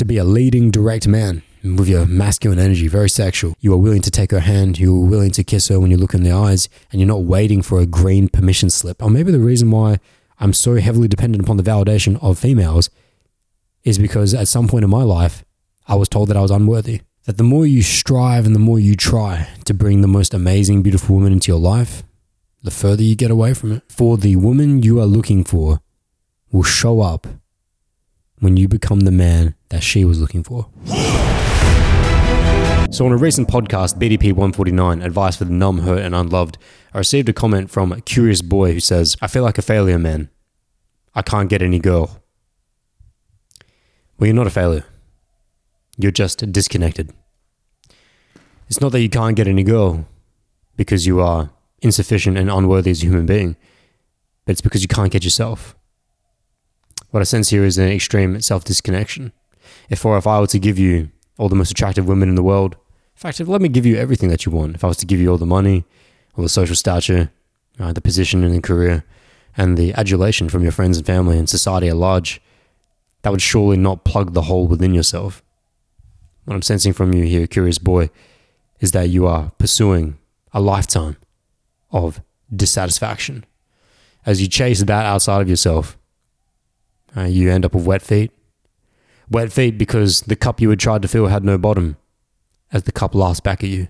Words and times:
to 0.00 0.04
be 0.06 0.16
a 0.16 0.24
leading, 0.24 0.70
direct 0.70 1.06
man 1.06 1.42
with 1.62 1.86
your 1.86 2.06
masculine 2.06 2.58
energy, 2.58 2.88
very 2.88 3.10
sexual. 3.10 3.54
You 3.60 3.74
are 3.74 3.76
willing 3.76 4.00
to 4.02 4.10
take 4.10 4.30
her 4.30 4.40
hand, 4.40 4.78
you 4.78 4.96
are 4.96 5.06
willing 5.06 5.30
to 5.32 5.44
kiss 5.44 5.68
her 5.68 5.78
when 5.78 5.90
you 5.90 5.98
look 5.98 6.14
in 6.14 6.22
the 6.22 6.32
eyes, 6.32 6.70
and 6.90 7.00
you're 7.00 7.06
not 7.06 7.24
waiting 7.24 7.60
for 7.60 7.80
a 7.80 7.86
green 7.86 8.30
permission 8.30 8.70
slip. 8.70 9.02
Or 9.02 9.10
maybe 9.10 9.30
the 9.30 9.38
reason 9.38 9.70
why 9.70 9.98
I'm 10.38 10.54
so 10.54 10.76
heavily 10.76 11.06
dependent 11.06 11.44
upon 11.44 11.58
the 11.58 11.62
validation 11.62 12.18
of 12.22 12.38
females 12.38 12.88
is 13.84 13.98
because 13.98 14.32
at 14.32 14.48
some 14.48 14.68
point 14.68 14.84
in 14.84 14.90
my 14.90 15.02
life, 15.02 15.44
I 15.86 15.96
was 15.96 16.08
told 16.08 16.28
that 16.28 16.36
I 16.36 16.40
was 16.40 16.50
unworthy. 16.50 17.02
That 17.26 17.36
the 17.36 17.44
more 17.44 17.66
you 17.66 17.82
strive 17.82 18.46
and 18.46 18.54
the 18.54 18.58
more 18.60 18.80
you 18.80 18.96
try 18.96 19.48
to 19.66 19.74
bring 19.74 20.00
the 20.00 20.08
most 20.08 20.32
amazing, 20.32 20.82
beautiful 20.82 21.16
woman 21.16 21.34
into 21.34 21.52
your 21.52 21.60
life, 21.60 22.02
the 22.62 22.70
further 22.70 23.02
you 23.02 23.16
get 23.16 23.30
away 23.30 23.52
from 23.52 23.72
it. 23.72 23.82
For 23.88 24.16
the 24.16 24.36
woman 24.36 24.82
you 24.82 24.98
are 24.98 25.06
looking 25.06 25.44
for 25.44 25.82
will 26.50 26.62
show 26.62 27.02
up 27.02 27.26
when 28.40 28.56
you 28.56 28.68
become 28.68 29.00
the 29.00 29.10
man 29.10 29.54
that 29.68 29.82
she 29.82 30.04
was 30.04 30.20
looking 30.20 30.42
for. 30.42 30.66
So, 32.90 33.06
on 33.06 33.12
a 33.12 33.16
recent 33.16 33.46
podcast, 33.46 33.98
BDP 33.98 34.32
149, 34.32 35.00
Advice 35.00 35.36
for 35.36 35.44
the 35.44 35.52
Numb, 35.52 35.78
Hurt, 35.80 36.02
and 36.02 36.14
Unloved, 36.14 36.58
I 36.92 36.98
received 36.98 37.28
a 37.28 37.32
comment 37.32 37.70
from 37.70 37.92
a 37.92 38.00
curious 38.00 38.42
boy 38.42 38.72
who 38.72 38.80
says, 38.80 39.16
I 39.22 39.28
feel 39.28 39.44
like 39.44 39.58
a 39.58 39.62
failure, 39.62 39.98
man. 39.98 40.28
I 41.14 41.22
can't 41.22 41.48
get 41.48 41.62
any 41.62 41.78
girl. 41.78 42.20
Well, 44.18 44.26
you're 44.26 44.34
not 44.34 44.48
a 44.48 44.50
failure. 44.50 44.84
You're 45.96 46.10
just 46.10 46.50
disconnected. 46.50 47.12
It's 48.68 48.80
not 48.80 48.92
that 48.92 49.00
you 49.00 49.08
can't 49.08 49.36
get 49.36 49.46
any 49.46 49.62
girl 49.62 50.06
because 50.76 51.06
you 51.06 51.20
are 51.20 51.50
insufficient 51.82 52.36
and 52.36 52.50
unworthy 52.50 52.90
as 52.90 53.02
a 53.02 53.06
human 53.06 53.26
being, 53.26 53.56
but 54.44 54.52
it's 54.52 54.60
because 54.60 54.82
you 54.82 54.88
can't 54.88 55.12
get 55.12 55.24
yourself. 55.24 55.76
What 57.10 57.20
I 57.20 57.24
sense 57.24 57.50
here 57.50 57.64
is 57.64 57.78
an 57.78 57.88
extreme 57.88 58.40
self 58.40 58.64
disconnection. 58.64 59.32
If, 59.88 60.04
or 60.04 60.16
if 60.16 60.26
I 60.26 60.40
were 60.40 60.46
to 60.48 60.58
give 60.58 60.78
you 60.78 61.10
all 61.38 61.48
the 61.48 61.56
most 61.56 61.70
attractive 61.70 62.06
women 62.06 62.28
in 62.28 62.34
the 62.34 62.42
world, 62.42 62.74
in 62.74 63.20
fact, 63.20 63.40
let 63.40 63.60
me 63.60 63.68
give 63.68 63.86
you 63.86 63.96
everything 63.96 64.30
that 64.30 64.46
you 64.46 64.52
want, 64.52 64.74
if 64.74 64.84
I 64.84 64.88
was 64.88 64.96
to 64.98 65.06
give 65.06 65.20
you 65.20 65.30
all 65.30 65.38
the 65.38 65.46
money, 65.46 65.84
all 66.36 66.42
the 66.42 66.48
social 66.48 66.76
stature, 66.76 67.30
uh, 67.78 67.92
the 67.92 68.00
position 68.00 68.44
in 68.44 68.52
the 68.52 68.60
career, 68.60 69.04
and 69.56 69.76
the 69.76 69.92
adulation 69.94 70.48
from 70.48 70.62
your 70.62 70.72
friends 70.72 70.96
and 70.96 71.06
family 71.06 71.36
and 71.36 71.48
society 71.48 71.88
at 71.88 71.96
large, 71.96 72.40
that 73.22 73.30
would 73.30 73.42
surely 73.42 73.76
not 73.76 74.04
plug 74.04 74.32
the 74.32 74.42
hole 74.42 74.66
within 74.66 74.94
yourself. 74.94 75.42
What 76.44 76.54
I'm 76.54 76.62
sensing 76.62 76.92
from 76.92 77.12
you 77.12 77.24
here, 77.24 77.46
curious 77.46 77.78
boy, 77.78 78.10
is 78.78 78.92
that 78.92 79.10
you 79.10 79.26
are 79.26 79.52
pursuing 79.58 80.16
a 80.52 80.60
lifetime 80.60 81.16
of 81.90 82.22
dissatisfaction. 82.54 83.44
As 84.24 84.40
you 84.40 84.48
chase 84.48 84.82
that 84.82 85.04
outside 85.06 85.42
of 85.42 85.48
yourself, 85.48 85.98
uh, 87.16 87.22
you 87.22 87.50
end 87.50 87.64
up 87.64 87.74
with 87.74 87.86
wet 87.86 88.02
feet. 88.02 88.30
Wet 89.30 89.52
feet 89.52 89.78
because 89.78 90.22
the 90.22 90.36
cup 90.36 90.60
you 90.60 90.70
had 90.70 90.80
tried 90.80 91.02
to 91.02 91.08
fill 91.08 91.26
had 91.28 91.44
no 91.44 91.58
bottom 91.58 91.96
as 92.72 92.84
the 92.84 92.92
cup 92.92 93.14
laughs 93.14 93.40
back 93.40 93.62
at 93.62 93.70
you. 93.70 93.88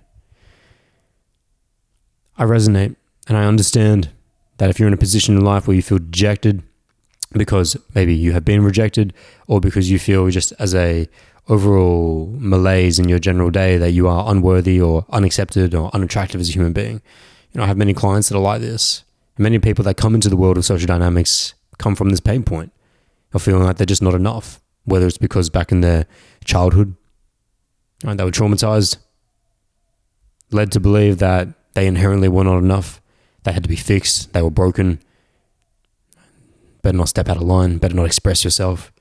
I 2.37 2.45
resonate 2.45 2.97
and 3.27 3.37
I 3.37 3.45
understand 3.45 4.11
that 4.59 4.71
if 4.71 4.79
you're 4.79 4.89
in 4.89 4.95
a 4.95 4.99
position 4.99 5.37
in 5.37 5.45
life 5.45 5.67
where 5.67 5.75
you 5.75 5.83
feel 5.83 5.99
dejected 5.99 6.62
because 7.33 7.77
maybe 7.95 8.15
you 8.15 8.33
have 8.33 8.45
been 8.45 8.65
rejected 8.65 9.15
or 9.47 9.61
because 9.61 9.91
you 9.91 9.99
feel 9.99 10.29
just 10.31 10.53
as 10.59 10.75
a 10.75 11.09
overall 11.49 12.33
malaise 12.39 12.99
in 12.99 13.09
your 13.09 13.19
general 13.19 13.51
day 13.51 13.77
that 13.77 13.93
you 13.93 14.07
are 14.09 14.31
unworthy 14.31 14.81
or 14.81 15.05
unaccepted 15.11 15.75
or 15.75 15.91
unattractive 15.95 16.41
as 16.41 16.49
a 16.49 16.53
human 16.53 16.73
being. 16.73 17.01
You 17.53 17.59
know, 17.59 17.65
I 17.65 17.67
have 17.67 17.77
many 17.77 17.95
clients 17.95 18.29
that 18.29 18.37
are 18.37 18.43
like 18.43 18.61
this. 18.61 19.05
Many 19.39 19.59
people 19.59 19.84
that 19.84 19.97
come 19.97 20.15
into 20.15 20.29
the 20.29 20.37
world 20.37 20.59
of 20.59 20.65
social 20.65 20.87
dynamics 20.87 21.55
come 21.79 21.97
from 21.97 22.11
this 22.11 22.21
pain 22.21 22.43
point 22.43 22.73
of 23.33 23.42
feeling 23.42 23.62
like 23.62 23.77
they're 23.77 23.86
just 23.86 24.03
not 24.03 24.14
enough, 24.14 24.61
whether 24.84 25.06
it's 25.06 25.19
because 25.19 25.50
back 25.50 25.73
in 25.73 25.81
their 25.81 26.06
childhood 26.45 26.97
right, 28.05 28.17
they 28.17 28.25
were 28.25 28.31
traumatized, 28.31 28.98
led 30.50 30.72
to 30.72 30.81
believe 30.81 31.19
that 31.19 31.48
they 31.75 31.87
inherently 31.87 32.28
were 32.28 32.45
not 32.45 32.59
enough, 32.59 33.00
they 33.45 33.53
had 33.53 33.62
to 33.62 33.69
be 33.69 33.77
fixed, 33.77 34.32
they 34.32 34.43
were 34.43 34.50
broken. 34.50 35.00
Better 36.82 36.97
not 36.97 37.09
step 37.09 37.28
out 37.28 37.37
of 37.37 37.43
line, 37.43 37.78
better 37.78 37.94
not 37.94 38.06
express 38.06 38.43
yourself, 38.43 38.93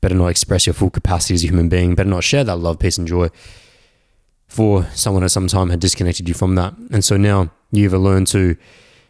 better 0.00 0.14
not 0.14 0.28
express 0.28 0.66
your 0.66 0.74
full 0.74 0.90
capacity 0.90 1.34
as 1.34 1.44
a 1.44 1.48
human 1.48 1.68
being, 1.68 1.94
better 1.94 2.08
not 2.08 2.24
share 2.24 2.44
that 2.44 2.56
love, 2.56 2.78
peace, 2.78 2.96
and 2.96 3.08
joy 3.08 3.28
for 4.46 4.84
someone 4.94 5.24
at 5.24 5.30
some 5.30 5.48
time 5.48 5.70
had 5.70 5.80
disconnected 5.80 6.28
you 6.28 6.34
from 6.34 6.54
that. 6.54 6.74
And 6.92 7.04
so 7.04 7.16
now 7.16 7.50
you 7.72 7.90
have 7.90 8.00
learned 8.00 8.28
to, 8.28 8.56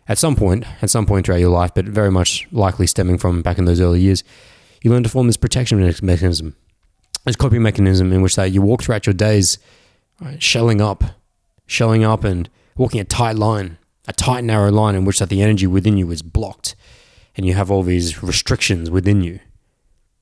at 0.09 0.17
some 0.17 0.37
point, 0.37 0.65
at 0.81 0.91
some 0.91 1.07
point 1.07 1.27
throughout 1.27 1.39
your 1.41 1.51
life, 1.51 1.73
but 1.75 1.85
very 1.85 2.11
much 2.11 2.49
likely 2.51 2.87
stemming 2.87 3.19
from 3.19 3.43
back 3.43 3.59
in 3.59 3.67
those 3.67 3.81
early 3.81 4.01
years, 4.01 4.25
you 4.85 4.91
learn 4.91 5.03
to 5.03 5.09
form 5.09 5.27
this 5.27 5.39
protection 5.39 5.81
mechanism, 6.03 6.55
this 7.25 7.37
coping 7.37 7.63
mechanism 7.63 8.13
in 8.13 8.21
which 8.21 8.37
that 8.37 8.53
you 8.53 8.61
walk 8.61 8.83
throughout 8.83 9.07
your 9.07 9.15
days, 9.15 9.59
right, 10.21 10.41
shelling 10.43 10.83
up, 10.83 11.03
shelling 11.67 12.05
up, 12.05 12.23
and 12.23 12.51
walking 12.77 13.01
a 13.01 13.05
tight 13.05 13.37
line, 13.37 13.79
a 14.07 14.13
tight 14.13 14.45
narrow 14.45 14.71
line 14.71 14.95
in 14.95 15.07
which 15.07 15.21
that 15.21 15.31
the 15.31 15.41
energy 15.41 15.67
within 15.67 15.97
you 15.97 16.11
is 16.11 16.21
blocked, 16.21 16.77
and 17.35 17.47
you 17.47 17.55
have 17.55 17.71
all 17.71 17.83
these 17.83 18.23
restrictions 18.23 18.91
within 18.91 19.23
you. 19.23 19.41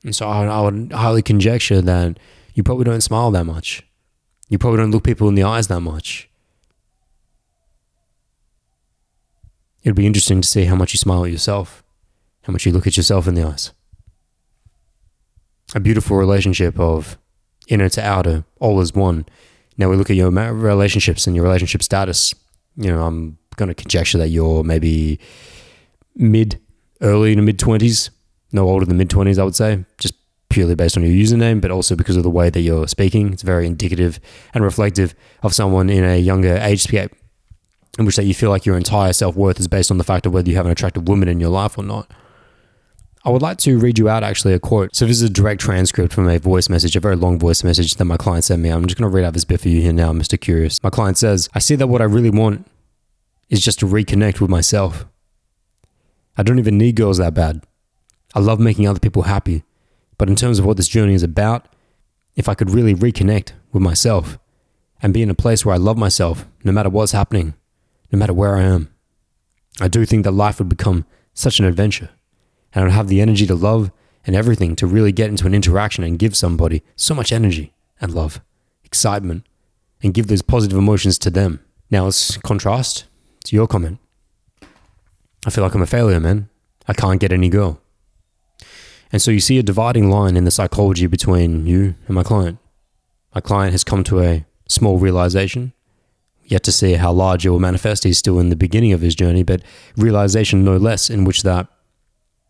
And 0.05 0.15
so 0.15 0.29
I, 0.29 0.47
I 0.47 0.61
would 0.61 0.93
highly 0.93 1.23
conjecture 1.23 1.83
that 1.83 2.19
you 2.55 2.63
probably 2.63 2.85
don't 2.85 3.01
smile 3.01 3.33
that 3.33 3.45
much. 3.45 3.83
You 4.49 4.59
probably 4.59 4.79
don't 4.79 4.93
look 4.93 5.03
people 5.03 5.29
in 5.29 5.35
the 5.35 5.43
eyes 5.43 5.67
that 5.67 5.81
much. 5.81 6.29
It'd 9.83 9.97
be 9.97 10.07
interesting 10.07 10.41
to 10.41 10.47
see 10.47 10.67
how 10.67 10.77
much 10.77 10.95
you 10.95 10.99
smile 10.99 11.25
at 11.25 11.33
yourself, 11.33 11.83
how 12.43 12.53
much 12.53 12.65
you 12.65 12.71
look 12.71 12.87
at 12.87 12.97
yourself 12.97 13.27
in 13.27 13.35
the 13.35 13.43
eyes. 13.43 13.73
A 15.75 15.81
beautiful 15.81 16.17
relationship 16.17 16.79
of 16.79 17.17
inner 17.69 17.89
to 17.89 18.05
outer, 18.05 18.45
all 18.61 18.81
as 18.81 18.95
one. 18.95 19.27
Now 19.79 19.89
we 19.89 19.97
look 19.97 20.11
at 20.11 20.17
your 20.17 20.31
relationships 20.31 21.27
and 21.27 21.35
your 21.35 21.45
relationship 21.45 21.83
status. 21.83 22.35
You 22.77 22.93
know, 22.93 23.03
I'm 23.05 23.39
going 23.57 23.69
to 23.69 23.75
conjecture 23.75 24.19
that 24.19 24.29
you're 24.29 24.65
maybe 24.65 25.19
mid, 26.15 26.61
early 27.01 27.35
to 27.35 27.43
mid 27.43 27.59
20s, 27.59 28.11
no 28.53 28.69
older 28.69 28.85
than 28.85 28.99
mid 28.99 29.09
20s, 29.09 29.39
I 29.39 29.45
would 29.45 29.55
say, 29.55 29.85
just 29.99 30.15
purely 30.51 30.75
based 30.75 30.97
on 30.97 31.03
your 31.03 31.13
username, 31.13 31.61
but 31.61 31.71
also 31.71 31.97
because 31.97 32.17
of 32.17 32.23
the 32.23 32.31
way 32.31 32.51
that 32.51 32.61
you're 32.61 32.87
speaking. 32.87 33.33
It's 33.33 33.43
very 33.43 33.67
indicative 33.67 34.21
and 34.53 34.63
reflective 34.63 35.15
of 35.43 35.55
someone 35.55 35.89
in 35.89 36.05
a 36.05 36.19
younger 36.19 36.59
age 36.59 36.83
scape 36.83 37.13
in 37.99 38.05
which 38.05 38.17
that 38.17 38.25
you 38.25 38.35
feel 38.35 38.51
like 38.51 38.67
your 38.67 38.77
entire 38.77 39.13
self 39.13 39.37
worth 39.37 39.59
is 39.59 39.69
based 39.69 39.91
on 39.91 39.99
the 39.99 40.05
fact 40.05 40.27
of 40.27 40.33
whether 40.33 40.49
you 40.49 40.57
have 40.57 40.67
an 40.67 40.73
attractive 40.73 41.09
woman 41.09 41.29
in 41.29 41.41
your 41.41 41.51
life 41.51 41.79
or 41.79 41.85
not. 41.85 42.11
I 43.25 43.31
would 43.31 43.43
like 43.43 43.59
to 43.59 43.79
read 43.79 44.01
you 44.01 44.09
out 44.09 44.25
actually 44.25 44.53
a 44.53 44.59
quote. 44.59 44.97
So 44.97 45.07
this 45.07 45.19
is 45.19 45.23
a 45.23 45.31
direct 45.31 45.61
transcript 45.61 46.13
from 46.13 46.29
a 46.29 46.39
voice 46.39 46.69
message, 46.69 46.97
a 46.97 47.01
very 47.01 47.15
long 47.15 47.39
voice 47.39 47.63
message 47.63 47.95
that 47.95 48.05
my 48.05 48.17
client 48.17 48.45
sent 48.45 48.61
me. 48.61 48.69
I'm 48.69 48.85
just 48.85 48.99
going 48.99 49.09
to 49.09 49.15
read 49.15 49.25
out 49.25 49.33
this 49.33 49.45
bit 49.45 49.61
for 49.61 49.69
you 49.69 49.81
here 49.81 49.93
now, 49.93 50.13
Mr. 50.13 50.41
Curious. 50.41 50.83
My 50.83 50.91
client 50.91 51.19
says, 51.19 51.49
I 51.55 51.61
see 51.61 51.77
that 51.77 51.87
what 51.87 52.01
I 52.01 52.07
really 52.07 52.31
want 52.31 52.67
is 53.49 53.65
just 53.65 53.79
to 53.79 53.87
reconnect 53.87 54.41
with 54.41 54.51
myself. 54.51 55.07
I 56.37 56.43
don't 56.43 56.59
even 56.59 56.79
need 56.79 56.97
girls 56.97 57.19
that 57.19 57.35
bad. 57.35 57.65
I 58.35 58.41
love 58.41 58.59
making 58.59 58.89
other 58.89 58.99
people 58.99 59.23
happy. 59.23 59.63
But 60.19 60.29
in 60.29 60.35
terms 60.35 60.59
of 60.59 60.65
what 60.65 60.77
this 60.77 60.89
journey 60.89 61.15
is 61.15 61.23
about, 61.23 61.69
if 62.35 62.49
I 62.49 62.55
could 62.55 62.71
really 62.71 62.95
reconnect 62.95 63.53
with 63.73 63.83
myself 63.83 64.39
and 65.01 65.15
be 65.15 65.23
in 65.23 65.31
a 65.31 65.35
place 65.35 65.65
where 65.65 65.75
I 65.75 65.79
love 65.79 65.97
myself, 65.97 66.47
no 66.65 66.73
matter 66.73 66.89
what's 66.89 67.13
happening, 67.13 67.55
no 68.11 68.19
matter 68.19 68.33
where 68.33 68.57
I 68.57 68.63
am, 68.63 68.93
I 69.81 69.87
do 69.87 70.05
think 70.05 70.25
that 70.25 70.33
life 70.33 70.59
would 70.59 70.69
become 70.69 71.07
such 71.35 71.61
an 71.61 71.67
adventure. 71.67 72.11
And 72.75 72.83
I 72.83 72.85
would 72.87 72.95
have 72.95 73.09
the 73.09 73.21
energy 73.21 73.47
to 73.47 73.55
love 73.55 73.91
and 74.27 74.37
everything 74.37 74.77
to 74.77 74.87
really 74.87 75.13
get 75.13 75.31
into 75.31 75.47
an 75.47 75.55
interaction 75.55 76.05
and 76.05 76.19
give 76.19 76.37
somebody 76.37 76.83
so 76.97 77.15
much 77.15 77.33
energy 77.33 77.73
and 78.01 78.15
love, 78.15 78.41
excitement, 78.85 79.47
and 80.03 80.15
give 80.15 80.29
those 80.29 80.43
positive 80.43 80.79
emotions 80.79 81.19
to 81.19 81.31
them. 81.31 81.61
Now 81.91 82.05
let's 82.05 82.37
contrast 82.39 83.05
to 83.45 83.57
your 83.57 83.67
comment. 83.67 83.99
I 85.45 85.51
feel 85.51 85.65
like 85.65 85.75
I'm 85.75 85.83
a 85.83 85.87
failure, 85.87 86.21
man. 86.21 86.49
I 86.87 86.93
can't 86.93 87.21
get 87.21 87.33
any 87.33 87.49
girl. 87.49 87.81
And 89.13 89.21
so 89.21 89.31
you 89.31 89.41
see 89.41 89.59
a 89.59 89.63
dividing 89.63 90.09
line 90.09 90.37
in 90.37 90.45
the 90.45 90.51
psychology 90.51 91.07
between 91.07 91.67
you 91.67 91.95
and 92.07 92.15
my 92.15 92.23
client. 92.23 92.59
My 93.35 93.41
client 93.41 93.73
has 93.73 93.85
come 93.85 94.05
to 94.05 94.21
a 94.21 94.47
small 94.69 94.99
realization, 94.99 95.73
yet 96.45 96.63
to 96.65 96.73
see 96.73 96.95
how 96.95 97.13
large 97.13 97.45
it 97.45 97.51
will 97.51 97.61
manifest. 97.61 98.05
He's 98.05 98.19
still 98.19 98.39
in 98.39 98.49
the 98.49 98.57
beginning 98.57 98.93
of 98.93 99.01
his 99.01 99.15
journey, 99.15 99.43
but 99.43 99.63
realization 99.97 100.65
no 100.65 100.77
less, 100.77 101.11
in 101.11 101.25
which 101.25 101.43
that 101.43 101.67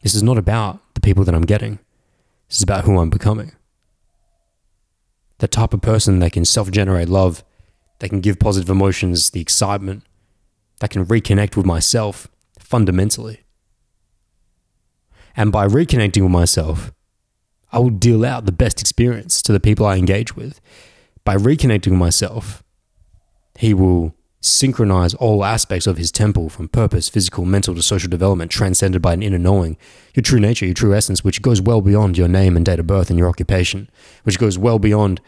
this 0.03 0.15
is 0.15 0.23
not 0.23 0.39
about 0.39 0.81
the 0.95 1.01
people 1.01 1.25
that 1.25 1.35
I'm 1.35 1.43
getting. 1.43 1.79
This 2.49 2.59
is 2.59 2.63
about 2.63 2.85
who 2.85 2.99
I'm 2.99 3.11
becoming. 3.11 3.53
The 5.39 5.49
type 5.49 5.73
of 5.73 5.81
person 5.81 6.19
that 6.21 6.33
can 6.33 6.45
self 6.45 6.71
generate 6.71 7.09
love, 7.09 7.45
that 8.01 8.11
can 8.11 8.21
give 8.21 8.39
positive 8.39 8.69
emotions, 8.69 9.31
the 9.31 9.41
excitement, 9.41 10.05
that 10.81 10.91
can 10.91 11.07
reconnect 11.07 11.57
with 11.57 11.67
myself 11.67 12.29
fundamentally. 12.59 13.41
And 15.37 15.51
by 15.51 15.67
reconnecting 15.67 16.23
with 16.23 16.31
myself, 16.31 16.93
I 17.73 17.79
will 17.79 17.91
deal 17.91 18.25
out 18.25 18.45
the 18.45 18.53
best 18.53 18.81
experience 18.81 19.41
to 19.43 19.53
the 19.53 19.61
people 19.61 19.87
I 19.87 19.97
engage 19.97 20.37
with. 20.37 20.61
By 21.25 21.37
reconnecting 21.37 21.93
with 21.93 22.01
myself, 22.01 22.63
he 23.57 23.73
will 23.73 24.15
synchronize 24.43 25.15
all 25.15 25.45
aspects 25.45 25.87
of 25.87 25.97
his 25.97 26.11
temple 26.11 26.49
from 26.51 26.69
purpose, 26.69 27.09
physical, 27.09 27.45
mental 27.45 27.75
to 27.75 27.83
social 27.83 28.11
development, 28.11 28.51
transcended 28.51 29.01
by 29.01 29.15
an 29.15 29.23
inner 29.23 29.39
knowing, 29.39 29.79
your 30.15 30.23
true 30.23 30.41
nature, 30.41 30.67
your 30.67 30.75
true 30.75 30.95
essence, 30.95 31.23
which 31.23 31.41
goes 31.41 31.61
well 31.61 31.81
beyond 31.81 32.19
your 32.19 32.29
name 32.29 32.57
and 32.57 32.67
date 32.67 32.81
of 32.81 32.87
birth 32.87 33.09
and 33.09 33.19
your 33.19 33.29
occupation, 33.29 33.89
which 34.25 34.39
goes 34.39 34.59
well 34.59 34.81
beyond 34.81 35.21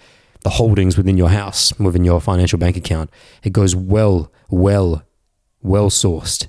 the 0.43 0.51
holdings 0.51 0.97
within 0.97 1.17
your 1.17 1.31
house, 1.31 1.73
within 1.79 2.05
your 2.05 2.21
financial 2.21 2.59
bank 2.59 2.77
account. 2.77 3.09
It 3.45 3.53
goes 3.53 3.77
well, 3.77 4.33
well, 4.51 5.05
well 5.63 5.91
sourced 5.91 6.49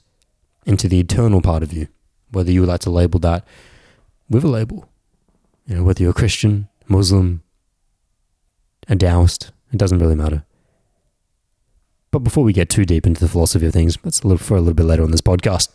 into 0.65 0.88
the 0.88 1.00
eternal 1.00 1.41
part 1.41 1.61
of 1.61 1.71
you, 1.71 1.88
whether 2.31 2.51
you 2.51 2.61
would 2.61 2.69
like 2.69 2.81
to 2.81 2.89
label 2.89 3.19
that 3.19 3.45
with 4.27 4.44
a 4.44 4.50
label. 4.50 4.89
You 5.68 5.75
know, 5.75 5.83
whether 5.83 6.01
you're 6.01 6.11
a 6.11 6.15
Christian, 6.15 6.68
Muslim, 6.88 7.44
a 8.88 8.95
Taoist, 8.95 9.51
it 9.71 9.77
doesn't 9.77 10.00
really 10.00 10.15
matter. 10.15 10.45
But 12.15 12.23
before 12.23 12.45
we 12.45 12.53
get 12.53 12.69
too 12.69 12.85
deep 12.85 13.06
into 13.06 13.19
the 13.19 13.27
philosophy 13.27 13.65
of 13.65 13.73
things, 13.73 13.97
that's 14.01 14.21
a 14.21 14.27
little 14.29 14.38
for 14.38 14.56
a 14.56 14.62
little 14.62 14.73
bit 14.73 14.85
later 14.85 15.03
on 15.03 15.12
this 15.12 15.19
podcast. 15.19 15.67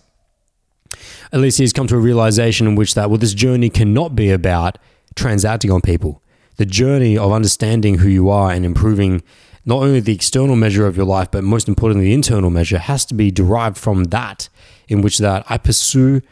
Alicia 1.33 1.65
has 1.65 1.75
come 1.75 1.87
to 1.89 1.97
a 1.97 1.99
realization 1.99 2.67
in 2.67 2.77
which 2.77 2.95
that 2.95 3.11
well, 3.11 3.19
this 3.19 3.35
journey 3.35 3.69
cannot 3.69 4.17
be 4.17 4.31
about 4.31 4.79
transacting 5.15 5.71
on 5.71 5.83
people. 5.83 6.23
The 6.57 6.65
journey 6.65 7.19
of 7.19 7.31
understanding 7.31 7.99
who 7.99 8.09
you 8.09 8.31
are 8.31 8.51
and 8.51 8.65
improving 8.65 9.23
not 9.67 9.83
only 9.83 10.01
the 10.01 10.15
external 10.15 10.57
measure 10.57 10.87
of 10.87 10.97
your 10.97 11.05
life, 11.05 11.31
but 11.31 11.45
most 11.45 11.69
importantly, 11.69 12.07
the 12.07 12.15
internal 12.15 12.49
measure 12.49 12.79
has 12.79 13.05
to 13.05 13.15
be 13.15 13.31
derived 13.31 13.77
from 13.77 14.05
that, 14.05 14.49
in 14.89 15.03
which 15.03 15.19
that 15.19 15.45
I 15.51 15.59
pursue 15.59 16.23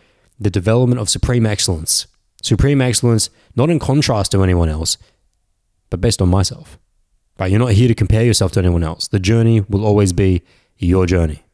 the 0.40 0.49
development 0.49 1.02
of 1.02 1.11
supreme 1.11 1.44
excellence. 1.44 2.06
Supreme 2.43 2.81
excellence, 2.81 3.28
not 3.54 3.69
in 3.69 3.78
contrast 3.78 4.32
to 4.32 4.43
anyone 4.43 4.70
else, 4.70 4.96
but 5.90 6.00
based 6.00 6.22
on 6.22 6.31
myself. 6.31 6.78
Right? 7.38 7.50
You're 7.50 7.61
not 7.61 7.73
here 7.73 7.88
to 7.88 7.94
compare 7.94 8.25
yourself 8.25 8.52
to 8.52 8.61
anyone 8.61 8.82
else. 8.82 9.08
The 9.08 9.20
journey 9.20 9.61
will 9.61 9.85
always 9.85 10.12
be 10.12 10.43
your 10.76 11.06
journey. 11.06 11.44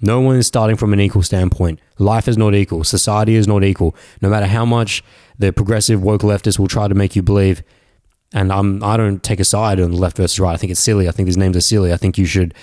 No 0.00 0.20
one 0.20 0.36
is 0.36 0.46
starting 0.46 0.76
from 0.76 0.92
an 0.92 1.00
equal 1.00 1.22
standpoint. 1.22 1.80
Life 1.98 2.28
is 2.28 2.36
not 2.36 2.54
equal. 2.54 2.84
Society 2.84 3.36
is 3.36 3.46
not 3.46 3.64
equal. 3.64 3.94
No 4.20 4.28
matter 4.28 4.46
how 4.46 4.64
much 4.64 5.02
the 5.38 5.52
progressive 5.52 6.02
woke 6.02 6.22
leftists 6.22 6.58
will 6.58 6.68
try 6.68 6.88
to 6.88 6.94
make 6.94 7.16
you 7.16 7.22
believe, 7.22 7.62
and 8.32 8.52
I'm 8.52 8.82
I 8.82 8.96
don't 8.96 9.22
take 9.22 9.40
a 9.40 9.44
side 9.44 9.80
on 9.80 9.92
left 9.92 10.16
versus 10.16 10.40
right. 10.40 10.52
I 10.52 10.56
think 10.56 10.72
it's 10.72 10.80
silly. 10.80 11.08
I 11.08 11.12
think 11.12 11.26
these 11.26 11.36
names 11.36 11.56
are 11.56 11.60
silly. 11.60 11.92
I 11.92 11.96
think 11.96 12.18
you 12.18 12.26
should 12.26 12.54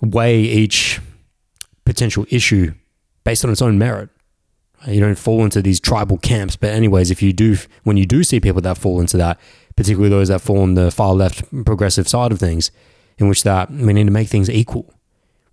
weigh 0.00 0.40
each 0.40 1.00
potential 1.84 2.26
issue 2.30 2.74
based 3.24 3.44
on 3.44 3.50
its 3.50 3.62
own 3.62 3.78
merit. 3.78 4.10
You 4.86 5.00
don't 5.00 5.18
fall 5.18 5.42
into 5.42 5.60
these 5.60 5.80
tribal 5.80 6.18
camps. 6.18 6.54
But 6.54 6.70
anyways, 6.70 7.10
if 7.10 7.22
you 7.22 7.32
do, 7.32 7.56
when 7.82 7.96
you 7.96 8.06
do 8.06 8.22
see 8.22 8.38
people 8.38 8.60
that 8.60 8.78
fall 8.78 9.00
into 9.00 9.16
that, 9.16 9.40
particularly 9.78 10.10
those 10.10 10.26
that 10.26 10.40
fall 10.40 10.62
on 10.62 10.74
the 10.74 10.90
far 10.90 11.14
left 11.14 11.44
progressive 11.64 12.08
side 12.08 12.32
of 12.32 12.40
things, 12.40 12.72
in 13.16 13.28
which 13.28 13.44
that 13.44 13.70
we 13.70 13.92
need 13.92 14.06
to 14.06 14.10
make 14.10 14.26
things 14.26 14.50
equal. 14.50 14.92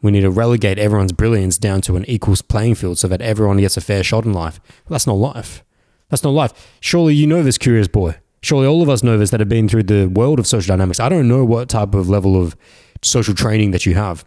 We 0.01 0.11
need 0.11 0.21
to 0.21 0.31
relegate 0.31 0.79
everyone's 0.79 1.11
brilliance 1.11 1.59
down 1.59 1.81
to 1.81 1.95
an 1.95 2.05
equal 2.05 2.35
playing 2.47 2.73
field 2.73 2.97
so 2.97 3.07
that 3.07 3.21
everyone 3.21 3.57
gets 3.57 3.77
a 3.77 3.81
fair 3.81 4.03
shot 4.03 4.25
in 4.25 4.33
life. 4.33 4.59
Well, 4.65 4.95
that's 4.95 5.05
not 5.05 5.17
life. 5.17 5.63
That's 6.09 6.23
not 6.23 6.31
life. 6.31 6.53
Surely 6.79 7.13
you 7.13 7.27
know 7.27 7.43
this, 7.43 7.59
curious 7.59 7.87
boy. 7.87 8.17
Surely 8.41 8.65
all 8.65 8.81
of 8.81 8.89
us 8.89 9.03
know 9.03 9.15
this 9.15 9.29
that 9.29 9.41
have 9.41 9.49
been 9.49 9.69
through 9.69 9.83
the 9.83 10.07
world 10.07 10.39
of 10.39 10.47
social 10.47 10.75
dynamics. 10.75 10.99
I 10.99 11.07
don't 11.07 11.27
know 11.27 11.45
what 11.45 11.69
type 11.69 11.93
of 11.93 12.09
level 12.09 12.35
of 12.35 12.55
social 13.03 13.35
training 13.35 13.71
that 13.71 13.85
you 13.85 13.93
have. 13.93 14.25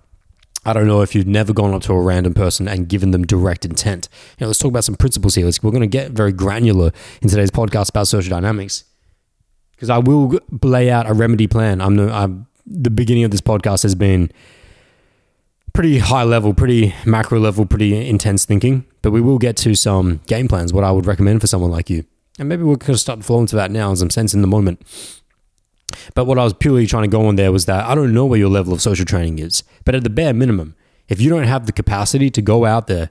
I 0.64 0.74
don't 0.74 0.86
know 0.86 1.02
if 1.02 1.12
you've 1.12 1.26
never 1.26 1.52
gone 1.52 1.74
up 1.74 1.82
to 1.82 1.92
a 1.92 2.00
random 2.00 2.34
person 2.34 2.68
and 2.68 2.88
given 2.88 3.10
them 3.10 3.26
direct 3.26 3.64
intent. 3.64 4.08
You 4.38 4.44
know, 4.44 4.46
let's 4.46 4.60
talk 4.60 4.70
about 4.70 4.84
some 4.84 4.94
principles 4.94 5.34
here. 5.34 5.50
We're 5.60 5.72
going 5.72 5.80
to 5.80 5.88
get 5.88 6.12
very 6.12 6.30
granular 6.30 6.92
in 7.20 7.28
today's 7.28 7.50
podcast 7.50 7.88
about 7.88 8.06
social 8.06 8.30
dynamics 8.30 8.84
because 9.78 9.90
I 9.90 9.98
will 9.98 10.40
lay 10.64 10.90
out 10.90 11.08
a 11.08 11.14
remedy 11.14 11.46
plan. 11.46 11.80
I'm, 11.80 11.94
no, 11.94 12.08
I'm 12.08 12.48
the 12.66 12.90
beginning 12.90 13.22
of 13.22 13.30
this 13.30 13.40
podcast 13.40 13.84
has 13.84 13.94
been 13.94 14.32
pretty 15.72 15.98
high 15.98 16.24
level, 16.24 16.52
pretty 16.52 16.92
macro 17.06 17.38
level, 17.38 17.64
pretty 17.64 18.08
intense 18.08 18.44
thinking, 18.44 18.84
but 19.02 19.12
we 19.12 19.20
will 19.20 19.38
get 19.38 19.56
to 19.58 19.76
some 19.76 20.16
game 20.26 20.48
plans. 20.48 20.72
What 20.72 20.82
I 20.82 20.90
would 20.90 21.06
recommend 21.06 21.40
for 21.40 21.46
someone 21.46 21.70
like 21.70 21.88
you, 21.88 22.04
and 22.40 22.48
maybe 22.48 22.64
we're 22.64 22.74
going 22.74 22.92
to 22.92 22.98
start 22.98 23.22
to 23.22 23.56
that 23.56 23.70
now 23.70 23.92
as 23.92 24.02
I'm 24.02 24.10
sensing 24.10 24.40
the 24.40 24.48
moment. 24.48 24.82
But 26.16 26.24
what 26.24 26.40
I 26.40 26.44
was 26.44 26.54
purely 26.54 26.84
trying 26.88 27.04
to 27.04 27.08
go 27.08 27.26
on 27.26 27.36
there 27.36 27.52
was 27.52 27.66
that 27.66 27.84
I 27.84 27.94
don't 27.94 28.12
know 28.12 28.26
where 28.26 28.38
your 28.38 28.50
level 28.50 28.72
of 28.72 28.82
social 28.82 29.04
training 29.04 29.38
is, 29.38 29.62
but 29.84 29.94
at 29.94 30.02
the 30.02 30.10
bare 30.10 30.34
minimum, 30.34 30.74
if 31.08 31.20
you 31.20 31.30
don't 31.30 31.44
have 31.44 31.66
the 31.66 31.72
capacity 31.72 32.30
to 32.30 32.42
go 32.42 32.64
out 32.64 32.88
there 32.88 33.10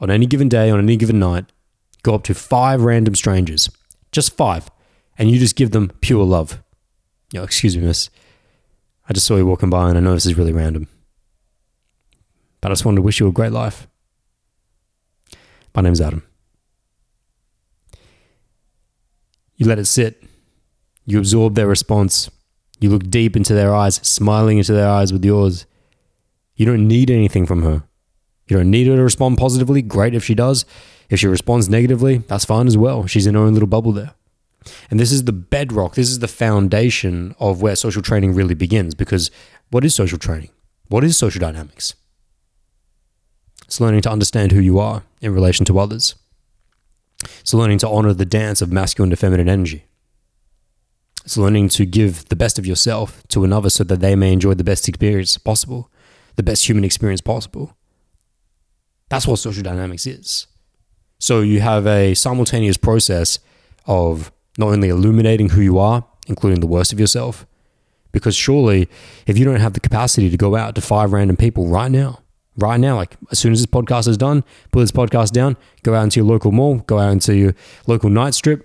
on 0.00 0.10
any 0.10 0.26
given 0.26 0.50
day, 0.50 0.68
on 0.68 0.80
any 0.80 0.96
given 0.96 1.18
night, 1.18 1.46
go 2.02 2.14
up 2.14 2.24
to 2.24 2.34
five 2.34 2.82
random 2.82 3.14
strangers, 3.14 3.70
just 4.12 4.36
five, 4.36 4.70
and 5.18 5.30
you 5.30 5.38
just 5.38 5.56
give 5.56 5.70
them 5.70 5.92
pure 6.00 6.24
love. 6.24 6.62
Yo, 7.32 7.42
excuse 7.42 7.76
me, 7.76 7.84
miss. 7.84 8.10
I 9.08 9.12
just 9.12 9.26
saw 9.26 9.36
you 9.36 9.46
walking 9.46 9.70
by 9.70 9.88
and 9.88 9.98
I 9.98 10.00
know 10.00 10.14
this 10.14 10.26
is 10.26 10.38
really 10.38 10.52
random. 10.52 10.88
But 12.60 12.70
I 12.70 12.72
just 12.72 12.84
wanted 12.84 12.96
to 12.96 13.02
wish 13.02 13.20
you 13.20 13.28
a 13.28 13.32
great 13.32 13.52
life. 13.52 13.86
My 15.74 15.82
name's 15.82 16.00
Adam. 16.00 16.22
You 19.56 19.66
let 19.66 19.78
it 19.78 19.86
sit. 19.86 20.22
You 21.04 21.18
absorb 21.18 21.54
their 21.54 21.66
response. 21.66 22.30
You 22.80 22.90
look 22.90 23.08
deep 23.08 23.36
into 23.36 23.54
their 23.54 23.74
eyes, 23.74 23.96
smiling 23.96 24.58
into 24.58 24.72
their 24.72 24.88
eyes 24.88 25.12
with 25.12 25.24
yours. 25.24 25.66
You 26.56 26.66
don't 26.66 26.88
need 26.88 27.10
anything 27.10 27.46
from 27.46 27.62
her. 27.62 27.82
You 28.46 28.56
don't 28.56 28.70
need 28.70 28.86
her 28.86 28.96
to 28.96 29.02
respond 29.02 29.38
positively. 29.38 29.82
Great 29.82 30.14
if 30.14 30.24
she 30.24 30.34
does. 30.34 30.64
If 31.08 31.20
she 31.20 31.26
responds 31.26 31.68
negatively, 31.68 32.18
that's 32.18 32.44
fine 32.44 32.66
as 32.66 32.76
well. 32.76 33.06
She's 33.06 33.26
in 33.26 33.34
her 33.34 33.40
own 33.40 33.52
little 33.52 33.68
bubble 33.68 33.92
there. 33.92 34.14
And 34.90 34.98
this 34.98 35.12
is 35.12 35.24
the 35.24 35.32
bedrock, 35.32 35.94
this 35.94 36.10
is 36.10 36.20
the 36.20 36.28
foundation 36.28 37.34
of 37.38 37.62
where 37.62 37.76
social 37.76 38.02
training 38.02 38.34
really 38.34 38.54
begins. 38.54 38.94
Because 38.94 39.30
what 39.70 39.84
is 39.84 39.94
social 39.94 40.18
training? 40.18 40.50
What 40.88 41.04
is 41.04 41.16
social 41.16 41.40
dynamics? 41.40 41.94
It's 43.66 43.80
learning 43.80 44.02
to 44.02 44.10
understand 44.10 44.52
who 44.52 44.60
you 44.60 44.78
are 44.78 45.02
in 45.20 45.34
relation 45.34 45.64
to 45.66 45.78
others. 45.78 46.14
It's 47.40 47.54
learning 47.54 47.78
to 47.78 47.88
honor 47.88 48.12
the 48.12 48.26
dance 48.26 48.60
of 48.60 48.72
masculine 48.72 49.10
to 49.10 49.16
feminine 49.16 49.48
energy. 49.48 49.84
It's 51.24 51.38
learning 51.38 51.70
to 51.70 51.86
give 51.86 52.28
the 52.28 52.36
best 52.36 52.58
of 52.58 52.66
yourself 52.66 53.22
to 53.28 53.44
another 53.44 53.70
so 53.70 53.82
that 53.84 54.00
they 54.00 54.14
may 54.14 54.32
enjoy 54.32 54.54
the 54.54 54.64
best 54.64 54.88
experience 54.88 55.38
possible, 55.38 55.90
the 56.36 56.42
best 56.42 56.68
human 56.68 56.84
experience 56.84 57.22
possible. 57.22 57.76
That's 59.08 59.26
what 59.26 59.38
social 59.38 59.62
dynamics 59.62 60.06
is. 60.06 60.46
So 61.18 61.40
you 61.40 61.60
have 61.60 61.86
a 61.86 62.14
simultaneous 62.14 62.76
process 62.76 63.38
of 63.86 64.30
not 64.58 64.68
only 64.68 64.88
illuminating 64.88 65.50
who 65.50 65.60
you 65.60 65.78
are, 65.78 66.04
including 66.26 66.60
the 66.60 66.66
worst 66.66 66.92
of 66.92 67.00
yourself, 67.00 67.46
because 68.12 68.36
surely 68.36 68.88
if 69.26 69.36
you 69.36 69.44
don't 69.44 69.60
have 69.60 69.72
the 69.74 69.80
capacity 69.80 70.30
to 70.30 70.36
go 70.36 70.56
out 70.56 70.74
to 70.74 70.80
five 70.80 71.12
random 71.12 71.36
people 71.36 71.66
right 71.66 71.90
now, 71.90 72.20
right 72.56 72.78
now, 72.78 72.96
like 72.96 73.16
as 73.30 73.38
soon 73.38 73.52
as 73.52 73.60
this 73.60 73.66
podcast 73.66 74.08
is 74.08 74.16
done, 74.16 74.44
put 74.70 74.80
this 74.80 74.92
podcast 74.92 75.32
down, 75.32 75.56
go 75.82 75.94
out 75.94 76.04
into 76.04 76.20
your 76.20 76.26
local 76.26 76.52
mall, 76.52 76.76
go 76.86 76.98
out 76.98 77.12
into 77.12 77.34
your 77.34 77.54
local 77.86 78.08
night 78.08 78.34
strip, 78.34 78.60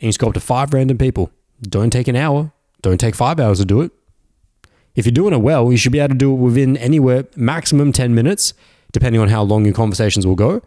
and 0.00 0.06
you 0.06 0.08
just 0.08 0.18
go 0.18 0.28
up 0.28 0.34
to 0.34 0.40
five 0.40 0.72
random 0.72 0.96
people. 0.96 1.30
Don't 1.60 1.90
take 1.90 2.08
an 2.08 2.16
hour, 2.16 2.52
don't 2.82 2.98
take 2.98 3.14
five 3.14 3.40
hours 3.40 3.58
to 3.58 3.64
do 3.64 3.80
it. 3.80 3.90
If 4.94 5.06
you're 5.06 5.12
doing 5.12 5.34
it 5.34 5.40
well, 5.42 5.70
you 5.70 5.76
should 5.76 5.92
be 5.92 5.98
able 5.98 6.14
to 6.14 6.18
do 6.18 6.32
it 6.32 6.36
within 6.36 6.76
anywhere 6.76 7.24
maximum 7.36 7.92
10 7.92 8.14
minutes, 8.14 8.54
depending 8.92 9.20
on 9.20 9.28
how 9.28 9.42
long 9.42 9.64
your 9.64 9.74
conversations 9.74 10.26
will 10.26 10.34
go. 10.34 10.62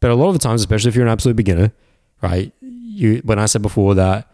But 0.00 0.10
a 0.10 0.14
lot 0.14 0.28
of 0.28 0.34
the 0.34 0.38
times, 0.38 0.60
especially 0.60 0.90
if 0.90 0.94
you're 0.94 1.06
an 1.06 1.12
absolute 1.12 1.36
beginner, 1.36 1.72
right? 2.22 2.52
You 2.96 3.20
when 3.24 3.38
I 3.38 3.46
said 3.46 3.62
before 3.62 3.94
that, 3.94 4.30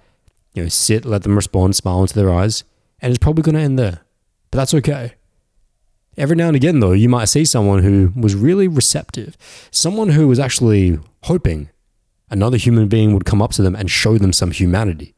you 0.55 0.63
know, 0.63 0.69
sit, 0.69 1.05
let 1.05 1.23
them 1.23 1.37
respond, 1.37 1.77
smile 1.77 2.03
into 2.03 2.15
their 2.15 2.33
eyes, 2.33 2.65
and 3.01 3.11
it's 3.11 3.23
probably 3.23 3.43
going 3.43 3.55
to 3.55 3.61
end 3.61 3.79
there. 3.79 4.01
But 4.51 4.59
that's 4.59 4.75
okay. 4.75 5.15
Every 6.17 6.37
now 6.37 6.49
and 6.49 6.57
again, 6.57 6.81
though, 6.81 6.93
you 6.93 7.09
might 7.09 7.27
see 7.27 7.45
someone 7.45 7.83
who 7.83 8.13
was 8.15 8.35
really 8.35 8.69
receptive, 8.69 9.37
someone 9.71 10.11
who 10.11 10.29
was 10.29 10.39
actually 10.39 10.99
hoping 11.23 11.71
another 12.31 12.59
human 12.59 12.89
being 12.89 13.15
would 13.15 13.25
come 13.25 13.41
up 13.41 13.53
to 13.53 13.63
them 13.63 13.75
and 13.75 13.91
show 13.91 14.19
them 14.19 14.33
some 14.33 14.51
humanity. 14.51 15.15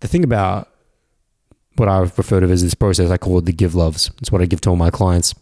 The 0.00 0.08
thing 0.08 0.24
about 0.24 0.68
what 1.76 1.88
I 1.88 1.98
refer 1.98 2.40
to 2.40 2.50
as 2.50 2.62
this 2.62 2.74
process, 2.74 3.10
I 3.10 3.16
call 3.16 3.38
it 3.38 3.46
the 3.46 3.52
give 3.52 3.74
loves. 3.74 4.10
It's 4.20 4.30
what 4.30 4.42
I 4.42 4.46
give 4.46 4.60
to 4.62 4.70
all 4.70 4.76
my 4.76 4.90
clients 4.90 5.34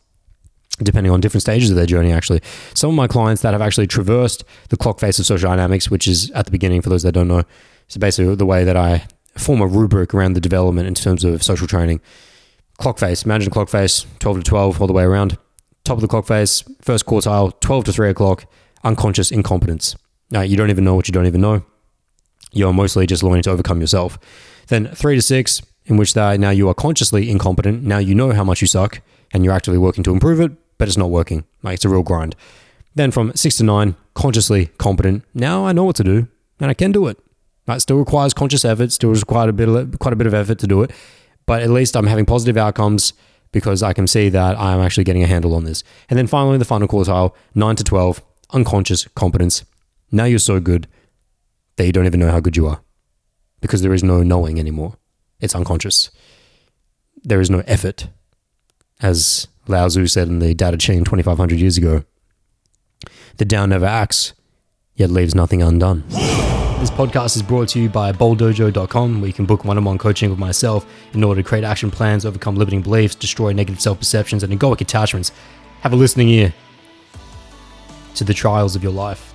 depending 0.83 1.13
on 1.13 1.21
different 1.21 1.43
stages 1.43 1.71
of 1.71 1.77
their 1.77 1.87
journey, 1.87 2.13
actually. 2.13 2.41
Some 2.75 2.91
of 2.91 2.97
my 2.97 3.07
clients 3.07 3.43
that 3.43 3.53
have 3.53 3.63
actually 3.63 3.87
traversed 3.87 4.45
the 4.69 4.77
clock 4.77 5.01
face 5.01 5.19
of 5.19 5.27
social 5.27 5.49
dynamics, 5.49 5.91
which 5.91 6.07
is 6.07 6.31
at 6.33 6.45
the 6.47 6.51
beginning, 6.51 6.83
for 6.83 6.91
those 6.91 7.03
that 7.03 7.13
don't 7.13 7.29
know, 7.29 7.43
so 7.89 7.99
basically 7.99 8.35
the 8.35 8.47
way 8.47 8.65
that 8.65 8.77
I 8.77 9.07
form 9.37 9.61
a 9.61 9.67
rubric 9.67 10.15
around 10.15 10.35
the 10.35 10.41
development 10.41 10.89
in 10.89 10.95
terms 10.95 11.25
of 11.25 11.43
social 11.43 11.67
training. 11.67 12.01
Clock 12.79 12.99
face, 12.99 13.25
imagine 13.25 13.51
clock 13.51 13.69
face, 13.69 14.07
12 14.19 14.39
to 14.39 14.43
12, 14.43 14.81
all 14.81 14.87
the 14.87 14.93
way 14.93 15.05
around. 15.05 15.37
Top 15.85 15.97
of 15.97 16.03
the 16.03 16.09
clock 16.09 16.27
face, 16.27 16.63
first 16.81 17.07
quartile, 17.07 17.59
12 17.61 17.85
to 17.87 17.93
3 17.93 18.11
o'clock, 18.11 18.45
unconscious 18.85 19.31
incompetence. 19.31 19.97
Now, 20.31 20.43
you 20.43 20.57
don't 20.57 20.71
even 20.71 20.85
know 20.85 20.95
what 20.95 21.09
you 21.09 21.13
don't 21.13 21.27
even 21.27 21.41
know. 21.41 21.65
You're 22.53 22.73
mostly 22.73 23.07
just 23.07 23.23
learning 23.23 23.43
to 23.43 23.51
overcome 23.51 23.81
yourself. 23.81 24.19
Then 24.69 24.89
3 24.89 25.17
to 25.17 25.23
6, 25.23 25.63
in 25.89 25.97
which 25.97 26.15
that 26.15 26.39
now 26.39 26.51
you 26.51 26.69
are 26.69 26.75
consciously 26.75 27.31
incompetent. 27.31 27.83
Now 27.83 27.99
you 27.99 28.15
know 28.15 28.33
how 28.33 28.45
much 28.45 28.61
you 28.61 28.67
suck 28.67 29.01
and 29.33 29.45
you're 29.45 29.55
actively 29.55 29.79
working 29.79 30.05
to 30.05 30.13
improve 30.13 30.41
it, 30.41 30.53
but 30.79 30.89
it's 30.89 30.97
not 30.97 31.11
working. 31.11 31.45
Like 31.63 31.75
it's 31.75 31.85
a 31.85 31.89
real 31.89 32.03
grind. 32.03 32.35
Then 32.95 33.11
from 33.11 33.33
six 33.35 33.57
to 33.59 33.65
nine, 33.65 33.97
consciously 34.15 34.67
competent. 34.79 35.25
Now 35.35 35.67
I 35.67 35.73
know 35.73 35.85
what 35.85 35.97
to 35.97 36.05
do 36.05 36.29
and 36.61 36.71
I 36.71 36.75
can 36.75 36.93
do 36.93 37.07
it. 37.07 37.19
It 37.69 37.81
still 37.81 37.99
requires 37.99 38.33
conscious 38.33 38.65
effort, 38.65 38.93
still 38.93 39.11
requires 39.11 39.25
quite 39.25 39.49
a 39.49 39.53
bit 39.53 39.69
of, 39.69 39.99
quite 39.99 40.13
a 40.15 40.17
bit 40.17 40.27
of 40.27 40.35
effort 40.35 40.59
to 40.61 40.67
do 40.67 40.83
it, 40.83 40.91
but 41.45 41.63
at 41.63 41.71
least 41.71 41.97
I'm 41.97 42.07
having 42.07 42.25
positive 42.25 42.57
outcomes 42.57 43.13
because 43.53 43.83
I 43.83 43.93
can 43.93 44.07
see 44.07 44.29
that 44.31 44.59
I'm 44.59 44.81
actually 44.81 45.05
getting 45.05 45.23
a 45.23 45.27
handle 45.27 45.55
on 45.55 45.65
this. 45.65 45.85
And 46.09 46.19
then 46.19 46.27
finally, 46.27 46.59
the 46.59 46.65
final 46.65 46.89
quartile, 46.89 47.35
9 47.55 47.77
to 47.77 47.85
12, 47.85 48.23
unconscious 48.53 49.07
competence. 49.09 49.65
Now 50.11 50.25
you're 50.25 50.39
so 50.39 50.61
good 50.61 50.87
that 51.77 51.87
you 51.87 51.93
don't 51.93 52.07
even 52.07 52.21
know 52.21 52.31
how 52.31 52.41
good 52.41 52.57
you 52.57 52.67
are 52.67 52.81
because 53.61 53.83
there 53.83 53.95
is 53.95 54.03
no 54.03 54.23
knowing 54.23 54.59
anymore. 54.59 54.95
It's 55.41 55.55
unconscious. 55.55 56.11
There 57.23 57.41
is 57.41 57.51
no 57.51 57.63
effort. 57.67 58.09
As 59.01 59.47
Lao 59.69 59.87
Tzu 59.87 60.07
said 60.07 60.29
in 60.29 60.39
the 60.39 60.55
Tao 60.55 60.71
Te 60.71 60.79
Ching 60.79 61.05
2,500 61.05 61.61
years 61.61 61.77
ago, 61.77 62.05
the 63.37 63.45
Tao 63.45 63.67
never 63.67 63.87
acts, 63.87 64.33
yet 64.97 65.11
leaves 65.11 65.35
nothing 65.35 65.63
undone. 65.63 66.05
This 66.09 66.91
podcast 66.91 67.37
is 67.37 67.43
brought 67.43 67.69
to 67.71 67.81
you 67.81 67.89
by 67.89 68.13
bolddojo.com, 68.13 69.21
where 69.21 69.27
you 69.27 69.35
can 69.35 69.47
book 69.47 69.65
one 69.65 69.77
on 69.77 69.85
one 69.85 69.99
coaching 69.99 70.31
with 70.31 70.39
myself 70.39 70.87
in 71.13 71.23
order 71.23 71.43
to 71.43 71.49
create 71.49 71.65
action 71.65 71.91
plans, 71.91 72.25
overcome 72.25 72.57
limiting 72.57 72.83
beliefs, 72.83 73.15
destroy 73.15 73.53
negative 73.53 73.81
self 73.81 73.99
perceptions, 73.99 74.43
and 74.43 74.53
egoic 74.53 74.81
attachments. 74.81 75.33
Have 75.81 75.93
a 75.93 75.97
listening 75.97 76.29
ear 76.29 76.55
to 78.15 78.25
the 78.25 78.35
trials 78.35 78.75
of 78.75 78.83
your 78.83 78.93
life 78.93 79.28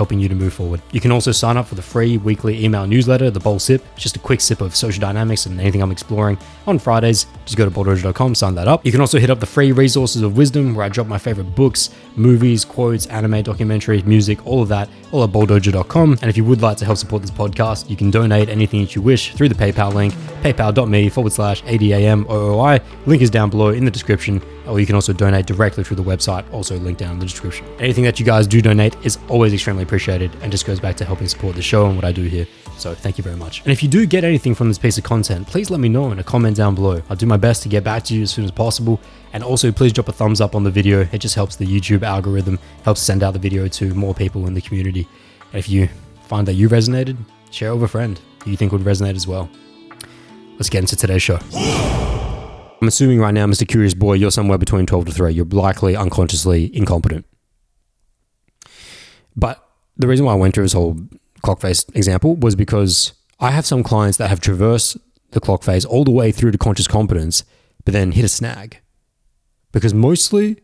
helping 0.00 0.18
you 0.18 0.30
to 0.30 0.34
move 0.34 0.54
forward. 0.54 0.80
You 0.92 1.00
can 1.00 1.12
also 1.12 1.30
sign 1.30 1.58
up 1.58 1.66
for 1.66 1.74
the 1.74 1.82
free 1.82 2.16
weekly 2.16 2.64
email 2.64 2.86
newsletter, 2.86 3.30
The 3.30 3.38
Bold 3.38 3.60
Sip. 3.60 3.84
It's 3.92 4.02
just 4.02 4.16
a 4.16 4.18
quick 4.18 4.40
sip 4.40 4.62
of 4.62 4.74
social 4.74 4.98
dynamics 4.98 5.44
and 5.44 5.60
anything 5.60 5.82
I'm 5.82 5.90
exploring 5.90 6.38
on 6.66 6.78
Fridays. 6.78 7.26
Just 7.44 7.58
go 7.58 7.66
to 7.66 7.70
bolddojo.com, 7.70 8.34
sign 8.34 8.54
that 8.54 8.66
up. 8.66 8.86
You 8.86 8.92
can 8.92 9.02
also 9.02 9.18
hit 9.18 9.28
up 9.28 9.40
the 9.40 9.46
free 9.46 9.72
resources 9.72 10.22
of 10.22 10.38
wisdom 10.38 10.74
where 10.74 10.86
I 10.86 10.88
drop 10.88 11.06
my 11.06 11.18
favorite 11.18 11.54
books, 11.54 11.90
movies, 12.16 12.64
quotes, 12.64 13.08
anime, 13.08 13.42
documentaries, 13.42 14.06
music, 14.06 14.46
all 14.46 14.62
of 14.62 14.68
that, 14.70 14.88
all 15.12 15.22
at 15.22 15.32
bolddojo.com. 15.32 16.12
And 16.22 16.30
if 16.30 16.36
you 16.38 16.46
would 16.46 16.62
like 16.62 16.78
to 16.78 16.86
help 16.86 16.96
support 16.96 17.20
this 17.20 17.30
podcast, 17.30 17.90
you 17.90 17.96
can 17.96 18.10
donate 18.10 18.48
anything 18.48 18.80
that 18.80 18.96
you 18.96 19.02
wish 19.02 19.34
through 19.34 19.50
the 19.50 19.54
PayPal 19.54 19.92
link, 19.92 20.14
paypal.me 20.40 21.10
forward 21.10 21.34
slash 21.34 21.62
ADAMOOI. 21.64 22.82
Link 23.04 23.20
is 23.20 23.28
down 23.28 23.50
below 23.50 23.68
in 23.68 23.84
the 23.84 23.90
description 23.90 24.40
or 24.70 24.80
you 24.80 24.86
can 24.86 24.94
also 24.94 25.12
donate 25.12 25.46
directly 25.46 25.82
through 25.82 25.96
the 25.96 26.02
website, 26.02 26.50
also 26.52 26.78
linked 26.78 27.00
down 27.00 27.12
in 27.12 27.18
the 27.18 27.26
description. 27.26 27.66
Anything 27.80 28.04
that 28.04 28.20
you 28.20 28.24
guys 28.24 28.46
do 28.46 28.62
donate 28.62 28.96
is 29.04 29.18
always 29.28 29.52
extremely 29.52 29.82
appreciated 29.82 30.34
and 30.42 30.52
just 30.52 30.64
goes 30.64 30.78
back 30.78 30.96
to 30.96 31.04
helping 31.04 31.26
support 31.26 31.56
the 31.56 31.62
show 31.62 31.86
and 31.86 31.96
what 31.96 32.04
I 32.04 32.12
do 32.12 32.22
here. 32.22 32.46
So 32.78 32.94
thank 32.94 33.18
you 33.18 33.24
very 33.24 33.36
much. 33.36 33.60
And 33.62 33.72
if 33.72 33.82
you 33.82 33.88
do 33.88 34.06
get 34.06 34.24
anything 34.24 34.54
from 34.54 34.68
this 34.68 34.78
piece 34.78 34.96
of 34.96 35.04
content, 35.04 35.46
please 35.46 35.70
let 35.70 35.80
me 35.80 35.88
know 35.88 36.12
in 36.12 36.18
a 36.18 36.24
comment 36.24 36.56
down 36.56 36.74
below. 36.74 37.02
I'll 37.10 37.16
do 37.16 37.26
my 37.26 37.36
best 37.36 37.62
to 37.64 37.68
get 37.68 37.84
back 37.84 38.04
to 38.04 38.14
you 38.14 38.22
as 38.22 38.30
soon 38.30 38.44
as 38.44 38.50
possible. 38.50 39.00
And 39.32 39.44
also, 39.44 39.70
please 39.70 39.92
drop 39.92 40.08
a 40.08 40.12
thumbs 40.12 40.40
up 40.40 40.54
on 40.54 40.64
the 40.64 40.70
video. 40.70 41.06
It 41.12 41.18
just 41.18 41.34
helps 41.34 41.56
the 41.56 41.66
YouTube 41.66 42.02
algorithm, 42.02 42.58
helps 42.84 43.00
send 43.02 43.22
out 43.22 43.32
the 43.32 43.38
video 43.38 43.68
to 43.68 43.94
more 43.94 44.14
people 44.14 44.46
in 44.46 44.54
the 44.54 44.60
community. 44.60 45.06
And 45.52 45.58
if 45.58 45.68
you 45.68 45.88
find 46.26 46.48
that 46.48 46.54
you 46.54 46.68
resonated, 46.68 47.16
share 47.50 47.74
with 47.74 47.82
a 47.82 47.88
friend 47.88 48.20
who 48.44 48.50
you 48.50 48.56
think 48.56 48.72
would 48.72 48.82
resonate 48.82 49.16
as 49.16 49.26
well. 49.26 49.50
Let's 50.54 50.70
get 50.70 50.78
into 50.78 50.96
today's 50.96 51.22
show. 51.22 51.38
I'm 52.80 52.88
assuming 52.88 53.20
right 53.20 53.34
now, 53.34 53.46
Mr. 53.46 53.68
Curious 53.68 53.92
Boy, 53.92 54.14
you're 54.14 54.30
somewhere 54.30 54.56
between 54.56 54.86
12 54.86 55.06
to 55.06 55.12
3. 55.12 55.32
You're 55.34 55.44
likely 55.46 55.96
unconsciously 55.96 56.74
incompetent. 56.74 57.26
But 59.36 59.62
the 59.96 60.08
reason 60.08 60.24
why 60.24 60.32
I 60.32 60.36
went 60.36 60.54
through 60.54 60.64
this 60.64 60.72
whole 60.72 60.96
clock 61.42 61.60
face 61.60 61.84
example 61.94 62.36
was 62.36 62.56
because 62.56 63.12
I 63.38 63.50
have 63.50 63.66
some 63.66 63.82
clients 63.82 64.16
that 64.18 64.28
have 64.28 64.40
traversed 64.40 64.96
the 65.32 65.40
clock 65.40 65.62
face 65.62 65.84
all 65.84 66.04
the 66.04 66.10
way 66.10 66.32
through 66.32 66.52
to 66.52 66.58
conscious 66.58 66.88
competence, 66.88 67.44
but 67.84 67.92
then 67.92 68.12
hit 68.12 68.24
a 68.24 68.28
snag. 68.28 68.80
Because 69.72 69.94
mostly, 69.94 70.58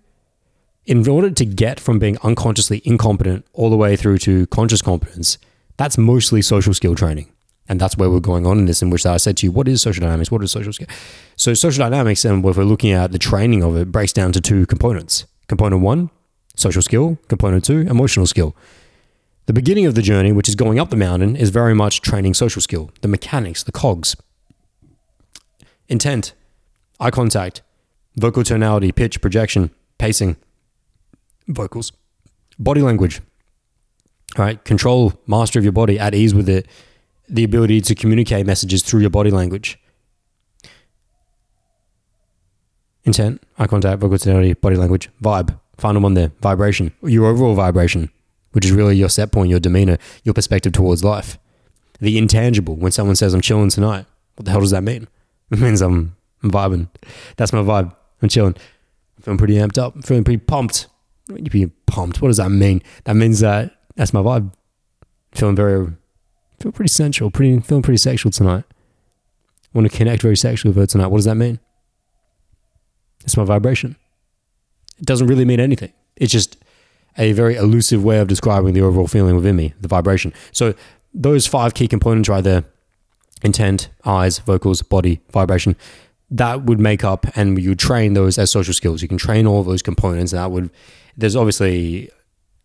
in 0.86 1.06
order 1.06 1.30
to 1.30 1.44
get 1.44 1.78
from 1.78 1.98
being 1.98 2.16
unconsciously 2.22 2.80
incompetent 2.84 3.46
all 3.52 3.70
the 3.70 3.76
way 3.76 3.94
through 3.94 4.18
to 4.18 4.46
conscious 4.46 4.82
competence, 4.82 5.36
that's 5.76 5.98
mostly 5.98 6.40
social 6.40 6.72
skill 6.72 6.94
training. 6.94 7.30
And 7.68 7.80
that's 7.80 7.96
where 7.96 8.08
we're 8.08 8.20
going 8.20 8.46
on 8.46 8.58
in 8.58 8.66
this, 8.66 8.80
in 8.80 8.90
which 8.90 9.04
I 9.04 9.16
said 9.16 9.36
to 9.38 9.46
you, 9.46 9.52
what 9.52 9.66
is 9.66 9.82
social 9.82 10.02
dynamics? 10.02 10.30
What 10.30 10.42
is 10.42 10.52
social 10.52 10.72
skill? 10.72 10.86
So, 11.34 11.52
social 11.54 11.84
dynamics, 11.84 12.24
and 12.24 12.44
if 12.44 12.56
we're 12.56 12.64
looking 12.64 12.92
at 12.92 13.12
the 13.12 13.18
training 13.18 13.64
of 13.64 13.76
it, 13.76 13.90
breaks 13.90 14.12
down 14.12 14.32
to 14.32 14.40
two 14.40 14.66
components. 14.66 15.26
Component 15.48 15.82
one, 15.82 16.10
social 16.54 16.82
skill. 16.82 17.18
Component 17.28 17.64
two, 17.64 17.80
emotional 17.80 18.26
skill. 18.26 18.54
The 19.46 19.52
beginning 19.52 19.86
of 19.86 19.94
the 19.94 20.02
journey, 20.02 20.32
which 20.32 20.48
is 20.48 20.54
going 20.54 20.78
up 20.78 20.90
the 20.90 20.96
mountain, 20.96 21.36
is 21.36 21.50
very 21.50 21.74
much 21.74 22.00
training 22.00 22.34
social 22.34 22.60
skill, 22.60 22.90
the 23.00 23.08
mechanics, 23.08 23.62
the 23.62 23.72
cogs. 23.72 24.16
Intent, 25.88 26.34
eye 26.98 27.12
contact, 27.12 27.62
vocal 28.16 28.42
tonality, 28.42 28.90
pitch, 28.90 29.20
projection, 29.20 29.70
pacing, 29.98 30.36
vocals, 31.46 31.92
body 32.58 32.80
language. 32.80 33.20
All 34.36 34.44
right, 34.44 34.62
control, 34.64 35.12
master 35.26 35.60
of 35.60 35.64
your 35.64 35.72
body, 35.72 35.98
at 35.98 36.14
ease 36.14 36.34
with 36.34 36.48
it, 36.48 36.66
the 37.28 37.44
ability 37.44 37.80
to 37.82 37.94
communicate 37.94 38.46
messages 38.46 38.82
through 38.82 39.00
your 39.00 39.10
body 39.10 39.30
language. 39.30 39.78
Intent, 43.04 43.42
eye 43.58 43.66
contact, 43.66 44.00
vocal 44.00 44.18
tonality, 44.18 44.54
body 44.54 44.76
language, 44.76 45.08
vibe. 45.22 45.58
Final 45.78 46.02
one 46.02 46.14
there, 46.14 46.32
vibration. 46.40 46.92
Your 47.02 47.26
overall 47.26 47.54
vibration, 47.54 48.10
which 48.52 48.64
is 48.64 48.72
really 48.72 48.96
your 48.96 49.08
set 49.08 49.30
point, 49.30 49.50
your 49.50 49.60
demeanor, 49.60 49.98
your 50.24 50.34
perspective 50.34 50.72
towards 50.72 51.04
life. 51.04 51.38
The 52.00 52.18
intangible, 52.18 52.74
when 52.76 52.92
someone 52.92 53.16
says, 53.16 53.34
I'm 53.34 53.40
chilling 53.40 53.70
tonight, 53.70 54.06
what 54.36 54.44
the 54.44 54.50
hell 54.50 54.60
does 54.60 54.70
that 54.70 54.82
mean? 54.82 55.08
It 55.48 55.60
means 55.60 55.80
I'm, 55.80 56.16
I'm 56.42 56.50
vibing. 56.50 56.88
That's 57.36 57.52
my 57.52 57.60
vibe. 57.60 57.94
I'm 58.20 58.28
chilling. 58.28 58.56
I'm 59.16 59.22
feeling 59.22 59.38
pretty 59.38 59.54
amped 59.54 59.78
up. 59.78 59.94
I'm 59.94 60.02
feeling 60.02 60.24
pretty 60.24 60.42
pumped. 60.44 60.88
You 61.28 61.44
be 61.44 61.66
pumped. 61.86 62.20
What 62.20 62.28
does 62.28 62.38
that 62.38 62.50
mean? 62.50 62.82
That 63.04 63.14
means 63.14 63.38
that 63.38 63.72
that's 63.94 64.12
my 64.12 64.22
vibe. 64.22 64.52
Feeling 65.36 65.54
very 65.54 65.92
feel 66.60 66.72
pretty 66.72 66.88
sensual, 66.88 67.30
pretty 67.30 67.58
feeling 67.60 67.82
pretty 67.82 67.98
sexual 67.98 68.32
tonight. 68.32 68.64
Want 69.72 69.90
to 69.90 69.96
connect 69.96 70.22
very 70.22 70.36
sexually 70.36 70.70
with 70.70 70.82
her 70.82 70.86
tonight. 70.86 71.08
What 71.08 71.18
does 71.18 71.26
that 71.26 71.34
mean? 71.34 71.58
It's 73.24 73.36
my 73.36 73.44
vibration. 73.44 73.96
It 74.98 75.04
doesn't 75.04 75.26
really 75.26 75.44
mean 75.44 75.60
anything. 75.60 75.92
It's 76.16 76.32
just 76.32 76.56
a 77.18 77.32
very 77.32 77.56
elusive 77.56 78.02
way 78.02 78.18
of 78.18 78.28
describing 78.28 78.72
the 78.72 78.80
overall 78.80 79.06
feeling 79.06 79.36
within 79.36 79.56
me, 79.56 79.74
the 79.80 79.88
vibration. 79.88 80.32
So 80.52 80.74
those 81.12 81.46
five 81.46 81.74
key 81.74 81.88
components 81.88 82.28
right 82.28 82.44
there 82.44 82.64
intent, 83.42 83.90
eyes, 84.04 84.38
vocals, 84.38 84.80
body, 84.80 85.20
vibration 85.30 85.76
that 86.30 86.62
would 86.62 86.80
make 86.80 87.04
up 87.04 87.26
and 87.36 87.60
you 87.62 87.74
train 87.74 88.14
those 88.14 88.38
as 88.38 88.50
social 88.50 88.74
skills. 88.74 89.02
You 89.02 89.08
can 89.08 89.18
train 89.18 89.46
all 89.46 89.62
those 89.62 89.82
components. 89.82 90.32
that 90.32 90.50
would, 90.50 90.70
there's 91.16 91.36
obviously 91.36 92.10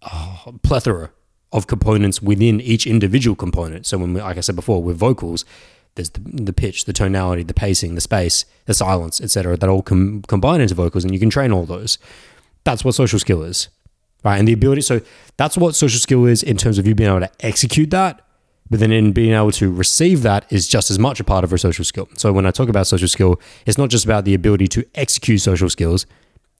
a 0.02 0.54
plethora 0.64 1.12
of 1.52 1.68
components 1.68 2.22
within 2.22 2.62
each 2.62 2.88
individual 2.88 3.36
component. 3.36 3.86
So 3.86 3.98
when, 3.98 4.14
we, 4.14 4.22
like 4.22 4.38
I 4.38 4.42
said 4.42 4.56
before, 4.56 4.82
with 4.82 4.98
vocals, 4.98 5.46
there's 5.96 6.10
the, 6.12 6.22
the 6.22 6.54
pitch, 6.54 6.86
the 6.86 6.94
tonality, 6.94 7.44
the 7.44 7.54
pacing, 7.54 7.96
the 7.96 8.02
space, 8.02 8.46
the 8.66 8.74
silence, 8.74 9.20
etc. 9.20 9.58
That 9.58 9.70
all 9.70 9.82
com- 9.82 10.24
combine 10.28 10.62
into 10.62 10.76
vocals, 10.76 11.04
and 11.04 11.14
you 11.14 11.20
can 11.20 11.30
train 11.30 11.52
all 11.52 11.66
those. 11.66 11.98
That's 12.64 12.86
what 12.86 12.96
social 12.96 13.20
skill 13.20 13.44
is, 13.44 13.68
right? 14.24 14.38
And 14.38 14.48
the 14.48 14.54
ability. 14.54 14.82
So 14.82 15.02
that's 15.38 15.58
what 15.58 15.76
social 15.76 16.00
skill 16.00 16.26
is 16.26 16.44
in 16.44 16.56
terms 16.56 16.78
of 16.78 16.88
you 16.88 16.96
being 16.96 17.10
able 17.10 17.20
to 17.22 17.32
execute 17.46 17.90
that. 17.90 18.22
But 18.70 18.80
then 18.80 18.94
in 18.94 19.12
being 19.12 19.34
able 19.34 19.52
to 19.54 19.70
receive 19.70 20.22
that 20.22 20.50
is 20.50 20.66
just 20.66 20.90
as 20.90 20.98
much 20.98 21.20
a 21.20 21.26
part 21.26 21.44
of 21.44 21.52
a 21.52 21.58
social 21.58 21.84
skill. 21.84 22.08
So 22.16 22.32
when 22.32 22.46
I 22.46 22.52
talk 22.52 22.70
about 22.70 22.88
social 22.88 23.10
skill, 23.10 23.42
it's 23.66 23.78
not 23.78 23.90
just 23.90 24.06
about 24.06 24.24
the 24.24 24.34
ability 24.34 24.68
to 24.70 24.86
execute 24.96 25.42
social 25.42 25.70
skills. 25.70 26.06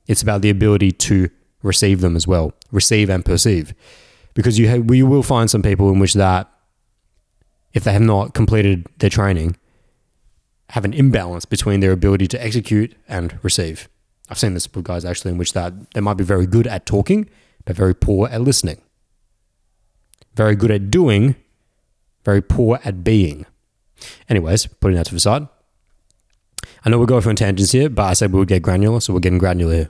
It's 0.08 0.22
about 0.22 0.42
the 0.42 0.50
ability 0.50 0.92
to 0.92 1.30
receive 1.64 2.02
them 2.02 2.18
as 2.18 2.28
well, 2.28 2.52
receive 2.70 3.10
and 3.10 3.24
perceive 3.24 3.74
because 4.34 4.60
you 4.60 4.68
have, 4.68 4.94
you 4.94 5.06
will 5.06 5.24
find 5.24 5.50
some 5.50 5.62
people 5.62 5.90
in 5.90 6.00
which 6.00 6.14
that 6.14 6.50
if 7.74 7.84
they 7.84 7.94
have 7.94 8.02
not 8.02 8.34
completed 8.34 8.88
their 8.98 9.10
training 9.10 9.58
have 10.70 10.86
an 10.86 10.94
imbalance 10.94 11.46
between 11.46 11.82
their 11.82 11.92
ability 11.92 12.28
to 12.28 12.44
execute 12.44 12.96
and 13.08 13.38
receive. 13.44 13.90
I've 14.30 14.40
seen 14.40 14.54
this 14.54 14.74
with 14.74 14.86
guys 14.86 15.04
actually 15.04 15.32
in 15.32 15.38
which 15.38 15.54
that 15.54 15.92
they 15.94 16.00
might 16.00 16.16
be 16.16 16.24
very 16.24 16.46
good 16.46 16.66
at 16.68 16.86
talking 16.86 17.30
but 17.66 17.76
very 17.76 17.94
poor 17.94 18.28
at 18.30 18.42
listening. 18.42 18.82
Very 20.36 20.56
good 20.56 20.72
at 20.72 20.90
doing, 20.90 21.36
very 22.24 22.42
poor 22.42 22.80
at 22.84 23.04
being. 23.04 23.46
Anyways, 24.30 24.68
putting 24.68 24.98
that 24.98 25.08
to 25.08 25.14
the 25.14 25.20
side. 25.20 25.48
I 26.84 26.90
know 26.90 27.00
we're 27.00 27.06
going 27.06 27.22
for 27.22 27.34
tangents 27.34 27.72
here, 27.72 27.90
but 27.90 28.04
I 28.04 28.14
said 28.14 28.32
we 28.32 28.40
would 28.40 28.48
get 28.48 28.64
granular, 28.64 29.00
so 29.00 29.14
we're 29.14 29.20
getting 29.20 29.38
granular 29.38 29.74
here. 29.74 29.90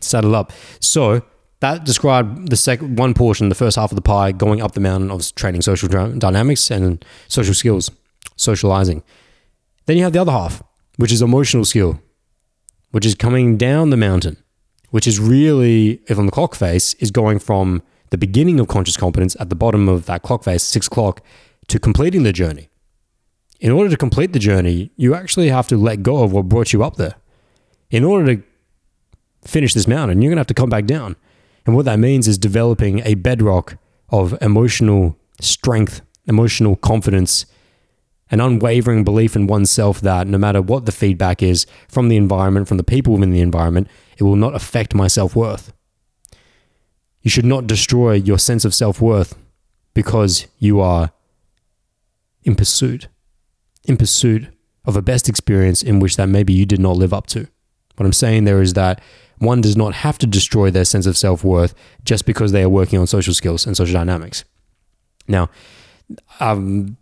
Settle 0.00 0.34
up. 0.34 0.52
So 0.80 1.22
that 1.60 1.84
described 1.84 2.50
the 2.50 2.56
second 2.56 2.98
one 2.98 3.14
portion, 3.14 3.48
the 3.48 3.54
first 3.54 3.76
half 3.76 3.90
of 3.90 3.96
the 3.96 4.02
pie, 4.02 4.32
going 4.32 4.60
up 4.60 4.72
the 4.72 4.80
mountain 4.80 5.10
of 5.10 5.34
training 5.34 5.62
social 5.62 5.88
dynamics 6.18 6.70
and 6.70 7.04
social 7.28 7.54
skills, 7.54 7.90
socializing. 8.36 9.02
Then 9.86 9.96
you 9.96 10.02
have 10.04 10.12
the 10.12 10.20
other 10.20 10.32
half, 10.32 10.62
which 10.96 11.12
is 11.12 11.22
emotional 11.22 11.64
skill, 11.64 12.00
which 12.90 13.06
is 13.06 13.14
coming 13.14 13.56
down 13.56 13.90
the 13.90 13.96
mountain, 13.96 14.36
which 14.90 15.06
is 15.06 15.18
really, 15.18 16.02
if 16.08 16.18
on 16.18 16.26
the 16.26 16.32
clock 16.32 16.54
face, 16.54 16.94
is 16.94 17.10
going 17.10 17.38
from 17.38 17.82
the 18.10 18.18
beginning 18.18 18.60
of 18.60 18.68
conscious 18.68 18.96
competence 18.96 19.36
at 19.40 19.48
the 19.48 19.56
bottom 19.56 19.88
of 19.88 20.06
that 20.06 20.22
clock 20.22 20.44
face, 20.44 20.62
six 20.62 20.86
o'clock, 20.86 21.22
to 21.68 21.78
completing 21.78 22.22
the 22.22 22.32
journey. 22.32 22.68
In 23.60 23.72
order 23.72 23.88
to 23.88 23.96
complete 23.96 24.32
the 24.32 24.38
journey, 24.38 24.90
you 24.96 25.14
actually 25.14 25.48
have 25.48 25.66
to 25.68 25.76
let 25.76 26.02
go 26.02 26.22
of 26.22 26.32
what 26.32 26.48
brought 26.48 26.72
you 26.72 26.84
up 26.84 26.96
there. 26.96 27.14
In 27.90 28.04
order 28.04 28.36
to 28.36 28.42
finish 29.44 29.72
this 29.72 29.88
mountain, 29.88 30.20
you're 30.20 30.30
going 30.30 30.36
to 30.36 30.40
have 30.40 30.46
to 30.48 30.54
come 30.54 30.68
back 30.68 30.84
down. 30.84 31.16
And 31.66 31.74
what 31.74 31.84
that 31.84 31.98
means 31.98 32.28
is 32.28 32.38
developing 32.38 33.00
a 33.00 33.14
bedrock 33.14 33.76
of 34.08 34.40
emotional 34.40 35.18
strength, 35.40 36.00
emotional 36.26 36.76
confidence, 36.76 37.44
an 38.30 38.40
unwavering 38.40 39.04
belief 39.04 39.36
in 39.36 39.46
oneself 39.48 40.00
that 40.00 40.26
no 40.26 40.38
matter 40.38 40.62
what 40.62 40.86
the 40.86 40.92
feedback 40.92 41.42
is 41.42 41.66
from 41.88 42.08
the 42.08 42.16
environment, 42.16 42.68
from 42.68 42.76
the 42.76 42.84
people 42.84 43.14
within 43.14 43.32
the 43.32 43.40
environment, 43.40 43.88
it 44.16 44.22
will 44.22 44.36
not 44.36 44.54
affect 44.54 44.94
my 44.94 45.08
self 45.08 45.34
worth. 45.36 45.72
You 47.22 47.30
should 47.30 47.44
not 47.44 47.66
destroy 47.66 48.12
your 48.12 48.38
sense 48.38 48.64
of 48.64 48.74
self 48.74 49.00
worth 49.00 49.36
because 49.92 50.46
you 50.58 50.80
are 50.80 51.10
in 52.44 52.54
pursuit, 52.54 53.08
in 53.84 53.96
pursuit 53.96 54.48
of 54.84 54.96
a 54.96 55.02
best 55.02 55.28
experience 55.28 55.82
in 55.82 55.98
which 55.98 56.16
that 56.16 56.28
maybe 56.28 56.52
you 56.52 56.64
did 56.64 56.78
not 56.78 56.96
live 56.96 57.12
up 57.12 57.26
to. 57.26 57.48
What 57.96 58.06
I'm 58.06 58.12
saying 58.12 58.44
there 58.44 58.62
is 58.62 58.74
that 58.74 59.00
one 59.38 59.60
does 59.60 59.76
not 59.76 59.94
have 59.94 60.18
to 60.18 60.26
destroy 60.26 60.70
their 60.70 60.84
sense 60.84 61.06
of 61.06 61.16
self 61.16 61.44
worth 61.44 61.74
just 62.04 62.26
because 62.26 62.52
they 62.52 62.62
are 62.62 62.68
working 62.68 62.98
on 62.98 63.06
social 63.06 63.34
skills 63.34 63.66
and 63.66 63.76
social 63.76 63.94
dynamics. 63.94 64.44
Now, 65.28 65.50
um, 66.40 66.96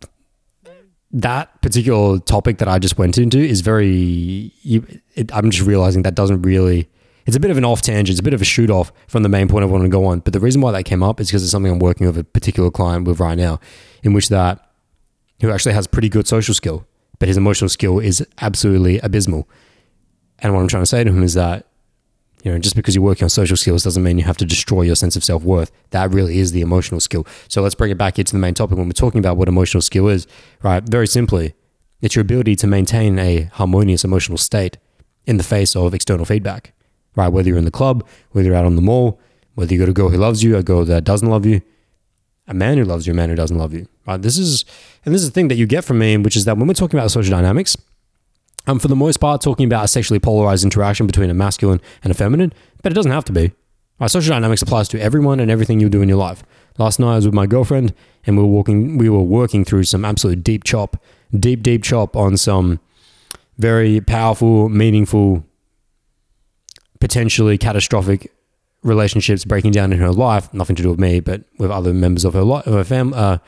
that 1.10 1.62
particular 1.62 2.18
topic 2.18 2.58
that 2.58 2.68
I 2.68 2.78
just 2.78 2.98
went 2.98 3.18
into 3.18 3.38
is 3.38 3.60
very. 3.60 4.52
It, 4.64 5.32
I'm 5.34 5.50
just 5.50 5.66
realizing 5.66 6.02
that 6.02 6.14
doesn't 6.14 6.42
really. 6.42 6.88
It's 7.26 7.36
a 7.36 7.40
bit 7.40 7.50
of 7.50 7.56
an 7.56 7.64
off 7.64 7.80
tangent. 7.80 8.10
It's 8.10 8.20
a 8.20 8.22
bit 8.22 8.34
of 8.34 8.42
a 8.42 8.44
shoot 8.44 8.68
off 8.68 8.92
from 9.06 9.22
the 9.22 9.30
main 9.30 9.48
point 9.48 9.62
I 9.62 9.66
want 9.66 9.84
to 9.84 9.88
go 9.88 10.04
on. 10.04 10.18
But 10.20 10.34
the 10.34 10.40
reason 10.40 10.60
why 10.60 10.72
that 10.72 10.82
came 10.82 11.02
up 11.02 11.20
is 11.20 11.28
because 11.28 11.42
it's 11.42 11.52
something 11.52 11.72
I'm 11.72 11.78
working 11.78 12.06
with 12.06 12.18
a 12.18 12.24
particular 12.24 12.70
client 12.70 13.06
with 13.06 13.18
right 13.18 13.38
now, 13.38 13.60
in 14.02 14.12
which 14.12 14.28
that 14.28 14.70
who 15.40 15.50
actually 15.50 15.74
has 15.74 15.86
pretty 15.86 16.08
good 16.08 16.26
social 16.26 16.54
skill, 16.54 16.86
but 17.18 17.28
his 17.28 17.36
emotional 17.36 17.68
skill 17.68 17.98
is 17.98 18.26
absolutely 18.40 18.98
abysmal. 19.00 19.48
And 20.40 20.52
what 20.52 20.60
I'm 20.60 20.68
trying 20.68 20.82
to 20.82 20.86
say 20.86 21.04
to 21.04 21.10
him 21.10 21.22
is 21.22 21.34
that 21.34 21.66
you 22.44 22.52
know, 22.52 22.58
just 22.58 22.76
because 22.76 22.94
you're 22.94 23.02
working 23.02 23.24
on 23.24 23.30
social 23.30 23.56
skills 23.56 23.82
doesn't 23.82 24.02
mean 24.02 24.18
you 24.18 24.24
have 24.24 24.36
to 24.36 24.44
destroy 24.44 24.82
your 24.82 24.96
sense 24.96 25.16
of 25.16 25.24
self 25.24 25.42
worth. 25.42 25.72
That 25.90 26.12
really 26.12 26.38
is 26.38 26.52
the 26.52 26.60
emotional 26.60 27.00
skill. 27.00 27.26
So 27.48 27.62
let's 27.62 27.74
bring 27.74 27.90
it 27.90 27.96
back 27.96 28.18
into 28.18 28.32
the 28.32 28.38
main 28.38 28.52
topic 28.52 28.76
when 28.76 28.86
we're 28.86 28.92
talking 28.92 29.18
about 29.18 29.38
what 29.38 29.48
emotional 29.48 29.80
skill 29.80 30.08
is, 30.08 30.26
right? 30.62 30.82
Very 30.82 31.06
simply, 31.06 31.54
it's 32.02 32.14
your 32.14 32.20
ability 32.20 32.54
to 32.56 32.66
maintain 32.66 33.18
a 33.18 33.44
harmonious 33.54 34.04
emotional 34.04 34.36
state 34.36 34.76
in 35.24 35.38
the 35.38 35.42
face 35.42 35.74
of 35.74 35.94
external 35.94 36.26
feedback, 36.26 36.74
right? 37.16 37.28
Whether 37.28 37.48
you're 37.48 37.58
in 37.58 37.64
the 37.64 37.70
club, 37.70 38.06
whether 38.32 38.46
you're 38.46 38.56
out 38.56 38.66
on 38.66 38.76
the 38.76 38.82
mall, 38.82 39.18
whether 39.54 39.72
you 39.72 39.80
got 39.80 39.88
a 39.88 39.94
girl 39.94 40.10
who 40.10 40.18
loves 40.18 40.42
you, 40.42 40.54
a 40.58 40.62
girl 40.62 40.84
that 40.84 41.02
doesn't 41.02 41.30
love 41.30 41.46
you, 41.46 41.62
a 42.46 42.52
man 42.52 42.76
who 42.76 42.84
loves 42.84 43.06
you, 43.06 43.14
a 43.14 43.16
man 43.16 43.30
who 43.30 43.36
doesn't 43.36 43.56
love 43.56 43.72
you, 43.72 43.88
right? 44.06 44.20
This 44.20 44.36
is, 44.36 44.66
and 45.06 45.14
this 45.14 45.22
is 45.22 45.30
the 45.30 45.34
thing 45.34 45.48
that 45.48 45.56
you 45.56 45.66
get 45.66 45.82
from 45.82 45.98
me, 45.98 46.14
which 46.18 46.36
is 46.36 46.44
that 46.44 46.58
when 46.58 46.66
we're 46.66 46.74
talking 46.74 47.00
about 47.00 47.10
social 47.10 47.30
dynamics, 47.30 47.74
I'm 48.66 48.78
for 48.78 48.88
the 48.88 48.96
most 48.96 49.18
part 49.18 49.40
talking 49.40 49.66
about 49.66 49.84
a 49.84 49.88
sexually 49.88 50.18
polarized 50.18 50.64
interaction 50.64 51.06
between 51.06 51.30
a 51.30 51.34
masculine 51.34 51.80
and 52.02 52.10
a 52.10 52.14
feminine, 52.14 52.52
but 52.82 52.92
it 52.92 52.94
doesn't 52.94 53.12
have 53.12 53.24
to 53.26 53.32
be. 53.32 53.52
Our 54.00 54.08
social 54.08 54.30
dynamics 54.30 54.62
applies 54.62 54.88
to 54.88 55.00
everyone 55.00 55.38
and 55.38 55.50
everything 55.50 55.80
you 55.80 55.88
do 55.88 56.02
in 56.02 56.08
your 56.08 56.18
life. 56.18 56.42
Last 56.78 56.98
night 56.98 57.12
I 57.12 57.16
was 57.16 57.26
with 57.26 57.34
my 57.34 57.46
girlfriend 57.46 57.94
and 58.26 58.36
we 58.36 58.42
were 58.42 58.48
walking 58.48 58.98
we 58.98 59.08
were 59.08 59.22
working 59.22 59.64
through 59.64 59.84
some 59.84 60.04
absolute 60.04 60.42
deep 60.42 60.64
chop, 60.64 61.00
deep, 61.38 61.62
deep 61.62 61.82
chop 61.84 62.16
on 62.16 62.36
some 62.36 62.80
very 63.58 64.00
powerful, 64.00 64.68
meaningful, 64.68 65.44
potentially 66.98 67.56
catastrophic 67.56 68.32
relationships 68.82 69.44
breaking 69.44 69.70
down 69.70 69.92
in 69.92 69.98
her 69.98 70.10
life. 70.10 70.52
Nothing 70.52 70.76
to 70.76 70.82
do 70.82 70.90
with 70.90 70.98
me, 70.98 71.20
but 71.20 71.44
with 71.58 71.70
other 71.70 71.94
members 71.94 72.24
of 72.24 72.34
her 72.34 72.42
life, 72.42 72.66
of 72.66 72.74
her 72.74 72.84
fam, 72.84 73.14
uh, 73.14 73.38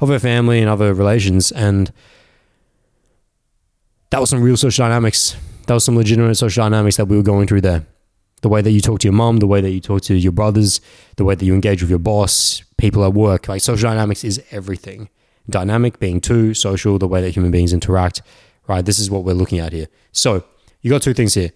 of 0.00 0.08
her 0.08 0.18
family 0.18 0.60
and 0.60 0.68
other 0.68 0.92
relations. 0.92 1.50
And 1.52 1.92
that 4.14 4.20
was 4.20 4.30
some 4.30 4.44
real 4.44 4.56
social 4.56 4.84
dynamics. 4.84 5.36
That 5.66 5.74
was 5.74 5.82
some 5.82 5.96
legitimate 5.96 6.36
social 6.36 6.62
dynamics 6.62 6.98
that 6.98 7.06
we 7.06 7.16
were 7.16 7.24
going 7.24 7.48
through 7.48 7.62
there. 7.62 7.84
The 8.42 8.48
way 8.48 8.62
that 8.62 8.70
you 8.70 8.80
talk 8.80 9.00
to 9.00 9.08
your 9.08 9.12
mom, 9.12 9.38
the 9.38 9.46
way 9.48 9.60
that 9.60 9.72
you 9.72 9.80
talk 9.80 10.02
to 10.02 10.14
your 10.14 10.30
brothers, 10.30 10.80
the 11.16 11.24
way 11.24 11.34
that 11.34 11.44
you 11.44 11.52
engage 11.52 11.82
with 11.82 11.90
your 11.90 11.98
boss, 11.98 12.62
people 12.78 13.04
at 13.04 13.12
work. 13.12 13.48
Like 13.48 13.60
social 13.60 13.90
dynamics 13.90 14.22
is 14.22 14.40
everything. 14.52 15.08
Dynamic 15.50 15.98
being 15.98 16.20
two, 16.20 16.54
social, 16.54 16.96
the 16.96 17.08
way 17.08 17.22
that 17.22 17.30
human 17.30 17.50
beings 17.50 17.72
interact. 17.72 18.22
Right? 18.68 18.84
This 18.84 19.00
is 19.00 19.10
what 19.10 19.24
we're 19.24 19.32
looking 19.32 19.58
at 19.58 19.72
here. 19.72 19.88
So 20.12 20.44
you 20.80 20.90
got 20.90 21.02
two 21.02 21.12
things 21.12 21.34
here 21.34 21.50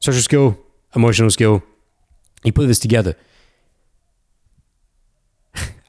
social 0.00 0.20
skill, 0.20 0.58
emotional 0.94 1.30
skill. 1.30 1.62
You 2.44 2.52
put 2.52 2.66
this 2.66 2.78
together. 2.78 3.16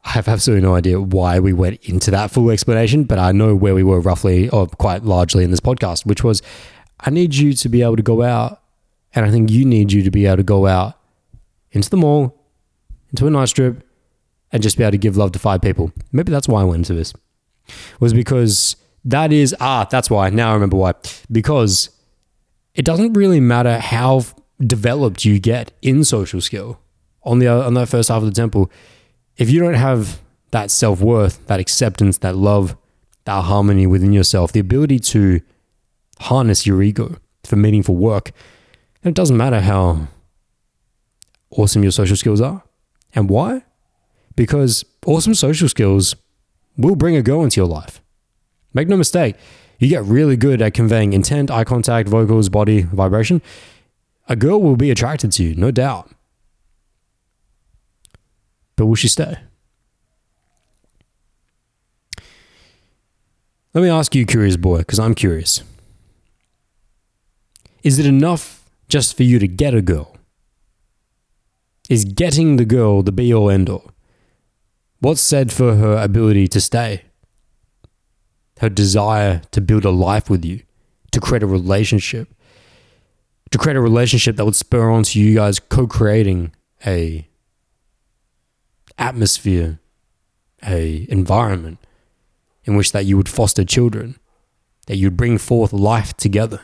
I 0.08 0.12
have 0.12 0.30
absolutely 0.30 0.66
no 0.66 0.74
idea 0.74 1.02
why 1.02 1.40
we 1.40 1.52
went 1.52 1.84
into 1.84 2.12
that 2.12 2.32
full 2.32 2.50
explanation, 2.50 3.04
but 3.04 3.20
I 3.20 3.34
know 3.34 3.54
where 3.54 3.76
we 3.76 3.84
were 3.84 4.00
roughly 4.00 4.48
or 4.48 4.66
quite 4.66 5.04
largely 5.04 5.44
in 5.44 5.52
this 5.52 5.60
podcast, 5.60 6.06
which 6.06 6.24
was 6.24 6.42
I 7.02 7.10
need 7.10 7.36
you 7.36 7.52
to 7.52 7.68
be 7.68 7.82
able 7.82 7.98
to 7.98 8.04
go 8.04 8.24
out, 8.24 8.62
and 9.14 9.26
I 9.26 9.32
think 9.32 9.52
you 9.52 9.66
need 9.66 9.92
you 9.92 10.04
to 10.04 10.10
be 10.10 10.26
able 10.26 10.38
to 10.38 10.44
go 10.44 10.66
out 10.66 10.98
into 11.72 11.90
the 11.90 11.98
mall, 11.98 12.42
into 13.10 13.28
a 13.28 13.30
night 13.30 13.50
strip, 13.50 13.86
and 14.54 14.64
just 14.64 14.78
be 14.78 14.84
able 14.86 14.92
to 14.92 14.98
give 14.98 15.18
love 15.18 15.34
to 15.34 15.40
five 15.40 15.62
people. 15.62 15.92
Maybe 16.14 16.32
that's 16.32 16.48
why 16.48 16.62
I 16.62 16.64
went 16.64 16.78
into 16.78 16.94
this. 16.94 17.14
Was 18.00 18.14
because 18.14 18.78
that 19.04 19.34
is 19.34 19.54
ah, 19.60 19.86
that's 19.92 20.10
why. 20.10 20.30
Now 20.30 20.52
I 20.52 20.54
remember 20.54 20.78
why. 20.78 20.94
Because 21.30 21.90
it 22.76 22.86
doesn't 22.86 23.12
really 23.12 23.42
matter 23.42 23.78
how 23.80 24.24
developed 24.66 25.26
you 25.26 25.38
get 25.38 25.74
in 25.82 26.06
social 26.06 26.40
skill 26.40 26.80
on 27.24 27.40
the 27.40 27.50
on 27.50 27.74
that 27.74 27.90
first 27.90 28.08
half 28.08 28.24
of 28.24 28.30
the 28.30 28.32
temple 28.32 28.72
if 29.38 29.50
you 29.50 29.60
don't 29.60 29.76
have 29.76 30.20
that 30.52 30.72
self 30.72 31.02
worth, 31.02 31.46
that 31.48 31.60
acceptance, 31.60 32.20
that 32.20 32.36
love, 32.36 32.76
that 33.26 33.44
harmony 33.44 33.88
within 33.88 34.14
yourself, 34.14 34.52
the 34.52 34.60
ability 34.60 35.00
to 35.00 35.42
harness 36.20 36.66
your 36.66 36.82
ego 36.82 37.18
for 37.44 37.56
meaningful 37.56 37.96
work, 37.96 38.32
it 39.04 39.14
doesn't 39.14 39.38
matter 39.38 39.62
how 39.62 40.08
awesome 41.52 41.84
your 41.84 41.92
social 41.92 42.18
skills 42.18 42.42
are. 42.42 42.64
And 43.14 43.30
why? 43.30 43.64
Because 44.36 44.84
awesome 45.06 45.34
social 45.34 45.70
skills 45.70 46.16
will 46.78 46.96
bring 46.96 47.16
a 47.16 47.22
girl 47.22 47.44
into 47.44 47.60
your 47.60 47.68
life. 47.68 48.02
Make 48.74 48.88
no 48.88 48.98
mistake, 48.98 49.36
you 49.80 49.88
get 49.90 50.04
really 50.04 50.36
good 50.36 50.62
at 50.62 50.74
conveying 50.74 51.14
intent, 51.14 51.50
eye 51.52 51.64
contact, 51.64 52.10
vocals, 52.10 52.50
body, 52.50 52.82
vibration. 52.82 53.42
A 54.28 54.36
girl 54.36 54.62
will 54.62 54.76
be 54.76 54.92
attracted 54.92 55.32
to 55.34 55.44
you, 55.44 55.56
no 55.56 55.72
doubt. 55.72 56.12
But 58.78 58.86
will 58.86 58.96
she 58.96 59.10
stay? 59.10 59.36
Let 63.74 63.82
me 63.82 63.90
ask 63.90 64.16
you, 64.16 64.26
curious 64.26 64.56
boy, 64.56 64.80
because 64.80 65.00
I'm 65.00 65.14
curious. 65.14 65.62
Is 67.84 68.00
it 68.00 68.06
enough 68.06 68.64
just 68.88 69.18
for 69.18 69.24
you 69.24 69.40
to 69.40 69.48
get 69.48 69.74
a 69.74 69.82
girl? 69.82 70.16
Is 71.90 72.06
getting 72.06 72.56
the 72.56 72.66
girl 72.66 73.02
the 73.02 73.12
be 73.12 73.34
all 73.34 73.50
end 73.50 73.70
all? 73.70 73.92
What's 75.00 75.22
said 75.22 75.52
for 75.52 75.76
her 75.76 75.96
ability 75.98 76.48
to 76.50 76.62
stay? 76.62 77.04
Her 78.60 78.70
desire 78.70 79.42
to 79.52 79.62
build 79.62 79.86
a 79.86 79.92
life 79.92 80.30
with 80.30 80.44
you, 80.44 80.64
to 81.12 81.20
create 81.20 81.44
a 81.44 81.48
relationship, 81.48 82.34
to 83.52 83.58
create 83.58 83.78
a 83.78 83.82
relationship 83.82 84.36
that 84.38 84.46
would 84.46 84.56
spur 84.56 84.90
on 84.90 85.04
to 85.04 85.20
you 85.20 85.36
guys 85.36 85.60
co 85.60 85.88
creating 85.88 86.52
a 86.86 87.27
atmosphere, 88.98 89.80
a 90.66 91.06
environment 91.10 91.80
in 92.66 92.76
which 92.76 92.92
that 92.92 93.06
you 93.06 93.18
would 93.18 93.30
foster 93.30 93.64
children, 93.64 94.18
that 94.88 94.98
you'd 94.98 95.18
bring 95.18 95.38
forth 95.38 95.72
life 95.72 96.16
together. 96.18 96.62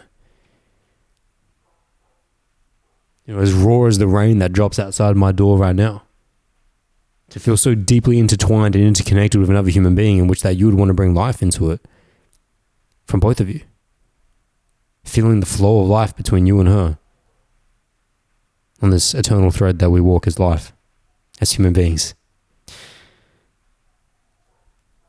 You 3.25 3.35
know, 3.35 3.41
as 3.41 3.53
raw 3.53 3.85
as 3.85 3.99
the 3.99 4.07
rain 4.07 4.39
that 4.39 4.51
drops 4.51 4.79
outside 4.79 5.15
my 5.15 5.31
door 5.31 5.57
right 5.57 5.75
now. 5.75 6.03
To 7.29 7.39
feel 7.39 7.57
so 7.57 7.73
deeply 7.73 8.19
intertwined 8.19 8.75
and 8.75 8.83
interconnected 8.83 9.39
with 9.39 9.49
another 9.49 9.69
human 9.69 9.95
being 9.95 10.17
in 10.17 10.27
which 10.27 10.43
that 10.43 10.55
you 10.55 10.65
would 10.67 10.75
want 10.75 10.89
to 10.89 10.93
bring 10.93 11.15
life 11.15 11.41
into 11.41 11.71
it 11.71 11.81
from 13.05 13.19
both 13.19 13.39
of 13.39 13.49
you. 13.49 13.61
Feeling 15.03 15.39
the 15.39 15.45
flow 15.45 15.81
of 15.81 15.87
life 15.87 16.15
between 16.15 16.45
you 16.45 16.59
and 16.59 16.69
her 16.69 16.99
on 18.81 18.89
this 18.89 19.13
eternal 19.13 19.49
thread 19.49 19.79
that 19.79 19.89
we 19.89 20.01
walk 20.01 20.27
as 20.27 20.37
life, 20.37 20.73
as 21.39 21.53
human 21.53 21.73
beings. 21.73 22.13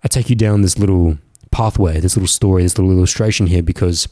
I 0.04 0.08
take 0.08 0.28
you 0.28 0.36
down 0.36 0.60
this 0.60 0.78
little 0.78 1.18
pathway, 1.50 1.98
this 1.98 2.16
little 2.16 2.28
story, 2.28 2.62
this 2.62 2.78
little 2.78 2.92
illustration 2.92 3.46
here 3.46 3.62
because 3.62 4.06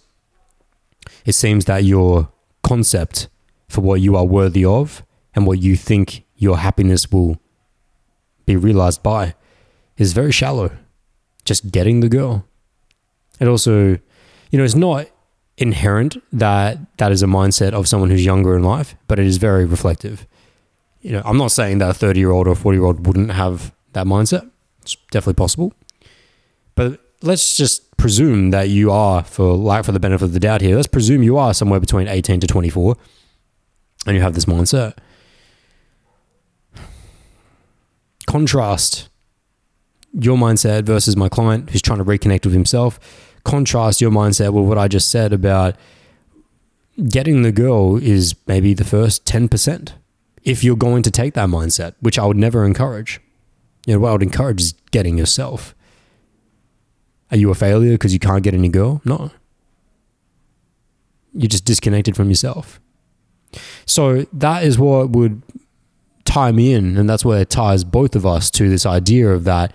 it 1.27 1.35
seems 1.35 1.67
that 1.67 1.85
your 1.85 2.31
concept 2.63 3.29
for 3.69 3.83
what 3.83 4.01
you 4.01 4.17
are 4.17 4.25
worthy 4.25 4.65
of 4.65 5.05
and 5.35 5.47
what 5.47 5.61
you 5.61 5.77
think 5.77 6.25
your 6.37 6.59
happiness 6.59 7.11
will 7.13 7.39
be 8.47 8.57
realized 8.57 9.03
by 9.03 9.35
is 9.97 10.13
very 10.13 10.33
shallow. 10.33 10.71
Just 11.45 11.71
getting 11.71 12.01
the 12.01 12.09
girl. 12.09 12.47
It 13.41 13.49
also, 13.49 13.99
you 14.51 14.59
know, 14.59 14.65
it's 14.65 14.75
not 14.75 15.09
inherent 15.59 16.23
that 16.33 16.79
that 16.99 17.13
is 17.13 17.23
a 17.23 17.27
mindset 17.27 17.73
of 17.73 17.89
someone 17.89 18.11
who's 18.11 18.25
younger 18.25 18.57
in 18.57 18.63
life, 18.63 18.95
but 19.09 19.19
it 19.19 19.27
is 19.27 19.37
very 19.37 19.65
reflective. 19.65 20.27
You 21.01 21.13
know, 21.13 21.23
I'm 21.25 21.37
not 21.37 21.51
saying 21.51 21.79
that 21.79 21.91
a 21.91 21.95
30 21.95 22.21
year 22.21 22.31
old 22.31 22.47
or 22.47 22.55
40 22.55 22.79
year 22.79 22.87
old 22.87 23.07
wouldn't 23.07 23.33
have 23.33 23.75
that 23.93 24.07
mindset. 24.07 24.52
It's 24.83 24.97
definitely 25.11 25.35
possible. 25.35 25.73
But 26.75 27.01
let's 27.23 27.57
just 27.57 27.97
presume 27.97 28.51
that 28.51 28.69
you 28.69 28.91
are, 28.91 29.23
for 29.23 29.55
like 29.57 29.85
for 29.85 29.93
the 29.93 30.01
benefit 30.01 30.25
of 30.25 30.33
the 30.33 30.41
doubt 30.41 30.61
here, 30.61 30.77
let's 30.77 30.89
presume 30.89 31.23
you 31.23 31.39
are 31.39 31.55
somewhere 31.55 31.81
between 31.81 32.09
18 32.09 32.41
to 32.41 32.47
24 32.47 32.97
and 34.07 34.17
you 34.17 34.23
have 34.23 34.35
this 34.35 34.47
mindset. 34.47 34.97
Contrast 38.27 39.09
your 40.13 40.37
mindset 40.37 40.85
versus 40.85 41.17
my 41.17 41.29
client 41.29 41.71
who's 41.71 41.83
trying 41.83 41.99
to 41.99 42.05
reconnect 42.05 42.45
with 42.45 42.55
himself. 42.55 42.99
Contrast 43.45 44.01
your 44.01 44.11
mindset 44.11 44.53
with 44.53 44.65
what 44.65 44.79
I 44.79 44.89
just 44.89 45.09
said 45.09 45.33
about 45.33 45.77
getting 47.09 47.43
the 47.43 47.53
girl 47.53 47.97
is 47.97 48.35
maybe 48.47 48.75
the 48.75 48.85
first 48.85 49.25
10% 49.25 49.93
if 50.45 50.63
you're 50.63 50.77
going 50.77 51.03
to 51.03 51.11
take 51.11 51.35
that 51.35 51.49
mindset, 51.49 51.95
which 52.01 52.19
I 52.19 52.27
would 52.27 52.37
never 52.37 52.65
encourage. 52.65 53.21
You 53.87 53.95
know, 53.95 54.01
what 54.01 54.11
I 54.11 54.13
would 54.13 54.23
encourage 54.23 54.61
is 54.61 54.75
getting 54.91 55.19
yourself. 55.19 55.75
Are 57.31 57.37
you 57.37 57.51
a 57.51 57.55
failure 57.55 57.93
because 57.93 58.13
you 58.13 58.19
can't 58.19 58.43
get 58.43 58.55
any 58.55 58.69
girl? 58.69 59.01
No. 59.05 59.31
You're 61.33 61.49
just 61.49 61.65
disconnected 61.65 62.15
from 62.15 62.29
yourself. 62.29 62.79
So 63.87 64.27
that 64.33 64.65
is 64.65 64.79
what 64.79 65.11
would 65.11 65.43
tie 66.25 66.53
me 66.53 66.73
in, 66.73 66.97
and 66.97 67.09
that's 67.09 67.25
where 67.25 67.41
it 67.41 67.51
ties 67.51 67.85
both 67.85 68.15
of 68.15 68.25
us 68.25 68.51
to 68.53 68.69
this 68.69 68.87
idea 68.87 69.31
of 69.31 69.45
that 69.45 69.73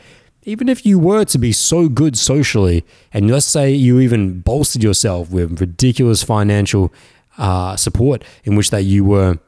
even 0.47 0.69
if 0.69 0.85
you 0.85 0.97
were 0.97 1.25
to 1.25 1.37
be 1.37 1.51
so 1.51 1.89
good 1.89 2.17
socially, 2.17 2.85
and 3.11 3.29
let's 3.29 3.45
say 3.45 3.69
you 3.69 3.99
even 3.99 4.39
bolstered 4.39 4.81
yourself 4.81 5.29
with 5.29 5.59
ridiculous 5.59 6.23
financial 6.23 6.93
uh, 7.37 7.75
support, 7.75 8.23
in 8.45 8.55
which 8.55 8.69
that 8.69 8.83
you 8.83 9.03
were 9.03 9.39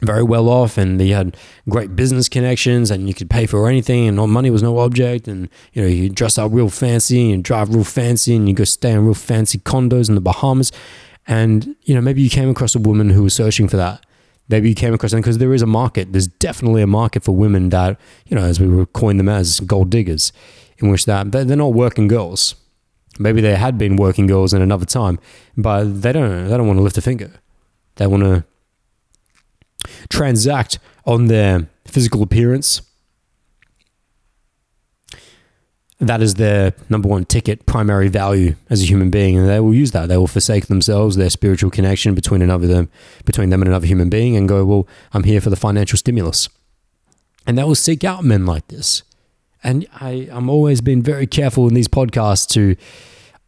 very 0.00 0.22
well 0.22 0.48
off 0.48 0.78
and 0.78 1.00
you 1.00 1.14
had 1.14 1.36
great 1.68 1.96
business 1.96 2.28
connections 2.28 2.90
and 2.90 3.08
you 3.08 3.14
could 3.14 3.28
pay 3.28 3.46
for 3.46 3.68
anything 3.68 4.06
and 4.06 4.16
money 4.30 4.48
was 4.48 4.62
no 4.62 4.78
object 4.78 5.26
and 5.26 5.48
you 5.72 5.82
know 5.82 5.88
you 5.88 6.08
dress 6.08 6.38
up 6.38 6.52
real 6.52 6.70
fancy 6.70 7.32
and 7.32 7.42
drive 7.42 7.74
real 7.74 7.82
fancy 7.82 8.36
and 8.36 8.48
you 8.48 8.54
go 8.54 8.64
stay 8.64 8.92
in 8.92 9.04
real 9.04 9.14
fancy 9.14 9.58
condos 9.58 10.08
in 10.08 10.14
the 10.14 10.20
Bahamas 10.20 10.70
and 11.26 11.74
you 11.82 11.94
know 11.94 12.00
maybe 12.00 12.22
you 12.22 12.30
came 12.30 12.48
across 12.48 12.76
a 12.76 12.78
woman 12.78 13.10
who 13.10 13.24
was 13.24 13.34
searching 13.34 13.66
for 13.66 13.76
that 13.76 14.04
maybe 14.48 14.68
you 14.68 14.74
came 14.74 14.94
across 14.94 15.10
them 15.12 15.20
because 15.20 15.38
there 15.38 15.54
is 15.54 15.62
a 15.62 15.66
market. 15.66 16.12
There's 16.12 16.26
definitely 16.26 16.82
a 16.82 16.86
market 16.86 17.22
for 17.22 17.32
women 17.32 17.68
that, 17.70 17.98
you 18.26 18.36
know, 18.36 18.42
as 18.42 18.58
we 18.58 18.68
were 18.68 18.86
coined 18.86 19.20
them 19.20 19.28
as 19.28 19.60
gold 19.60 19.90
diggers, 19.90 20.32
in 20.78 20.90
which 20.90 21.04
that 21.04 21.30
they're 21.32 21.56
not 21.56 21.74
working 21.74 22.08
girls. 22.08 22.54
Maybe 23.18 23.40
they 23.40 23.56
had 23.56 23.78
been 23.78 23.96
working 23.96 24.26
girls 24.26 24.54
in 24.54 24.62
another 24.62 24.86
time, 24.86 25.18
but 25.56 26.02
they 26.02 26.12
don't. 26.12 26.48
They 26.48 26.56
don't 26.56 26.66
want 26.66 26.78
to 26.78 26.82
lift 26.82 26.98
a 26.98 27.02
finger. 27.02 27.32
They 27.96 28.06
want 28.06 28.22
to 28.22 28.44
transact 30.08 30.78
on 31.04 31.26
their 31.26 31.68
physical 31.86 32.22
appearance 32.22 32.82
that 36.00 36.22
is 36.22 36.34
their 36.34 36.74
number 36.88 37.08
one 37.08 37.24
ticket, 37.24 37.66
primary 37.66 38.08
value 38.08 38.54
as 38.70 38.82
a 38.82 38.86
human 38.86 39.10
being, 39.10 39.36
and 39.36 39.48
they 39.48 39.60
will 39.60 39.74
use 39.74 39.90
that. 39.90 40.06
They 40.06 40.16
will 40.16 40.28
forsake 40.28 40.66
themselves, 40.66 41.16
their 41.16 41.30
spiritual 41.30 41.70
connection 41.70 42.14
between 42.14 42.40
another 42.40 42.66
them, 42.66 42.88
between 43.24 43.50
them 43.50 43.62
and 43.62 43.68
another 43.68 43.86
human 43.86 44.08
being, 44.08 44.36
and 44.36 44.48
go, 44.48 44.64
"Well, 44.64 44.86
I'm 45.12 45.24
here 45.24 45.40
for 45.40 45.50
the 45.50 45.56
financial 45.56 45.98
stimulus," 45.98 46.48
and 47.46 47.58
they 47.58 47.64
will 47.64 47.74
seek 47.74 48.04
out 48.04 48.24
men 48.24 48.46
like 48.46 48.68
this. 48.68 49.02
And 49.64 49.86
I, 50.00 50.28
I'm 50.30 50.48
always 50.48 50.80
been 50.80 51.02
very 51.02 51.26
careful 51.26 51.66
in 51.66 51.74
these 51.74 51.88
podcasts 51.88 52.46
to 52.50 52.76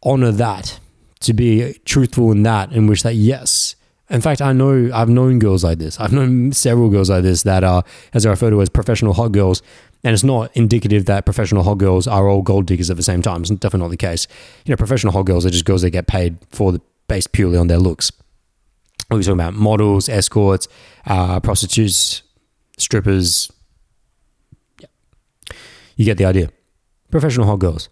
honor 0.03 0.31
that, 0.31 0.77
to 1.21 1.33
be 1.33 1.79
truthful 1.85 2.33
in 2.33 2.43
that, 2.43 2.73
in 2.73 2.85
which 2.85 3.03
that 3.03 3.15
yes. 3.15 3.75
In 4.11 4.19
fact, 4.19 4.41
I 4.41 4.51
know 4.51 4.91
I've 4.93 5.07
known 5.07 5.39
girls 5.39 5.63
like 5.63 5.79
this. 5.79 5.97
I've 5.97 6.11
known 6.11 6.51
several 6.51 6.89
girls 6.89 7.09
like 7.09 7.23
this 7.23 7.43
that 7.43 7.63
are, 7.63 7.83
as 8.13 8.25
I 8.25 8.29
refer 8.29 8.49
to 8.49 8.61
as 8.61 8.69
professional 8.69 9.13
hot 9.13 9.31
girls, 9.31 9.61
and 10.03 10.13
it's 10.13 10.23
not 10.23 10.51
indicative 10.55 11.05
that 11.05 11.23
professional 11.23 11.63
hot 11.63 11.77
girls 11.77 12.07
are 12.07 12.27
all 12.27 12.41
gold 12.41 12.65
diggers 12.65 12.89
at 12.89 12.97
the 12.97 13.03
same 13.03 13.21
time. 13.21 13.41
It's 13.41 13.49
definitely 13.51 13.85
not 13.85 13.91
the 13.91 13.97
case. 13.97 14.27
You 14.65 14.71
know, 14.71 14.75
professional 14.75 15.13
hot 15.13 15.23
girls 15.23 15.45
are 15.45 15.49
just 15.49 15.63
girls 15.63 15.83
that 15.83 15.91
get 15.91 16.07
paid 16.07 16.37
for 16.49 16.73
the 16.73 16.81
based 17.07 17.31
purely 17.31 17.57
on 17.57 17.67
their 17.67 17.77
looks. 17.77 18.11
We're 19.09 19.19
talking 19.21 19.33
about 19.33 19.53
models, 19.53 20.09
escorts, 20.09 20.67
uh, 21.05 21.39
prostitutes, 21.39 22.23
strippers. 22.77 23.49
Yeah. 24.79 24.87
You 25.95 26.05
get 26.05 26.17
the 26.17 26.25
idea. 26.25 26.49
Professional 27.11 27.47
hot 27.47 27.59
girls. 27.59 27.87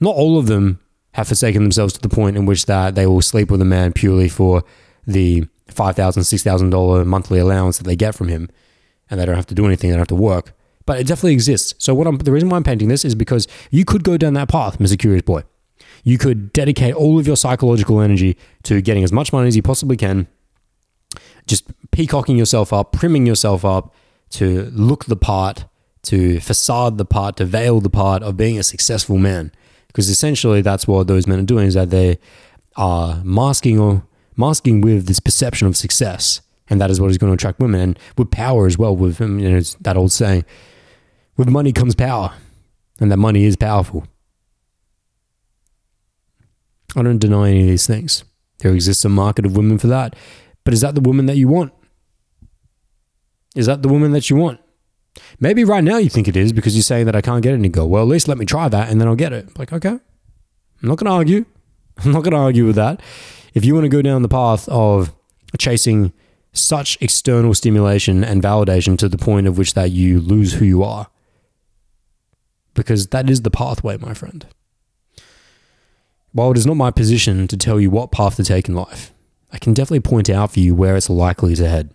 Not 0.00 0.14
all 0.16 0.38
of 0.38 0.46
them 0.46 0.80
have 1.12 1.28
forsaken 1.28 1.62
themselves 1.62 1.92
to 1.94 2.00
the 2.00 2.08
point 2.08 2.36
in 2.36 2.46
which 2.46 2.66
that 2.66 2.94
they 2.94 3.06
will 3.06 3.22
sleep 3.22 3.50
with 3.50 3.60
a 3.60 3.66
man 3.66 3.92
purely 3.92 4.28
for 4.28 4.64
the 5.06 5.42
$5,000, 5.68 5.94
$6,000 5.96 7.06
monthly 7.06 7.38
allowance 7.38 7.78
that 7.78 7.84
they 7.84 7.96
get 7.96 8.14
from 8.14 8.28
him 8.28 8.48
and 9.10 9.18
they 9.18 9.26
don't 9.26 9.36
have 9.36 9.46
to 9.46 9.54
do 9.54 9.66
anything, 9.66 9.90
they 9.90 9.94
don't 9.94 10.00
have 10.00 10.08
to 10.08 10.14
work 10.14 10.54
but 10.86 11.00
it 11.00 11.06
definitely 11.06 11.32
exists. 11.32 11.74
So 11.78 11.94
what 11.94 12.06
I'm 12.06 12.18
the 12.18 12.32
reason 12.32 12.48
why 12.48 12.56
I'm 12.56 12.64
painting 12.64 12.88
this 12.88 13.04
is 13.04 13.14
because 13.14 13.46
you 13.70 13.84
could 13.84 14.04
go 14.04 14.16
down 14.16 14.34
that 14.34 14.48
path, 14.48 14.78
Mr. 14.78 14.98
Curious 14.98 15.22
Boy. 15.22 15.42
You 16.04 16.18
could 16.18 16.52
dedicate 16.52 16.94
all 16.94 17.18
of 17.18 17.26
your 17.26 17.36
psychological 17.36 18.00
energy 18.00 18.36
to 18.64 18.80
getting 18.80 19.04
as 19.04 19.12
much 19.12 19.32
money 19.32 19.46
as 19.48 19.54
you 19.54 19.62
possibly 19.62 19.96
can, 19.96 20.26
just 21.46 21.64
peacocking 21.92 22.36
yourself 22.36 22.72
up, 22.72 22.92
primming 22.92 23.26
yourself 23.26 23.64
up 23.64 23.94
to 24.30 24.70
look 24.72 25.04
the 25.04 25.16
part, 25.16 25.64
to 26.02 26.40
facade 26.40 26.98
the 26.98 27.04
part, 27.04 27.36
to 27.36 27.44
veil 27.44 27.80
the 27.80 27.90
part 27.90 28.22
of 28.22 28.36
being 28.36 28.58
a 28.58 28.62
successful 28.62 29.18
man. 29.18 29.52
Because 29.86 30.08
essentially 30.08 30.62
that's 30.62 30.88
what 30.88 31.06
those 31.06 31.26
men 31.26 31.38
are 31.38 31.44
doing 31.44 31.66
is 31.66 31.74
that 31.74 31.90
they 31.90 32.18
are 32.76 33.22
masking 33.22 33.78
or 33.78 34.02
masking 34.36 34.80
with 34.80 35.06
this 35.06 35.20
perception 35.20 35.66
of 35.66 35.76
success. 35.76 36.40
And 36.68 36.80
that 36.80 36.90
is 36.90 37.00
what 37.00 37.10
is 37.10 37.18
going 37.18 37.30
to 37.30 37.34
attract 37.34 37.60
women 37.60 37.80
and 37.80 37.98
with 38.16 38.30
power 38.30 38.66
as 38.66 38.78
well, 38.78 38.96
with 38.96 39.20
you 39.20 39.26
know, 39.28 39.60
that 39.80 39.96
old 39.96 40.12
saying, 40.12 40.44
with 41.36 41.48
money 41.48 41.72
comes 41.72 41.94
power, 41.94 42.32
and 43.00 43.10
that 43.10 43.16
money 43.16 43.44
is 43.44 43.56
powerful. 43.56 44.06
I 46.94 47.02
don't 47.02 47.18
deny 47.18 47.50
any 47.50 47.60
of 47.62 47.66
these 47.66 47.86
things. 47.86 48.24
There 48.58 48.72
exists 48.72 49.04
a 49.04 49.08
market 49.08 49.46
of 49.46 49.56
women 49.56 49.78
for 49.78 49.86
that. 49.88 50.14
But 50.64 50.74
is 50.74 50.82
that 50.82 50.94
the 50.94 51.00
woman 51.00 51.26
that 51.26 51.36
you 51.36 51.48
want? 51.48 51.72
Is 53.56 53.66
that 53.66 53.82
the 53.82 53.88
woman 53.88 54.12
that 54.12 54.30
you 54.30 54.36
want? 54.36 54.60
Maybe 55.40 55.64
right 55.64 55.84
now 55.84 55.98
you 55.98 56.08
think 56.08 56.28
it 56.28 56.36
is 56.36 56.52
because 56.52 56.74
you're 56.74 56.82
saying 56.82 57.06
that 57.06 57.16
I 57.16 57.20
can't 57.20 57.42
get 57.42 57.54
any 57.54 57.68
girl. 57.68 57.88
Well, 57.88 58.02
at 58.02 58.08
least 58.08 58.28
let 58.28 58.38
me 58.38 58.46
try 58.46 58.68
that 58.68 58.88
and 58.88 59.00
then 59.00 59.08
I'll 59.08 59.16
get 59.16 59.32
it. 59.32 59.58
Like, 59.58 59.72
okay, 59.72 59.88
I'm 59.88 60.00
not 60.88 60.98
going 60.98 61.06
to 61.06 61.12
argue. 61.12 61.44
I'm 62.04 62.12
not 62.12 62.22
going 62.22 62.32
to 62.32 62.38
argue 62.38 62.66
with 62.66 62.76
that. 62.76 63.00
If 63.54 63.64
you 63.64 63.74
want 63.74 63.84
to 63.84 63.88
go 63.88 64.02
down 64.02 64.22
the 64.22 64.28
path 64.28 64.68
of 64.68 65.12
chasing 65.58 66.12
such 66.52 66.98
external 67.00 67.54
stimulation 67.54 68.24
and 68.24 68.42
validation 68.42 68.98
to 68.98 69.08
the 69.08 69.18
point 69.18 69.46
of 69.46 69.58
which 69.58 69.74
that 69.74 69.90
you 69.90 70.20
lose 70.20 70.54
who 70.54 70.64
you 70.64 70.82
are, 70.82 71.08
because 72.74 73.08
that 73.08 73.28
is 73.28 73.42
the 73.42 73.50
pathway, 73.50 73.96
my 73.98 74.14
friend. 74.14 74.46
While 76.32 76.52
it 76.52 76.56
is 76.56 76.66
not 76.66 76.76
my 76.76 76.90
position 76.90 77.46
to 77.48 77.56
tell 77.56 77.78
you 77.78 77.90
what 77.90 78.10
path 78.10 78.36
to 78.36 78.44
take 78.44 78.68
in 78.68 78.74
life, 78.74 79.12
I 79.52 79.58
can 79.58 79.74
definitely 79.74 80.00
point 80.00 80.30
out 80.30 80.52
for 80.52 80.60
you 80.60 80.74
where 80.74 80.96
it's 80.96 81.10
likely 81.10 81.54
to 81.56 81.68
head. 81.68 81.94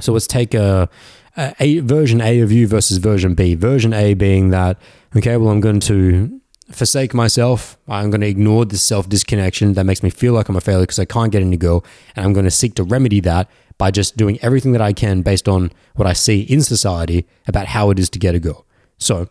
So 0.00 0.12
let's 0.12 0.26
take 0.26 0.52
a, 0.52 0.90
a, 1.36 1.54
a 1.58 1.78
version 1.78 2.20
A 2.20 2.40
of 2.40 2.52
you 2.52 2.66
versus 2.66 2.98
version 2.98 3.34
B. 3.34 3.54
Version 3.54 3.94
A 3.94 4.12
being 4.12 4.50
that, 4.50 4.78
okay, 5.16 5.38
well, 5.38 5.48
I'm 5.48 5.60
going 5.60 5.80
to 5.80 6.40
forsake 6.70 7.14
myself. 7.14 7.76
I'm 7.88 8.10
going 8.10 8.20
to 8.20 8.26
ignore 8.26 8.64
this 8.64 8.82
self 8.82 9.08
disconnection 9.08 9.74
that 9.74 9.84
makes 9.84 10.02
me 10.02 10.10
feel 10.10 10.32
like 10.32 10.48
I'm 10.48 10.56
a 10.56 10.60
failure 10.60 10.82
because 10.82 10.98
I 10.98 11.04
can't 11.04 11.32
get 11.32 11.42
any 11.42 11.56
girl. 11.56 11.84
And 12.16 12.24
I'm 12.24 12.32
going 12.32 12.44
to 12.44 12.50
seek 12.50 12.74
to 12.76 12.84
remedy 12.84 13.20
that 13.20 13.48
by 13.78 13.90
just 13.90 14.16
doing 14.16 14.38
everything 14.40 14.72
that 14.72 14.80
I 14.80 14.92
can 14.92 15.22
based 15.22 15.48
on 15.48 15.72
what 15.94 16.06
I 16.06 16.12
see 16.12 16.42
in 16.42 16.62
society 16.62 17.26
about 17.46 17.66
how 17.66 17.90
it 17.90 17.98
is 17.98 18.08
to 18.10 18.18
get 18.18 18.34
a 18.34 18.40
girl. 18.40 18.64
So 18.98 19.28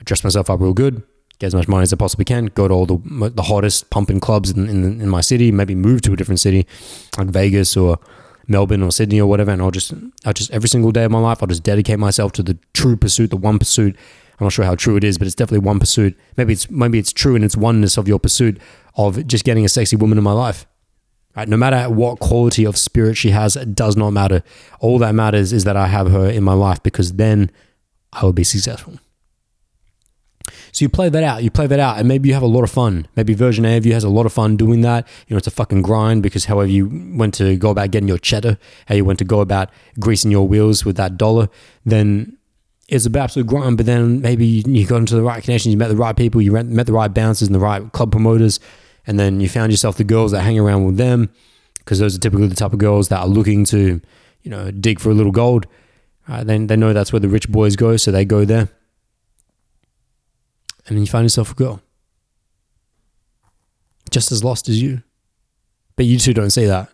I 0.00 0.04
dress 0.04 0.24
myself 0.24 0.48
up 0.48 0.60
real 0.60 0.72
good, 0.72 1.02
get 1.38 1.48
as 1.48 1.54
much 1.54 1.68
money 1.68 1.82
as 1.82 1.92
I 1.92 1.96
possibly 1.96 2.24
can, 2.24 2.46
go 2.46 2.66
to 2.66 2.74
all 2.74 2.86
the 2.86 3.30
the 3.34 3.42
hottest 3.42 3.90
pumping 3.90 4.18
clubs 4.18 4.50
in, 4.50 4.68
in, 4.68 5.00
in 5.00 5.08
my 5.08 5.20
city, 5.20 5.52
maybe 5.52 5.74
move 5.74 6.00
to 6.02 6.12
a 6.14 6.16
different 6.16 6.40
city 6.40 6.66
like 7.18 7.28
Vegas 7.28 7.76
or 7.76 7.98
Melbourne 8.48 8.82
or 8.82 8.90
Sydney 8.90 9.20
or 9.20 9.26
whatever, 9.28 9.50
and 9.50 9.60
I'll 9.60 9.70
just 9.70 9.92
I'll 10.24 10.32
just 10.32 10.50
every 10.50 10.68
single 10.68 10.90
day 10.90 11.04
of 11.04 11.10
my 11.10 11.20
life 11.20 11.42
I'll 11.42 11.48
just 11.48 11.62
dedicate 11.62 11.98
myself 11.98 12.32
to 12.32 12.42
the 12.42 12.58
true 12.72 12.96
pursuit, 12.96 13.30
the 13.30 13.36
one 13.36 13.58
pursuit. 13.58 13.94
I'm 14.40 14.46
not 14.46 14.52
sure 14.52 14.64
how 14.64 14.74
true 14.74 14.96
it 14.96 15.04
is, 15.04 15.18
but 15.18 15.26
it's 15.26 15.36
definitely 15.36 15.66
one 15.66 15.78
pursuit. 15.78 16.18
Maybe 16.36 16.54
it's 16.54 16.70
maybe 16.70 16.98
it's 16.98 17.12
true 17.12 17.36
in 17.36 17.44
its 17.44 17.56
oneness 17.56 17.98
of 17.98 18.08
your 18.08 18.18
pursuit 18.18 18.58
of 18.96 19.26
just 19.26 19.44
getting 19.44 19.64
a 19.66 19.68
sexy 19.68 19.96
woman 19.96 20.16
in 20.16 20.24
my 20.24 20.32
life. 20.32 20.66
Right? 21.36 21.46
No 21.46 21.58
matter 21.58 21.88
what 21.90 22.18
quality 22.20 22.64
of 22.64 22.76
spirit 22.76 23.16
she 23.16 23.30
has, 23.30 23.54
it 23.54 23.74
does 23.74 23.96
not 23.96 24.10
matter. 24.10 24.42
All 24.80 24.98
that 24.98 25.14
matters 25.14 25.52
is 25.52 25.64
that 25.64 25.76
I 25.76 25.86
have 25.86 26.10
her 26.10 26.28
in 26.28 26.42
my 26.42 26.54
life 26.54 26.82
because 26.82 27.12
then 27.12 27.50
I 28.12 28.24
will 28.24 28.32
be 28.32 28.42
successful. 28.42 28.98
So 30.72 30.84
you 30.84 30.88
play 30.88 31.08
that 31.08 31.22
out, 31.22 31.42
you 31.42 31.50
play 31.50 31.66
that 31.66 31.78
out, 31.78 31.98
and 31.98 32.08
maybe 32.08 32.28
you 32.28 32.34
have 32.34 32.42
a 32.42 32.46
lot 32.46 32.64
of 32.64 32.70
fun. 32.70 33.06
Maybe 33.16 33.34
version 33.34 33.64
A 33.64 33.76
of 33.76 33.86
you 33.86 33.92
has 33.92 34.04
a 34.04 34.08
lot 34.08 34.26
of 34.26 34.32
fun 34.32 34.56
doing 34.56 34.80
that. 34.80 35.06
You 35.26 35.34
know, 35.34 35.38
it's 35.38 35.46
a 35.46 35.52
fucking 35.52 35.82
grind 35.82 36.22
because 36.22 36.46
however 36.46 36.70
you 36.70 37.14
went 37.14 37.34
to 37.34 37.56
go 37.56 37.70
about 37.70 37.90
getting 37.90 38.08
your 38.08 38.18
cheddar, 38.18 38.58
how 38.86 38.94
you 38.94 39.04
went 39.04 39.18
to 39.18 39.24
go 39.24 39.40
about 39.40 39.70
greasing 39.98 40.30
your 40.30 40.48
wheels 40.48 40.84
with 40.84 40.96
that 40.96 41.16
dollar, 41.16 41.48
then 41.84 42.36
it's 42.90 43.06
a 43.06 43.18
absolute 43.18 43.46
grind. 43.46 43.76
But 43.76 43.86
then 43.86 44.20
maybe 44.20 44.46
you 44.46 44.86
got 44.86 44.96
into 44.96 45.14
the 45.14 45.22
right 45.22 45.42
connections, 45.42 45.72
you 45.72 45.78
met 45.78 45.88
the 45.88 45.96
right 45.96 46.16
people, 46.16 46.42
you 46.42 46.52
met 46.52 46.86
the 46.86 46.92
right 46.92 47.12
bouncers 47.12 47.48
and 47.48 47.54
the 47.54 47.60
right 47.60 47.90
club 47.92 48.10
promoters, 48.10 48.60
and 49.06 49.18
then 49.18 49.40
you 49.40 49.48
found 49.48 49.72
yourself 49.72 49.96
the 49.96 50.04
girls 50.04 50.32
that 50.32 50.42
hang 50.42 50.58
around 50.58 50.84
with 50.84 50.96
them 50.96 51.30
because 51.78 51.98
those 51.98 52.14
are 52.14 52.20
typically 52.20 52.48
the 52.48 52.54
type 52.54 52.72
of 52.72 52.78
girls 52.78 53.08
that 53.08 53.20
are 53.20 53.28
looking 53.28 53.64
to, 53.64 54.00
you 54.42 54.50
know, 54.50 54.70
dig 54.70 55.00
for 55.00 55.10
a 55.10 55.14
little 55.14 55.32
gold. 55.32 55.66
Uh, 56.28 56.44
then 56.44 56.66
they 56.66 56.76
know 56.76 56.92
that's 56.92 57.12
where 57.12 57.20
the 57.20 57.28
rich 57.28 57.48
boys 57.48 57.76
go, 57.76 57.96
so 57.96 58.10
they 58.10 58.24
go 58.24 58.44
there 58.44 58.68
and 60.90 60.96
then 60.96 61.04
you 61.04 61.06
find 61.06 61.24
yourself 61.24 61.52
a 61.52 61.54
girl 61.54 61.80
just 64.10 64.32
as 64.32 64.42
lost 64.42 64.68
as 64.68 64.82
you. 64.82 65.02
But 65.94 66.06
you 66.06 66.18
two 66.18 66.34
don't 66.34 66.50
see 66.50 66.66
that. 66.66 66.92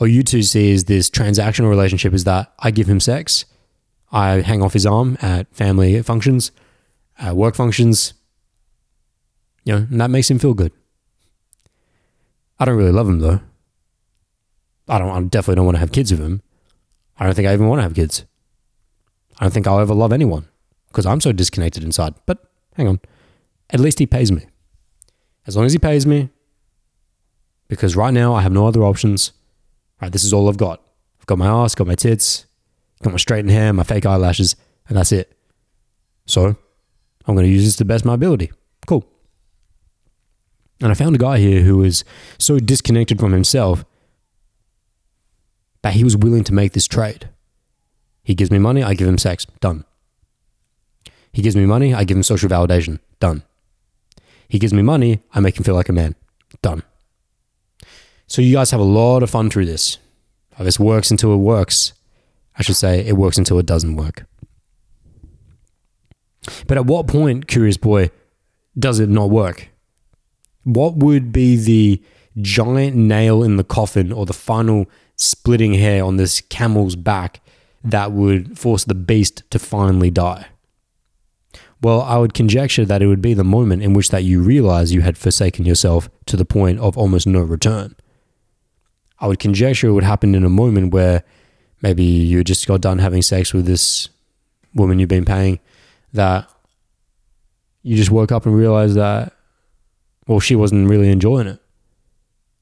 All 0.00 0.06
you 0.06 0.22
two 0.22 0.42
see 0.42 0.70
is 0.70 0.84
this 0.84 1.10
transactional 1.10 1.68
relationship 1.68 2.14
is 2.14 2.24
that 2.24 2.52
I 2.58 2.70
give 2.70 2.88
him 2.88 3.00
sex, 3.00 3.44
I 4.10 4.40
hang 4.40 4.62
off 4.62 4.72
his 4.72 4.86
arm 4.86 5.18
at 5.20 5.52
family 5.54 6.00
functions, 6.02 6.50
uh, 7.18 7.34
work 7.34 7.54
functions. 7.54 8.14
You 9.64 9.74
know, 9.74 9.86
and 9.90 10.00
that 10.00 10.10
makes 10.10 10.30
him 10.30 10.38
feel 10.38 10.54
good. 10.54 10.72
I 12.58 12.64
don't 12.64 12.76
really 12.76 12.92
love 12.92 13.08
him 13.08 13.20
though. 13.20 13.40
I 14.88 14.98
don't. 14.98 15.10
I 15.10 15.20
definitely 15.20 15.56
don't 15.56 15.66
want 15.66 15.76
to 15.76 15.80
have 15.80 15.92
kids 15.92 16.10
with 16.10 16.20
him. 16.20 16.42
I 17.18 17.24
don't 17.24 17.34
think 17.34 17.46
I 17.46 17.52
even 17.52 17.68
want 17.68 17.78
to 17.80 17.82
have 17.82 17.94
kids. 17.94 18.24
I 19.38 19.44
don't 19.44 19.52
think 19.52 19.66
I'll 19.66 19.80
ever 19.80 19.94
love 19.94 20.12
anyone 20.12 20.48
because 20.88 21.06
I'm 21.06 21.20
so 21.20 21.32
disconnected 21.32 21.84
inside. 21.84 22.14
But 22.26 22.38
hang 22.74 22.88
on, 22.88 23.00
at 23.70 23.80
least 23.80 23.98
he 23.98 24.06
pays 24.06 24.32
me. 24.32 24.46
As 25.46 25.56
long 25.56 25.66
as 25.66 25.72
he 25.72 25.78
pays 25.78 26.06
me, 26.06 26.30
because 27.68 27.96
right 27.96 28.12
now 28.12 28.34
I 28.34 28.42
have 28.42 28.52
no 28.52 28.66
other 28.66 28.82
options. 28.82 29.32
Right, 30.00 30.12
this 30.12 30.24
is 30.24 30.32
all 30.32 30.48
I've 30.48 30.56
got. 30.56 30.80
I've 31.20 31.26
got 31.26 31.38
my 31.38 31.46
ass, 31.46 31.74
got 31.74 31.86
my 31.86 31.94
tits, 31.94 32.46
got 33.02 33.12
my 33.12 33.18
straightened 33.18 33.50
hair, 33.50 33.72
my 33.72 33.82
fake 33.82 34.06
eyelashes, 34.06 34.56
and 34.88 34.96
that's 34.96 35.12
it. 35.12 35.36
So 36.26 36.56
I'm 37.26 37.34
going 37.34 37.46
to 37.46 37.52
use 37.52 37.64
this 37.64 37.76
to 37.76 37.84
best 37.84 38.04
my 38.04 38.14
ability. 38.14 38.50
Cool. 38.86 39.06
And 40.80 40.90
I 40.90 40.94
found 40.94 41.16
a 41.16 41.18
guy 41.18 41.38
here 41.38 41.62
who 41.62 41.78
was 41.78 42.04
so 42.38 42.58
disconnected 42.58 43.18
from 43.18 43.32
himself 43.32 43.84
that 45.82 45.94
he 45.94 46.04
was 46.04 46.16
willing 46.16 46.44
to 46.44 46.54
make 46.54 46.72
this 46.72 46.86
trade. 46.86 47.28
He 48.22 48.34
gives 48.34 48.50
me 48.50 48.58
money, 48.58 48.82
I 48.82 48.94
give 48.94 49.08
him 49.08 49.18
sex. 49.18 49.46
Done. 49.60 49.84
He 51.32 51.42
gives 51.42 51.56
me 51.56 51.66
money, 51.66 51.94
I 51.94 52.04
give 52.04 52.16
him 52.16 52.22
social 52.22 52.48
validation. 52.48 52.98
Done. 53.20 53.42
He 54.48 54.58
gives 54.58 54.72
me 54.72 54.82
money, 54.82 55.20
I 55.34 55.40
make 55.40 55.56
him 55.56 55.64
feel 55.64 55.74
like 55.74 55.88
a 55.88 55.92
man. 55.92 56.14
Done. 56.62 56.82
So 58.26 58.42
you 58.42 58.54
guys 58.54 58.70
have 58.70 58.80
a 58.80 58.84
lot 58.84 59.22
of 59.22 59.30
fun 59.30 59.50
through 59.50 59.66
this. 59.66 59.98
This 60.58 60.80
works 60.80 61.10
until 61.10 61.32
it 61.32 61.38
works. 61.38 61.92
I 62.58 62.62
should 62.62 62.76
say 62.76 63.00
it 63.00 63.16
works 63.16 63.38
until 63.38 63.58
it 63.58 63.66
doesn't 63.66 63.96
work. 63.96 64.26
But 66.66 66.78
at 66.78 66.86
what 66.86 67.06
point, 67.06 67.46
curious 67.46 67.76
boy, 67.76 68.10
does 68.78 69.00
it 69.00 69.08
not 69.08 69.30
work? 69.30 69.68
What 70.64 70.96
would 70.96 71.32
be 71.32 71.56
the 71.56 72.02
giant 72.40 72.96
nail 72.96 73.42
in 73.42 73.56
the 73.56 73.64
coffin 73.64 74.12
or 74.12 74.26
the 74.26 74.32
final 74.32 74.86
splitting 75.16 75.74
hair 75.74 76.04
on 76.04 76.16
this 76.16 76.40
camel's 76.40 76.96
back 76.96 77.40
that 77.84 78.12
would 78.12 78.58
force 78.58 78.84
the 78.84 78.94
beast 78.94 79.42
to 79.50 79.58
finally 79.58 80.10
die? 80.10 80.46
Well, 81.80 82.02
I 82.02 82.18
would 82.18 82.34
conjecture 82.34 82.84
that 82.84 83.02
it 83.02 83.06
would 83.06 83.22
be 83.22 83.34
the 83.34 83.44
moment 83.44 83.82
in 83.82 83.92
which 83.92 84.10
that 84.10 84.24
you 84.24 84.42
realize 84.42 84.92
you 84.92 85.02
had 85.02 85.16
forsaken 85.16 85.64
yourself 85.64 86.10
to 86.26 86.36
the 86.36 86.44
point 86.44 86.80
of 86.80 86.98
almost 86.98 87.26
no 87.26 87.40
return. 87.40 87.94
I 89.20 89.28
would 89.28 89.38
conjecture 89.38 89.88
it 89.88 89.92
would 89.92 90.04
happen 90.04 90.34
in 90.34 90.44
a 90.44 90.48
moment 90.50 90.92
where 90.92 91.22
maybe 91.82 92.04
you 92.04 92.44
just 92.44 92.66
got 92.66 92.80
done 92.80 92.98
having 92.98 93.22
sex 93.22 93.52
with 93.52 93.66
this 93.66 94.08
woman 94.74 94.98
you've 94.98 95.08
been 95.08 95.24
paying 95.24 95.58
that 96.12 96.48
you 97.82 97.96
just 97.96 98.10
woke 98.10 98.32
up 98.32 98.46
and 98.46 98.56
realized 98.56 98.96
that 98.96 99.32
well 100.26 100.40
she 100.40 100.56
wasn't 100.56 100.88
really 100.88 101.10
enjoying 101.10 101.46
it. 101.46 101.60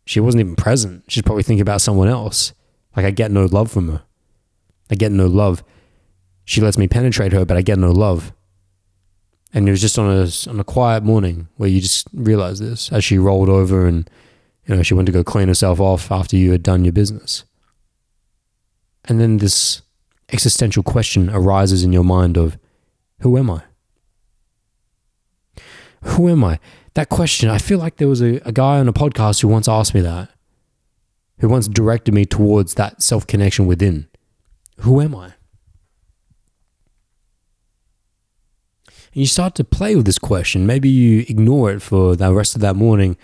She 0.04 0.20
wasn't 0.20 0.40
even 0.42 0.54
present. 0.54 1.04
She's 1.08 1.22
probably 1.22 1.42
thinking 1.42 1.62
about 1.62 1.80
someone 1.80 2.08
else. 2.08 2.52
Like 2.96 3.04
i 3.04 3.10
get 3.10 3.30
no 3.30 3.46
love 3.46 3.70
from 3.70 3.88
her. 3.88 4.02
I 4.90 4.94
get 4.94 5.12
no 5.12 5.26
love. 5.26 5.64
She 6.44 6.60
lets 6.60 6.78
me 6.78 6.86
penetrate 6.86 7.32
her 7.32 7.44
but 7.44 7.56
i 7.56 7.62
get 7.62 7.78
no 7.78 7.90
love. 7.90 8.32
And 9.52 9.68
it 9.68 9.70
was 9.70 9.80
just 9.80 9.98
on 9.98 10.10
a 10.10 10.28
on 10.50 10.60
a 10.60 10.64
quiet 10.64 11.02
morning 11.02 11.48
where 11.56 11.68
you 11.68 11.80
just 11.80 12.08
realize 12.12 12.58
this 12.58 12.92
as 12.92 13.04
she 13.04 13.18
rolled 13.18 13.48
over 13.48 13.86
and 13.86 14.08
you 14.66 14.76
know 14.76 14.82
she 14.82 14.94
went 14.94 15.06
to 15.06 15.12
go 15.12 15.24
clean 15.24 15.48
herself 15.48 15.80
off 15.80 16.12
after 16.12 16.36
you 16.36 16.52
had 16.52 16.62
done 16.62 16.84
your 16.84 16.92
business 16.92 17.44
and 19.08 19.20
then 19.20 19.38
this 19.38 19.82
existential 20.30 20.82
question 20.82 21.30
arises 21.30 21.84
in 21.84 21.92
your 21.92 22.04
mind 22.04 22.36
of 22.36 22.58
who 23.20 23.38
am 23.38 23.50
I? 23.50 23.62
Who 26.02 26.28
am 26.28 26.44
I? 26.44 26.58
That 26.94 27.08
question, 27.08 27.50
I 27.50 27.58
feel 27.58 27.78
like 27.78 27.96
there 27.96 28.08
was 28.08 28.22
a, 28.22 28.40
a 28.46 28.52
guy 28.52 28.78
on 28.78 28.88
a 28.88 28.92
podcast 28.92 29.42
who 29.42 29.48
once 29.48 29.68
asked 29.68 29.94
me 29.94 30.00
that, 30.00 30.30
who 31.38 31.48
once 31.48 31.68
directed 31.68 32.14
me 32.14 32.24
towards 32.24 32.74
that 32.74 33.02
self 33.02 33.26
connection 33.26 33.66
within. 33.66 34.08
Who 34.78 35.00
am 35.00 35.14
I? 35.14 35.34
And 38.86 39.22
you 39.22 39.26
start 39.26 39.54
to 39.56 39.64
play 39.64 39.96
with 39.96 40.06
this 40.06 40.18
question. 40.18 40.66
Maybe 40.66 40.88
you 40.88 41.20
ignore 41.28 41.70
it 41.72 41.80
for 41.80 42.16
the 42.16 42.32
rest 42.32 42.54
of 42.54 42.60
that 42.60 42.76
morning, 42.76 43.16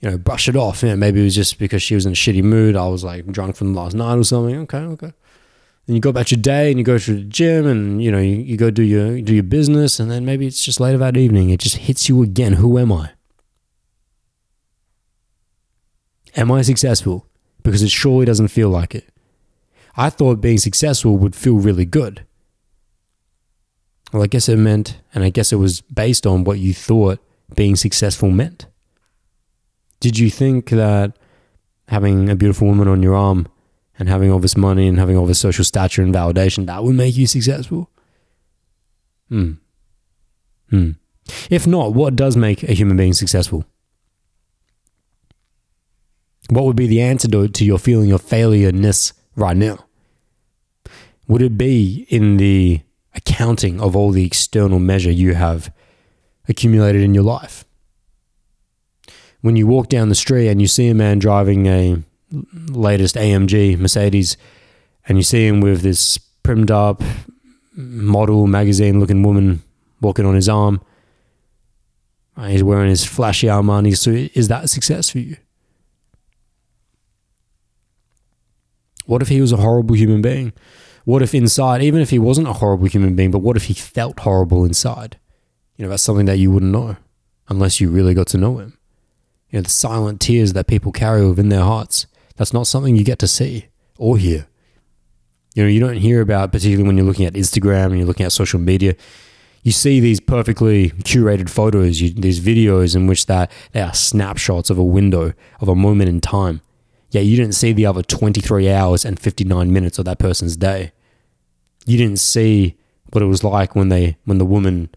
you 0.00 0.10
know, 0.10 0.18
brush 0.18 0.48
it 0.48 0.56
off. 0.56 0.82
You 0.82 0.90
know, 0.90 0.96
maybe 0.96 1.20
it 1.20 1.24
was 1.24 1.34
just 1.34 1.58
because 1.58 1.82
she 1.82 1.94
was 1.94 2.06
in 2.06 2.12
a 2.12 2.14
shitty 2.14 2.42
mood. 2.42 2.76
I 2.76 2.88
was 2.88 3.04
like 3.04 3.26
drunk 3.26 3.56
from 3.56 3.74
last 3.74 3.94
night 3.94 4.16
or 4.16 4.24
something. 4.24 4.56
Okay, 4.60 4.78
okay. 4.78 5.12
Then 5.90 5.96
you 5.96 6.00
go 6.00 6.10
about 6.10 6.30
your 6.30 6.40
day 6.40 6.70
and 6.70 6.78
you 6.78 6.84
go 6.84 6.98
to 6.98 7.14
the 7.16 7.24
gym 7.24 7.66
and 7.66 8.00
you 8.00 8.12
know 8.12 8.20
you, 8.20 8.36
you 8.36 8.56
go 8.56 8.70
do 8.70 8.84
your 8.84 9.20
do 9.20 9.34
your 9.34 9.42
business 9.42 9.98
and 9.98 10.08
then 10.08 10.24
maybe 10.24 10.46
it's 10.46 10.64
just 10.64 10.78
later 10.78 10.98
that 10.98 11.16
evening 11.16 11.50
it 11.50 11.58
just 11.58 11.78
hits 11.78 12.08
you 12.08 12.22
again. 12.22 12.52
Who 12.52 12.78
am 12.78 12.92
I? 12.92 13.10
Am 16.36 16.52
I 16.52 16.62
successful? 16.62 17.26
Because 17.64 17.82
it 17.82 17.90
surely 17.90 18.24
doesn't 18.24 18.52
feel 18.52 18.68
like 18.68 18.94
it. 18.94 19.08
I 19.96 20.10
thought 20.10 20.40
being 20.40 20.58
successful 20.58 21.18
would 21.18 21.34
feel 21.34 21.56
really 21.56 21.86
good. 21.86 22.24
Well, 24.12 24.22
I 24.22 24.28
guess 24.28 24.48
it 24.48 24.58
meant, 24.58 25.00
and 25.12 25.24
I 25.24 25.30
guess 25.30 25.52
it 25.52 25.56
was 25.56 25.80
based 25.80 26.24
on 26.24 26.44
what 26.44 26.60
you 26.60 26.72
thought 26.72 27.18
being 27.56 27.74
successful 27.74 28.30
meant. 28.30 28.66
Did 29.98 30.20
you 30.20 30.30
think 30.30 30.70
that 30.70 31.18
having 31.88 32.30
a 32.30 32.36
beautiful 32.36 32.68
woman 32.68 32.86
on 32.86 33.02
your 33.02 33.16
arm 33.16 33.48
and 34.00 34.08
having 34.08 34.32
all 34.32 34.38
this 34.38 34.56
money 34.56 34.88
and 34.88 34.98
having 34.98 35.16
all 35.16 35.26
this 35.26 35.38
social 35.38 35.64
stature 35.64 36.02
and 36.02 36.14
validation, 36.14 36.64
that 36.66 36.82
would 36.82 36.96
make 36.96 37.16
you 37.16 37.26
successful? 37.26 37.90
Hmm. 39.28 39.52
Hmm. 40.70 40.92
If 41.50 41.66
not, 41.66 41.92
what 41.92 42.16
does 42.16 42.34
make 42.36 42.62
a 42.62 42.72
human 42.72 42.96
being 42.96 43.12
successful? 43.12 43.66
What 46.48 46.64
would 46.64 46.76
be 46.76 46.86
the 46.86 47.02
antidote 47.02 47.52
to 47.54 47.64
your 47.64 47.78
feeling 47.78 48.10
of 48.10 48.22
failureness 48.22 49.12
right 49.36 49.56
now? 49.56 49.84
Would 51.28 51.42
it 51.42 51.58
be 51.58 52.06
in 52.08 52.38
the 52.38 52.80
accounting 53.14 53.80
of 53.80 53.94
all 53.94 54.10
the 54.10 54.24
external 54.24 54.78
measure 54.78 55.12
you 55.12 55.34
have 55.34 55.72
accumulated 56.48 57.02
in 57.02 57.14
your 57.14 57.22
life? 57.22 57.66
When 59.42 59.56
you 59.56 59.66
walk 59.66 59.88
down 59.88 60.08
the 60.08 60.14
street 60.14 60.48
and 60.48 60.60
you 60.60 60.66
see 60.66 60.88
a 60.88 60.94
man 60.94 61.18
driving 61.18 61.66
a 61.66 62.02
latest 62.32 63.16
AMG 63.16 63.78
Mercedes, 63.78 64.36
and 65.06 65.18
you 65.18 65.22
see 65.22 65.46
him 65.46 65.60
with 65.60 65.82
this 65.82 66.18
primmed 66.42 66.70
up 66.70 67.02
model 67.74 68.46
magazine 68.46 69.00
looking 69.00 69.22
woman 69.22 69.62
walking 70.00 70.26
on 70.26 70.34
his 70.34 70.48
arm. 70.48 70.80
Uh, 72.36 72.46
he's 72.46 72.62
wearing 72.62 72.88
his 72.88 73.04
flashy 73.04 73.46
Armani 73.48 73.96
suit. 73.96 74.30
Is 74.34 74.48
that 74.48 74.64
a 74.64 74.68
success 74.68 75.10
for 75.10 75.18
you? 75.18 75.36
What 79.06 79.22
if 79.22 79.28
he 79.28 79.40
was 79.40 79.52
a 79.52 79.56
horrible 79.56 79.96
human 79.96 80.22
being? 80.22 80.52
What 81.04 81.22
if 81.22 81.34
inside, 81.34 81.82
even 81.82 82.00
if 82.00 82.10
he 82.10 82.18
wasn't 82.18 82.48
a 82.48 82.52
horrible 82.54 82.86
human 82.86 83.16
being, 83.16 83.30
but 83.30 83.40
what 83.40 83.56
if 83.56 83.64
he 83.64 83.74
felt 83.74 84.20
horrible 84.20 84.64
inside? 84.64 85.18
You 85.76 85.84
know, 85.84 85.90
that's 85.90 86.02
something 86.02 86.26
that 86.26 86.38
you 86.38 86.50
wouldn't 86.50 86.72
know 86.72 86.96
unless 87.48 87.80
you 87.80 87.90
really 87.90 88.14
got 88.14 88.28
to 88.28 88.38
know 88.38 88.58
him. 88.58 88.78
You 89.50 89.58
know, 89.58 89.62
the 89.62 89.70
silent 89.70 90.20
tears 90.20 90.52
that 90.52 90.68
people 90.68 90.92
carry 90.92 91.26
within 91.26 91.48
their 91.48 91.64
hearts. 91.64 92.06
That's 92.40 92.54
not 92.54 92.66
something 92.66 92.96
you 92.96 93.04
get 93.04 93.18
to 93.18 93.28
see 93.28 93.66
or 93.98 94.16
hear. 94.16 94.46
You 95.54 95.62
know, 95.62 95.68
you 95.68 95.78
don't 95.78 95.98
hear 95.98 96.22
about, 96.22 96.52
particularly 96.52 96.84
when 96.84 96.96
you're 96.96 97.04
looking 97.04 97.26
at 97.26 97.34
Instagram 97.34 97.88
and 97.88 97.98
you're 97.98 98.06
looking 98.06 98.24
at 98.24 98.32
social 98.32 98.58
media. 98.58 98.96
You 99.62 99.72
see 99.72 100.00
these 100.00 100.20
perfectly 100.20 100.88
curated 100.88 101.50
photos, 101.50 102.00
you, 102.00 102.08
these 102.08 102.40
videos 102.40 102.96
in 102.96 103.06
which 103.06 103.26
that 103.26 103.52
they 103.72 103.82
are 103.82 103.92
snapshots 103.92 104.70
of 104.70 104.78
a 104.78 104.82
window 104.82 105.34
of 105.60 105.68
a 105.68 105.74
moment 105.74 106.08
in 106.08 106.22
time. 106.22 106.62
Yet 107.10 107.26
you 107.26 107.36
didn't 107.36 107.56
see 107.56 107.74
the 107.74 107.84
other 107.84 108.02
23 108.02 108.70
hours 108.70 109.04
and 109.04 109.20
59 109.20 109.70
minutes 109.70 109.98
of 109.98 110.06
that 110.06 110.18
person's 110.18 110.56
day. 110.56 110.92
You 111.84 111.98
didn't 111.98 112.20
see 112.20 112.78
what 113.12 113.22
it 113.22 113.26
was 113.26 113.44
like 113.44 113.76
when 113.76 113.90
they 113.90 114.16
when 114.24 114.38
the 114.38 114.46
woman 114.46 114.88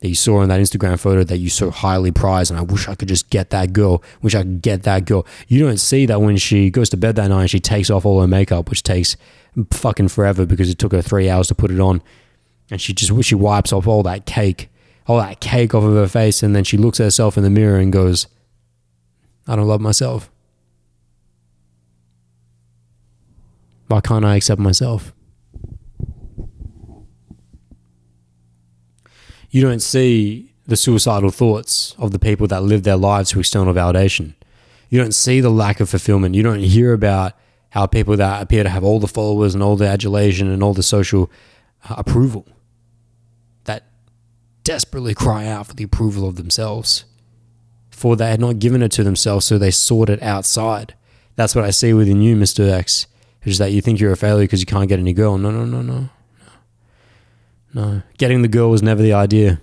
that 0.00 0.08
you 0.08 0.14
saw 0.14 0.42
in 0.42 0.48
that 0.50 0.60
Instagram 0.60 0.98
photo 0.98 1.24
that 1.24 1.38
you 1.38 1.48
so 1.48 1.70
highly 1.70 2.12
prize, 2.12 2.50
and 2.50 2.58
I 2.58 2.62
wish 2.62 2.86
I 2.88 2.94
could 2.94 3.08
just 3.08 3.30
get 3.30 3.50
that 3.50 3.72
girl. 3.72 4.02
Wish 4.20 4.34
I 4.34 4.42
could 4.42 4.60
get 4.60 4.82
that 4.82 5.06
girl. 5.06 5.26
You 5.48 5.60
don't 5.60 5.78
see 5.78 6.04
that 6.06 6.20
when 6.20 6.36
she 6.36 6.70
goes 6.70 6.90
to 6.90 6.96
bed 6.96 7.16
that 7.16 7.28
night 7.28 7.42
and 7.42 7.50
she 7.50 7.60
takes 7.60 7.88
off 7.88 8.04
all 8.04 8.20
her 8.20 8.28
makeup, 8.28 8.68
which 8.68 8.82
takes 8.82 9.16
fucking 9.70 10.08
forever 10.08 10.44
because 10.44 10.68
it 10.68 10.78
took 10.78 10.92
her 10.92 11.00
three 11.00 11.30
hours 11.30 11.48
to 11.48 11.54
put 11.54 11.70
it 11.70 11.80
on, 11.80 12.02
and 12.70 12.80
she 12.80 12.92
just 12.92 13.12
she 13.24 13.34
wipes 13.34 13.72
off 13.72 13.86
all 13.86 14.02
that 14.02 14.26
cake, 14.26 14.68
all 15.06 15.18
that 15.18 15.40
cake 15.40 15.74
off 15.74 15.84
of 15.84 15.94
her 15.94 16.08
face, 16.08 16.42
and 16.42 16.54
then 16.54 16.64
she 16.64 16.76
looks 16.76 17.00
at 17.00 17.04
herself 17.04 17.38
in 17.38 17.42
the 17.42 17.50
mirror 17.50 17.78
and 17.78 17.90
goes, 17.92 18.26
"I 19.46 19.56
don't 19.56 19.66
love 19.66 19.80
myself. 19.80 20.30
Why 23.86 24.02
can't 24.02 24.26
I 24.26 24.36
accept 24.36 24.60
myself?" 24.60 25.14
You 29.56 29.62
don't 29.62 29.80
see 29.80 30.52
the 30.66 30.76
suicidal 30.76 31.30
thoughts 31.30 31.94
of 31.96 32.10
the 32.10 32.18
people 32.18 32.46
that 32.46 32.62
live 32.62 32.82
their 32.82 32.98
lives 32.98 33.30
to 33.30 33.40
external 33.40 33.72
validation. 33.72 34.34
You 34.90 35.00
don't 35.00 35.14
see 35.14 35.40
the 35.40 35.48
lack 35.48 35.80
of 35.80 35.88
fulfillment. 35.88 36.34
You 36.34 36.42
don't 36.42 36.60
hear 36.60 36.92
about 36.92 37.32
how 37.70 37.86
people 37.86 38.18
that 38.18 38.42
appear 38.42 38.64
to 38.64 38.68
have 38.68 38.84
all 38.84 39.00
the 39.00 39.08
followers 39.08 39.54
and 39.54 39.62
all 39.62 39.74
the 39.74 39.88
adulation 39.88 40.50
and 40.50 40.62
all 40.62 40.74
the 40.74 40.82
social 40.82 41.30
uh, 41.88 41.94
approval 41.96 42.46
that 43.64 43.84
desperately 44.62 45.14
cry 45.14 45.46
out 45.46 45.68
for 45.68 45.74
the 45.74 45.84
approval 45.84 46.28
of 46.28 46.36
themselves. 46.36 47.06
For 47.88 48.14
they 48.14 48.28
had 48.28 48.40
not 48.40 48.58
given 48.58 48.82
it 48.82 48.92
to 48.92 49.04
themselves, 49.04 49.46
so 49.46 49.56
they 49.56 49.70
sought 49.70 50.10
it 50.10 50.22
outside. 50.22 50.92
That's 51.36 51.54
what 51.54 51.64
I 51.64 51.70
see 51.70 51.94
within 51.94 52.20
you, 52.20 52.36
Mr. 52.36 52.70
X. 52.70 53.06
Which 53.40 53.52
is 53.52 53.58
that 53.58 53.72
you 53.72 53.80
think 53.80 54.00
you're 54.00 54.12
a 54.12 54.18
failure 54.18 54.44
because 54.44 54.60
you 54.60 54.66
can't 54.66 54.86
get 54.86 54.98
any 54.98 55.14
girl. 55.14 55.38
No, 55.38 55.50
no, 55.50 55.64
no, 55.64 55.80
no. 55.80 56.10
No. 57.76 58.00
Getting 58.16 58.40
the 58.40 58.48
girl 58.48 58.70
was 58.70 58.82
never 58.82 59.02
the 59.02 59.12
idea. 59.12 59.60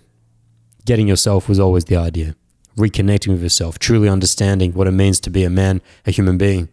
Getting 0.86 1.08
yourself 1.08 1.50
was 1.50 1.60
always 1.60 1.86
the 1.86 1.96
idea. 1.96 2.36
Reconnecting 2.78 3.30
with 3.30 3.42
yourself, 3.42 3.80
truly 3.80 4.08
understanding 4.08 4.74
what 4.74 4.86
it 4.86 4.92
means 4.92 5.20
to 5.22 5.32
be 5.32 5.44
a 5.44 5.50
man, 5.50 5.82
a 6.06 6.12
human 6.12 6.38
being, 6.38 6.70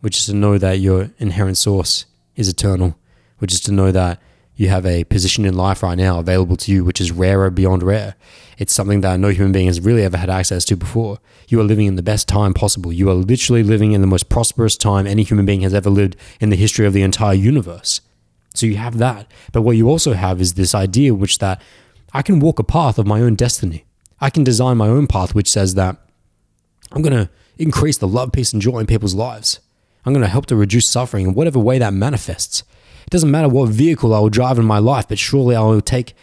which 0.00 0.18
is 0.18 0.26
to 0.26 0.34
know 0.34 0.58
that 0.58 0.80
your 0.80 1.12
inherent 1.16 1.56
source 1.56 2.04
is 2.36 2.46
eternal, 2.46 2.94
which 3.38 3.54
is 3.54 3.60
to 3.62 3.72
know 3.72 3.90
that 3.90 4.20
you 4.54 4.68
have 4.68 4.84
a 4.84 5.04
position 5.04 5.46
in 5.46 5.56
life 5.56 5.82
right 5.82 5.96
now 5.96 6.18
available 6.18 6.58
to 6.58 6.70
you, 6.70 6.84
which 6.84 7.00
is 7.00 7.10
rarer 7.10 7.48
beyond 7.48 7.82
rare. 7.82 8.14
It's 8.58 8.74
something 8.74 9.00
that 9.00 9.18
no 9.18 9.28
human 9.30 9.52
being 9.52 9.66
has 9.68 9.80
really 9.80 10.02
ever 10.02 10.18
had 10.18 10.28
access 10.28 10.66
to 10.66 10.76
before. 10.76 11.20
You 11.48 11.58
are 11.60 11.64
living 11.64 11.86
in 11.86 11.96
the 11.96 12.02
best 12.02 12.28
time 12.28 12.52
possible. 12.52 12.92
You 12.92 13.08
are 13.08 13.14
literally 13.14 13.62
living 13.62 13.92
in 13.92 14.02
the 14.02 14.06
most 14.06 14.28
prosperous 14.28 14.76
time 14.76 15.06
any 15.06 15.22
human 15.22 15.46
being 15.46 15.62
has 15.62 15.72
ever 15.72 15.88
lived 15.88 16.16
in 16.38 16.50
the 16.50 16.56
history 16.56 16.84
of 16.84 16.92
the 16.92 17.00
entire 17.00 17.32
universe. 17.32 18.02
So 18.54 18.66
you 18.66 18.76
have 18.76 18.98
that. 18.98 19.30
But 19.52 19.62
what 19.62 19.76
you 19.76 19.88
also 19.88 20.12
have 20.12 20.40
is 20.40 20.54
this 20.54 20.74
idea 20.74 21.14
which 21.14 21.38
that 21.38 21.60
I 22.12 22.22
can 22.22 22.40
walk 22.40 22.58
a 22.58 22.64
path 22.64 22.98
of 22.98 23.06
my 23.06 23.20
own 23.20 23.34
destiny. 23.34 23.84
I 24.20 24.30
can 24.30 24.44
design 24.44 24.76
my 24.76 24.88
own 24.88 25.06
path 25.06 25.34
which 25.34 25.50
says 25.50 25.74
that 25.74 25.96
I'm 26.92 27.02
going 27.02 27.16
to 27.16 27.30
increase 27.58 27.98
the 27.98 28.08
love, 28.08 28.32
peace, 28.32 28.52
and 28.52 28.60
joy 28.60 28.78
in 28.78 28.86
people's 28.86 29.14
lives. 29.14 29.60
I'm 30.04 30.12
going 30.12 30.24
to 30.24 30.28
help 30.28 30.46
to 30.46 30.56
reduce 30.56 30.88
suffering 30.88 31.26
in 31.28 31.34
whatever 31.34 31.58
way 31.58 31.78
that 31.78 31.94
manifests. 31.94 32.62
It 33.04 33.10
doesn't 33.10 33.30
matter 33.30 33.48
what 33.48 33.70
vehicle 33.70 34.14
I 34.14 34.20
will 34.20 34.30
drive 34.30 34.58
in 34.58 34.64
my 34.64 34.78
life, 34.78 35.08
but 35.08 35.18
surely 35.18 35.56
I 35.56 35.60
will 35.60 35.80
take 35.80 36.14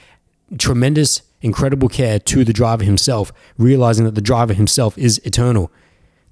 tremendous, 0.58 1.22
incredible 1.42 1.90
care 1.90 2.20
to 2.20 2.44
the 2.44 2.54
driver 2.54 2.84
himself, 2.84 3.32
realizing 3.58 4.06
that 4.06 4.16
the 4.16 4.22
driver 4.22 4.54
himself 4.54 4.98
is 4.98 5.20
eternal. 5.20 5.72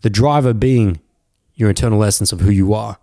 The 0.01 0.09
driver 0.09 0.53
being 0.53 0.99
your 1.55 1.69
eternal 1.69 2.03
essence 2.03 2.31
of 2.31 2.41
who 2.41 2.51
you 2.51 2.73
are. 2.73 2.99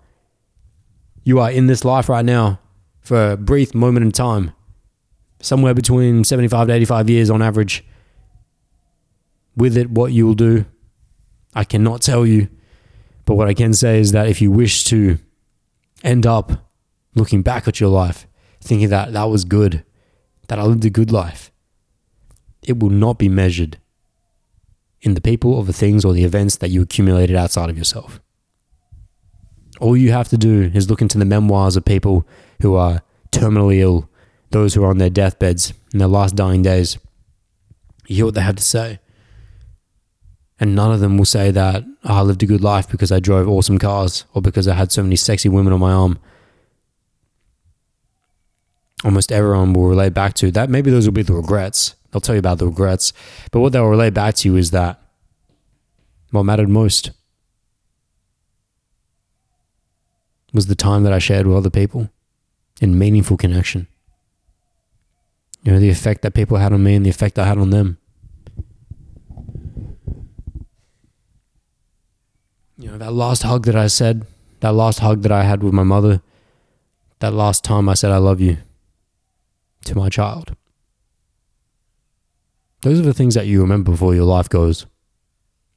You 1.24 1.40
are 1.40 1.50
in 1.50 1.66
this 1.66 1.84
life 1.84 2.08
right 2.08 2.24
now 2.24 2.60
for 3.04 3.32
a 3.32 3.36
brief 3.36 3.74
moment 3.74 4.04
in 4.04 4.10
time, 4.10 4.52
somewhere 5.40 5.74
between 5.74 6.24
75 6.24 6.68
to 6.68 6.72
85 6.72 7.10
years 7.10 7.30
on 7.30 7.42
average. 7.42 7.84
With 9.54 9.76
it, 9.76 9.90
what 9.90 10.12
you 10.12 10.26
will 10.26 10.34
do, 10.34 10.64
I 11.54 11.64
cannot 11.64 12.00
tell 12.00 12.26
you. 12.26 12.48
But 13.26 13.36
what 13.36 13.46
I 13.46 13.54
can 13.54 13.72
say 13.72 14.00
is 14.00 14.12
that 14.12 14.28
if 14.28 14.40
you 14.40 14.50
wish 14.50 14.84
to 14.84 15.18
end 16.02 16.26
up 16.26 16.68
looking 17.14 17.42
back 17.42 17.68
at 17.68 17.78
your 17.78 17.90
life, 17.90 18.26
thinking 18.60 18.88
that 18.88 19.12
that 19.12 19.24
was 19.24 19.44
good, 19.44 19.84
that 20.48 20.58
I 20.58 20.64
lived 20.64 20.84
a 20.84 20.90
good 20.90 21.12
life, 21.12 21.52
it 22.62 22.80
will 22.80 22.90
not 22.90 23.18
be 23.18 23.28
measured 23.28 23.78
in 25.02 25.14
the 25.14 25.20
people 25.20 25.52
or 25.52 25.64
the 25.64 25.72
things 25.72 26.04
or 26.04 26.14
the 26.14 26.24
events 26.24 26.56
that 26.56 26.70
you 26.70 26.82
accumulated 26.82 27.36
outside 27.36 27.68
of 27.68 27.76
yourself. 27.76 28.20
All 29.80 29.96
you 29.96 30.12
have 30.12 30.28
to 30.28 30.38
do 30.38 30.70
is 30.74 30.88
look 30.88 31.02
into 31.02 31.18
the 31.18 31.24
memoirs 31.24 31.76
of 31.76 31.84
people 31.84 32.26
who 32.60 32.74
are 32.74 33.02
terminally 33.30 33.78
ill, 33.78 34.08
those 34.50 34.74
who 34.74 34.84
are 34.84 34.90
on 34.90 34.98
their 34.98 35.10
deathbeds 35.10 35.72
in 35.92 35.98
their 35.98 36.08
last 36.08 36.36
dying 36.36 36.62
days. 36.62 36.98
You 38.06 38.16
hear 38.16 38.24
what 38.26 38.34
they 38.34 38.42
have 38.42 38.56
to 38.56 38.62
say. 38.62 39.00
And 40.60 40.74
none 40.74 40.92
of 40.92 41.00
them 41.00 41.18
will 41.18 41.24
say 41.24 41.50
that 41.50 41.84
oh, 42.04 42.14
I 42.14 42.22
lived 42.22 42.42
a 42.42 42.46
good 42.46 42.62
life 42.62 42.88
because 42.88 43.10
I 43.10 43.20
drove 43.20 43.48
awesome 43.48 43.78
cars 43.78 44.24
or 44.34 44.40
because 44.40 44.68
I 44.68 44.74
had 44.74 44.92
so 44.92 45.02
many 45.02 45.16
sexy 45.16 45.48
women 45.48 45.72
on 45.72 45.80
my 45.80 45.92
arm. 45.92 46.18
Almost 49.04 49.32
everyone 49.32 49.72
will 49.72 49.88
relate 49.88 50.14
back 50.14 50.34
to 50.34 50.50
that. 50.52 50.70
Maybe 50.70 50.90
those 50.90 51.06
will 51.06 51.12
be 51.12 51.22
the 51.22 51.34
regrets. 51.34 51.96
They'll 52.10 52.20
tell 52.20 52.36
you 52.36 52.38
about 52.38 52.58
the 52.58 52.66
regrets. 52.66 53.12
But 53.50 53.60
what 53.60 53.72
they'll 53.72 53.86
relate 53.86 54.14
back 54.14 54.36
to 54.36 54.48
you 54.48 54.56
is 54.56 54.70
that 54.70 55.02
what 56.30 56.44
mattered 56.44 56.68
most 56.68 57.10
was 60.52 60.68
the 60.68 60.76
time 60.76 61.02
that 61.02 61.12
I 61.12 61.18
shared 61.18 61.46
with 61.46 61.56
other 61.56 61.70
people 61.70 62.08
in 62.80 62.98
meaningful 62.98 63.36
connection. 63.36 63.86
You 65.62 65.72
know, 65.72 65.80
the 65.80 65.90
effect 65.90 66.22
that 66.22 66.34
people 66.34 66.58
had 66.58 66.72
on 66.72 66.82
me 66.82 66.94
and 66.94 67.06
the 67.06 67.10
effect 67.10 67.38
I 67.38 67.46
had 67.46 67.58
on 67.58 67.70
them. 67.70 67.98
You 72.76 72.90
know, 72.90 72.98
that 72.98 73.12
last 73.12 73.44
hug 73.44 73.64
that 73.66 73.76
I 73.76 73.86
said, 73.86 74.26
that 74.60 74.72
last 74.72 74.98
hug 74.98 75.22
that 75.22 75.32
I 75.32 75.44
had 75.44 75.62
with 75.62 75.72
my 75.72 75.84
mother, 75.84 76.20
that 77.20 77.32
last 77.32 77.64
time 77.64 77.88
I 77.88 77.94
said, 77.94 78.10
I 78.10 78.18
love 78.18 78.40
you 78.40 78.58
to 79.86 79.94
my 79.94 80.08
child. 80.08 80.54
Those 82.82 83.00
are 83.00 83.04
the 83.04 83.14
things 83.14 83.34
that 83.34 83.46
you 83.46 83.62
remember 83.62 83.92
before 83.92 84.14
your 84.14 84.24
life 84.24 84.48
goes. 84.48 84.86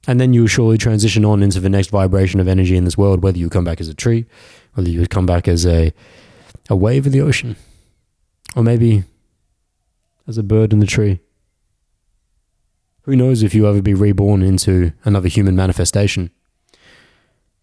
And 0.08 0.20
then 0.20 0.34
you 0.34 0.42
will 0.42 0.48
surely 0.48 0.78
transition 0.78 1.24
on 1.24 1.44
into 1.44 1.60
the 1.60 1.70
next 1.70 1.90
vibration 1.90 2.40
of 2.40 2.48
energy 2.48 2.76
in 2.76 2.84
this 2.84 2.98
world, 2.98 3.24
whether 3.24 3.38
you 3.38 3.50
come 3.50 3.64
back 3.64 3.80
as 3.80 3.88
a 3.88 3.94
tree, 3.94 4.26
whether 4.74 4.90
you 4.90 5.06
come 5.08 5.26
back 5.26 5.48
as 5.48 5.66
a 5.66 5.94
a 6.70 6.76
wave 6.76 7.06
in 7.06 7.12
the 7.12 7.22
ocean, 7.22 7.56
or 8.56 8.64
maybe 8.64 9.04
as 10.28 10.38
a 10.38 10.44
bird 10.44 10.74
in 10.74 10.80
the 10.80 10.86
tree. 10.86 11.20
Who 13.04 13.16
knows 13.16 13.42
if 13.42 13.56
you 13.56 13.68
ever 13.68 13.82
be 13.82 13.94
reborn 13.94 14.42
into 14.42 14.92
another 15.06 15.30
human 15.30 15.56
manifestation? 15.56 16.30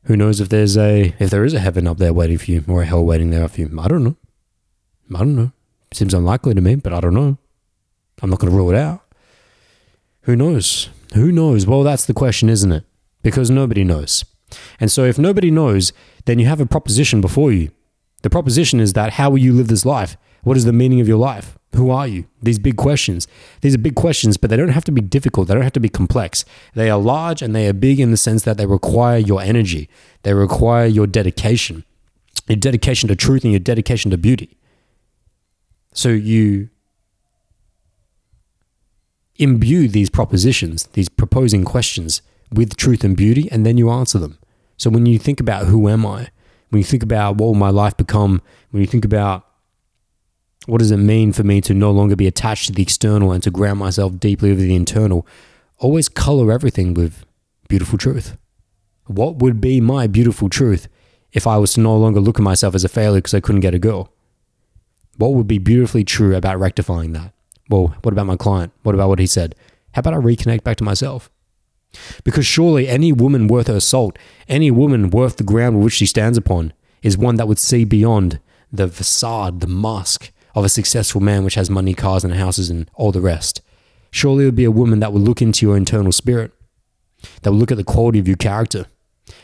Who 0.04 0.16
knows 0.16 0.40
if 0.40 0.48
there's 0.48 0.76
a 0.76 1.14
if 1.18 1.30
there 1.30 1.44
is 1.44 1.54
a 1.54 1.60
heaven 1.60 1.86
up 1.86 1.98
there 1.98 2.12
waiting 2.12 2.38
for 2.38 2.50
you 2.50 2.64
or 2.66 2.82
a 2.82 2.86
hell 2.86 3.04
waiting 3.04 3.30
there 3.30 3.46
for 3.48 3.60
you? 3.60 3.80
I 3.80 3.88
don't 3.88 4.04
know. 4.04 4.16
I 5.14 5.18
don't 5.18 5.36
know. 5.36 5.52
Seems 5.92 6.14
unlikely 6.14 6.54
to 6.54 6.60
me, 6.60 6.76
but 6.76 6.92
I 6.92 7.00
don't 7.00 7.14
know. 7.14 7.38
I'm 8.22 8.30
not 8.30 8.38
going 8.38 8.50
to 8.50 8.56
rule 8.56 8.70
it 8.70 8.76
out. 8.76 9.02
Who 10.22 10.34
knows? 10.34 10.88
Who 11.14 11.30
knows? 11.30 11.66
Well, 11.66 11.82
that's 11.82 12.06
the 12.06 12.14
question, 12.14 12.48
isn't 12.48 12.72
it? 12.72 12.84
Because 13.22 13.50
nobody 13.50 13.84
knows. 13.84 14.24
And 14.80 14.90
so, 14.90 15.04
if 15.04 15.18
nobody 15.18 15.50
knows, 15.50 15.92
then 16.24 16.38
you 16.38 16.46
have 16.46 16.60
a 16.60 16.66
proposition 16.66 17.20
before 17.20 17.52
you. 17.52 17.70
The 18.24 18.30
proposition 18.30 18.80
is 18.80 18.94
that 18.94 19.12
how 19.12 19.28
will 19.28 19.38
you 19.38 19.52
live 19.52 19.68
this 19.68 19.84
life? 19.84 20.16
What 20.44 20.56
is 20.56 20.64
the 20.64 20.72
meaning 20.72 20.98
of 21.02 21.06
your 21.06 21.18
life? 21.18 21.58
Who 21.74 21.90
are 21.90 22.08
you? 22.08 22.24
These 22.42 22.58
big 22.58 22.78
questions. 22.78 23.28
These 23.60 23.74
are 23.74 23.78
big 23.78 23.96
questions, 23.96 24.38
but 24.38 24.48
they 24.48 24.56
don't 24.56 24.70
have 24.70 24.84
to 24.84 24.92
be 24.92 25.02
difficult. 25.02 25.46
They 25.46 25.52
don't 25.52 25.62
have 25.62 25.74
to 25.74 25.80
be 25.80 25.90
complex. 25.90 26.46
They 26.72 26.88
are 26.88 26.98
large 26.98 27.42
and 27.42 27.54
they 27.54 27.68
are 27.68 27.74
big 27.74 28.00
in 28.00 28.10
the 28.12 28.16
sense 28.16 28.42
that 28.44 28.56
they 28.56 28.64
require 28.64 29.18
your 29.18 29.42
energy. 29.42 29.90
They 30.22 30.32
require 30.32 30.86
your 30.86 31.06
dedication, 31.06 31.84
your 32.48 32.56
dedication 32.56 33.10
to 33.10 33.14
truth 33.14 33.44
and 33.44 33.52
your 33.52 33.60
dedication 33.60 34.10
to 34.10 34.16
beauty. 34.16 34.56
So 35.92 36.08
you 36.08 36.70
imbue 39.36 39.86
these 39.86 40.08
propositions, 40.08 40.84
these 40.94 41.10
proposing 41.10 41.66
questions 41.66 42.22
with 42.50 42.74
truth 42.78 43.04
and 43.04 43.18
beauty, 43.18 43.50
and 43.50 43.66
then 43.66 43.76
you 43.76 43.90
answer 43.90 44.18
them. 44.18 44.38
So 44.78 44.88
when 44.88 45.04
you 45.04 45.18
think 45.18 45.40
about 45.40 45.66
who 45.66 45.90
am 45.90 46.06
I, 46.06 46.30
when 46.74 46.80
you 46.80 46.84
think 46.84 47.04
about 47.04 47.36
what 47.36 47.46
will 47.46 47.54
my 47.54 47.70
life 47.70 47.96
become, 47.96 48.42
when 48.72 48.80
you 48.80 48.86
think 48.88 49.04
about 49.04 49.46
what 50.66 50.78
does 50.78 50.90
it 50.90 50.96
mean 50.96 51.32
for 51.32 51.44
me 51.44 51.60
to 51.60 51.72
no 51.72 51.92
longer 51.92 52.16
be 52.16 52.26
attached 52.26 52.66
to 52.66 52.72
the 52.72 52.82
external 52.82 53.30
and 53.30 53.44
to 53.44 53.50
ground 53.52 53.78
myself 53.78 54.18
deeply 54.18 54.50
with 54.50 54.58
the 54.58 54.74
internal, 54.74 55.24
always 55.78 56.08
color 56.08 56.50
everything 56.50 56.92
with 56.92 57.24
beautiful 57.68 57.96
truth. 57.96 58.36
What 59.06 59.36
would 59.36 59.60
be 59.60 59.80
my 59.80 60.08
beautiful 60.08 60.48
truth 60.48 60.88
if 61.32 61.46
I 61.46 61.58
was 61.58 61.74
to 61.74 61.80
no 61.80 61.96
longer 61.96 62.18
look 62.18 62.40
at 62.40 62.42
myself 62.42 62.74
as 62.74 62.82
a 62.82 62.88
failure 62.88 63.20
because 63.20 63.34
I 63.34 63.40
couldn't 63.40 63.60
get 63.60 63.74
a 63.74 63.78
girl? 63.78 64.12
What 65.16 65.34
would 65.34 65.46
be 65.46 65.58
beautifully 65.58 66.02
true 66.02 66.34
about 66.34 66.58
rectifying 66.58 67.12
that? 67.12 67.32
Well, 67.70 67.94
what 68.02 68.10
about 68.10 68.26
my 68.26 68.36
client? 68.36 68.72
What 68.82 68.96
about 68.96 69.10
what 69.10 69.20
he 69.20 69.28
said? 69.28 69.54
How 69.92 70.00
about 70.00 70.14
I 70.14 70.16
reconnect 70.16 70.64
back 70.64 70.78
to 70.78 70.84
myself? 70.84 71.30
Because 72.24 72.46
surely 72.46 72.88
any 72.88 73.12
woman 73.12 73.46
worth 73.46 73.66
her 73.66 73.80
salt, 73.80 74.18
any 74.48 74.70
woman 74.70 75.10
worth 75.10 75.36
the 75.36 75.44
ground 75.44 75.82
which 75.82 75.94
she 75.94 76.06
stands 76.06 76.38
upon, 76.38 76.72
is 77.02 77.18
one 77.18 77.36
that 77.36 77.48
would 77.48 77.58
see 77.58 77.84
beyond 77.84 78.40
the 78.72 78.88
facade, 78.88 79.60
the 79.60 79.66
mask 79.66 80.32
of 80.54 80.64
a 80.64 80.68
successful 80.68 81.20
man 81.20 81.44
which 81.44 81.54
has 81.54 81.70
money, 81.70 81.94
cars, 81.94 82.24
and 82.24 82.34
houses 82.34 82.70
and 82.70 82.90
all 82.94 83.12
the 83.12 83.20
rest. 83.20 83.60
Surely 84.10 84.44
it 84.44 84.48
would 84.48 84.56
be 84.56 84.64
a 84.64 84.70
woman 84.70 85.00
that 85.00 85.12
would 85.12 85.22
look 85.22 85.42
into 85.42 85.66
your 85.66 85.76
internal 85.76 86.12
spirit, 86.12 86.52
that 87.42 87.50
would 87.50 87.58
look 87.58 87.72
at 87.72 87.76
the 87.76 87.84
quality 87.84 88.18
of 88.18 88.28
your 88.28 88.36
character, 88.36 88.86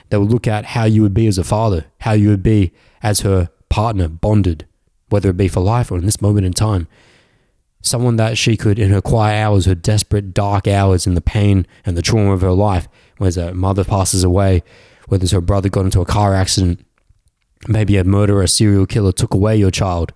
that 0.08 0.20
would 0.20 0.30
look 0.30 0.46
at 0.46 0.64
how 0.66 0.84
you 0.84 1.02
would 1.02 1.14
be 1.14 1.26
as 1.26 1.38
a 1.38 1.44
father, 1.44 1.86
how 2.00 2.12
you 2.12 2.28
would 2.28 2.42
be 2.42 2.72
as 3.02 3.20
her 3.20 3.50
partner, 3.68 4.08
bonded, 4.08 4.66
whether 5.08 5.30
it 5.30 5.36
be 5.36 5.48
for 5.48 5.60
life 5.60 5.90
or 5.90 5.98
in 5.98 6.04
this 6.04 6.22
moment 6.22 6.46
in 6.46 6.52
time, 6.52 6.86
someone 7.82 8.16
that 8.16 8.36
she 8.36 8.56
could, 8.56 8.78
in 8.78 8.90
her 8.90 9.00
quiet 9.00 9.42
hours, 9.42 9.66
her 9.66 9.74
desperate, 9.74 10.34
dark 10.34 10.68
hours, 10.68 11.06
in 11.06 11.14
the 11.14 11.20
pain 11.20 11.66
and 11.84 11.96
the 11.96 12.02
trauma 12.02 12.32
of 12.32 12.40
her 12.42 12.52
life, 12.52 12.88
whether 13.18 13.46
her 13.46 13.54
mother 13.54 13.84
passes 13.84 14.24
away, 14.24 14.62
whether 15.08 15.26
her 15.28 15.40
brother 15.40 15.68
got 15.68 15.84
into 15.84 16.00
a 16.00 16.06
car 16.06 16.34
accident, 16.34 16.84
maybe 17.68 17.96
a 17.96 18.04
murderer, 18.04 18.42
a 18.42 18.48
serial 18.48 18.86
killer 18.86 19.12
took 19.12 19.34
away 19.34 19.56
your 19.56 19.70
child, 19.70 20.12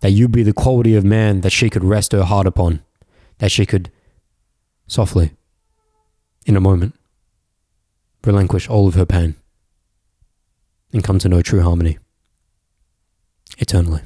that 0.00 0.10
you 0.10 0.28
be 0.28 0.42
the 0.42 0.52
quality 0.52 0.94
of 0.94 1.04
man 1.04 1.40
that 1.40 1.50
she 1.50 1.70
could 1.70 1.84
rest 1.84 2.12
her 2.12 2.24
heart 2.24 2.46
upon, 2.46 2.82
that 3.38 3.50
she 3.50 3.64
could 3.64 3.90
softly, 4.86 5.32
in 6.46 6.56
a 6.56 6.60
moment, 6.60 6.94
relinquish 8.24 8.68
all 8.68 8.88
of 8.88 8.94
her 8.94 9.06
pain 9.06 9.34
and 10.92 11.04
come 11.04 11.18
to 11.18 11.28
know 11.28 11.42
true 11.42 11.62
harmony 11.62 11.98
eternally. 13.58 14.02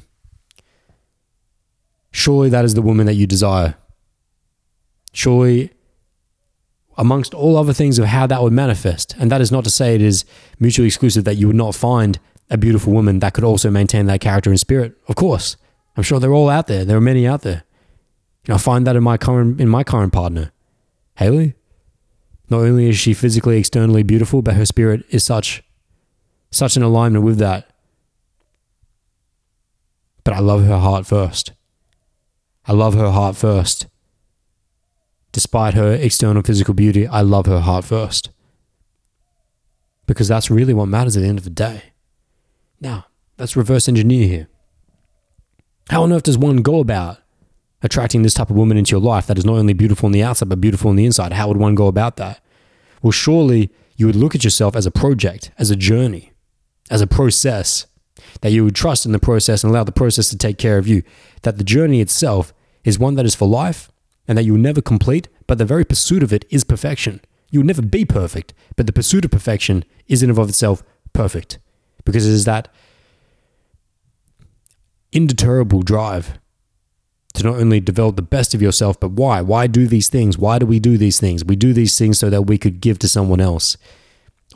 Surely 2.11 2.49
that 2.49 2.65
is 2.65 2.73
the 2.73 2.81
woman 2.81 3.05
that 3.05 3.15
you 3.15 3.27
desire. 3.27 3.75
Surely, 5.11 5.71
amongst 6.97 7.33
all 7.33 7.57
other 7.57 7.73
things 7.73 7.97
of 7.97 8.05
how 8.05 8.27
that 8.27 8.41
would 8.43 8.53
manifest, 8.53 9.15
and 9.17 9.31
that 9.31 9.41
is 9.41 9.51
not 9.51 9.63
to 9.63 9.69
say 9.69 9.95
it 9.95 10.01
is 10.01 10.25
mutually 10.59 10.87
exclusive 10.87 11.23
that 11.23 11.35
you 11.35 11.47
would 11.47 11.55
not 11.55 11.73
find 11.73 12.19
a 12.49 12.57
beautiful 12.57 12.91
woman 12.91 13.19
that 13.19 13.33
could 13.33 13.43
also 13.43 13.69
maintain 13.69 14.05
that 14.07 14.21
character 14.21 14.49
and 14.49 14.59
spirit. 14.59 14.97
Of 15.07 15.15
course, 15.15 15.55
I'm 15.95 16.03
sure 16.03 16.19
they're 16.19 16.33
all 16.33 16.49
out 16.49 16.67
there. 16.67 16.83
There 16.83 16.97
are 16.97 17.01
many 17.01 17.27
out 17.27 17.41
there. 17.41 17.63
You 18.45 18.51
know, 18.51 18.55
I 18.55 18.57
find 18.57 18.85
that 18.87 18.95
in 18.95 19.03
my 19.03 19.17
current 19.17 19.61
in 19.61 19.69
my 19.69 19.83
current 19.83 20.13
partner, 20.13 20.51
Haley. 21.15 21.55
Not 22.49 22.61
only 22.61 22.89
is 22.89 22.97
she 22.97 23.13
physically 23.13 23.59
externally 23.59 24.01
beautiful, 24.01 24.41
but 24.41 24.55
her 24.55 24.65
spirit 24.65 25.05
is 25.09 25.23
such 25.23 25.63
such 26.51 26.75
an 26.75 26.83
alignment 26.83 27.23
with 27.23 27.37
that. 27.37 27.69
But 30.23 30.33
I 30.33 30.39
love 30.39 30.65
her 30.65 30.79
heart 30.79 31.05
first. 31.05 31.53
I 32.69 32.73
love 32.73 32.93
her 32.93 33.09
heart 33.09 33.35
first. 33.35 33.87
Despite 35.31 35.73
her 35.73 35.91
external 35.91 36.43
physical 36.43 36.75
beauty, 36.75 37.07
I 37.07 37.21
love 37.21 37.47
her 37.47 37.61
heart 37.61 37.83
first. 37.83 38.29
Because 40.05 40.27
that's 40.27 40.51
really 40.51 40.75
what 40.75 40.85
matters 40.85 41.17
at 41.17 41.21
the 41.21 41.29
end 41.29 41.39
of 41.39 41.45
the 41.45 41.49
day. 41.49 41.81
Now, 42.79 43.07
let's 43.39 43.55
reverse 43.55 43.89
engineer 43.89 44.27
here. 44.27 44.47
How 45.89 46.03
on 46.03 46.13
earth 46.13 46.21
does 46.23 46.37
one 46.37 46.57
go 46.57 46.79
about 46.79 47.17
attracting 47.81 48.21
this 48.21 48.35
type 48.35 48.51
of 48.51 48.55
woman 48.55 48.77
into 48.77 48.91
your 48.91 49.01
life 49.01 49.25
that 49.25 49.39
is 49.39 49.45
not 49.45 49.57
only 49.57 49.73
beautiful 49.73 50.05
on 50.05 50.11
the 50.11 50.21
outside, 50.21 50.49
but 50.49 50.61
beautiful 50.61 50.91
on 50.91 50.95
the 50.95 51.05
inside? 51.05 51.33
How 51.33 51.47
would 51.47 51.57
one 51.57 51.73
go 51.73 51.87
about 51.87 52.17
that? 52.17 52.39
Well, 53.01 53.11
surely 53.11 53.71
you 53.97 54.05
would 54.05 54.15
look 54.15 54.35
at 54.35 54.43
yourself 54.43 54.75
as 54.75 54.85
a 54.85 54.91
project, 54.91 55.49
as 55.57 55.71
a 55.71 55.75
journey, 55.75 56.33
as 56.91 57.01
a 57.01 57.07
process, 57.07 57.87
that 58.41 58.51
you 58.51 58.63
would 58.63 58.75
trust 58.75 59.07
in 59.07 59.11
the 59.11 59.17
process 59.17 59.63
and 59.63 59.71
allow 59.71 59.83
the 59.83 59.91
process 59.91 60.29
to 60.29 60.37
take 60.37 60.59
care 60.59 60.77
of 60.77 60.87
you. 60.87 61.01
That 61.41 61.57
the 61.57 61.63
journey 61.63 61.99
itself 61.99 62.53
is 62.83 62.99
one 62.99 63.15
that 63.15 63.25
is 63.25 63.35
for 63.35 63.47
life 63.47 63.91
and 64.27 64.37
that 64.37 64.43
you 64.43 64.53
will 64.53 64.59
never 64.59 64.81
complete, 64.81 65.27
but 65.47 65.57
the 65.57 65.65
very 65.65 65.85
pursuit 65.85 66.23
of 66.23 66.31
it 66.31 66.45
is 66.49 66.63
perfection. 66.63 67.21
You 67.49 67.59
will 67.59 67.67
never 67.67 67.81
be 67.81 68.05
perfect, 68.05 68.53
but 68.75 68.85
the 68.85 68.93
pursuit 68.93 69.25
of 69.25 69.31
perfection 69.31 69.83
is 70.07 70.21
in 70.21 70.29
and 70.29 70.37
of 70.37 70.49
itself 70.49 70.83
perfect 71.13 71.59
because 72.05 72.27
it 72.27 72.33
is 72.33 72.45
that 72.45 72.67
indeterrible 75.11 75.81
drive 75.81 76.39
to 77.33 77.43
not 77.43 77.55
only 77.55 77.79
develop 77.79 78.15
the 78.15 78.21
best 78.21 78.53
of 78.53 78.61
yourself, 78.61 78.99
but 78.99 79.11
why? 79.11 79.41
Why 79.41 79.67
do 79.67 79.87
these 79.87 80.09
things? 80.09 80.37
Why 80.37 80.59
do 80.59 80.65
we 80.65 80.79
do 80.79 80.97
these 80.97 81.19
things? 81.19 81.45
We 81.45 81.55
do 81.55 81.73
these 81.73 81.97
things 81.97 82.17
so 82.19 82.29
that 82.29 82.43
we 82.43 82.57
could 82.57 82.81
give 82.81 82.99
to 82.99 83.07
someone 83.07 83.39
else. 83.39 83.77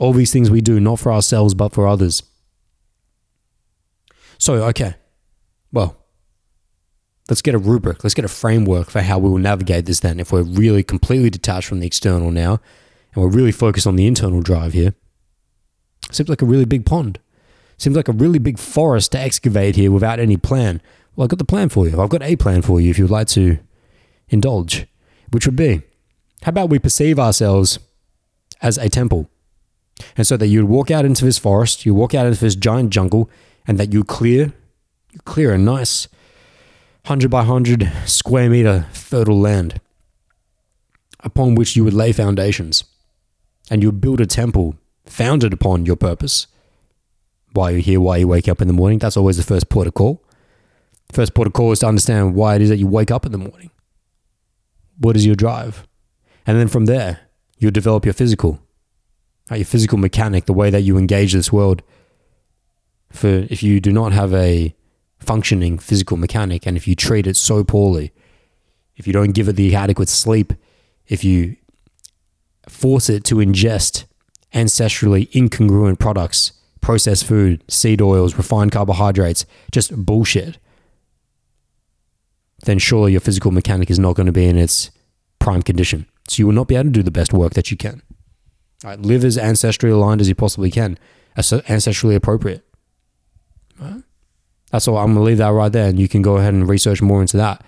All 0.00 0.12
these 0.12 0.32
things 0.32 0.50
we 0.50 0.60
do, 0.60 0.80
not 0.80 0.98
for 0.98 1.12
ourselves, 1.12 1.54
but 1.54 1.72
for 1.72 1.86
others. 1.86 2.22
So, 4.38 4.54
okay. 4.64 4.94
Well, 5.72 5.96
let's 7.28 7.42
get 7.42 7.54
a 7.54 7.58
rubric, 7.58 8.04
let's 8.04 8.14
get 8.14 8.24
a 8.24 8.28
framework 8.28 8.90
for 8.90 9.02
how 9.02 9.18
we 9.18 9.30
will 9.30 9.38
navigate 9.38 9.86
this 9.86 10.00
then 10.00 10.20
if 10.20 10.32
we're 10.32 10.42
really 10.42 10.82
completely 10.82 11.30
detached 11.30 11.68
from 11.68 11.80
the 11.80 11.86
external 11.86 12.30
now 12.30 12.60
and 13.14 13.22
we're 13.22 13.30
really 13.30 13.52
focused 13.52 13.86
on 13.86 13.96
the 13.96 14.06
internal 14.06 14.40
drive 14.40 14.72
here. 14.72 14.94
Seems 16.10 16.28
like 16.28 16.42
a 16.42 16.46
really 16.46 16.66
big 16.66 16.84
pond. 16.84 17.18
Seems 17.78 17.96
like 17.96 18.08
a 18.08 18.12
really 18.12 18.38
big 18.38 18.58
forest 18.58 19.12
to 19.12 19.18
excavate 19.18 19.76
here 19.76 19.90
without 19.90 20.20
any 20.20 20.36
plan. 20.36 20.80
Well, 21.16 21.24
I've 21.24 21.30
got 21.30 21.38
the 21.38 21.44
plan 21.44 21.68
for 21.68 21.88
you. 21.88 22.00
I've 22.00 22.10
got 22.10 22.22
a 22.22 22.36
plan 22.36 22.62
for 22.62 22.80
you 22.80 22.90
if 22.90 22.98
you'd 22.98 23.10
like 23.10 23.28
to 23.28 23.58
indulge, 24.28 24.86
which 25.30 25.46
would 25.46 25.56
be 25.56 25.82
how 26.42 26.50
about 26.50 26.68
we 26.68 26.78
perceive 26.78 27.18
ourselves 27.18 27.78
as 28.60 28.76
a 28.76 28.90
temple? 28.90 29.30
And 30.16 30.26
so 30.26 30.36
that 30.36 30.48
you'd 30.48 30.68
walk 30.68 30.90
out 30.90 31.06
into 31.06 31.24
this 31.24 31.38
forest, 31.38 31.86
you 31.86 31.94
walk 31.94 32.14
out 32.14 32.26
into 32.26 32.38
this 32.38 32.54
giant 32.54 32.90
jungle, 32.90 33.30
and 33.66 33.78
that 33.78 33.94
you 33.94 34.04
clear, 34.04 34.52
you 35.12 35.20
clear 35.24 35.54
a 35.54 35.58
nice 35.58 36.06
100 37.04 37.30
by 37.30 37.40
100 37.40 37.92
square 38.06 38.48
meter 38.48 38.86
fertile 38.92 39.38
land 39.38 39.78
upon 41.20 41.54
which 41.54 41.76
you 41.76 41.84
would 41.84 41.92
lay 41.92 42.12
foundations. 42.12 42.84
And 43.70 43.82
you 43.82 43.88
would 43.88 44.00
build 44.00 44.22
a 44.22 44.26
temple 44.26 44.76
founded 45.04 45.52
upon 45.52 45.84
your 45.84 45.96
purpose. 45.96 46.46
Why 47.52 47.70
you're 47.70 47.80
here, 47.80 48.00
why 48.00 48.16
you 48.16 48.28
wake 48.28 48.48
up 48.48 48.62
in 48.62 48.68
the 48.68 48.74
morning. 48.74 48.98
That's 48.98 49.18
always 49.18 49.36
the 49.36 49.42
first 49.42 49.68
port 49.68 49.86
of 49.86 49.92
call. 49.92 50.24
First 51.12 51.34
port 51.34 51.46
of 51.46 51.52
call 51.52 51.72
is 51.72 51.80
to 51.80 51.86
understand 51.86 52.34
why 52.34 52.56
it 52.56 52.62
is 52.62 52.70
that 52.70 52.78
you 52.78 52.86
wake 52.86 53.10
up 53.10 53.26
in 53.26 53.32
the 53.32 53.38
morning. 53.38 53.70
What 54.98 55.14
is 55.14 55.26
your 55.26 55.36
drive? 55.36 55.86
And 56.46 56.58
then 56.58 56.68
from 56.68 56.86
there, 56.86 57.20
you'll 57.58 57.70
develop 57.70 58.06
your 58.06 58.14
physical, 58.14 58.60
uh, 59.50 59.56
your 59.56 59.66
physical 59.66 59.98
mechanic, 59.98 60.46
the 60.46 60.54
way 60.54 60.70
that 60.70 60.82
you 60.82 60.96
engage 60.96 61.34
this 61.34 61.52
world. 61.52 61.82
For 63.10 63.28
if 63.50 63.62
you 63.62 63.78
do 63.78 63.92
not 63.92 64.12
have 64.12 64.32
a 64.32 64.74
functioning 65.24 65.78
physical 65.78 66.16
mechanic, 66.16 66.66
and 66.66 66.76
if 66.76 66.86
you 66.86 66.94
treat 66.94 67.26
it 67.26 67.36
so 67.36 67.64
poorly, 67.64 68.12
if 68.96 69.06
you 69.06 69.12
don't 69.12 69.32
give 69.32 69.48
it 69.48 69.56
the 69.56 69.74
adequate 69.74 70.08
sleep, 70.08 70.52
if 71.08 71.24
you 71.24 71.56
force 72.68 73.10
it 73.10 73.24
to 73.24 73.36
ingest 73.36 74.04
ancestrally 74.52 75.28
incongruent 75.32 75.98
products, 75.98 76.52
processed 76.80 77.26
food, 77.26 77.62
seed 77.68 78.00
oils, 78.00 78.36
refined 78.36 78.72
carbohydrates, 78.72 79.46
just 79.72 79.94
bullshit, 80.04 80.58
then 82.64 82.78
surely 82.78 83.12
your 83.12 83.20
physical 83.20 83.50
mechanic 83.50 83.90
is 83.90 83.98
not 83.98 84.14
going 84.14 84.26
to 84.26 84.32
be 84.32 84.46
in 84.46 84.56
its 84.56 84.90
prime 85.38 85.62
condition. 85.62 86.06
So 86.28 86.40
you 86.40 86.46
will 86.46 86.54
not 86.54 86.68
be 86.68 86.76
able 86.76 86.84
to 86.84 86.90
do 86.90 87.02
the 87.02 87.10
best 87.10 87.32
work 87.32 87.54
that 87.54 87.70
you 87.70 87.76
can. 87.76 88.00
Live 88.98 89.24
as 89.24 89.36
ancestrally 89.36 89.92
aligned 89.92 90.20
as 90.20 90.28
you 90.28 90.34
possibly 90.34 90.70
can, 90.70 90.98
as 91.36 91.50
ancestrally 91.50 92.14
appropriate. 92.14 92.64
Right? 93.78 94.02
That's 94.70 94.88
all. 94.88 94.98
I'm 94.98 95.14
to 95.14 95.20
leave 95.20 95.38
that 95.38 95.48
right 95.48 95.70
there, 95.70 95.88
and 95.88 95.98
you 95.98 96.08
can 96.08 96.22
go 96.22 96.36
ahead 96.36 96.54
and 96.54 96.68
research 96.68 97.00
more 97.00 97.20
into 97.20 97.36
that. 97.36 97.64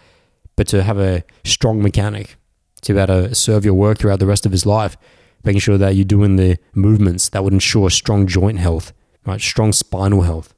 But 0.57 0.67
to 0.69 0.83
have 0.83 0.99
a 0.99 1.23
strong 1.45 1.83
mechanic, 1.83 2.37
to 2.83 2.95
be 2.95 2.99
able 2.99 3.29
to 3.29 3.35
serve 3.35 3.65
your 3.65 3.75
work 3.75 3.99
throughout 3.99 4.21
the 4.21 4.27
rest 4.27 4.47
of 4.47 4.53
his 4.53 4.67
life, 4.67 4.97
making 5.45 5.61
sure 5.61 5.79
that 5.79 5.95
you're 5.95 6.05
doing 6.05 6.37
the 6.37 6.59
movements 6.75 7.29
that 7.29 7.45
would 7.45 7.53
ensure 7.53 7.91
strong 7.91 8.27
joint 8.27 8.59
health, 8.59 8.93
right? 9.25 9.41
Strong 9.41 9.73
spinal 9.73 10.23
health, 10.23 10.55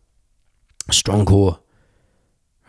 strong 0.91 1.27
core, 1.27 1.61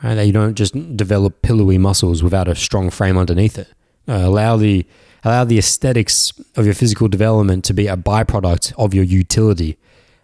right? 0.04 0.16
That 0.16 0.26
you 0.26 0.34
don't 0.34 0.56
just 0.56 0.74
develop 0.98 1.42
pillowy 1.42 1.78
muscles 1.78 2.22
without 2.24 2.48
a 2.48 2.56
strong 2.56 2.90
frame 2.90 3.18
underneath 3.18 3.58
it. 3.58 3.70
Uh, 4.08 4.24
allow 4.26 4.58
the 4.58 4.86
allow 5.24 5.44
the 5.44 5.60
aesthetics 5.60 6.32
of 6.56 6.66
your 6.66 6.74
physical 6.74 7.08
development 7.08 7.64
to 7.66 7.74
be 7.74 7.88
a 7.88 7.98
byproduct 7.98 8.74
of 8.78 8.94
your 8.94 9.04
utility. 9.04 9.78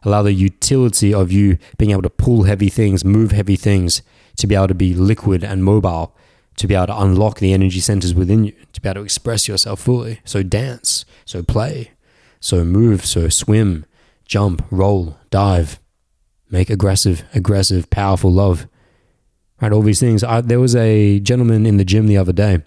Allow 0.06 0.24
the 0.24 0.34
utility 0.34 1.14
of 1.14 1.32
you 1.32 1.58
being 1.78 1.92
able 1.92 2.04
to 2.04 2.10
pull 2.10 2.44
heavy 2.44 2.70
things, 2.70 3.04
move 3.04 3.32
heavy 3.32 3.56
things, 3.56 4.02
to 4.38 4.48
be 4.48 4.56
able 4.56 4.68
to 4.68 4.76
be 4.76 4.94
liquid 4.94 5.44
and 5.44 5.64
mobile, 5.64 6.16
to 6.58 6.68
be 6.68 6.76
able 6.76 6.88
to 6.88 7.02
unlock 7.02 7.40
the 7.40 7.54
energy 7.54 7.80
centers 7.80 8.14
within 8.14 8.46
you, 8.46 8.54
to 8.74 8.82
be 8.82 8.88
able 8.88 9.02
to 9.02 9.06
express 9.06 9.48
yourself 9.48 9.82
fully. 9.82 10.22
So 10.24 10.44
dance, 10.44 11.06
so 11.26 11.44
play, 11.44 11.92
so 12.40 12.64
move, 12.64 13.06
so 13.06 13.30
swim, 13.30 13.86
jump, 14.26 14.64
roll, 14.72 15.18
dive, 15.32 15.80
make 16.50 16.70
aggressive, 16.70 17.24
aggressive, 17.34 17.90
powerful 17.90 18.32
love 18.32 18.68
right? 19.62 19.72
All 19.72 19.82
these 19.82 20.00
things. 20.00 20.24
I, 20.24 20.42
there 20.42 20.60
was 20.60 20.76
a 20.76 21.20
gentleman 21.20 21.66
in 21.66 21.78
the 21.78 21.86
gym 21.86 22.08
the 22.08 22.18
other 22.18 22.34
day, 22.34 22.62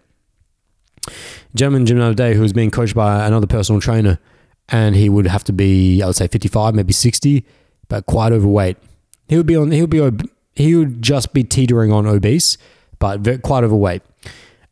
gentleman 1.54 1.86
gym 1.86 1.98
the 1.98 2.04
other 2.04 2.14
day 2.14 2.34
who 2.34 2.42
was 2.42 2.52
being 2.52 2.70
coached 2.70 2.94
by 2.94 3.26
another 3.26 3.46
personal 3.46 3.80
trainer, 3.80 4.18
and 4.68 4.94
he 4.94 5.08
would 5.08 5.26
have 5.26 5.44
to 5.44 5.52
be, 5.52 6.02
I 6.02 6.06
would 6.06 6.16
say, 6.16 6.28
fifty-five, 6.28 6.74
maybe 6.74 6.92
sixty, 6.92 7.44
but 7.88 8.06
quite 8.06 8.32
overweight. 8.32 8.76
He 9.28 9.36
would 9.36 9.46
be 9.46 9.56
on. 9.56 9.70
He 9.70 9.80
would 9.80 9.90
be. 9.90 10.28
He 10.54 10.74
would 10.74 11.02
just 11.02 11.32
be 11.32 11.44
teetering 11.44 11.92
on 11.92 12.06
obese, 12.06 12.58
but 12.98 13.42
quite 13.42 13.64
overweight, 13.64 14.02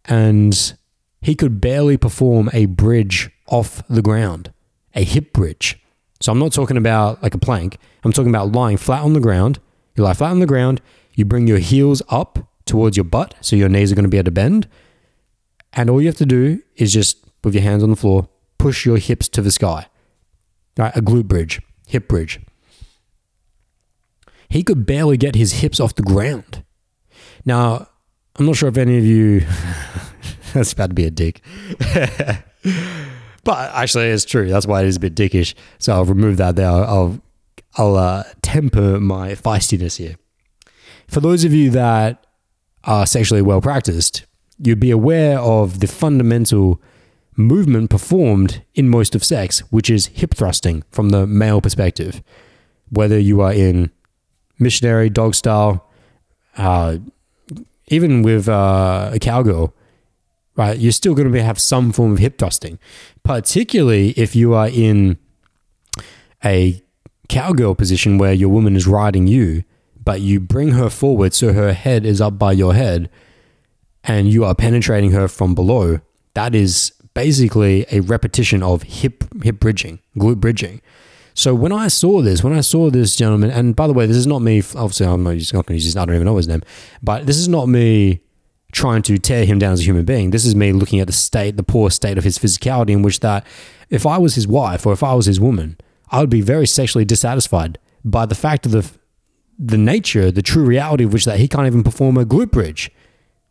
and 0.05 0.75
he 1.21 1.35
could 1.35 1.61
barely 1.61 1.97
perform 1.97 2.51
a 2.53 2.67
bridge 2.67 3.31
off 3.47 3.87
the 3.89 4.03
ground, 4.03 4.53
a 4.95 5.05
hip 5.05 5.33
bridge. 5.33 5.79
So 6.21 6.33
I'm 6.33 6.39
not 6.39 6.53
talking 6.53 6.77
about 6.77 7.23
like 7.23 7.35
a 7.35 7.39
plank. 7.39 7.79
I'm 8.03 8.13
talking 8.13 8.31
about 8.31 8.53
lying 8.53 8.77
flat 8.77 9.03
on 9.03 9.13
the 9.13 9.21
ground. 9.21 9.61
You 9.95 10.05
lie 10.05 10.15
flat 10.15 10.31
on 10.31 10.41
the 10.41 10.47
ground. 10.47 10.81
You 11.15 11.25
bring 11.25 11.47
your 11.47 11.59
heels 11.59 12.03
up 12.09 12.49
towards 12.65 12.97
your 12.97 13.05
butt, 13.05 13.35
so 13.41 13.55
your 13.55 13.69
knees 13.69 13.93
are 13.93 13.95
going 13.95 14.05
to 14.05 14.11
be 14.11 14.19
able 14.19 14.25
to 14.25 14.31
bend. 14.33 14.69
And 15.73 15.89
all 15.89 16.01
you 16.01 16.09
have 16.09 16.17
to 16.17 16.27
do 16.27 16.63
is 16.77 16.93
just, 16.93 17.25
with 17.45 17.55
your 17.55 17.63
hands 17.63 17.83
on 17.83 17.91
the 17.91 17.97
floor, 17.97 18.29
push 18.59 18.85
your 18.85 18.99
hips 18.99 19.29
to 19.31 19.43
the 19.43 19.51
sky. 19.51 19.87
Right, 20.77 20.95
a 20.97 21.01
glute 21.01 21.27
bridge, 21.27 21.61
hip 21.87 22.09
bridge. 22.09 22.41
He 24.49 24.63
could 24.63 24.87
barely 24.87 25.17
get 25.17 25.35
his 25.35 25.55
hips 25.55 25.81
off 25.81 25.95
the 25.95 26.03
ground. 26.03 26.65
Now, 27.45 27.89
I'm 28.37 28.47
not 28.47 28.57
sure 28.57 28.69
if 28.69 28.77
any 28.77 28.99
of 28.99 29.05
you. 29.05 29.41
that's 30.55 30.73
about 30.73 30.91
to 30.91 30.95
be 30.95 31.05
a 31.05 31.11
dick. 31.11 31.41
but 33.45 33.75
actually, 33.75 34.07
it's 34.07 34.25
true. 34.25 34.49
That's 34.49 34.67
why 34.67 34.83
it 34.83 34.87
is 34.87 34.97
a 34.97 35.01
bit 35.01 35.15
dickish. 35.15 35.55
So 35.79 35.95
I'll 35.95 36.05
remove 36.05 36.37
that 36.37 36.57
there. 36.57 36.69
I'll, 36.69 37.21
I'll, 37.77 37.97
uh, 37.97 38.25
temper 38.43 39.01
my 39.01 39.33
feistiness 39.33 39.97
here 39.97 40.17
for 41.09 41.21
those 41.21 41.45
of 41.45 41.53
you 41.53 41.71
that 41.71 42.27
are 42.85 43.07
sexually 43.07 43.43
well 43.43 43.61
practiced, 43.61 44.25
you'd 44.59 44.81
be 44.81 44.91
aware 44.91 45.39
of 45.39 45.81
the 45.81 45.87
fundamental 45.87 46.81
movement 47.37 47.91
performed 47.91 48.63
in 48.75 48.89
most 48.89 49.15
of 49.15 49.23
sex, 49.25 49.61
which 49.71 49.91
is 49.91 50.07
hip 50.07 50.35
thrusting 50.35 50.83
from 50.91 51.11
the 51.11 51.27
male 51.27 51.61
perspective. 51.61 52.23
Whether 52.91 53.19
you 53.19 53.41
are 53.41 53.53
in 53.53 53.91
missionary, 54.59 55.11
dog 55.11 55.35
style, 55.35 55.89
uh, 56.57 56.99
even 57.89 58.23
with 58.23 58.49
uh, 58.49 59.11
a 59.13 59.19
cowgirl, 59.19 59.75
right, 60.57 60.79
you're 60.79 60.93
still 60.93 61.15
going 61.15 61.31
to 61.31 61.43
have 61.43 61.61
some 61.61 61.93
form 61.93 62.13
of 62.13 62.19
hip 62.19 62.39
thrusting, 62.39 62.79
particularly 63.23 64.11
if 64.11 64.35
you 64.35 64.55
are 64.55 64.69
in 64.69 65.19
a 66.45 66.83
cowgirl 67.29 67.75
position 67.75 68.19
where 68.19 68.33
your 68.33 68.49
woman 68.49 68.77
is 68.77 68.87
riding 68.87 69.27
you, 69.27 69.65
but 70.03 70.21
you 70.21 70.41
bring 70.41 70.71
her 70.71 70.89
forward 70.89 71.35
so 71.35 71.53
her 71.53 71.73
head 71.73 72.07
is 72.07 72.21
up 72.21 72.39
by 72.39 72.53
your 72.53 72.75
head 72.75 73.11
and 74.05 74.29
you 74.29 74.45
are 74.45 74.55
penetrating 74.55 75.11
her 75.11 75.27
from 75.27 75.55
below. 75.55 76.01
That 76.35 76.55
is 76.55 76.93
basically 77.17 77.87
a 77.91 78.01
repetition 78.01 78.63
of 78.63 78.83
hip 78.83 79.25
hip 79.43 79.59
bridging, 79.59 79.99
glute 80.19 80.39
bridging. 80.39 80.83
So 81.33 81.55
when 81.55 81.73
I 81.73 81.89
saw 81.89 82.21
this, 82.21 82.45
when 82.45 82.53
I 82.53 82.61
saw 82.61 82.91
this 82.91 83.17
gentleman, 83.17 83.51
and 83.51 83.75
by 83.75 83.87
the 83.87 83.95
way, 83.95 84.07
this 84.07 84.19
is 84.19 84.27
not 84.27 84.43
me. 84.43 84.59
Obviously, 84.59 85.07
I'm 85.07 85.23
not, 85.23 85.35
not 85.35 85.53
going 85.53 85.65
to 85.65 85.75
use 85.75 85.87
his. 85.87 85.97
I 85.97 86.05
don't 86.05 86.15
even 86.15 86.27
know 86.27 86.37
his 86.37 86.47
name, 86.47 86.63
but 87.03 87.25
this 87.25 87.39
is 87.39 87.49
not 87.49 87.71
me 87.71 88.21
trying 88.71 89.01
to 89.01 89.17
tear 89.17 89.47
him 89.47 89.59
down 89.59 89.73
as 89.73 89.81
a 89.81 89.85
human 89.85 90.05
being. 90.05 90.31
This 90.31 90.45
is 90.45 90.55
me 90.55 90.75
looking 90.75 91.01
at 91.01 91.07
the 91.07 91.13
state, 91.15 91.57
the 91.57 91.63
poor 91.63 91.91
state 91.91 92.19
of 92.19 92.25
his 92.25 92.39
physicality, 92.39 92.91
in 92.91 93.01
which 93.01 93.21
that 93.21 93.47
if 93.89 94.05
I 94.05 94.19
was 94.19 94.35
his 94.35 94.47
wife 94.47 94.85
or 94.85 94.93
if 94.93 95.03
I 95.03 95.15
was 95.15 95.25
his 95.25 95.41
woman, 95.41 95.79
I 96.11 96.21
would 96.21 96.29
be 96.29 96.43
very 96.43 96.67
sexually 96.67 97.07
dissatisfied 97.07 97.79
by 98.05 98.27
the 98.27 98.35
fact 98.35 98.67
of 98.67 98.73
the 98.73 98.91
the 99.59 99.79
nature, 99.79 100.31
the 100.31 100.43
true 100.43 100.67
reality 100.67 101.05
of 101.05 101.15
which 101.15 101.25
that 101.25 101.39
he 101.39 101.49
can't 101.49 101.67
even 101.67 101.83
perform 101.83 102.19
a 102.19 102.27
glute 102.27 102.51
bridge, 102.51 102.91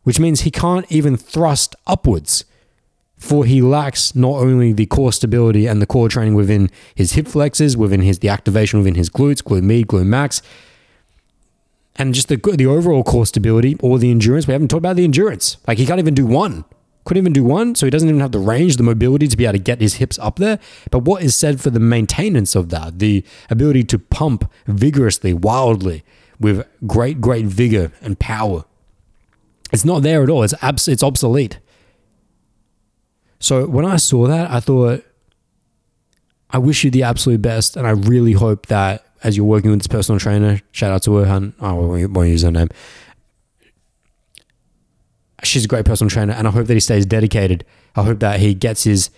which 0.04 0.20
means 0.20 0.42
he 0.42 0.52
can't 0.52 0.86
even 0.88 1.16
thrust 1.16 1.74
upwards 1.84 2.44
for 3.16 3.44
he 3.44 3.62
lacks 3.62 4.14
not 4.14 4.36
only 4.36 4.72
the 4.72 4.86
core 4.86 5.12
stability 5.12 5.66
and 5.66 5.80
the 5.80 5.86
core 5.86 6.08
training 6.08 6.34
within 6.34 6.70
his 6.94 7.12
hip 7.12 7.26
flexors, 7.26 7.76
within 7.76 8.02
his 8.02 8.18
the 8.18 8.28
activation 8.28 8.78
within 8.78 8.94
his 8.94 9.08
glutes, 9.08 9.42
glute 9.42 9.62
med, 9.62 9.86
glute 9.86 10.06
max, 10.06 10.42
and 11.96 12.14
just 12.14 12.28
the 12.28 12.36
the 12.56 12.66
overall 12.66 13.02
core 13.02 13.26
stability 13.26 13.76
or 13.80 13.98
the 13.98 14.10
endurance. 14.10 14.46
We 14.46 14.52
haven't 14.52 14.68
talked 14.68 14.80
about 14.80 14.96
the 14.96 15.04
endurance. 15.04 15.56
Like 15.66 15.78
he 15.78 15.86
can't 15.86 15.98
even 15.98 16.14
do 16.14 16.26
one. 16.26 16.64
Couldn't 17.04 17.22
even 17.22 17.32
do 17.32 17.44
one, 17.44 17.76
so 17.76 17.86
he 17.86 17.90
doesn't 17.90 18.08
even 18.08 18.20
have 18.20 18.32
the 18.32 18.40
range, 18.40 18.76
the 18.76 18.82
mobility 18.82 19.28
to 19.28 19.36
be 19.36 19.44
able 19.44 19.52
to 19.52 19.58
get 19.60 19.80
his 19.80 19.94
hips 19.94 20.18
up 20.18 20.36
there. 20.36 20.58
But 20.90 21.04
what 21.04 21.22
is 21.22 21.36
said 21.36 21.60
for 21.60 21.70
the 21.70 21.78
maintenance 21.78 22.56
of 22.56 22.68
that, 22.70 22.98
the 22.98 23.24
ability 23.48 23.84
to 23.84 23.98
pump 24.00 24.50
vigorously, 24.66 25.32
wildly, 25.32 26.02
with 26.40 26.66
great, 26.84 27.20
great 27.20 27.46
vigor 27.46 27.92
and 28.02 28.18
power? 28.18 28.64
It's 29.72 29.84
not 29.84 30.02
there 30.02 30.24
at 30.24 30.28
all. 30.28 30.42
It's 30.42 30.54
abs- 30.62 30.88
it's 30.88 31.04
obsolete. 31.04 31.60
So 33.38 33.66
when 33.66 33.84
I 33.84 33.96
saw 33.96 34.26
that, 34.26 34.50
I 34.50 34.60
thought, 34.60 35.04
I 36.50 36.58
wish 36.58 36.84
you 36.84 36.90
the 36.90 37.02
absolute 37.02 37.42
best, 37.42 37.76
and 37.76 37.86
I 37.86 37.90
really 37.90 38.32
hope 38.32 38.66
that 38.66 39.04
as 39.22 39.36
you're 39.36 39.46
working 39.46 39.70
with 39.70 39.80
this 39.80 39.86
personal 39.86 40.18
trainer, 40.18 40.60
shout 40.72 40.92
out 40.92 41.02
to 41.02 41.16
her, 41.16 41.24
and 41.24 41.52
I 41.60 41.72
won't 41.72 42.28
use 42.28 42.42
her 42.42 42.50
name. 42.50 42.68
She's 45.42 45.64
a 45.64 45.68
great 45.68 45.84
personal 45.84 46.10
trainer, 46.10 46.32
and 46.32 46.46
I 46.46 46.50
hope 46.50 46.66
that 46.66 46.74
he 46.74 46.80
stays 46.80 47.04
dedicated. 47.04 47.64
I 47.94 48.02
hope 48.04 48.20
that 48.20 48.40
he 48.40 48.54
gets 48.54 48.84
his 48.84 49.10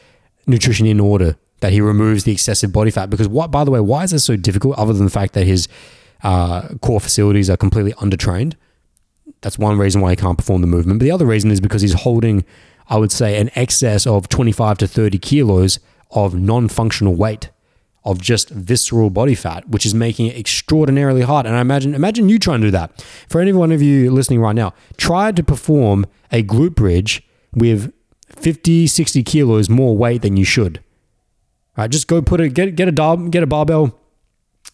nutrition 0.47 0.87
in 0.87 1.01
order, 1.01 1.37
that 1.61 1.73
he 1.73 1.81
removes 1.81 2.25
the 2.25 2.33
excessive 2.33 2.73
body 2.73 2.91
fat. 2.91 3.11
Because 3.11 3.29
what, 3.29 3.51
by 3.51 3.65
the 3.65 3.71
way, 3.71 3.81
why 3.81 4.05
is 4.05 4.11
this 4.11 4.25
so 4.25 4.37
difficult? 4.37 4.79
Other 4.79 4.93
than 4.93 5.05
the 5.05 5.11
fact 5.11 5.35
that 5.35 5.47
his 5.47 5.69
uh, 6.23 6.69
core 6.81 7.01
facilities 7.01 7.49
are 7.49 7.57
completely 7.57 7.93
undertrained. 7.95 8.55
That's 9.43 9.59
one 9.59 9.79
reason 9.79 10.01
why 10.01 10.11
he 10.11 10.17
can't 10.17 10.37
perform 10.37 10.61
the 10.61 10.67
movement. 10.67 10.99
But 10.99 11.05
the 11.05 11.11
other 11.13 11.27
reason 11.27 11.51
is 11.51 11.61
because 11.61 11.83
he's 11.83 11.93
holding 11.93 12.45
I 12.89 12.97
would 12.97 13.13
say, 13.13 13.41
an 13.41 13.51
excess 13.55 14.07
of 14.07 14.29
25 14.29 14.79
to 14.79 14.87
30 14.87 15.19
kilos 15.19 15.79
of 16.11 16.35
non 16.35 16.69
functional 16.69 17.15
weight, 17.15 17.51
of 18.05 18.21
just 18.21 18.49
visceral 18.51 19.11
body 19.11 19.35
fat, 19.35 19.69
which 19.69 19.85
is 19.85 19.95
making 19.95 20.27
it 20.27 20.37
extraordinarily 20.37 21.23
hard. 21.23 21.47
And 21.47 21.55
I 21.55 21.61
imagine, 21.61 21.95
imagine 21.95 22.29
you 22.29 22.39
trying 22.39 22.61
to 22.63 22.69
do 22.69 22.71
that. 22.73 23.05
For 23.29 23.41
any 23.41 23.53
one 23.53 23.73
of 23.73 23.83
you 23.83 24.11
listening 24.11 24.41
right 24.41 24.55
now, 24.55 24.73
try 24.97 25.33
to 25.33 25.43
perform 25.43 26.07
a 26.33 26.43
glute 26.43 26.75
bridge 26.75 27.23
with 27.53 27.93
50, 28.29 28.87
60 28.87 29.23
kilos 29.23 29.69
more 29.69 29.97
weight 29.97 30.23
than 30.23 30.37
you 30.37 30.45
should. 30.45 30.83
Right, 31.77 31.91
just 31.91 32.09
go 32.09 32.21
put 32.21 32.41
a 32.41 32.49
get 32.49 32.75
get 32.75 32.89
a 32.89 33.29
get 33.31 33.43
a 33.43 33.47
barbell, 33.47 33.97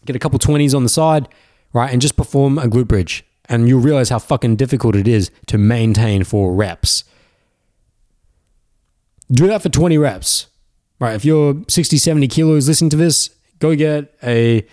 get 0.07 0.17
a 0.17 0.19
couple 0.19 0.39
20s 0.39 0.75
on 0.75 0.85
the 0.85 0.89
side, 0.89 1.29
right, 1.75 1.93
and 1.93 2.01
just 2.01 2.17
perform 2.17 2.59
a 2.59 2.67
glute 2.67 2.89
bridge. 2.89 3.27
And 3.47 3.69
you'll 3.69 3.83
realize 3.83 4.09
how 4.09 4.19
fucking 4.19 4.57
difficult 4.57 4.97
it 4.97 5.07
is 5.07 5.31
to 5.49 5.59
maintain 5.59 6.25
for 6.25 6.55
reps. 6.55 7.05
Do 9.35 9.49
that 9.49 9.63
for 9.63 9.69
20 9.69 9.99
reps. 9.99 10.47
Right. 11.01 11.15
If 11.15 11.25
you're 11.25 11.57
60, 11.69 11.99
70 11.99 12.29
kilos 12.29 12.69
listening 12.69 12.91
to 12.91 12.97
this, 12.97 13.31
go 13.59 13.75
get 13.75 14.15
a 14.23 14.65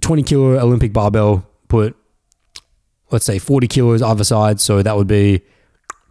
20 0.00 0.22
kilo 0.22 0.58
Olympic 0.58 0.92
barbell, 0.92 1.48
put, 1.68 1.96
let's 3.10 3.24
say, 3.24 3.38
40 3.38 3.66
kilos 3.66 4.02
either 4.02 4.24
side. 4.24 4.60
So 4.60 4.82
that 4.82 4.96
would 4.96 5.06
be 5.06 5.42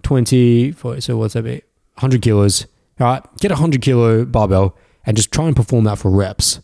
20, 0.04 0.72
40, 0.72 1.02
so 1.02 1.18
what's 1.18 1.36
that 1.36 1.44
be? 1.44 1.62
100 1.96 2.22
kilos. 2.22 2.66
All 3.00 3.08
right. 3.08 3.38
Get 3.38 3.52
a 3.52 3.56
100 3.56 3.82
kilo 3.82 4.26
barbell 4.26 4.76
and 5.06 5.16
just 5.16 5.32
try 5.32 5.46
and 5.46 5.56
perform 5.56 5.84
that 5.84 6.00
for 6.00 6.10
reps. 6.10 6.60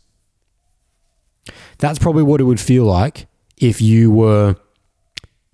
That's 1.78 2.00
probably 2.00 2.24
what 2.24 2.42
it 2.42 2.46
would 2.46 2.60
feel 2.60 2.86
like 2.86 3.28
if 3.58 3.80
you 3.82 4.10
were 4.12 4.56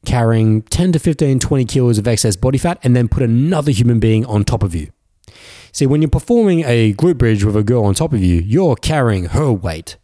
carrying 0.05 0.61
10 0.63 0.93
to 0.93 0.99
15, 0.99 1.39
20 1.39 1.65
kilos 1.65 1.97
of 1.97 2.07
excess 2.07 2.38
body 2.38 2.57
fat 2.57 2.80
and 2.84 2.95
then 2.95 3.09
put 3.09 3.22
another 3.22 3.72
human 3.72 3.99
being 3.99 4.26
on 4.26 4.45
top 4.45 4.63
of 4.63 4.74
you. 4.74 4.91
See, 5.78 5.86
when 5.86 6.01
you're 6.01 6.09
performing 6.09 6.63
a 6.65 6.95
glute 6.95 7.19
bridge 7.19 7.43
with 7.43 7.55
a 7.55 7.61
girl 7.61 7.84
on 7.86 7.93
top 7.93 8.11
of 8.11 8.23
you, 8.23 8.38
you're 8.38 8.75
carrying 8.75 9.25
her 9.25 9.51
weight. 9.51 9.97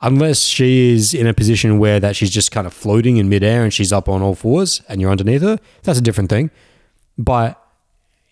Unless 0.00 0.44
she 0.44 0.94
is 0.94 1.12
in 1.12 1.26
a 1.26 1.34
position 1.34 1.78
where 1.78 2.00
that 2.00 2.16
she's 2.16 2.30
just 2.30 2.50
kind 2.50 2.66
of 2.66 2.72
floating 2.72 3.18
in 3.18 3.28
midair 3.28 3.64
and 3.64 3.70
she's 3.70 3.92
up 3.92 4.08
on 4.08 4.22
all 4.22 4.34
fours 4.34 4.80
and 4.88 5.02
you're 5.02 5.10
underneath 5.10 5.42
her, 5.42 5.58
that's 5.82 5.98
a 5.98 6.00
different 6.00 6.30
thing. 6.30 6.50
But 7.18 7.62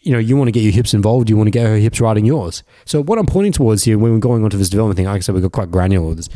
you 0.01 0.13
know, 0.13 0.19
you 0.19 0.35
want 0.35 0.49
to 0.49 0.53
get 0.53 0.63
your 0.63 0.73
hips 0.73 0.95
involved, 0.95 1.29
you 1.29 1.37
want 1.37 1.49
to 1.49 1.51
get 1.51 1.67
her 1.67 1.77
hips 1.77 2.01
riding 2.01 2.25
yours. 2.25 2.63
So 2.87 3.03
what 3.03 3.19
I'm 3.19 3.27
pointing 3.27 3.53
towards 3.53 3.85
here 3.85 3.99
when 3.99 4.11
we're 4.11 4.19
going 4.19 4.43
onto 4.43 4.57
this 4.57 4.71
development 4.71 4.97
thing, 4.97 5.05
like 5.05 5.17
I 5.17 5.21
said, 5.21 5.35
we 5.35 5.43
got 5.43 5.53
quite 5.53 5.71
granular 5.71 6.09
with 6.09 6.17
this. 6.17 6.31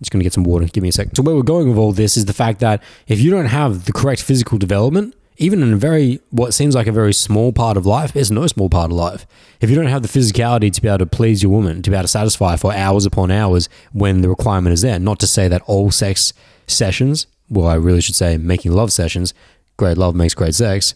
Just 0.00 0.10
going 0.10 0.18
to 0.18 0.24
get 0.24 0.32
some 0.32 0.42
water. 0.42 0.66
Give 0.66 0.82
me 0.82 0.88
a 0.88 0.92
second. 0.92 1.14
So 1.14 1.22
where 1.22 1.36
we're 1.36 1.42
going 1.42 1.68
with 1.68 1.78
all 1.78 1.92
this 1.92 2.16
is 2.16 2.24
the 2.24 2.32
fact 2.32 2.58
that 2.58 2.82
if 3.06 3.20
you 3.20 3.30
don't 3.30 3.46
have 3.46 3.84
the 3.84 3.92
correct 3.92 4.22
physical 4.22 4.58
development, 4.58 5.14
even 5.38 5.62
in 5.62 5.72
a 5.72 5.76
very 5.76 6.20
what 6.30 6.52
seems 6.52 6.74
like 6.74 6.88
a 6.88 6.92
very 6.92 7.14
small 7.14 7.52
part 7.52 7.76
of 7.76 7.86
life, 7.86 8.14
it's 8.16 8.30
no 8.30 8.46
small 8.48 8.68
part 8.68 8.90
of 8.90 8.96
life. 8.96 9.26
If 9.60 9.70
you 9.70 9.76
don't 9.76 9.86
have 9.86 10.02
the 10.02 10.08
physicality 10.08 10.72
to 10.72 10.82
be 10.82 10.88
able 10.88 10.98
to 10.98 11.06
please 11.06 11.42
your 11.42 11.52
woman, 11.52 11.80
to 11.82 11.90
be 11.90 11.96
able 11.96 12.04
to 12.04 12.08
satisfy 12.08 12.56
for 12.56 12.74
hours 12.74 13.06
upon 13.06 13.30
hours 13.30 13.68
when 13.92 14.20
the 14.20 14.28
requirement 14.28 14.74
is 14.74 14.82
there, 14.82 14.98
not 14.98 15.20
to 15.20 15.26
say 15.26 15.46
that 15.48 15.62
all 15.62 15.92
sex 15.92 16.32
sessions, 16.66 17.28
well, 17.48 17.68
I 17.68 17.74
really 17.74 18.00
should 18.00 18.16
say 18.16 18.36
making 18.36 18.72
love 18.72 18.92
sessions, 18.92 19.32
great 19.76 19.96
love 19.96 20.16
makes 20.16 20.34
great 20.34 20.56
sex, 20.56 20.94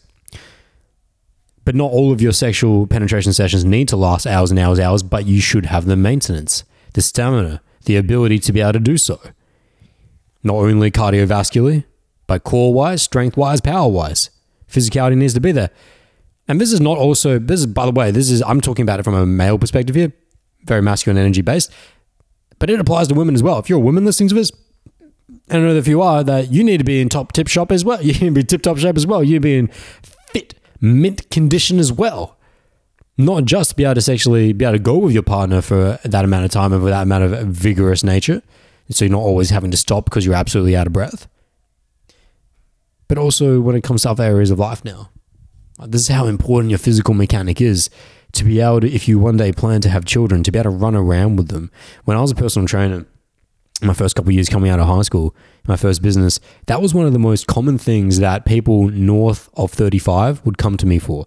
but 1.65 1.77
not 1.77 1.93
all 1.93 2.11
of 2.11 2.21
your 2.21 2.33
sexual 2.33 2.89
penetration 2.89 3.33
sessions 3.33 3.65
need 3.65 3.87
to 3.89 3.97
last 3.97 4.27
hours 4.27 4.51
and 4.51 4.59
hours 4.59 4.79
and 4.79 4.87
hours, 4.87 5.05
but 5.05 5.25
you 5.25 5.41
should 5.41 5.67
have 5.67 5.87
the 5.87 5.97
maintenance, 5.97 6.65
the 6.95 7.03
stamina, 7.03 7.63
the 7.85 7.97
ability 7.97 8.41
to 8.41 8.53
be 8.53 8.61
able 8.61 8.73
to 8.73 8.81
do 8.81 8.99
so. 8.99 9.21
Not 10.43 10.57
only 10.57 10.91
cardiovascularly, 10.91 11.85
but 12.27 12.43
core 12.43 12.75
wise, 12.75 13.03
strength 13.03 13.37
wise, 13.37 13.61
power 13.61 13.89
wise. 13.89 14.31
Physicality 14.73 15.17
needs 15.17 15.35
to 15.35 15.41
be 15.41 15.53
there. 15.53 15.71
And 16.49 16.61
this 16.61 16.73
is 16.73 16.81
not 16.81 16.99
also, 16.99 17.39
this 17.39 17.61
is, 17.61 17.67
by 17.67 17.87
the 17.87 17.93
way, 17.93 18.11
this 18.11 18.31
is, 18.31 18.43
I'm 18.43 18.61
talking 18.61 18.83
about 18.83 18.99
it 18.99 19.05
from 19.05 19.15
a 19.15 19.25
male 19.25 19.59
perspective 19.59 19.95
here, 19.95 20.13
very 20.65 20.83
masculine 20.83 21.19
energy 21.19 21.43
based, 21.43 21.73
but 22.59 22.71
it 22.71 22.81
applies 22.81 23.09
to 23.09 23.15
women 23.15 23.35
as 23.35 23.43
well. 23.43 23.59
If 23.59 23.69
you're 23.69 23.79
a 23.79 23.83
woman 23.83 24.05
listening 24.05 24.29
to 24.31 24.35
this, 24.35 24.51
I 25.51 25.55
don't 25.55 25.65
know 25.65 25.75
if 25.75 25.87
you 25.87 26.03
are, 26.03 26.25
that 26.25 26.51
you 26.51 26.65
need 26.65 26.79
to 26.79 26.85
be 26.85 27.01
in 27.01 27.09
top 27.09 27.33
tip 27.33 27.49
shop 27.49 27.71
as 27.71 27.85
well. 27.85 28.03
You 28.03 28.13
need 28.13 28.21
to 28.21 28.31
be 28.31 28.43
tip 28.43 28.63
top 28.63 28.79
shape 28.79 28.97
as 28.97 29.07
well. 29.07 29.23
You 29.23 29.33
need 29.33 29.37
to 29.37 29.41
be 29.41 29.59
in 29.59 29.67
fit, 29.69 30.55
mint 30.81 31.31
condition 31.31 31.79
as 31.79 31.93
well. 31.93 32.37
Not 33.19 33.45
just 33.45 33.77
be 33.77 33.85
able 33.85 33.95
to 33.97 34.01
sexually 34.01 34.53
be 34.53 34.65
able 34.65 34.79
to 34.79 34.79
go 34.83 34.97
with 34.97 35.13
your 35.13 35.23
partner 35.23 35.61
for 35.61 35.99
that 36.03 36.25
amount 36.25 36.45
of 36.47 36.51
time 36.51 36.73
and 36.73 36.83
with 36.83 36.93
that 36.93 37.03
amount 37.03 37.25
of 37.25 37.47
vigorous 37.49 38.03
nature. 38.03 38.43
So 38.91 39.05
you're 39.05 39.13
not 39.13 39.21
always 39.21 39.51
having 39.51 39.71
to 39.71 39.77
stop 39.77 40.07
because 40.07 40.25
you're 40.27 40.35
absolutely 40.35 40.77
out 40.77 40.87
of 40.87 40.93
breath 40.93 41.29
but 43.13 43.19
also 43.19 43.61
when 43.61 43.77
it 43.77 43.85
comes 43.85 44.01
to 44.01 44.11
other 44.11 44.25
areas 44.25 44.51
of 44.51 44.59
life 44.59 44.83
now. 44.87 45.11
This 45.87 46.01
is 46.01 46.09
how 46.09 46.29
important 46.29 46.71
your 46.71 46.79
physical 46.79 47.13
mechanic 47.13 47.61
is 47.61 47.91
to 48.33 48.43
be 48.43 48.59
able 48.59 48.81
to, 48.81 48.91
if 48.91 49.07
you 49.07 49.19
one 49.19 49.37
day 49.37 49.53
plan 49.53 49.83
to 49.83 49.91
have 49.91 50.07
children, 50.07 50.43
to 50.45 50.51
be 50.51 50.59
able 50.59 50.71
to 50.71 50.77
run 50.79 50.97
around 50.97 51.37
with 51.37 51.49
them. 51.49 51.71
When 52.07 52.17
I 52.17 52.23
was 52.23 52.31
a 52.31 52.35
personal 52.35 52.67
trainer, 52.67 53.05
my 53.83 53.93
first 53.93 54.17
couple 54.17 54.33
years 54.33 54.49
coming 54.49 54.71
out 54.71 54.81
of 54.81 54.87
high 54.87 55.03
school, 55.03 55.37
my 55.69 55.77
first 55.77 56.01
business, 56.01 56.41
that 56.69 56.81
was 56.81 56.95
one 56.95 57.05
of 57.05 57.13
the 57.13 57.19
most 57.19 57.47
common 57.47 57.77
things 57.77 58.19
that 58.21 58.47
people 58.47 58.89
north 58.89 59.51
of 59.59 59.71
35 59.71 60.43
would 60.47 60.57
come 60.57 60.79
to 60.79 60.87
me 60.87 60.99
for. 60.99 61.27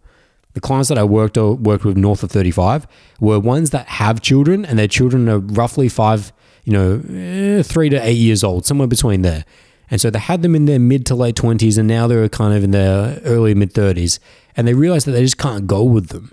The 0.53 0.61
clients 0.61 0.89
that 0.89 0.97
I 0.97 1.03
worked 1.03 1.37
worked 1.37 1.85
with 1.85 1.97
north 1.97 2.23
of 2.23 2.31
35 2.31 2.87
were 3.19 3.39
ones 3.39 3.69
that 3.69 3.87
have 3.89 4.21
children 4.21 4.65
and 4.65 4.79
their 4.79 4.87
children 4.87 5.29
are 5.29 5.37
roughly 5.37 5.87
five, 5.87 6.33
you 6.63 6.73
know, 6.73 7.03
eh, 7.15 7.61
three 7.61 7.89
to 7.89 8.03
eight 8.03 8.17
years 8.17 8.43
old, 8.43 8.65
somewhere 8.65 8.87
between 8.87 9.21
there. 9.21 9.45
And 9.91 10.01
so 10.01 10.09
they 10.09 10.19
had 10.19 10.41
them 10.41 10.55
in 10.55 10.65
their 10.65 10.79
mid 10.79 11.05
to 11.07 11.15
late 11.15 11.35
20s 11.35 11.77
and 11.77 11.87
now 11.87 12.07
they're 12.07 12.27
kind 12.29 12.53
of 12.55 12.63
in 12.63 12.71
their 12.71 13.19
early 13.23 13.53
mid 13.53 13.73
30s. 13.73 14.19
And 14.57 14.67
they 14.67 14.73
realize 14.73 15.05
that 15.05 15.11
they 15.11 15.21
just 15.21 15.37
can't 15.37 15.67
go 15.67 15.83
with 15.83 16.07
them. 16.07 16.31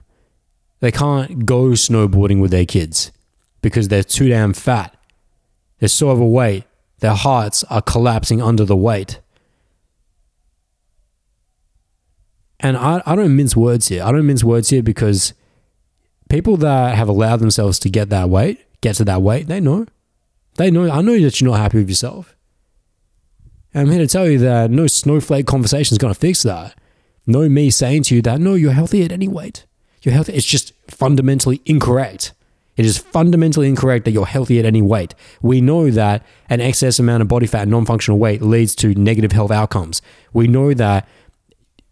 They 0.81 0.91
can't 0.91 1.47
go 1.47 1.67
snowboarding 1.71 2.41
with 2.41 2.51
their 2.51 2.67
kids 2.67 3.13
because 3.61 3.89
they're 3.89 4.03
too 4.03 4.29
damn 4.29 4.53
fat. 4.53 4.97
They're 5.79 5.89
so 5.89 6.11
overweight. 6.11 6.65
Their 7.01 7.15
hearts 7.15 7.65
are 7.65 7.83
collapsing 7.83 8.41
under 8.41 8.65
the 8.65 8.77
weight. 8.77 9.21
And 12.61 12.77
I, 12.77 13.03
I 13.05 13.17
don't 13.17 13.37
mince 13.37 13.57
words 13.57 13.89
here. 13.89 14.05
I 14.05 14.13
don't 14.13 14.27
mince 14.27 14.45
words 14.45 14.71
here 14.71 14.83
because 14.83 15.35
people 16.29 16.57
that 16.59 16.95
have 16.95 17.09
allowed 17.09 17.41
themselves 17.41 17.79
to 17.81 17.91
get 17.91 18.09
that 18.11 18.31
weight, 18.31 18.65
get 18.81 18.95
to 18.97 19.05
that 19.05 19.21
weight, 19.21 19.49
they 19.49 19.61
know. 19.61 19.87
They 20.57 20.71
know. 20.71 20.89
I 20.89 21.03
know 21.03 21.19
that 21.19 21.41
you're 21.41 21.51
not 21.51 21.59
happy 21.59 21.79
with 21.79 21.89
yourself. 21.89 22.37
And 23.75 23.87
I'm 23.87 23.93
here 23.93 24.01
to 24.01 24.07
tell 24.07 24.29
you 24.29 24.39
that 24.39 24.71
no 24.71 24.87
snowflake 24.87 25.47
conversation 25.47 25.95
is 25.95 25.99
going 25.99 26.13
to 26.13 26.19
fix 26.19 26.43
that. 26.43 26.75
No 27.27 27.49
me 27.49 27.71
saying 27.71 28.05
to 28.05 28.17
you 28.17 28.23
that, 28.23 28.41
no, 28.41 28.55
you're 28.55 28.73
healthy 28.73 29.05
at 29.05 29.13
any 29.13 29.29
weight. 29.29 29.65
You're 30.03 30.15
healthy. 30.15 30.33
It's 30.33 30.47
just 30.47 30.73
fundamentally 30.89 31.63
incorrect. 31.65 32.33
It 32.77 32.87
is 32.87 32.99
fundamentally 32.99 33.69
incorrect 33.69 34.05
that 34.07 34.13
you're 34.13 34.27
healthy 34.27 34.59
at 34.59 34.65
any 34.65 34.83
weight. 34.83 35.15
We 35.41 35.61
know 35.61 35.91
that 35.91 36.25
an 36.49 36.61
excess 36.61 36.99
amount 36.99 37.23
of 37.23 37.29
body 37.29 37.47
fat, 37.47 37.63
and 37.63 37.71
non 37.71 37.85
functional 37.85 38.19
weight, 38.19 38.43
leads 38.43 38.75
to 38.77 38.95
negative 38.95 39.33
health 39.33 39.51
outcomes. 39.51 40.03
We 40.33 40.49
know 40.49 40.75
that 40.75 41.07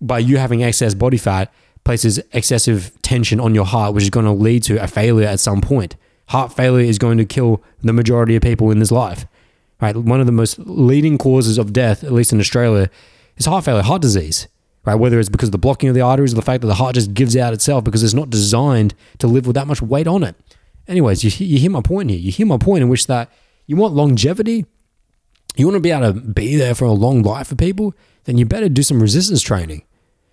by 0.00 0.18
you 0.18 0.38
having 0.38 0.62
excess 0.62 0.94
body 0.94 1.18
fat 1.18 1.52
places 1.84 2.18
excessive 2.32 2.92
tension 3.02 3.40
on 3.40 3.54
your 3.54 3.66
heart, 3.66 3.94
which 3.94 4.04
is 4.04 4.10
going 4.10 4.26
to 4.26 4.32
lead 4.32 4.62
to 4.64 4.82
a 4.82 4.86
failure 4.86 5.26
at 5.26 5.40
some 5.40 5.60
point. 5.60 5.96
Heart 6.28 6.54
failure 6.54 6.86
is 6.86 6.98
going 6.98 7.18
to 7.18 7.24
kill 7.24 7.62
the 7.82 7.92
majority 7.92 8.36
of 8.36 8.42
people 8.42 8.70
in 8.70 8.78
this 8.78 8.90
life. 8.90 9.26
Right? 9.80 9.96
One 9.96 10.20
of 10.20 10.26
the 10.26 10.32
most 10.32 10.58
leading 10.58 11.18
causes 11.18 11.58
of 11.58 11.72
death, 11.72 12.04
at 12.04 12.12
least 12.12 12.32
in 12.32 12.40
Australia, 12.40 12.90
is 13.36 13.46
heart 13.46 13.64
failure, 13.64 13.82
heart 13.82 14.02
disease. 14.02 14.48
Right? 14.84 14.94
Whether 14.94 15.18
it's 15.20 15.28
because 15.28 15.48
of 15.48 15.52
the 15.52 15.58
blocking 15.58 15.88
of 15.88 15.94
the 15.94 16.00
arteries 16.00 16.32
or 16.32 16.36
the 16.36 16.42
fact 16.42 16.60
that 16.62 16.66
the 16.66 16.74
heart 16.74 16.94
just 16.94 17.14
gives 17.14 17.36
out 17.36 17.52
itself 17.52 17.84
because 17.84 18.02
it's 18.02 18.14
not 18.14 18.30
designed 18.30 18.94
to 19.18 19.26
live 19.26 19.46
with 19.46 19.54
that 19.54 19.66
much 19.66 19.82
weight 19.82 20.06
on 20.06 20.22
it. 20.22 20.36
Anyways, 20.88 21.22
you, 21.22 21.46
you 21.46 21.58
hear 21.58 21.70
my 21.70 21.82
point 21.82 22.10
here. 22.10 22.18
You 22.18 22.32
hear 22.32 22.46
my 22.46 22.58
point 22.58 22.82
in 22.82 22.88
which 22.88 23.06
that 23.06 23.30
you 23.66 23.76
want 23.76 23.94
longevity, 23.94 24.66
you 25.56 25.66
want 25.66 25.76
to 25.76 25.80
be 25.80 25.90
able 25.90 26.12
to 26.12 26.20
be 26.20 26.56
there 26.56 26.74
for 26.74 26.86
a 26.86 26.92
long 26.92 27.22
life 27.22 27.48
for 27.48 27.54
people, 27.54 27.94
then 28.24 28.38
you 28.38 28.46
better 28.46 28.68
do 28.68 28.82
some 28.82 29.00
resistance 29.00 29.42
training. 29.42 29.84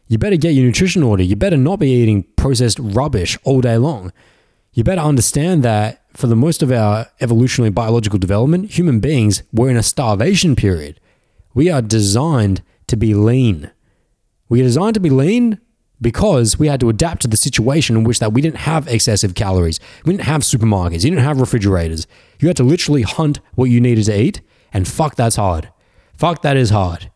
You 0.08 0.18
better 0.18 0.38
get 0.38 0.52
your 0.52 0.66
nutrition 0.66 1.04
order. 1.04 1.24
You 1.24 1.36
better 1.36 1.58
not 1.58 1.80
be 1.80 1.92
eating 1.92 2.24
processed 2.36 2.80
rubbish 2.80 3.38
all 3.44 3.62
day 3.62 3.78
long. 3.78 4.14
You 4.78 4.84
better 4.84 5.02
understand 5.02 5.64
that 5.64 6.04
for 6.14 6.28
the 6.28 6.36
most 6.36 6.62
of 6.62 6.72
our 6.72 7.08
evolutionary 7.20 7.72
biological 7.72 8.20
development, 8.20 8.70
human 8.70 9.00
beings 9.00 9.42
were 9.52 9.72
in 9.72 9.76
a 9.76 9.82
starvation 9.82 10.56
period. 10.56 11.00
We 11.56 11.72
are 11.72 11.82
designed 11.82 12.62
to 12.86 12.96
be 12.96 13.16
lean. 13.16 13.72
We 14.50 14.62
are 14.62 14.66
designed 14.66 14.94
to 14.94 15.00
be 15.00 15.10
lean 15.10 15.60
because 16.00 16.60
we 16.60 16.68
had 16.68 16.80
to 16.82 16.90
adapt 16.90 17.24
to 17.24 17.28
the 17.28 17.38
situation 17.38 17.98
in 17.98 18.04
which 18.04 18.20
that 18.20 18.34
we 18.34 18.42
didn't 18.42 18.58
have 18.58 18.88
excessive 18.88 19.34
calories. 19.34 19.80
We 20.06 20.14
didn't 20.14 20.26
have 20.26 20.42
supermarkets. 20.42 21.04
You 21.04 21.10
didn't 21.10 21.26
have 21.26 21.42
refrigerators. 21.42 22.06
You 22.40 22.48
had 22.48 22.58
to 22.58 22.64
literally 22.64 23.02
hunt 23.02 23.40
what 23.56 23.72
you 23.72 23.82
needed 23.82 24.06
to 24.06 24.22
eat. 24.22 24.42
And 24.72 24.88
fuck, 24.88 25.16
that's 25.16 25.38
hard. 25.38 25.70
Fuck, 26.14 26.44
that 26.44 26.56
is 26.56 26.70
hard. 26.70 27.10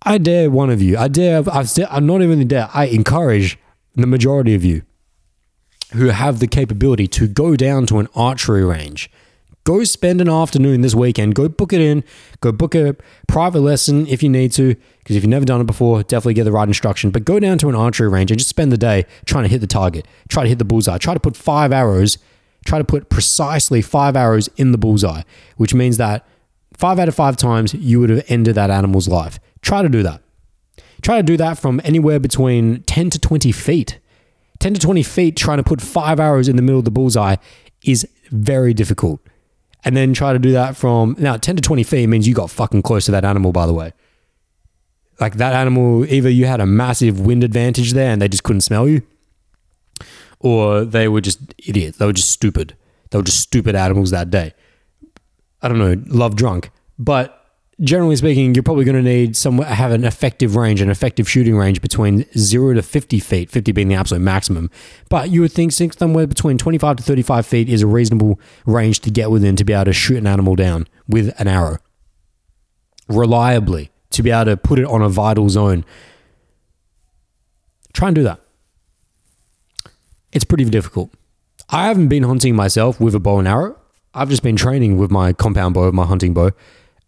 I 0.00 0.16
dare 0.16 0.50
one 0.50 0.70
of 0.70 0.80
you. 0.80 0.96
I 0.96 1.08
dare. 1.08 1.42
I've, 1.52 1.70
I'm 1.90 2.06
not 2.06 2.22
even 2.22 2.48
dare. 2.48 2.70
I 2.72 2.86
encourage 2.86 3.58
the 3.94 4.06
majority 4.06 4.54
of 4.54 4.64
you 4.64 4.82
who 5.92 6.08
have 6.08 6.40
the 6.40 6.46
capability 6.46 7.06
to 7.06 7.28
go 7.28 7.56
down 7.56 7.86
to 7.86 7.98
an 7.98 8.08
archery 8.14 8.64
range. 8.64 9.10
Go 9.64 9.82
spend 9.84 10.20
an 10.20 10.28
afternoon 10.28 10.82
this 10.82 10.94
weekend. 10.94 11.34
Go 11.34 11.48
book 11.48 11.72
it 11.72 11.80
in. 11.80 12.04
Go 12.40 12.52
book 12.52 12.74
a 12.74 12.96
private 13.26 13.60
lesson 13.60 14.06
if 14.08 14.22
you 14.22 14.28
need 14.28 14.52
to. 14.52 14.74
Because 14.98 15.16
if 15.16 15.22
you've 15.22 15.30
never 15.30 15.46
done 15.46 15.60
it 15.60 15.66
before, 15.66 16.02
definitely 16.02 16.34
get 16.34 16.44
the 16.44 16.52
right 16.52 16.68
instruction. 16.68 17.10
But 17.10 17.24
go 17.24 17.40
down 17.40 17.56
to 17.58 17.70
an 17.70 17.74
archery 17.74 18.08
range 18.08 18.30
and 18.30 18.38
just 18.38 18.50
spend 18.50 18.72
the 18.72 18.76
day 18.76 19.06
trying 19.24 19.44
to 19.44 19.48
hit 19.48 19.62
the 19.62 19.66
target. 19.66 20.06
Try 20.28 20.42
to 20.42 20.48
hit 20.50 20.58
the 20.58 20.66
bullseye. 20.66 20.98
Try 20.98 21.14
to 21.14 21.20
put 21.20 21.34
five 21.34 21.72
arrows. 21.72 22.18
Try 22.66 22.78
to 22.78 22.84
put 22.84 23.08
precisely 23.08 23.80
five 23.80 24.16
arrows 24.16 24.48
in 24.56 24.72
the 24.72 24.78
bullseye, 24.78 25.22
which 25.56 25.72
means 25.72 25.96
that 25.96 26.26
five 26.76 26.98
out 26.98 27.08
of 27.08 27.14
five 27.14 27.36
times 27.36 27.72
you 27.72 28.00
would 28.00 28.10
have 28.10 28.24
ended 28.28 28.56
that 28.56 28.70
animal's 28.70 29.08
life. 29.08 29.38
Try 29.62 29.80
to 29.80 29.88
do 29.88 30.02
that. 30.02 30.20
Try 31.04 31.18
to 31.18 31.22
do 31.22 31.36
that 31.36 31.58
from 31.58 31.82
anywhere 31.84 32.18
between 32.18 32.82
10 32.84 33.10
to 33.10 33.18
20 33.18 33.52
feet. 33.52 33.98
10 34.60 34.72
to 34.72 34.80
20 34.80 35.02
feet 35.02 35.36
trying 35.36 35.58
to 35.58 35.62
put 35.62 35.82
five 35.82 36.18
arrows 36.18 36.48
in 36.48 36.56
the 36.56 36.62
middle 36.62 36.78
of 36.78 36.86
the 36.86 36.90
bullseye 36.90 37.36
is 37.84 38.08
very 38.30 38.72
difficult. 38.72 39.20
And 39.84 39.94
then 39.94 40.14
try 40.14 40.32
to 40.32 40.38
do 40.38 40.52
that 40.52 40.78
from 40.78 41.14
now 41.18 41.36
10 41.36 41.56
to 41.56 41.62
20 41.62 41.82
feet 41.82 42.06
means 42.06 42.26
you 42.26 42.32
got 42.32 42.50
fucking 42.50 42.80
close 42.80 43.04
to 43.04 43.10
that 43.10 43.22
animal, 43.22 43.52
by 43.52 43.66
the 43.66 43.74
way. 43.74 43.92
Like 45.20 45.34
that 45.34 45.52
animal, 45.52 46.06
either 46.06 46.30
you 46.30 46.46
had 46.46 46.62
a 46.62 46.66
massive 46.66 47.20
wind 47.20 47.44
advantage 47.44 47.92
there 47.92 48.10
and 48.10 48.22
they 48.22 48.28
just 48.28 48.42
couldn't 48.42 48.62
smell 48.62 48.88
you, 48.88 49.02
or 50.40 50.86
they 50.86 51.06
were 51.06 51.20
just 51.20 51.54
idiots. 51.58 51.98
They 51.98 52.06
were 52.06 52.14
just 52.14 52.30
stupid. 52.30 52.78
They 53.10 53.18
were 53.18 53.24
just 53.24 53.40
stupid 53.40 53.74
animals 53.74 54.10
that 54.12 54.30
day. 54.30 54.54
I 55.60 55.68
don't 55.68 55.78
know, 55.78 56.02
love 56.06 56.34
drunk. 56.34 56.70
But 56.98 57.43
generally 57.80 58.16
speaking, 58.16 58.54
you're 58.54 58.62
probably 58.62 58.84
going 58.84 58.96
to 58.96 59.02
need 59.02 59.36
some 59.36 59.58
have 59.58 59.90
an 59.90 60.04
effective 60.04 60.56
range, 60.56 60.80
an 60.80 60.90
effective 60.90 61.28
shooting 61.28 61.56
range 61.56 61.80
between 61.80 62.24
zero 62.36 62.74
to 62.74 62.82
fifty 62.82 63.20
feet, 63.20 63.50
fifty 63.50 63.72
being 63.72 63.88
the 63.88 63.94
absolute 63.94 64.20
maximum. 64.20 64.70
But 65.08 65.30
you 65.30 65.40
would 65.40 65.52
think 65.52 65.72
somewhere 65.72 66.26
between 66.26 66.58
twenty-five 66.58 66.96
to 66.96 67.02
thirty-five 67.02 67.46
feet 67.46 67.68
is 67.68 67.82
a 67.82 67.86
reasonable 67.86 68.40
range 68.66 69.00
to 69.00 69.10
get 69.10 69.30
within 69.30 69.56
to 69.56 69.64
be 69.64 69.72
able 69.72 69.86
to 69.86 69.92
shoot 69.92 70.18
an 70.18 70.26
animal 70.26 70.54
down 70.56 70.86
with 71.08 71.34
an 71.40 71.48
arrow 71.48 71.78
reliably, 73.08 73.90
to 74.10 74.22
be 74.22 74.30
able 74.30 74.46
to 74.46 74.56
put 74.56 74.78
it 74.78 74.86
on 74.86 75.02
a 75.02 75.08
vital 75.08 75.48
zone. 75.48 75.84
Try 77.92 78.08
and 78.08 78.14
do 78.14 78.22
that. 78.22 78.40
It's 80.32 80.44
pretty 80.44 80.64
difficult. 80.64 81.10
I 81.70 81.86
haven't 81.86 82.08
been 82.08 82.24
hunting 82.24 82.56
myself 82.56 83.00
with 83.00 83.14
a 83.14 83.20
bow 83.20 83.38
and 83.38 83.46
arrow. 83.46 83.78
I've 84.12 84.30
just 84.30 84.42
been 84.42 84.56
training 84.56 84.96
with 84.96 85.10
my 85.10 85.32
compound 85.32 85.74
bow, 85.74 85.90
my 85.92 86.04
hunting 86.04 86.34
bow, 86.34 86.52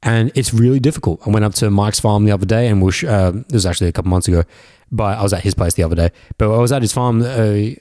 and 0.06 0.30
it's 0.36 0.54
really 0.54 0.78
difficult. 0.78 1.20
I 1.26 1.30
went 1.30 1.44
up 1.44 1.54
to 1.54 1.68
Mike's 1.68 1.98
farm 1.98 2.24
the 2.26 2.32
other 2.32 2.46
day, 2.46 2.68
and 2.68 2.80
we 2.80 2.92
uh, 3.06 3.32
this 3.32 3.52
was 3.52 3.66
actually 3.66 3.88
a 3.88 3.92
couple 3.92 4.08
months 4.08 4.28
ago, 4.28 4.44
but 4.90 5.18
I 5.18 5.22
was 5.22 5.32
at 5.32 5.42
his 5.42 5.54
place 5.54 5.74
the 5.74 5.82
other 5.82 5.96
day. 5.96 6.10
But 6.38 6.54
I 6.54 6.58
was 6.58 6.70
at 6.70 6.80
his 6.80 6.92
farm 6.92 7.22
uh, 7.22 7.74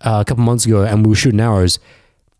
a 0.00 0.24
couple 0.24 0.44
months 0.44 0.64
ago, 0.64 0.84
and 0.84 1.04
we 1.04 1.10
were 1.10 1.16
shooting 1.16 1.40
arrows, 1.40 1.80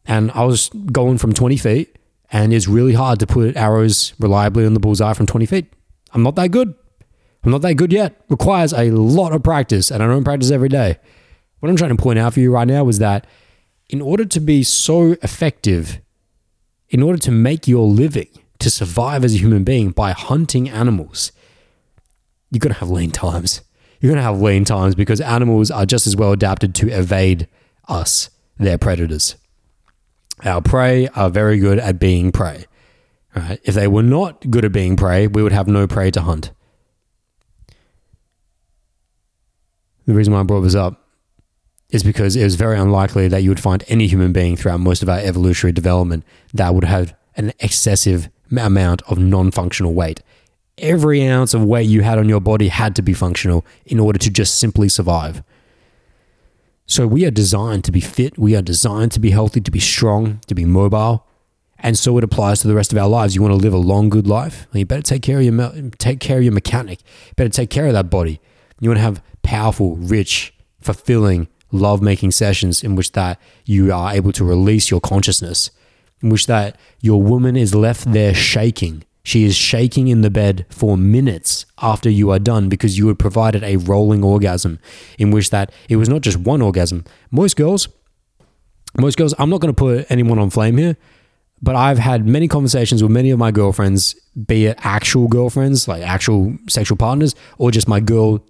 and 0.07 0.31
I 0.31 0.45
was 0.45 0.71
going 0.93 1.19
from 1.19 1.33
twenty 1.33 1.57
feet, 1.57 1.99
and 2.31 2.55
it's 2.55 2.69
really 2.69 2.95
hard 2.95 3.19
to 3.19 3.27
put 3.27 3.57
arrows 3.57 4.15
reliably 4.21 4.65
on 4.65 4.75
the 4.75 4.81
bullseye 4.81 5.15
from 5.15 5.27
twenty 5.27 5.47
feet. 5.47 5.67
I'm 6.15 6.23
not 6.23 6.37
that 6.37 6.53
good. 6.53 6.73
I'm 7.43 7.51
not 7.51 7.63
that 7.63 7.75
good 7.75 7.93
yet. 7.93 8.25
Requires 8.29 8.73
a 8.73 8.93
lot 8.93 9.33
of 9.33 9.43
practice, 9.43 9.91
and 9.91 10.01
I 10.01 10.07
don't 10.07 10.25
practice 10.25 10.53
every 10.53 10.69
day. 10.69 10.97
What 11.59 11.69
I'm 11.69 11.77
trying 11.77 11.97
to 11.97 12.01
point 12.01 12.21
out 12.21 12.35
for 12.35 12.41
you 12.41 12.53
right 12.53 12.69
now 12.69 12.89
is 12.89 13.01
that 13.01 13.27
in 13.89 14.01
order 14.01 14.25
to 14.25 14.39
be 14.39 14.63
so 14.63 15.17
effective, 15.23 16.01
in 16.89 17.03
order 17.03 17.19
to 17.19 17.33
make 17.33 17.67
your 17.67 17.85
living 17.85 18.29
to 18.69 18.75
survive 18.75 19.25
as 19.25 19.35
a 19.35 19.39
human 19.39 19.65
being 19.65 19.91
by 19.91 20.13
hunting 20.13 20.69
animals, 20.69 21.33
you're 22.51 22.61
going 22.61 22.73
to 22.73 22.81
have 22.81 22.91
lean 22.91 23.11
times. 23.11 23.63
You're 24.01 24.11
going 24.11 24.19
to 24.19 24.23
have 24.23 24.41
lean 24.41 24.65
times 24.65 24.95
because 24.95 25.21
animals 25.21 25.71
are 25.71 25.87
just 25.87 26.07
as 26.07 26.15
well 26.15 26.33
adapted 26.33 26.75
to 26.77 26.89
evade 26.89 27.49
us, 27.89 28.31
their 28.59 28.79
predators. 28.79 29.37
Our 30.45 30.61
prey 30.61 31.09
are 31.09 31.31
very 31.31 31.59
good 31.59 31.79
at 31.79 31.99
being 31.99 32.31
prey. 32.31 32.67
Right? 33.35 33.59
If 33.65 33.75
they 33.75 33.89
were 33.89 34.03
not 34.03 34.51
good 34.51 34.65
at 34.65 34.73
being 34.73 34.97
prey, 34.97 35.27
we 35.27 35.43
would 35.43 35.53
have 35.53 35.67
no 35.67 35.87
prey 35.87 36.11
to 36.13 36.21
hunt. 36.21 36.53
The 40.07 40.15
reason 40.15 40.33
why 40.33 40.41
I 40.41 40.43
brought 40.45 40.61
this 40.61 40.75
up 40.75 41.07
is 41.91 42.03
because 42.03 42.37
it 42.37 42.45
was 42.45 42.55
very 42.55 42.79
unlikely 42.79 43.29
that 43.29 43.43
you 43.43 43.51
would 43.51 43.61
find 43.61 43.83
any 43.89 44.07
human 44.07 44.33
being 44.33 44.57
throughout 44.57 44.81
most 44.81 45.03
of 45.03 45.09
our 45.09 45.19
evolutionary 45.19 45.73
development 45.73 46.25
that 46.53 46.75
would 46.75 46.85
have 46.85 47.15
an 47.37 47.53
excessive 47.61 48.29
amount 48.51 49.03
of 49.03 49.19
non 49.19 49.51
functional 49.51 49.95
weight. 49.95 50.21
Every 50.79 51.27
ounce 51.27 51.55
of 51.55 51.65
weight 51.65 51.89
you 51.89 52.03
had 52.03 52.19
on 52.19 52.29
your 52.29 52.41
body 52.41 52.69
had 52.69 52.95
to 52.97 53.03
be 53.03 53.13
functional 53.13 53.67
in 53.85 53.99
order 53.99 54.19
to 54.19 54.31
just 54.31 54.59
simply 54.59 54.89
survive. 54.89 55.43
So 56.87 57.07
we 57.07 57.27
are 57.27 57.31
designed 57.31 57.85
to 57.85 57.93
be 57.93 58.01
fit, 58.01 58.39
we 58.39 58.57
are 58.57 58.63
designed 58.63 59.13
to 59.13 59.21
be 59.21 59.31
healthy, 59.31 59.61
to 59.61 59.71
be 59.71 59.81
strong, 59.81 60.41
to 60.47 60.55
be 60.55 60.65
mobile. 60.65 61.27
And 61.81 61.99
so 61.99 62.17
it 62.19 62.25
applies 62.25 62.61
to 62.61 62.69
the 62.69 62.75
rest 62.75 62.93
of 62.93 62.99
our 62.99 63.09
lives. 63.09 63.35
You 63.35 63.43
want 63.43 63.53
to 63.53 63.57
live 63.57 63.75
a 63.75 63.79
long, 63.79 64.09
good 64.09 64.27
life? 64.27 64.67
Well, 64.73 64.81
you 64.81 64.87
better 64.87 65.03
take 65.03 65.23
care 65.23 65.39
of 65.39 65.45
your 65.45 65.91
take 65.99 66.19
care 66.19 66.39
of 66.39 66.45
your 66.45 66.53
mechanic. 66.53 67.01
You 67.29 67.35
better 67.37 67.51
take 67.51 67.71
care 67.71 67.87
of 67.87 67.93
that 67.93 68.11
body. 68.11 68.41
You 68.81 68.91
want 68.91 68.99
to 68.99 69.03
have 69.03 69.23
powerful, 69.43 69.97
rich, 69.97 70.55
fulfilling, 70.81 71.49
love-making 71.71 72.31
sessions 72.31 72.83
in 72.83 72.97
which 72.97 73.13
that 73.13 73.41
you 73.65 73.93
are 73.93 74.13
able 74.13 74.33
to 74.33 74.45
release 74.45 74.91
your 74.91 75.01
consciousness 75.01 75.71
in 76.23 76.31
which 76.31 76.47
that 76.47 76.77
your 77.01 77.23
woman 77.23 77.57
is 77.57 77.75
left 77.75 78.13
there 78.13 78.35
shaking. 78.35 79.05
She 79.23 79.45
is 79.45 79.55
shaking 79.55 80.09
in 80.09 80.23
the 80.23 80.31
bed 80.31 80.65
for 80.71 80.97
minutes 80.97 81.67
after 81.83 82.09
you 82.09 82.31
are 82.31 82.39
done 82.39 82.69
because 82.69 82.97
you 82.97 83.09
had 83.09 83.19
provided 83.19 83.63
a 83.63 83.77
rolling 83.77 84.25
orgasm 84.25 84.79
in 85.19 85.31
which 85.31 85.51
that 85.51 85.71
it 85.89 85.97
was 85.97 86.09
not 86.09 86.23
just 86.23 86.39
one 86.39 86.63
orgasm. 86.63 87.05
Most 87.31 87.57
girls, 87.57 87.89
most 88.99 89.19
girls, 89.19 89.35
I'm 89.39 89.51
not 89.51 89.61
going 89.61 89.75
to 89.75 89.79
put 89.79 90.11
anyone 90.11 90.39
on 90.39 90.49
flame 90.49 90.79
here, 90.79 90.97
but 91.61 91.77
I've 91.77 91.99
had 91.99 92.27
many 92.27 92.49
conversations 92.49 93.03
with 93.03 93.13
many 93.13 93.31
of 93.31 93.39
my 93.39 93.51
girlfriends, 93.51 94.15
be 94.47 94.67
it 94.67 94.79
actual 94.83 95.29
girlfriends, 95.29 95.87
like 95.87 96.03
actual 96.03 96.57
sexual 96.69 96.97
partners, 96.97 97.35
or 97.59 97.71
just 97.71 97.87
my 97.87 98.01
girl. 98.01 98.43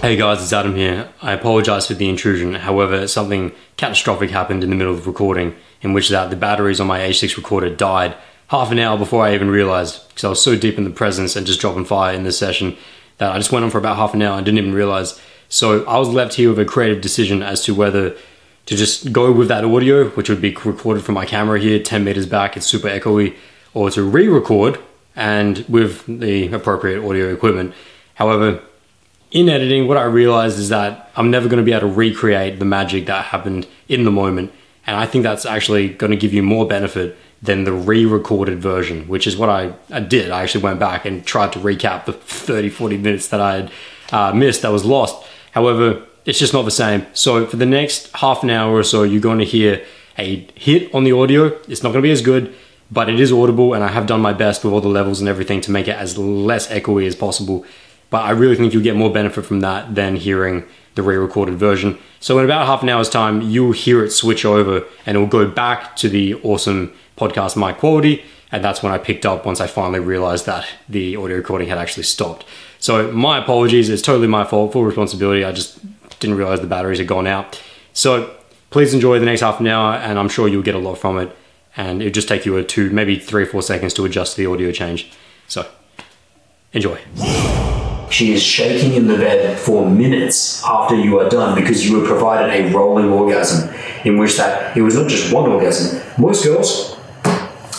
Hey 0.00 0.14
guys, 0.14 0.42
it's 0.42 0.52
Adam 0.52 0.76
here. 0.76 1.08
I 1.22 1.32
apologize 1.32 1.88
for 1.88 1.94
the 1.94 2.08
intrusion. 2.08 2.54
However, 2.54 3.08
something 3.08 3.50
catastrophic 3.76 4.30
happened 4.30 4.62
in 4.62 4.70
the 4.70 4.76
middle 4.76 4.94
of 4.94 5.06
recording 5.06 5.56
in 5.82 5.92
which 5.92 6.08
that 6.08 6.30
the 6.30 6.36
batteries 6.36 6.80
on 6.80 6.86
my 6.86 7.00
H6 7.00 7.36
recorder 7.36 7.70
died 7.74 8.16
half 8.48 8.70
an 8.70 8.78
hour 8.78 8.96
before 8.96 9.24
I 9.24 9.34
even 9.34 9.50
realized 9.50 10.08
because 10.08 10.24
I 10.24 10.28
was 10.28 10.42
so 10.42 10.56
deep 10.56 10.78
in 10.78 10.84
the 10.84 10.90
presence 10.90 11.36
and 11.36 11.46
just 11.46 11.60
dropping 11.60 11.84
fire 11.84 12.14
in 12.14 12.24
this 12.24 12.38
session 12.38 12.76
that 13.18 13.32
I 13.32 13.38
just 13.38 13.52
went 13.52 13.64
on 13.64 13.70
for 13.70 13.78
about 13.78 13.96
half 13.96 14.14
an 14.14 14.22
hour 14.22 14.36
and 14.36 14.44
didn't 14.44 14.58
even 14.58 14.74
realize. 14.74 15.20
So 15.48 15.84
I 15.84 15.98
was 15.98 16.08
left 16.08 16.34
here 16.34 16.50
with 16.50 16.58
a 16.58 16.64
creative 16.64 17.00
decision 17.00 17.42
as 17.42 17.62
to 17.64 17.74
whether 17.74 18.16
to 18.66 18.76
just 18.76 19.12
go 19.12 19.30
with 19.32 19.48
that 19.48 19.64
audio, 19.64 20.08
which 20.10 20.28
would 20.28 20.40
be 20.40 20.54
recorded 20.64 21.04
from 21.04 21.14
my 21.14 21.24
camera 21.24 21.58
here, 21.58 21.80
10 21.80 22.04
meters 22.04 22.26
back, 22.26 22.56
it's 22.56 22.66
super 22.66 22.88
echoey, 22.88 23.36
or 23.74 23.90
to 23.90 24.02
re 24.02 24.26
record 24.26 24.80
and 25.14 25.64
with 25.68 26.04
the 26.06 26.52
appropriate 26.52 27.02
audio 27.02 27.32
equipment. 27.32 27.74
However, 28.14 28.60
in 29.30 29.48
editing, 29.48 29.88
what 29.88 29.96
I 29.96 30.04
realized 30.04 30.58
is 30.58 30.68
that 30.68 31.10
I'm 31.16 31.30
never 31.30 31.48
going 31.48 31.58
to 31.58 31.64
be 31.64 31.72
able 31.72 31.88
to 31.88 31.94
recreate 31.94 32.58
the 32.58 32.64
magic 32.64 33.06
that 33.06 33.26
happened 33.26 33.66
in 33.88 34.04
the 34.04 34.10
moment. 34.10 34.52
And 34.86 34.96
I 34.96 35.06
think 35.06 35.24
that's 35.24 35.44
actually 35.44 35.88
going 35.88 36.12
to 36.12 36.16
give 36.16 36.32
you 36.32 36.42
more 36.42 36.66
benefit 36.66 37.16
than 37.42 37.64
the 37.64 37.72
re-recorded 37.72 38.60
version, 38.60 39.08
which 39.08 39.26
is 39.26 39.36
what 39.36 39.48
I, 39.48 39.74
I 39.90 40.00
did. 40.00 40.30
I 40.30 40.42
actually 40.42 40.64
went 40.64 40.80
back 40.80 41.04
and 41.04 41.24
tried 41.24 41.52
to 41.52 41.58
recap 41.58 42.04
the 42.04 42.12
30, 42.46 42.70
40 42.70 42.98
minutes 42.98 43.28
that 43.28 43.40
I 43.40 43.54
had 43.54 43.72
uh, 44.12 44.32
missed 44.32 44.62
that 44.62 44.70
was 44.70 44.84
lost. 44.84 45.26
However, 45.52 46.06
it's 46.24 46.38
just 46.38 46.52
not 46.52 46.62
the 46.62 46.70
same. 46.70 47.06
So 47.12 47.46
for 47.46 47.56
the 47.56 47.66
next 47.66 48.10
half 48.16 48.42
an 48.42 48.50
hour 48.50 48.74
or 48.74 48.82
so, 48.82 49.02
you're 49.02 49.20
going 49.20 49.38
to 49.38 49.44
hear 49.44 49.84
a 50.18 50.46
hit 50.54 50.94
on 50.94 51.04
the 51.04 51.12
audio. 51.12 51.46
It's 51.68 51.82
not 51.82 51.90
going 51.90 52.02
to 52.02 52.06
be 52.06 52.10
as 52.10 52.22
good, 52.22 52.54
but 52.90 53.08
it 53.08 53.20
is 53.20 53.32
audible, 53.32 53.74
and 53.74 53.84
I 53.84 53.88
have 53.88 54.06
done 54.06 54.20
my 54.20 54.32
best 54.32 54.64
with 54.64 54.72
all 54.72 54.80
the 54.80 54.88
levels 54.88 55.20
and 55.20 55.28
everything 55.28 55.60
to 55.62 55.70
make 55.70 55.88
it 55.88 55.96
as 55.96 56.16
less 56.16 56.68
echoey 56.68 57.06
as 57.06 57.14
possible. 57.14 57.64
But 58.10 58.24
I 58.24 58.30
really 58.30 58.56
think 58.56 58.72
you'll 58.72 58.82
get 58.82 58.96
more 58.96 59.12
benefit 59.12 59.44
from 59.44 59.60
that 59.60 59.94
than 59.94 60.16
hearing 60.16 60.64
the 60.96 61.02
re-recorded 61.02 61.54
version. 61.54 61.96
So 62.18 62.38
in 62.38 62.44
about 62.44 62.66
half 62.66 62.82
an 62.82 62.88
hour's 62.88 63.08
time, 63.08 63.40
you'll 63.40 63.72
hear 63.72 64.04
it 64.04 64.10
switch 64.10 64.44
over, 64.44 64.84
and 65.06 65.16
it 65.16 65.20
will 65.20 65.26
go 65.28 65.46
back 65.48 65.94
to 65.96 66.08
the 66.08 66.34
awesome 66.42 66.92
podcast 67.16 67.56
mic 67.56 67.78
quality. 67.78 68.24
And 68.52 68.64
that's 68.64 68.82
when 68.82 68.92
I 68.92 68.98
picked 68.98 69.24
up 69.24 69.44
once 69.46 69.60
I 69.60 69.66
finally 69.66 70.00
realized 70.00 70.46
that 70.46 70.66
the 70.88 71.16
audio 71.16 71.36
recording 71.36 71.68
had 71.68 71.78
actually 71.78 72.04
stopped. 72.04 72.44
So 72.78 73.10
my 73.12 73.38
apologies. 73.38 73.88
It's 73.88 74.02
totally 74.02 74.28
my 74.28 74.44
fault, 74.44 74.72
full 74.72 74.84
responsibility. 74.84 75.44
I 75.44 75.52
just 75.52 75.78
didn't 76.20 76.36
realize 76.36 76.60
the 76.60 76.66
batteries 76.66 76.98
had 76.98 77.08
gone 77.08 77.26
out. 77.26 77.60
So 77.92 78.34
please 78.70 78.94
enjoy 78.94 79.18
the 79.18 79.26
next 79.26 79.40
half 79.42 79.60
an 79.60 79.66
hour, 79.66 79.94
and 79.94 80.18
I'm 80.18 80.28
sure 80.28 80.48
you'll 80.48 80.62
get 80.62 80.74
a 80.74 80.78
lot 80.78 80.96
from 80.96 81.18
it. 81.18 81.36
And 81.76 82.00
it'll 82.00 82.12
just 82.12 82.28
take 82.28 82.46
you 82.46 82.56
a 82.56 82.64
two, 82.64 82.88
maybe 82.90 83.18
three 83.18 83.42
or 83.42 83.46
four 83.46 83.62
seconds 83.62 83.92
to 83.94 84.04
adjust 84.04 84.36
the 84.36 84.46
audio 84.46 84.72
change. 84.72 85.12
So 85.46 85.66
enjoy. 86.72 87.00
She 88.10 88.32
is 88.32 88.42
shaking 88.42 88.94
in 88.94 89.08
the 89.08 89.16
bed 89.16 89.58
for 89.58 89.88
minutes 89.88 90.64
after 90.64 90.94
you 90.94 91.18
are 91.18 91.28
done 91.28 91.54
because 91.60 91.88
you 91.88 91.98
were 91.98 92.06
provided 92.06 92.50
a 92.50 92.72
rolling 92.72 93.10
orgasm 93.10 93.74
in 94.04 94.16
which 94.16 94.36
that 94.36 94.76
it 94.76 94.82
was 94.82 94.94
not 94.94 95.08
just 95.08 95.32
one 95.32 95.50
orgasm. 95.50 96.00
Most 96.16 96.44
girls, 96.44 96.96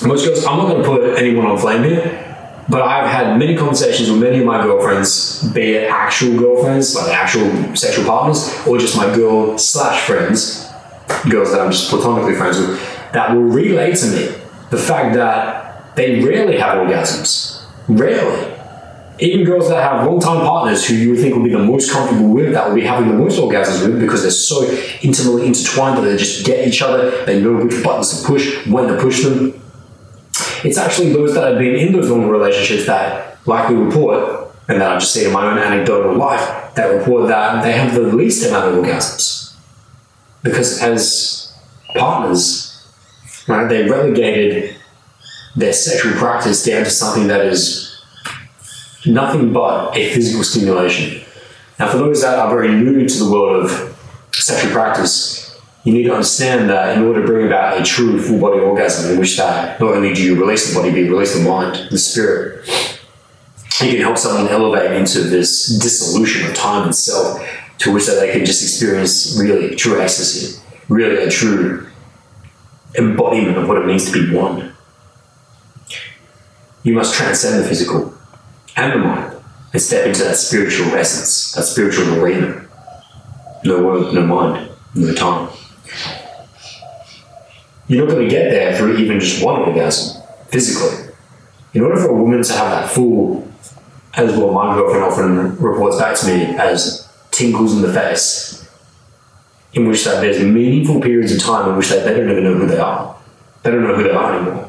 most 0.05 0.25
girls, 0.25 0.45
I'm 0.45 0.57
not 0.57 0.67
going 0.67 0.83
to 0.83 0.87
put 0.87 1.17
anyone 1.17 1.45
on 1.45 1.57
flame 1.57 1.83
here, 1.83 2.23
but 2.69 2.81
I've 2.81 3.09
had 3.09 3.39
many 3.39 3.55
conversations 3.55 4.11
with 4.11 4.21
many 4.21 4.39
of 4.39 4.45
my 4.45 4.61
girlfriends, 4.61 5.43
be 5.53 5.75
it 5.75 5.89
actual 5.89 6.37
girlfriends, 6.37 6.95
like 6.95 7.13
actual 7.13 7.75
sexual 7.75 8.05
partners, 8.05 8.53
or 8.67 8.77
just 8.77 8.97
my 8.97 9.13
girl 9.15 9.57
slash 9.57 10.05
friends, 10.05 10.69
girls 11.29 11.51
that 11.51 11.61
I'm 11.61 11.71
just 11.71 11.89
platonically 11.89 12.35
friends 12.35 12.59
with, 12.59 12.79
that 13.13 13.31
will 13.33 13.43
relay 13.43 13.95
to 13.95 14.05
me 14.07 14.25
the 14.69 14.77
fact 14.77 15.15
that 15.15 15.95
they 15.95 16.21
rarely 16.21 16.57
have 16.57 16.77
orgasms. 16.77 17.63
Rarely 17.87 18.56
even 19.19 19.45
girls 19.45 19.69
that 19.69 19.81
have 19.81 20.05
long-time 20.05 20.45
partners 20.45 20.87
who 20.87 20.95
you 20.95 21.11
would 21.11 21.19
think 21.19 21.35
would 21.35 21.43
be 21.43 21.51
the 21.51 21.59
most 21.59 21.91
comfortable 21.91 22.29
with, 22.33 22.51
that 22.53 22.67
will 22.67 22.75
be 22.75 22.83
having 22.83 23.07
the 23.07 23.15
most 23.15 23.39
orgasms 23.39 23.85
with 23.85 23.99
because 23.99 24.21
they're 24.21 24.31
so 24.31 24.63
intimately 25.01 25.47
intertwined 25.47 25.97
that 25.97 26.01
they 26.01 26.17
just 26.17 26.45
get 26.45 26.67
each 26.67 26.81
other, 26.81 27.25
they 27.25 27.41
know 27.41 27.53
which 27.53 27.83
buttons 27.83 28.21
to 28.21 28.27
push, 28.27 28.65
when 28.67 28.87
to 28.87 28.97
push 29.01 29.23
them. 29.23 29.59
It's 30.63 30.77
actually 30.77 31.13
those 31.13 31.33
that 31.33 31.47
have 31.47 31.57
been 31.57 31.75
in 31.75 31.93
those 31.93 32.09
long 32.09 32.27
relationships 32.27 32.85
that 32.85 33.37
likely 33.47 33.75
report, 33.75 34.51
and 34.67 34.81
that 34.81 34.91
I've 34.91 34.99
just 34.99 35.13
seen 35.13 35.27
in 35.27 35.33
my 35.33 35.49
own 35.49 35.57
anecdotal 35.57 36.15
life, 36.15 36.75
that 36.75 36.87
report 36.87 37.27
that 37.29 37.63
they 37.63 37.71
have 37.71 37.93
the 37.93 38.01
least 38.01 38.45
amount 38.45 38.75
of 38.75 38.83
orgasms. 38.83 39.55
Because 40.43 40.81
as 40.81 41.57
partners, 41.95 42.85
right, 43.47 43.67
they 43.67 43.89
relegated 43.89 44.75
their 45.55 45.73
sexual 45.73 46.13
practice 46.13 46.63
down 46.63 46.83
to 46.83 46.89
something 46.89 47.27
that 47.27 47.45
is 47.45 47.86
nothing 49.07 49.53
but 49.53 49.95
a 49.95 50.13
physical 50.13 50.43
stimulation. 50.43 51.23
Now, 51.79 51.89
for 51.91 51.97
those 51.97 52.21
that 52.21 52.39
are 52.39 52.49
very 52.49 52.69
new 52.69 53.07
to 53.07 53.23
the 53.23 53.31
world 53.31 53.65
of 53.65 53.97
sexual 54.33 54.71
practice, 54.71 55.59
you 55.83 55.93
need 55.93 56.03
to 56.03 56.11
understand 56.11 56.69
that 56.69 56.97
in 56.97 57.03
order 57.03 57.21
to 57.21 57.27
bring 57.27 57.47
about 57.47 57.79
a 57.79 57.83
true 57.83 58.21
full 58.21 58.39
body 58.39 58.59
orgasm, 58.59 59.13
in 59.13 59.19
which 59.19 59.37
that 59.37 59.79
not 59.79 59.95
only 59.95 60.13
do 60.13 60.23
you 60.23 60.39
release 60.39 60.69
the 60.69 60.75
body, 60.77 60.91
but 60.91 60.97
you 60.97 61.09
release 61.09 61.37
the 61.37 61.47
mind, 61.47 61.89
the 61.91 61.97
spirit, 61.97 62.67
you 63.81 63.91
can 63.91 64.01
help 64.01 64.17
someone 64.17 64.51
elevate 64.51 64.91
into 64.91 65.21
this 65.21 65.67
dissolution 65.79 66.49
of 66.49 66.55
time 66.55 66.85
and 66.85 66.95
self, 66.95 67.39
to 67.77 67.93
which 67.93 68.07
that 68.07 68.19
they 68.19 68.31
can 68.31 68.43
just 68.43 68.63
experience 68.63 69.37
really 69.39 69.75
true 69.75 70.01
ecstasy, 70.01 70.59
really 70.89 71.23
a 71.23 71.29
true 71.29 71.87
embodiment 72.97 73.57
of 73.57 73.67
what 73.67 73.77
it 73.77 73.85
means 73.85 74.11
to 74.11 74.11
be 74.11 74.35
one. 74.35 74.73
You 76.81 76.95
must 76.95 77.13
transcend 77.13 77.63
the 77.63 77.67
physical 77.67 78.16
and 78.77 78.93
the 78.93 78.97
mind 78.97 79.35
and 79.73 79.81
step 79.81 80.05
into 80.05 80.23
that 80.23 80.37
spiritual 80.37 80.95
essence, 80.95 81.51
that 81.53 81.63
spiritual 81.63 82.23
arena. 82.23 82.65
No 83.63 83.83
word, 83.83 84.13
no 84.13 84.25
mind, 84.25 84.69
no 84.95 85.13
time. 85.13 85.49
You're 87.87 88.05
not 88.05 88.13
going 88.13 88.23
to 88.23 88.29
get 88.29 88.51
there 88.51 88.77
through 88.77 88.97
even 88.97 89.19
just 89.19 89.43
one 89.43 89.61
orgasm, 89.61 90.21
physically. 90.47 91.13
In 91.73 91.81
order 91.81 91.97
for 91.97 92.09
a 92.09 92.13
woman 92.13 92.41
to 92.41 92.53
have 92.53 92.71
that 92.71 92.89
full, 92.89 93.47
as 94.13 94.35
well, 94.35 94.51
my 94.51 94.73
girlfriend 94.73 95.03
often 95.03 95.57
reports 95.57 95.97
back 95.97 96.15
to 96.17 96.27
me 96.27 96.57
as 96.57 97.07
tingles 97.31 97.75
in 97.75 97.81
the 97.81 97.93
face, 97.93 98.67
in 99.73 99.87
which 99.87 100.03
that 100.05 100.21
there's 100.21 100.41
meaningful 100.41 100.99
periods 100.99 101.31
of 101.33 101.41
time 101.41 101.69
in 101.69 101.77
which 101.77 101.89
they, 101.89 101.99
they 101.99 102.15
don't 102.15 102.31
even 102.31 102.43
know 102.43 102.55
who 102.55 102.67
they 102.67 102.79
are. 102.79 103.15
They 103.63 103.71
don't 103.71 103.83
know 103.83 103.95
who 103.95 104.03
they 104.03 104.11
are 104.11 104.33
anymore. 104.35 104.66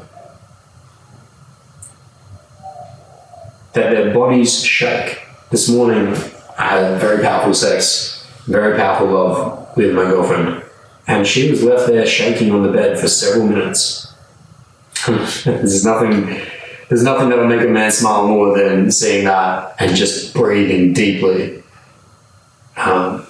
That 3.79 3.91
their 3.91 4.13
bodies 4.13 4.63
shake. 4.63 5.21
This 5.51 5.69
morning, 5.69 6.13
I 6.57 6.77
had 6.77 6.99
very 6.99 7.23
powerful 7.23 7.53
sex, 7.53 8.27
very 8.45 8.77
powerful 8.77 9.07
love 9.07 9.77
with 9.77 9.95
my 9.95 10.03
girlfriend, 10.03 10.63
and 11.07 11.25
she 11.25 11.49
was 11.49 11.63
left 11.63 11.87
there 11.87 12.05
shaking 12.05 12.51
on 12.51 12.63
the 12.63 12.71
bed 12.71 12.99
for 12.99 13.07
several 13.07 13.47
minutes. 13.47 14.13
there's 15.45 15.85
nothing. 15.85 16.41
There's 16.89 17.03
nothing 17.03 17.29
that'll 17.29 17.47
make 17.47 17.61
a 17.61 17.69
man 17.69 17.91
smile 17.91 18.27
more 18.27 18.57
than 18.57 18.91
seeing 18.91 19.25
that 19.25 19.75
and 19.79 19.95
just 19.95 20.33
breathing 20.33 20.91
deeply. 20.91 21.63
Um, 22.75 23.27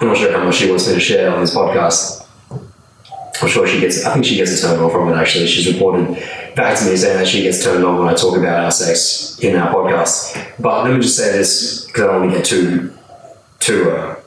I'm 0.00 0.08
not 0.08 0.16
sure 0.16 0.32
how 0.32 0.42
much 0.42 0.56
she 0.56 0.70
wants 0.70 0.88
me 0.88 0.94
to 0.94 1.00
share 1.00 1.30
on 1.30 1.40
this 1.40 1.54
podcast. 1.54 2.26
I'm 2.50 3.48
sure 3.48 3.66
she 3.66 3.78
gets. 3.80 4.04
I 4.04 4.12
think 4.12 4.24
she 4.24 4.36
gets 4.36 4.58
a 4.58 4.66
turn 4.66 4.80
off 4.80 4.92
from 4.92 5.08
it. 5.10 5.16
Actually, 5.16 5.46
she's 5.46 5.72
reported 5.72 6.16
back 6.54 6.78
to 6.78 6.84
me 6.86 6.96
saying 6.96 7.18
that 7.18 7.28
she 7.28 7.42
gets 7.42 7.62
turned 7.62 7.84
on 7.84 7.98
when 7.98 8.08
I 8.08 8.14
talk 8.14 8.36
about 8.36 8.64
our 8.64 8.70
sex 8.70 9.38
in 9.40 9.56
our 9.56 9.72
podcast. 9.74 10.54
But 10.60 10.84
let 10.84 10.94
me 10.94 11.00
just 11.00 11.16
say 11.16 11.32
this 11.32 11.86
because 11.86 12.02
I 12.02 12.06
don't 12.06 12.20
want 12.20 12.32
to 12.32 12.36
get 12.38 12.46
too 12.46 12.94
too 13.60 13.90
uh, 13.90 14.20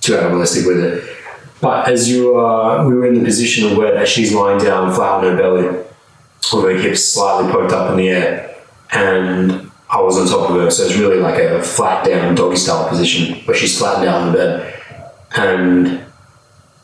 too 0.00 0.16
animalistic 0.16 0.66
with 0.66 0.78
it. 0.78 1.16
But 1.60 1.88
as 1.88 2.08
you 2.08 2.36
are, 2.36 2.86
we 2.86 2.94
were 2.94 3.06
in 3.06 3.14
the 3.14 3.24
position 3.24 3.70
of 3.70 3.76
where 3.76 3.94
that 3.94 4.06
she's 4.06 4.32
lying 4.32 4.62
down 4.62 4.94
flat 4.94 5.14
on 5.14 5.24
her 5.24 5.36
belly, 5.36 5.64
with 5.64 6.64
her 6.64 6.76
hips 6.76 7.04
slightly 7.04 7.50
poked 7.50 7.72
up 7.72 7.90
in 7.90 7.96
the 7.96 8.08
air, 8.10 8.56
and 8.92 9.70
I 9.90 10.00
was 10.00 10.18
on 10.18 10.28
top 10.28 10.50
of 10.50 10.56
her, 10.56 10.70
so 10.70 10.84
it's 10.84 10.96
really 10.96 11.16
like 11.16 11.40
a 11.40 11.62
flat 11.62 12.04
down 12.04 12.34
doggy 12.36 12.56
style 12.56 12.88
position 12.88 13.40
where 13.44 13.56
she's 13.56 13.76
flattened 13.76 14.04
down 14.04 14.30
the 14.30 14.38
bed, 14.38 14.82
and 15.36 16.04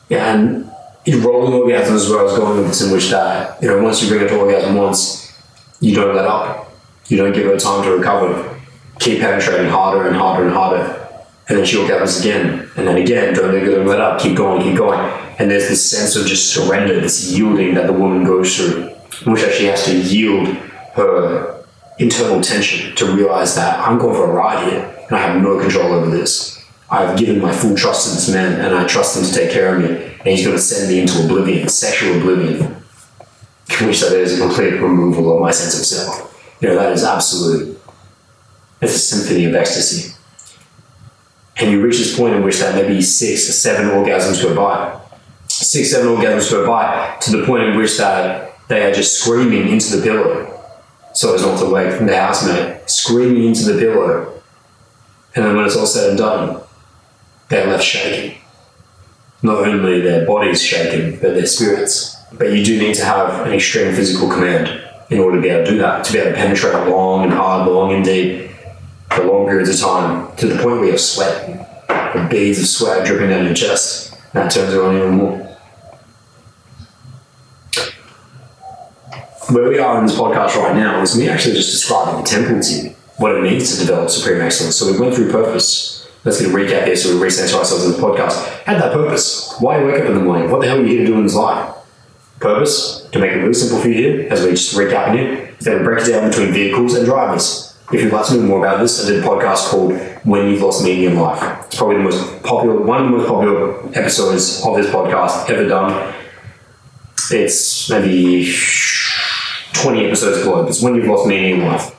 yeah, 0.09 0.35
and 0.35 0.64
in 0.64 0.64
rolling 1.13 1.53
orgasms 1.53 1.97
is 1.97 2.11
where 2.11 2.21
I 2.21 2.23
was 2.23 2.37
going 2.37 2.59
with 2.59 2.69
this, 2.69 2.83
in 2.83 2.93
which 2.93 3.11
that, 3.11 3.63
you 3.63 3.69
know, 3.69 3.83
once 3.83 4.03
you 4.03 4.09
bring 4.09 4.21
her 4.23 4.29
to 4.29 4.39
orgasm 4.41 4.75
once, 4.75 5.39
you 5.81 5.95
don't 5.95 6.15
let 6.15 6.25
up. 6.25 6.73
You 7.09 7.19
don't 7.19 7.33
give 7.33 7.45
her 7.45 7.59
time 7.59 7.85
to 7.85 7.91
recover. 7.91 8.61
Keep 9.01 9.21
penetrating 9.21 9.71
harder 9.71 10.07
and 10.07 10.17
harder 10.17 10.47
and 10.47 10.55
harder. 10.55 11.01
And 11.49 11.59
then 11.59 11.67
she 11.67 11.77
orgasms 11.77 12.21
again, 12.21 12.71
and 12.77 12.89
then 12.89 12.97
again, 12.97 13.35
don't 13.35 13.87
let 13.87 14.01
up, 14.01 14.19
keep 14.19 14.35
going, 14.35 14.63
keep 14.63 14.79
going. 14.79 14.99
And 15.39 15.51
there's 15.51 15.69
this 15.69 15.91
sense 15.91 16.17
of 16.17 16.27
just 16.27 16.55
surrender, 16.55 17.01
this 17.01 17.33
yielding 17.33 17.75
that 17.75 17.87
the 17.87 17.93
woman 17.93 18.25
goes 18.25 18.57
through, 18.57 18.95
in 19.27 19.33
which 19.33 19.43
she 19.53 19.67
has 19.67 19.85
to 19.85 19.95
yield 19.95 20.49
her 20.95 21.63
internal 21.99 22.41
tension 22.41 22.97
to 22.97 23.05
realize 23.15 23.55
that 23.57 23.79
I'm 23.79 23.99
going 23.99 24.15
for 24.15 24.31
a 24.31 24.33
ride 24.33 24.73
here, 24.73 25.05
and 25.09 25.17
I 25.17 25.19
have 25.19 25.43
no 25.43 25.61
control 25.61 25.93
over 25.93 26.11
this. 26.11 26.54
I've 26.95 27.18
given 27.18 27.40
my 27.40 27.53
full 27.53 27.76
trust 27.76 28.09
to 28.09 28.14
this 28.14 28.30
man, 28.30 28.61
and 28.61 28.74
I 28.74 28.86
trust 28.86 29.16
him 29.16 29.24
to 29.24 29.32
take 29.32 29.51
care 29.51 29.74
of 29.74 29.82
me 29.82 30.14
and 30.24 30.34
he's 30.34 30.45
going 30.45 30.57
to 30.57 30.62
send 30.62 30.90
me 30.90 31.01
into 31.01 31.22
oblivion, 31.22 31.68
sexual 31.68 32.16
oblivion, 32.16 32.62
which 33.82 34.01
that 34.01 34.16
is 34.16 34.40
a 34.40 34.42
complete 34.42 34.72
removal 34.80 35.34
of 35.34 35.42
my 35.42 35.51
sense 35.51 35.78
of 35.78 35.84
self. 35.84 36.57
You 36.62 36.68
know, 36.68 36.76
that 36.76 36.92
is 36.92 37.05
absolute. 37.05 37.78
It's 38.80 38.95
a 38.95 38.99
symphony 38.99 39.45
of 39.45 39.55
ecstasy. 39.55 40.14
And 41.57 41.70
you 41.70 41.82
reach 41.82 41.99
this 41.99 42.16
point 42.16 42.34
in 42.34 42.42
which 42.42 42.59
that 42.61 42.74
maybe 42.74 43.03
six 43.03 43.49
or 43.51 43.53
seven 43.53 43.90
orgasms 43.90 44.42
go 44.42 44.57
by. 44.57 44.99
Six, 45.49 45.90
seven 45.90 46.09
orgasms 46.09 46.51
go 46.51 46.66
by 46.66 47.18
to 47.20 47.36
the 47.36 47.45
point 47.45 47.64
in 47.64 47.76
which 47.76 47.99
that 47.99 48.57
They 48.68 48.82
are 48.82 48.95
just 48.95 49.20
screaming 49.20 49.68
into 49.68 49.97
the 49.97 50.03
pillow 50.03 50.51
so 51.12 51.34
as 51.34 51.42
not 51.42 51.59
to 51.61 51.66
wake 51.66 51.99
the 51.99 52.16
housemate, 52.16 52.88
screaming 52.88 53.45
into 53.45 53.70
the 53.70 53.78
pillow. 53.78 54.40
And 55.36 55.45
then 55.45 55.55
when 55.55 55.66
it's 55.66 55.76
all 55.76 55.86
said 55.86 56.09
and 56.11 56.18
done, 56.18 56.64
they're 57.49 57.66
left 57.66 57.84
shaking. 57.84 58.38
Not 59.42 59.66
only 59.66 60.01
their 60.01 60.26
bodies 60.26 60.62
shaken, 60.62 61.12
but 61.20 61.34
their 61.34 61.47
spirits. 61.47 62.16
But 62.32 62.53
you 62.53 62.64
do 62.64 62.78
need 62.78 62.95
to 62.97 63.05
have 63.05 63.47
an 63.47 63.53
extreme 63.53 63.95
physical 63.95 64.28
command 64.28 64.82
in 65.11 65.18
order 65.18 65.36
to 65.36 65.42
be 65.42 65.49
able 65.51 65.64
to 65.64 65.70
do 65.70 65.78
that, 65.78 66.05
to 66.05 66.12
be 66.12 66.18
able 66.18 66.30
to 66.30 66.36
penetrate 66.36 66.88
long 66.88 67.24
and 67.24 67.32
hard, 67.32 67.70
long 67.70 67.92
and 67.92 68.05
deep, 68.05 68.51
for 69.11 69.24
long 69.24 69.47
periods 69.47 69.70
of 69.70 69.78
time, 69.78 70.34
to 70.36 70.47
the 70.47 70.57
point 70.57 70.80
where 70.80 70.86
you're 70.86 70.99
sweating, 70.99 71.59
the 71.88 72.26
beads 72.30 72.59
of 72.59 72.66
sweat 72.66 73.07
dripping 73.07 73.28
down 73.30 73.45
your 73.45 73.55
chest. 73.55 74.14
And 74.32 74.45
That 74.45 74.51
turns 74.51 74.72
it 74.72 74.80
on 74.80 74.97
even 74.97 75.14
more. 75.14 75.38
Where 79.51 79.68
we 79.68 79.78
are 79.78 79.99
in 80.01 80.07
this 80.07 80.16
podcast 80.16 80.57
right 80.57 80.74
now 80.74 81.03
is 81.03 81.16
me 81.16 81.28
actually 81.28 81.55
just 81.55 81.70
describing 81.70 82.22
the 82.22 82.28
temple 82.28 82.61
to 82.61 82.74
you, 82.74 82.97
what 83.18 83.36
it 83.36 83.42
means 83.42 83.72
to 83.74 83.86
develop 83.86 84.09
supreme 84.09 84.40
excellence. 84.40 84.76
So 84.76 84.90
we 84.90 84.99
went 84.99 85.14
through 85.14 85.30
purpose. 85.30 86.04
Let's 86.25 86.41
get 86.41 86.51
a 86.51 86.55
recap 86.55 86.87
here 86.87 86.97
so 86.97 87.14
we 87.14 87.27
recenter 87.27 87.59
ourselves 87.59 87.85
in 87.85 87.93
the 87.93 87.99
podcast. 87.99 88.62
Had 88.62 88.81
that 88.81 88.93
purpose. 88.95 89.55
Why 89.61 89.85
wake 89.85 90.01
up 90.01 90.09
in 90.09 90.14
the 90.14 90.20
morning? 90.20 90.51
What 90.51 90.62
the 90.62 90.68
hell 90.68 90.79
are 90.79 90.81
you 90.81 90.87
here 90.87 91.01
to 91.01 91.07
do 91.07 91.18
in 91.18 91.25
this 91.25 91.35
life? 91.35 91.75
Purpose, 92.41 93.07
to 93.12 93.18
make 93.18 93.33
it 93.33 93.37
really 93.37 93.53
simple 93.53 93.79
for 93.79 93.89
you 93.89 93.95
here, 93.95 94.33
as 94.33 94.43
we 94.43 94.51
just 94.51 94.75
recap 94.75 95.14
is 95.59 95.66
that 95.66 95.79
we 95.79 95.85
break 95.85 96.07
it 96.07 96.11
down 96.11 96.31
between 96.31 96.53
vehicles 96.53 96.95
and 96.95 97.05
drivers. 97.05 97.77
If 97.93 98.03
you'd 98.03 98.12
like 98.12 98.27
to 98.29 98.37
know 98.37 98.43
more 98.43 98.59
about 98.61 98.81
this, 98.81 99.05
I 99.05 99.11
did 99.11 99.22
a 99.22 99.27
podcast 99.27 99.68
called 99.68 99.93
When 100.25 100.49
You've 100.49 100.62
Lost 100.62 100.83
Meaning 100.83 101.12
in 101.12 101.18
Life. 101.18 101.66
It's 101.66 101.77
probably 101.77 101.99
the 101.99 102.03
most 102.05 102.43
popular, 102.43 102.81
one 102.81 103.05
of 103.05 103.11
the 103.11 103.18
most 103.18 103.29
popular 103.29 103.87
episodes 103.95 104.62
of 104.64 104.77
this 104.77 104.87
podcast 104.91 105.51
ever 105.51 105.68
done. 105.68 106.14
It's 107.31 107.91
maybe 107.91 108.55
20 109.75 110.07
episodes 110.07 110.43
below. 110.43 110.66
It's 110.66 110.83
When 110.83 110.95
You've 110.95 111.07
Lost 111.07 111.27
Meaning 111.27 111.61
in 111.61 111.66
Life. 111.66 111.95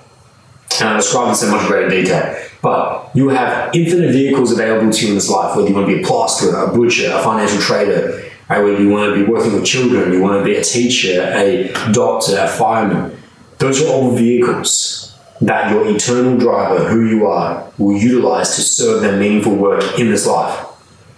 And 0.82 0.90
I 0.90 0.98
describe 0.98 1.30
this 1.30 1.44
in 1.44 1.52
much 1.52 1.68
greater 1.68 1.90
detail. 1.90 2.45
But 2.66 3.12
you 3.14 3.30
have 3.30 3.76
infinite 3.76 4.12
vehicles 4.12 4.52
available 4.52 4.92
to 4.92 5.02
you 5.04 5.10
in 5.10 5.14
this 5.14 5.30
life, 5.30 5.56
whether 5.56 5.70
you 5.70 5.76
want 5.76 5.88
to 5.88 5.96
be 5.96 6.02
a 6.02 6.04
plasterer, 6.04 6.64
a 6.64 6.74
butcher, 6.76 7.12
a 7.14 7.22
financial 7.22 7.60
trader, 7.60 8.24
right, 8.50 8.58
whether 8.64 8.82
you 8.82 8.90
want 8.90 9.14
to 9.14 9.24
be 9.24 9.32
working 9.32 9.54
with 9.54 9.64
children, 9.64 10.12
you 10.12 10.20
want 10.20 10.40
to 10.40 10.44
be 10.44 10.56
a 10.56 10.64
teacher, 10.64 11.32
a 11.36 11.72
doctor, 11.92 12.38
a 12.40 12.48
fireman. 12.48 13.16
Those 13.60 13.84
are 13.84 13.90
all 13.90 14.16
vehicles 14.16 15.16
that 15.42 15.70
your 15.70 15.88
eternal 15.88 16.40
driver, 16.40 16.88
who 16.90 17.08
you 17.08 17.28
are, 17.28 17.72
will 17.78 17.96
utilize 17.96 18.56
to 18.56 18.62
serve 18.62 19.02
their 19.02 19.16
meaningful 19.16 19.56
work 19.56 20.00
in 20.00 20.10
this 20.10 20.26
life. 20.26 20.66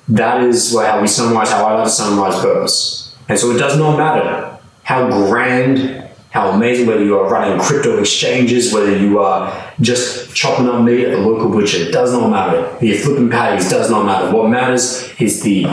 That 0.10 0.43
is 0.43 0.78
how 0.78 1.00
we 1.00 1.08
summarize, 1.08 1.50
how 1.50 1.66
I 1.66 1.76
like 1.76 1.86
to 1.86 1.89
summarize 1.89 2.41
purpose. 2.41 3.16
And 3.30 3.39
so 3.39 3.52
it 3.52 3.58
does 3.58 3.78
not 3.80 3.95
matter 3.98 4.60
how 4.84 5.08
grand 5.08 6.07
how 6.38 6.52
amazing, 6.52 6.86
whether 6.86 7.04
you 7.04 7.18
are 7.18 7.28
running 7.28 7.60
crypto 7.60 7.98
exchanges, 7.98 8.72
whether 8.72 8.96
you 8.96 9.18
are 9.20 9.74
just 9.82 10.36
chopping 10.36 10.70
up 10.70 10.84
meat 10.84 11.04
at 11.04 11.12
the 11.12 11.18
local 11.18 11.50
butcher, 11.50 11.78
it 11.78 11.92
does 11.92 12.14
not 12.14 12.30
matter. 12.30 12.78
You're 12.86 13.00
flipping 13.00 13.32
patties, 13.32 13.68
does 13.72 13.90
not 13.90 14.06
matter. 14.06 14.36
What 14.36 14.48
matters 14.48 15.12
is 15.20 15.42
the 15.42 15.66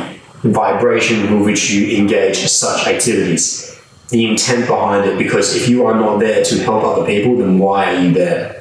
vibration 0.43 1.31
with 1.31 1.45
which 1.45 1.71
you 1.71 1.99
engage 1.99 2.39
such 2.49 2.87
activities, 2.87 3.79
the 4.09 4.25
intent 4.27 4.67
behind 4.67 5.05
it, 5.05 5.19
because 5.19 5.55
if 5.55 5.69
you 5.69 5.85
are 5.85 5.95
not 5.95 6.19
there 6.19 6.43
to 6.43 6.59
help 6.65 6.83
other 6.83 7.05
people, 7.05 7.37
then 7.37 7.59
why 7.59 7.95
are 7.95 8.01
you 8.03 8.12
there? 8.12 8.53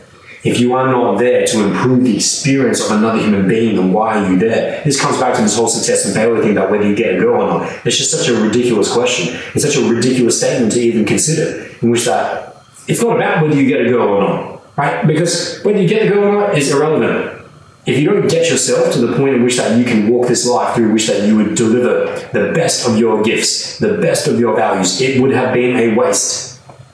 If 0.44 0.60
you 0.60 0.74
are 0.74 0.88
not 0.88 1.20
there 1.20 1.46
to 1.48 1.64
improve 1.64 2.04
the 2.04 2.16
experience 2.18 2.84
of 2.84 2.98
another 2.98 3.20
human 3.20 3.48
being, 3.48 3.78
then 3.78 3.94
why 3.94 4.18
are 4.18 4.30
you 4.30 4.38
there? 4.38 4.84
This 4.84 5.00
comes 5.00 5.18
back 5.18 5.36
to 5.38 5.42
this 5.42 5.56
whole 5.56 5.70
success 5.70 6.06
and 6.06 6.14
failure 6.14 6.44
thing 6.44 6.56
that 6.56 6.70
whether 6.70 6.86
you 6.86 6.96
get 6.96 7.16
a 7.16 7.20
girl 7.20 7.42
or 7.42 7.48
not. 7.48 7.86
It's 7.86 7.96
just 7.96 8.12
such 8.12 8.28
a 8.28 8.34
ridiculous 8.34 8.92
question. 8.92 9.40
It's 9.56 9.64
such 9.64 9.78
a 9.78 9.88
ridiculous 9.88 10.38
statement 10.38 10.74
to 10.74 10.82
even 10.82 11.06
consider, 11.06 11.70
in 11.82 11.92
which 11.92 12.06
that 12.06 12.58
it's 12.88 13.02
not 13.02 13.16
about 13.16 13.42
whether 13.42 13.56
you 13.56 13.68
get 13.68 13.86
a 13.86 13.90
girl 13.90 14.10
or 14.10 14.22
not, 14.22 14.78
right? 14.78 15.08
Because 15.08 15.62
whether 15.64 15.82
you 15.82 15.88
get 15.88 16.04
the 16.04 16.10
girl 16.10 16.26
or 16.26 16.32
not 16.34 16.58
is 16.58 16.72
irrelevant. 16.72 17.42
If 17.86 18.00
you 18.00 18.10
don't 18.10 18.28
get 18.30 18.50
yourself 18.50 18.94
to 18.94 19.00
the 19.06 19.18
point 19.18 19.36
in 19.36 19.44
which 19.44 19.58
that 19.58 19.78
you 19.78 19.84
can 19.84 20.10
walk 20.10 20.28
this 20.28 20.48
life 20.48 20.76
through 20.76 20.94
which 20.94 21.08
that 21.08 21.28
you 21.28 21.36
would 21.38 21.56
deliver 21.56 22.06
the 22.32 22.54
best 22.54 22.88
of 22.88 22.98
your 22.98 23.22
gifts, 23.24 23.78
the 23.80 23.98
best 23.98 24.28
of 24.28 24.40
your 24.40 24.56
values, 24.56 25.02
it 25.02 25.22
would 25.22 25.32
have 25.32 25.54
been 25.54 25.76
a 25.78 25.96
waste. 25.96 26.53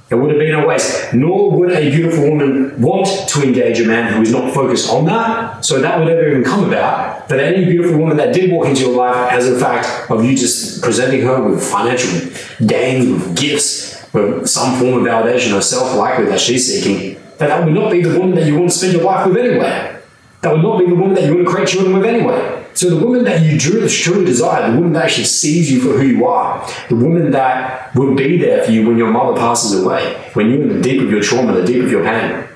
It 0.09 0.15
would 0.15 0.31
have 0.31 0.39
been 0.39 0.55
a 0.55 0.65
waste. 0.65 1.13
Nor 1.13 1.51
would 1.51 1.71
a 1.71 1.91
beautiful 1.91 2.29
woman 2.29 2.81
want 2.81 3.29
to 3.29 3.43
engage 3.43 3.79
a 3.79 3.85
man 3.85 4.11
who 4.11 4.21
is 4.23 4.31
not 4.31 4.53
focused 4.53 4.89
on 4.89 5.05
that. 5.05 5.63
So 5.63 5.79
that 5.81 5.99
would 5.99 6.07
never 6.07 6.27
even 6.27 6.43
come 6.43 6.63
about. 6.63 7.29
But 7.29 7.39
any 7.39 7.65
beautiful 7.65 7.99
woman 7.99 8.17
that 8.17 8.33
did 8.33 8.51
walk 8.51 8.65
into 8.65 8.81
your 8.81 8.95
life 8.95 9.31
as 9.31 9.47
a 9.47 9.59
fact 9.59 10.09
of 10.09 10.25
you 10.25 10.35
just 10.35 10.81
presenting 10.81 11.21
her 11.21 11.41
with 11.47 11.63
financial 11.63 12.31
gains, 12.65 13.07
with 13.07 13.37
gifts, 13.37 14.03
with 14.11 14.47
some 14.47 14.79
form 14.79 14.95
of 14.95 15.03
validation 15.03 15.51
herself, 15.51 15.95
likely 15.95 16.25
that 16.25 16.39
she's 16.39 16.67
seeking, 16.67 17.21
that 17.37 17.47
that 17.49 17.63
would 17.63 17.73
not 17.73 17.91
be 17.91 18.01
the 18.01 18.17
woman 18.17 18.33
that 18.35 18.47
you 18.47 18.57
want 18.57 18.71
to 18.71 18.75
spend 18.75 18.93
your 18.93 19.03
life 19.03 19.27
with 19.27 19.37
anyway. 19.37 20.01
That 20.41 20.53
would 20.53 20.63
not 20.63 20.79
be 20.79 20.87
the 20.87 20.95
woman 20.95 21.13
that 21.13 21.25
you 21.25 21.35
want 21.35 21.47
to 21.47 21.53
create 21.53 21.67
children 21.67 21.95
with 21.95 22.05
anyway. 22.05 22.58
So 22.73 22.89
the 22.89 23.05
woman 23.05 23.23
that 23.25 23.41
you 23.43 23.59
truly, 23.59 23.89
truly 23.89 24.25
desire, 24.25 24.71
the 24.71 24.77
woman 24.77 24.93
that 24.93 25.05
actually 25.05 25.25
sees 25.25 25.71
you 25.71 25.81
for 25.81 25.97
who 25.97 26.05
you 26.05 26.25
are, 26.25 26.65
the 26.87 26.95
woman 26.95 27.31
that 27.31 27.93
will 27.95 28.15
be 28.15 28.37
there 28.37 28.63
for 28.63 28.71
you 28.71 28.87
when 28.87 28.97
your 28.97 29.11
mother 29.11 29.37
passes 29.37 29.83
away, 29.83 30.29
when 30.33 30.49
you're 30.49 30.61
in 30.61 30.69
the 30.69 30.81
deep 30.81 31.01
of 31.01 31.09
your 31.09 31.21
trauma, 31.21 31.53
the 31.53 31.65
deep 31.65 31.83
of 31.83 31.91
your 31.91 32.03
pain, 32.03 32.47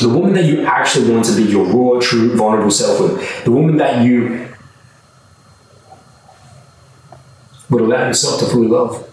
the 0.00 0.08
woman 0.08 0.32
that 0.34 0.44
you 0.44 0.64
actually 0.64 1.10
want 1.10 1.24
to 1.26 1.36
be 1.36 1.44
your 1.44 1.64
raw, 1.64 2.00
true, 2.00 2.36
vulnerable 2.36 2.70
self 2.70 3.00
with, 3.00 3.44
the 3.44 3.50
woman 3.50 3.76
that 3.76 4.04
you 4.04 4.48
would 7.70 7.82
allow 7.82 8.06
yourself 8.06 8.40
to 8.40 8.46
fully 8.46 8.68
love. 8.68 9.08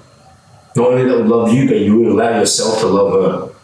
Not 0.76 0.92
only 0.92 1.06
that 1.06 1.18
would 1.18 1.28
love 1.28 1.54
you, 1.54 1.68
but 1.68 1.78
you 1.80 1.98
would 1.98 2.12
allow 2.12 2.40
yourself 2.40 2.80
to 2.82 2.88
love 2.88 3.14
her. 3.14 3.56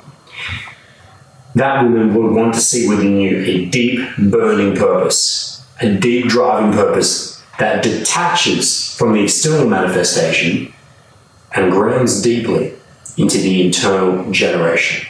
That 1.56 1.84
woman 1.84 2.16
would 2.16 2.32
want 2.32 2.54
to 2.56 2.60
see 2.60 2.88
within 2.88 3.18
you 3.18 3.38
a 3.44 3.66
deep, 3.66 4.08
burning 4.18 4.76
purpose 4.76 5.53
a 5.82 5.97
deep 5.97 6.28
driving 6.28 6.71
purpose 6.71 7.43
that 7.59 7.84
detaches 7.84 8.95
from 8.95 9.13
the 9.13 9.24
external 9.24 9.69
manifestation 9.69 10.74
and 11.55 11.71
grounds 11.71 12.21
deeply 12.21 12.74
into 13.17 13.38
the 13.38 13.65
internal 13.65 14.32
generation. 14.32 15.07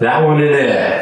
That 0.00 0.24
one 0.24 0.40
in 0.40 0.52
there. 0.52 1.00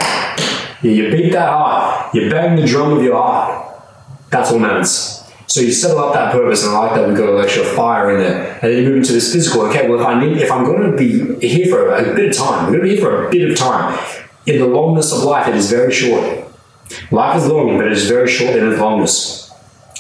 Yeah, 0.82 0.90
you 0.90 1.10
beat 1.10 1.32
that 1.32 1.50
heart. 1.50 2.14
You 2.14 2.30
bang 2.30 2.56
the 2.56 2.66
drum 2.66 2.96
of 2.96 3.02
your 3.02 3.16
heart. 3.16 3.82
That's 4.30 4.50
what 4.50 4.62
matters. 4.62 5.22
So 5.48 5.60
you 5.60 5.70
settle 5.70 5.98
up 5.98 6.14
that 6.14 6.32
purpose, 6.32 6.64
and 6.64 6.74
I 6.74 6.78
like 6.78 6.94
that 6.94 7.06
we've 7.06 7.16
got 7.16 7.28
a 7.28 7.32
lecture 7.32 7.60
of 7.60 7.68
fire 7.68 8.12
in 8.12 8.18
there. 8.18 8.54
And 8.54 8.62
then 8.62 8.82
you 8.82 8.88
move 8.88 8.96
into 8.98 9.12
this 9.12 9.32
physical. 9.32 9.62
Okay, 9.66 9.88
well, 9.88 10.00
if 10.00 10.06
I 10.06 10.18
need, 10.18 10.38
if 10.38 10.50
I'm 10.50 10.64
going 10.64 10.90
to 10.90 10.96
be 10.96 11.46
here 11.46 11.66
for 11.66 11.94
a 11.94 12.14
bit 12.14 12.30
of 12.30 12.36
time, 12.36 12.66
I'm 12.66 12.72
going 12.72 12.80
to 12.80 12.84
be 12.84 12.96
here 12.96 13.00
for 13.00 13.28
a 13.28 13.30
bit 13.30 13.50
of 13.50 13.56
time 13.56 13.98
in 14.46 14.60
the 14.60 14.66
longness 14.66 15.12
of 15.12 15.24
life, 15.24 15.48
it 15.48 15.56
is 15.56 15.70
very 15.70 15.92
short. 15.92 16.44
Life 17.10 17.36
is 17.42 17.48
long, 17.48 17.76
but 17.76 17.86
it 17.86 17.92
is 17.92 18.08
very 18.08 18.28
short 18.28 18.56
in 18.56 18.70
its 18.70 18.80
longness. 18.80 19.50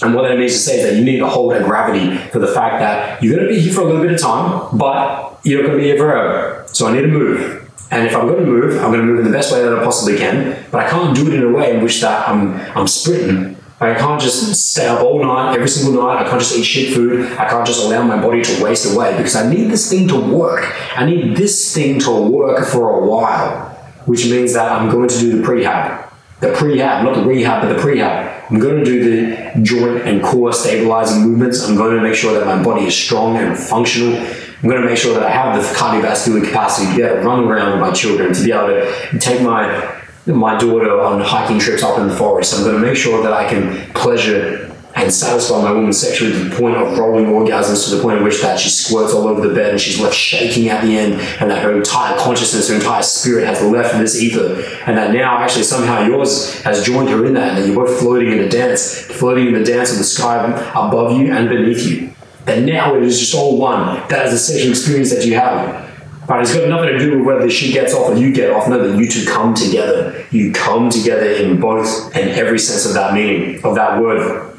And 0.02 0.14
what 0.14 0.28
that 0.28 0.38
means 0.38 0.52
to 0.52 0.58
say 0.58 0.78
is 0.78 0.90
that 0.90 0.96
you 0.96 1.04
need 1.04 1.18
to 1.18 1.28
hold 1.28 1.52
a 1.54 1.62
gravity 1.62 2.16
for 2.30 2.38
the 2.38 2.46
fact 2.46 2.80
that 2.80 3.22
you're 3.22 3.34
going 3.34 3.48
to 3.48 3.54
be 3.54 3.60
here 3.60 3.72
for 3.72 3.80
a 3.80 3.84
little 3.84 4.02
bit 4.02 4.12
of 4.12 4.20
time, 4.20 4.76
but 4.76 5.40
you're 5.42 5.62
not 5.62 5.68
going 5.68 5.78
to 5.78 5.82
be 5.82 5.88
here 5.88 5.98
forever. 5.98 6.64
So 6.68 6.86
I 6.86 6.92
need 6.92 7.02
to 7.02 7.08
move. 7.08 7.62
And 7.90 8.06
if 8.06 8.14
I'm 8.14 8.26
going 8.26 8.44
to 8.44 8.46
move, 8.46 8.74
I'm 8.82 8.92
going 8.92 9.00
to 9.00 9.06
move 9.06 9.20
in 9.20 9.24
the 9.24 9.32
best 9.32 9.52
way 9.52 9.62
that 9.62 9.76
I 9.76 9.82
possibly 9.82 10.18
can. 10.18 10.64
But 10.70 10.84
I 10.84 10.90
can't 10.90 11.16
do 11.16 11.28
it 11.28 11.34
in 11.34 11.42
a 11.42 11.50
way 11.50 11.74
in 11.74 11.82
which 11.82 12.00
that 12.02 12.28
I'm 12.28 12.54
I'm 12.76 12.86
sprinting. 12.86 13.56
I 13.80 13.94
can't 13.94 14.20
just 14.20 14.54
stay 14.72 14.86
up 14.86 15.02
all 15.02 15.22
night, 15.22 15.54
every 15.54 15.68
single 15.68 16.02
night. 16.02 16.24
I 16.24 16.28
can't 16.28 16.40
just 16.40 16.56
eat 16.56 16.64
shit 16.64 16.94
food. 16.94 17.32
I 17.32 17.48
can't 17.48 17.66
just 17.66 17.84
allow 17.84 18.02
my 18.02 18.20
body 18.20 18.42
to 18.42 18.64
waste 18.64 18.92
away 18.92 19.16
because 19.16 19.36
I 19.36 19.48
need 19.52 19.70
this 19.70 19.88
thing 19.90 20.08
to 20.08 20.18
work. 20.18 20.74
I 20.96 21.04
need 21.04 21.36
this 21.36 21.74
thing 21.74 22.00
to 22.00 22.10
work 22.10 22.66
for 22.66 22.98
a 22.98 23.06
while 23.06 23.75
which 24.06 24.28
means 24.30 24.54
that 24.54 24.72
I'm 24.72 24.90
going 24.90 25.08
to 25.08 25.18
do 25.18 25.40
the 25.40 25.46
prehab. 25.46 26.10
The 26.40 26.48
prehab, 26.48 27.02
not 27.02 27.16
the 27.16 27.24
rehab, 27.24 27.62
but 27.62 27.74
the 27.74 27.80
prehab. 27.80 28.50
I'm 28.50 28.58
going 28.58 28.76
to 28.76 28.84
do 28.84 29.02
the 29.02 29.62
joint 29.62 30.02
and 30.06 30.22
core 30.22 30.52
stabilizing 30.52 31.22
movements. 31.22 31.66
I'm 31.66 31.76
going 31.76 31.96
to 31.96 32.02
make 32.02 32.14
sure 32.14 32.32
that 32.38 32.46
my 32.46 32.62
body 32.62 32.86
is 32.86 32.96
strong 32.96 33.36
and 33.36 33.58
functional. 33.58 34.16
I'm 34.16 34.68
going 34.68 34.82
to 34.82 34.88
make 34.88 34.98
sure 34.98 35.14
that 35.14 35.22
I 35.22 35.30
have 35.30 35.60
the 35.60 35.68
cardiovascular 35.74 36.44
capacity 36.44 36.90
to 36.90 36.96
be 36.96 37.02
able 37.02 37.22
to 37.22 37.26
run 37.26 37.44
around 37.44 37.72
with 37.72 37.80
my 37.80 37.92
children, 37.92 38.32
to 38.32 38.44
be 38.44 38.52
able 38.52 38.68
to 38.68 39.18
take 39.18 39.42
my 39.42 40.02
my 40.26 40.58
daughter 40.58 41.00
on 41.00 41.20
hiking 41.20 41.58
trips 41.58 41.84
up 41.84 41.98
in 42.00 42.08
the 42.08 42.16
forest. 42.16 42.52
I'm 42.54 42.64
going 42.64 42.74
to 42.74 42.80
make 42.80 42.96
sure 42.96 43.22
that 43.22 43.32
I 43.32 43.48
can 43.48 43.92
pleasure 43.92 44.65
and 44.96 45.12
satisfy 45.12 45.62
my 45.62 45.70
woman 45.70 45.92
sexually 45.92 46.32
to 46.32 46.48
the 46.48 46.56
point 46.56 46.74
of 46.74 46.96
rolling 46.96 47.26
orgasms 47.26 47.84
to 47.84 47.96
the 47.96 48.02
point 48.02 48.16
at 48.16 48.24
which 48.24 48.40
that 48.40 48.58
she 48.58 48.70
squirts 48.70 49.12
all 49.12 49.28
over 49.28 49.46
the 49.46 49.54
bed 49.54 49.70
and 49.70 49.80
she's 49.80 50.00
left 50.00 50.14
shaking 50.14 50.70
at 50.70 50.82
the 50.82 50.96
end 50.96 51.14
and 51.38 51.50
that 51.50 51.62
her 51.62 51.76
entire 51.76 52.18
consciousness, 52.18 52.70
her 52.70 52.76
entire 52.76 53.02
spirit 53.02 53.46
has 53.46 53.62
left 53.62 53.98
this 53.98 54.20
ether 54.20 54.54
and 54.86 54.96
that 54.96 55.12
now 55.12 55.38
actually 55.38 55.62
somehow 55.62 56.00
yours 56.00 56.60
has 56.62 56.82
joined 56.82 57.10
her 57.10 57.26
in 57.26 57.34
that 57.34 57.50
and 57.50 57.58
that 57.58 57.66
you're 57.66 57.76
both 57.76 58.00
floating 58.00 58.32
in 58.32 58.38
a 58.38 58.48
dance, 58.48 58.98
floating 59.02 59.48
in 59.48 59.52
the 59.52 59.64
dance 59.64 59.92
of 59.92 59.98
the 59.98 60.04
sky 60.04 60.46
above 60.70 61.12
you 61.12 61.30
and 61.30 61.50
beneath 61.50 61.86
you. 61.86 62.10
And 62.46 62.64
now 62.64 62.94
it 62.94 63.02
is 63.02 63.20
just 63.20 63.34
all 63.34 63.58
one. 63.58 63.96
That 64.08 64.26
is 64.26 64.32
the 64.32 64.38
sexual 64.38 64.70
experience 64.70 65.10
that 65.14 65.26
you 65.26 65.34
have. 65.34 65.84
But 66.26 66.40
it's 66.40 66.54
got 66.54 66.68
nothing 66.68 66.88
to 66.88 66.98
do 66.98 67.18
with 67.18 67.26
whether 67.26 67.50
she 67.50 67.72
gets 67.72 67.92
off 67.92 68.10
or 68.10 68.16
you 68.16 68.32
get 68.32 68.50
off. 68.50 68.68
No, 68.68 68.88
that 68.88 68.98
you 68.98 69.08
two 69.08 69.26
come 69.26 69.52
together. 69.54 70.24
You 70.30 70.52
come 70.52 70.88
together 70.88 71.26
in 71.26 71.60
both 71.60 72.16
and 72.16 72.30
every 72.30 72.58
sense 72.58 72.86
of 72.86 72.94
that 72.94 73.14
meaning, 73.14 73.62
of 73.64 73.74
that 73.74 74.00
word 74.00 74.55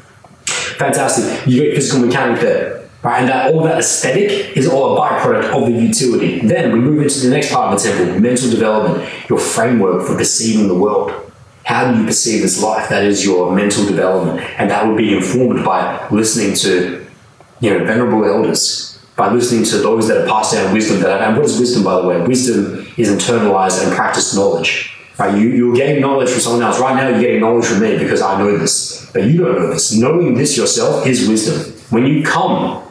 fantastic. 0.78 1.46
You 1.46 1.62
get 1.62 1.74
physical 1.74 2.06
mechanic 2.06 2.40
there. 2.40 2.88
Right? 3.02 3.20
And 3.20 3.28
that 3.28 3.54
all 3.54 3.62
that 3.62 3.78
aesthetic 3.78 4.56
is 4.56 4.68
all 4.68 4.96
a 4.96 5.00
byproduct 5.00 5.54
of 5.54 5.66
the 5.66 5.80
utility. 5.80 6.40
Then 6.40 6.72
we 6.72 6.80
move 6.80 7.02
into 7.02 7.20
the 7.20 7.30
next 7.30 7.52
part 7.52 7.72
of 7.72 7.80
the 7.80 7.88
temple, 7.88 8.20
mental 8.20 8.50
development, 8.50 9.08
your 9.28 9.38
framework 9.38 10.06
for 10.06 10.16
perceiving 10.16 10.66
the 10.66 10.74
world. 10.74 11.12
How 11.64 11.92
do 11.92 12.00
you 12.00 12.06
perceive 12.06 12.42
this 12.42 12.60
life? 12.60 12.88
That 12.88 13.04
is 13.04 13.24
your 13.24 13.54
mental 13.54 13.86
development. 13.86 14.40
And 14.58 14.70
that 14.70 14.86
will 14.86 14.96
be 14.96 15.14
informed 15.14 15.64
by 15.64 16.08
listening 16.08 16.54
to 16.56 17.06
you 17.60 17.70
know, 17.70 17.84
venerable 17.84 18.24
elders, 18.24 18.98
by 19.16 19.32
listening 19.32 19.64
to 19.64 19.78
those 19.78 20.08
that 20.08 20.18
have 20.18 20.28
passed 20.28 20.54
down 20.54 20.72
wisdom 20.72 21.00
that 21.00 21.20
and 21.22 21.36
what 21.36 21.44
is 21.44 21.58
wisdom 21.58 21.84
by 21.84 22.00
the 22.00 22.06
way? 22.06 22.20
Wisdom 22.22 22.86
is 22.96 23.10
internalized 23.10 23.84
and 23.84 23.94
practiced 23.94 24.34
knowledge. 24.34 24.97
Right? 25.18 25.36
You, 25.36 25.48
you're 25.48 25.74
getting 25.74 26.00
knowledge 26.00 26.30
from 26.30 26.40
someone 26.40 26.62
else. 26.62 26.78
Right 26.78 26.94
now, 26.94 27.08
you're 27.08 27.20
getting 27.20 27.40
knowledge 27.40 27.66
from 27.66 27.80
me 27.80 27.98
because 27.98 28.22
I 28.22 28.38
know 28.38 28.56
this, 28.56 29.10
but 29.12 29.24
you 29.24 29.38
don't 29.38 29.56
know 29.56 29.72
this. 29.72 29.92
Knowing 29.96 30.34
this 30.34 30.56
yourself 30.56 31.06
is 31.06 31.28
wisdom. 31.28 31.72
When 31.90 32.06
you 32.06 32.22
come, 32.22 32.84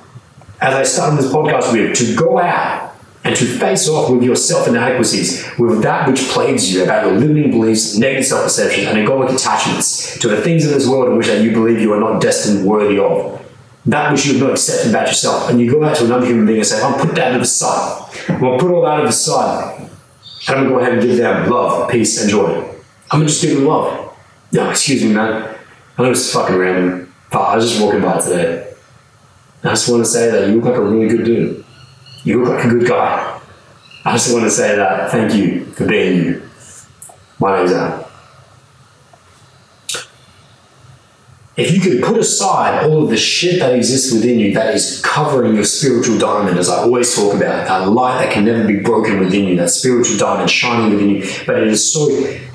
as 0.59 0.73
I 0.73 0.83
started 0.83 1.19
this 1.19 1.31
podcast 1.31 1.71
with, 1.71 1.95
to 1.95 2.15
go 2.15 2.39
out 2.39 2.95
and 3.23 3.35
to 3.35 3.45
face 3.45 3.87
off 3.87 4.11
with 4.11 4.23
your 4.23 4.35
self 4.35 4.67
inadequacies, 4.67 5.45
with 5.57 5.81
that 5.83 6.09
which 6.09 6.19
plagues 6.29 6.73
you 6.73 6.83
about 6.83 7.05
your 7.05 7.17
limiting 7.17 7.51
beliefs, 7.51 7.97
negative 7.97 8.25
self 8.25 8.43
perceptions, 8.43 8.87
and 8.87 8.97
egoic 8.97 9.33
attachments 9.33 10.19
to 10.19 10.27
the 10.27 10.41
things 10.41 10.65
in 10.65 10.73
this 10.73 10.87
world 10.87 11.09
in 11.09 11.17
which 11.17 11.27
that 11.27 11.41
you 11.41 11.51
believe 11.51 11.79
you 11.79 11.93
are 11.93 11.99
not 11.99 12.21
destined 12.21 12.65
worthy 12.65 12.99
of. 12.99 13.41
That 13.85 14.11
which 14.11 14.25
you 14.25 14.33
have 14.33 14.41
not 14.41 14.51
accepted 14.51 14.89
about 14.89 15.07
yourself, 15.07 15.49
and 15.49 15.61
you 15.61 15.71
go 15.71 15.81
out 15.81 15.95
to 15.97 16.05
another 16.05 16.25
human 16.25 16.45
being 16.45 16.59
and 16.59 16.67
say, 16.67 16.81
"I'll 16.81 16.99
put 16.99 17.15
that 17.15 17.31
to 17.31 17.39
the 17.39 17.45
side. 17.45 18.03
Well, 18.41 18.59
put 18.59 18.69
all 18.69 18.81
that 18.81 18.97
to 18.97 19.05
the 19.05 19.11
side 19.13 19.86
I'm 20.47 20.55
gonna 20.55 20.69
go 20.69 20.79
ahead 20.79 20.93
and 20.93 21.01
give 21.01 21.17
them 21.17 21.49
love, 21.49 21.89
peace, 21.89 22.21
and 22.21 22.29
joy. 22.29 22.63
I'm 23.11 23.19
gonna 23.19 23.25
just 23.25 23.41
give 23.41 23.57
them 23.57 23.65
love. 23.65 24.17
No, 24.53 24.69
excuse 24.69 25.03
me, 25.03 25.13
man. 25.13 25.55
I 25.97 26.03
know 26.03 26.11
it's 26.11 26.31
fucking 26.31 26.55
random, 26.55 27.13
but 27.31 27.39
I 27.39 27.55
was 27.55 27.69
just 27.69 27.83
walking 27.83 28.01
by 28.01 28.19
today. 28.19 28.73
I 29.63 29.69
just 29.69 29.89
want 29.89 30.05
to 30.05 30.09
say 30.09 30.31
that 30.31 30.47
you 30.47 30.55
look 30.55 30.65
like 30.65 30.75
a 30.75 30.81
really 30.81 31.09
good 31.09 31.25
dude. 31.25 31.65
You 32.23 32.43
look 32.43 32.55
like 32.55 32.65
a 32.65 32.69
good 32.69 32.87
guy. 32.87 33.41
I 34.05 34.13
just 34.13 34.31
want 34.31 34.45
to 34.45 34.49
say 34.49 34.75
that 34.77 35.11
thank 35.11 35.33
you 35.33 35.65
for 35.65 35.85
being 35.85 36.23
you. 36.23 36.49
My 37.39 37.57
name's 37.57 37.73
Adam. 37.73 38.06
If 41.57 41.71
you 41.71 41.81
could 41.81 42.03
put 42.03 42.17
aside 42.19 42.85
all 42.85 43.03
of 43.03 43.09
the 43.09 43.17
shit 43.17 43.59
that 43.59 43.73
exists 43.73 44.13
within 44.13 44.37
you 44.37 44.53
that 44.53 44.75
is 44.75 45.01
covering 45.01 45.55
your 45.55 45.63
spiritual 45.63 46.19
diamond, 46.19 46.59
as 46.59 46.69
I 46.69 46.83
always 46.83 47.15
talk 47.15 47.33
about, 47.33 47.67
that 47.67 47.89
light 47.89 48.19
that 48.19 48.31
can 48.31 48.45
never 48.45 48.65
be 48.67 48.79
broken 48.79 49.19
within 49.19 49.45
you, 49.45 49.55
that 49.55 49.71
spiritual 49.71 50.17
diamond 50.17 50.51
shining 50.51 50.91
within 50.91 51.09
you, 51.09 51.27
but 51.47 51.57
it 51.57 51.67
is 51.67 51.91
so 51.91 52.05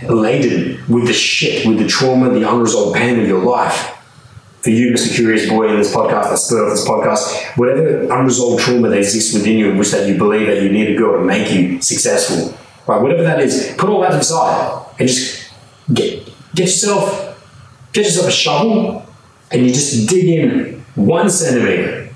laden 0.08 0.80
with 0.88 1.08
the 1.08 1.12
shit, 1.12 1.66
with 1.66 1.78
the 1.78 1.88
trauma, 1.88 2.30
the 2.30 2.48
unresolved 2.48 2.96
pain 2.96 3.18
of 3.18 3.26
your 3.26 3.42
life. 3.42 3.98
For 4.60 4.70
you, 4.70 4.92
Mr. 4.92 5.12
Curious 5.12 5.48
Boy, 5.48 5.70
in 5.70 5.78
this 5.78 5.92
podcast, 5.92 6.30
that 6.30 6.38
spurred 6.38 6.70
off 6.70 6.76
this 6.76 6.88
podcast, 6.88 7.58
whatever 7.58 8.04
unresolved 8.04 8.62
trauma 8.62 8.88
that 8.90 8.98
exists 8.98 9.34
within 9.34 9.58
you 9.58 9.72
in 9.72 9.78
which 9.78 9.90
that 9.90 10.08
you 10.08 10.16
believe 10.16 10.46
that 10.46 10.62
you 10.62 10.70
need 10.70 10.86
to 10.86 10.96
go 10.96 11.16
and 11.16 11.26
make 11.26 11.50
you 11.50 11.82
successful, 11.82 12.56
right? 12.86 13.02
Whatever 13.02 13.24
that 13.24 13.40
is, 13.40 13.74
put 13.76 13.90
all 13.90 14.00
that 14.02 14.14
aside 14.14 14.86
and 15.00 15.08
just 15.08 15.50
get 15.92 16.24
get 16.54 16.66
yourself 16.66 17.31
get 17.92 18.04
yourself 18.06 18.28
a 18.28 18.32
shovel 18.32 19.06
and 19.50 19.66
you 19.66 19.72
just 19.72 20.08
dig 20.08 20.24
in 20.28 20.84
one 20.94 21.28
centimeter. 21.30 22.10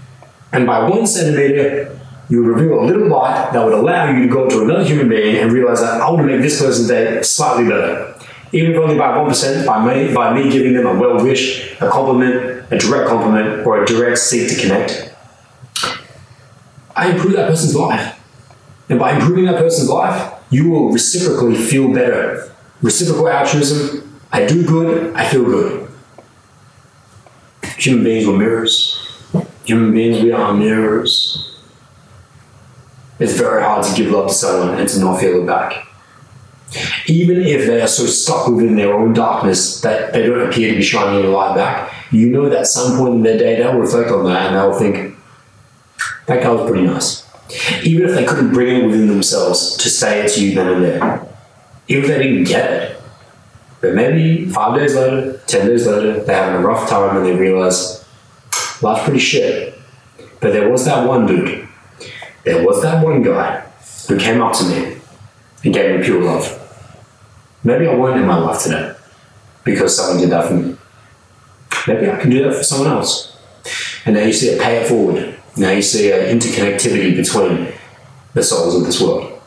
And 0.53 0.66
by 0.66 0.89
one 0.89 1.07
centimeter, 1.07 1.99
you 2.29 2.43
reveal 2.43 2.81
a 2.81 2.85
little 2.85 3.09
light 3.09 3.53
that 3.53 3.64
would 3.64 3.74
allow 3.74 4.11
you 4.11 4.27
to 4.27 4.29
go 4.29 4.49
to 4.49 4.62
another 4.62 4.85
human 4.85 5.09
being 5.09 5.37
and 5.37 5.53
realize 5.53 5.81
that 5.81 6.01
I 6.01 6.11
want 6.11 6.27
to 6.27 6.33
make 6.33 6.41
this 6.41 6.61
person's 6.61 6.89
day 6.89 7.22
slightly 7.22 7.68
better. 7.68 8.14
Even 8.53 8.72
if 8.72 8.79
only 8.79 8.97
by 8.97 9.16
1%, 9.16 9.66
by 9.66 9.95
me, 9.95 10.14
by 10.14 10.33
me 10.35 10.51
giving 10.51 10.72
them 10.72 10.87
a 10.87 10.99
well 10.99 11.22
wish, 11.22 11.72
a 11.81 11.89
compliment, 11.89 12.64
a 12.72 12.79
direct 12.79 13.09
compliment, 13.09 13.66
or 13.66 13.83
a 13.83 13.87
direct 13.87 14.18
seek 14.18 14.49
to 14.49 14.61
connect. 14.61 15.14
I 16.95 17.11
improve 17.11 17.35
that 17.35 17.49
person's 17.49 17.74
life. 17.74 18.18
And 18.89 18.99
by 18.99 19.14
improving 19.14 19.47
that 19.47 19.59
person's 19.59 19.91
life, 19.91 20.33
you 20.51 20.70
will 20.70 20.91
reciprocally 20.91 21.57
feel 21.57 21.93
better. 21.93 22.51
Reciprocal 22.83 23.29
altruism, 23.29 24.16
I 24.33 24.45
do 24.47 24.66
good, 24.66 25.14
I 25.14 25.29
feel 25.29 25.45
good. 25.45 25.89
Human 27.79 28.05
beings 28.05 28.27
were 28.27 28.37
mirrors. 28.37 29.03
Human 29.64 29.93
beings, 29.93 30.22
we 30.22 30.33
are 30.33 30.55
mirrors. 30.55 31.61
It's 33.18 33.35
very 33.35 33.62
hard 33.62 33.85
to 33.85 33.95
give 33.95 34.11
love 34.11 34.29
to 34.29 34.35
someone 34.35 34.79
and 34.79 34.89
to 34.89 35.01
not 35.01 35.20
feel 35.20 35.43
it 35.43 35.47
back. 35.47 35.87
Even 37.07 37.41
if 37.43 37.66
they 37.66 37.81
are 37.81 37.87
so 37.87 38.07
stuck 38.07 38.49
within 38.49 38.77
their 38.77 38.93
own 38.93 39.12
darkness 39.12 39.81
that 39.81 40.12
they 40.12 40.27
don't 40.27 40.47
appear 40.47 40.70
to 40.70 40.77
be 40.77 40.83
shining 40.83 41.20
any 41.20 41.29
light 41.29 41.55
back, 41.55 41.93
you 42.12 42.29
know 42.29 42.49
that 42.49 42.61
at 42.61 42.66
some 42.66 42.99
point 42.99 43.14
in 43.14 43.22
their 43.22 43.39
day 43.39 43.57
they'll 43.57 43.79
reflect 43.79 44.11
on 44.11 44.24
that 44.27 44.47
and 44.47 44.57
they'll 44.57 44.79
think, 44.79 45.16
that 46.27 46.43
guy 46.43 46.51
was 46.51 46.68
pretty 46.68 46.87
nice. 46.87 47.24
Even 47.85 48.09
if 48.09 48.14
they 48.14 48.24
couldn't 48.24 48.53
bring 48.53 48.83
it 48.83 48.87
within 48.87 49.07
themselves 49.07 49.77
to 49.77 49.89
say 49.89 50.24
it 50.24 50.33
to 50.33 50.45
you 50.45 50.55
then 50.55 50.68
and 50.68 50.85
there, 50.85 51.27
even 51.89 52.11
if 52.11 52.16
they 52.16 52.22
didn't 52.22 52.45
get 52.45 52.70
it, 52.72 52.95
but 53.81 53.95
maybe 53.95 54.47
five 54.47 54.79
days 54.79 54.95
later, 54.95 55.39
ten 55.47 55.66
days 55.66 55.87
later, 55.87 56.20
they're 56.20 56.37
having 56.37 56.62
a 56.62 56.66
rough 56.66 56.89
time 56.89 57.16
and 57.16 57.27
they 57.27 57.35
realize 57.35 58.05
life's 58.83 59.05
pretty 59.05 59.18
shit. 59.18 59.79
But 60.41 60.53
there 60.53 60.68
was 60.68 60.85
that 60.85 61.07
one 61.07 61.27
dude, 61.27 61.68
there 62.45 62.64
was 62.64 62.83
that 62.83 63.05
one 63.05 63.22
guy 63.22 63.61
who 64.09 64.18
came 64.18 64.41
up 64.43 64.53
to 64.55 64.64
me 64.64 65.01
and 65.64 65.74
gave 65.74 65.99
me 65.99 66.05
pure 66.05 66.22
love. 66.22 66.62
Maybe 67.64 67.87
I 67.87 67.95
won't 67.95 68.20
in 68.20 68.27
my 68.27 68.37
life 68.39 68.62
today 68.62 68.95
because 69.64 69.97
someone 69.97 70.20
did 70.20 70.31
that 70.31 70.49
for 70.49 70.55
me. 70.55 70.77
Maybe 71.89 72.11
I 72.11 72.16
can 72.16 72.31
do 72.31 72.45
that 72.45 72.55
for 72.55 72.62
someone 72.62 72.91
else. 72.91 73.37
And 74.05 74.14
now 74.14 74.22
you 74.22 74.33
see 74.33 74.57
a 74.57 74.62
pay 74.62 74.77
it 74.77 74.89
forward. 74.89 75.39
Now 75.57 75.70
you 75.70 75.83
see 75.83 76.12
an 76.12 76.39
interconnectivity 76.39 77.16
between 77.16 77.72
the 78.35 78.43
souls 78.43 78.77
of 78.77 78.85
this 78.85 79.01
world. 79.01 79.41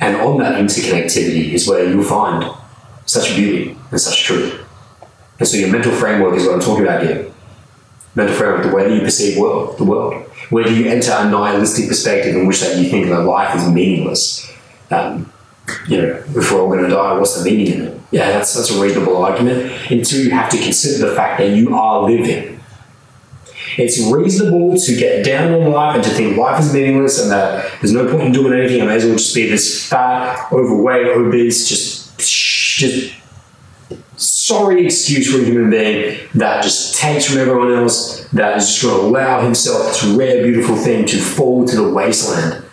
And 0.00 0.16
on 0.16 0.38
that 0.38 0.51
interconnectivity 0.62 1.52
is 1.52 1.68
where 1.68 1.88
you'll 1.88 2.04
find 2.04 2.50
such 3.06 3.34
beauty 3.34 3.76
and 3.90 4.00
such 4.00 4.24
truth. 4.24 4.66
And 5.38 5.48
so 5.48 5.56
your 5.56 5.70
mental 5.70 5.92
framework 5.92 6.36
is 6.36 6.44
what 6.44 6.54
I'm 6.54 6.60
talking 6.60 6.84
about 6.84 7.02
here. 7.02 7.30
Mental 8.14 8.36
framework, 8.36 8.62
the 8.62 8.74
way 8.74 8.88
that 8.88 8.94
you 8.94 9.00
perceive 9.00 9.38
world, 9.38 9.78
the 9.78 9.84
world. 9.84 10.14
Whether 10.50 10.70
you 10.70 10.86
enter 10.86 11.12
a 11.12 11.28
nihilistic 11.28 11.88
perspective 11.88 12.36
in 12.36 12.46
which 12.46 12.60
that 12.60 12.76
you 12.76 12.88
think 12.88 13.08
that 13.08 13.20
life 13.20 13.56
is 13.56 13.68
meaningless. 13.68 14.52
Um, 14.90 15.32
you 15.88 15.96
know, 15.96 16.08
if 16.36 16.52
we're 16.52 16.60
all 16.60 16.68
going 16.68 16.82
to 16.82 16.90
die, 16.90 17.18
what's 17.18 17.42
the 17.42 17.50
meaning 17.50 17.74
in 17.74 17.80
it? 17.88 18.00
Yeah, 18.10 18.30
that's, 18.30 18.54
that's 18.54 18.70
a 18.70 18.80
reasonable 18.80 19.16
argument. 19.16 19.72
Until 19.90 20.20
you 20.20 20.30
have 20.32 20.50
to 20.50 20.58
consider 20.58 21.08
the 21.08 21.16
fact 21.16 21.38
that 21.38 21.56
you 21.56 21.74
are 21.74 22.02
living. 22.02 22.51
It's 23.78 23.98
reasonable 24.12 24.78
to 24.78 24.96
get 24.96 25.24
down 25.24 25.52
on 25.52 25.72
life 25.72 25.96
and 25.96 26.04
to 26.04 26.10
think 26.10 26.36
life 26.36 26.60
is 26.60 26.72
meaningless 26.72 27.22
and 27.22 27.30
that 27.30 27.72
there's 27.80 27.92
no 27.92 28.10
point 28.10 28.24
in 28.24 28.32
doing 28.32 28.58
anything. 28.58 28.82
I 28.82 28.86
may 28.86 28.96
as 28.96 29.04
well 29.04 29.14
just 29.14 29.34
be 29.34 29.48
this 29.48 29.88
fat, 29.88 30.52
overweight, 30.52 31.06
obese, 31.06 31.68
just, 31.68 32.18
just 32.18 33.14
sorry 34.16 34.84
excuse 34.84 35.32
for 35.32 35.40
a 35.40 35.44
human 35.44 35.70
being 35.70 36.18
that 36.34 36.62
just 36.62 36.96
takes 36.96 37.26
from 37.26 37.38
everyone 37.38 37.72
else, 37.72 38.28
that 38.28 38.56
is 38.58 38.68
just 38.68 38.82
going 38.82 39.00
to 39.00 39.06
allow 39.06 39.42
himself 39.42 39.86
this 39.86 40.04
rare, 40.04 40.42
beautiful 40.42 40.76
thing 40.76 41.06
to 41.06 41.18
fall 41.18 41.66
to 41.66 41.76
the 41.76 41.92
wasteland. 41.92 42.64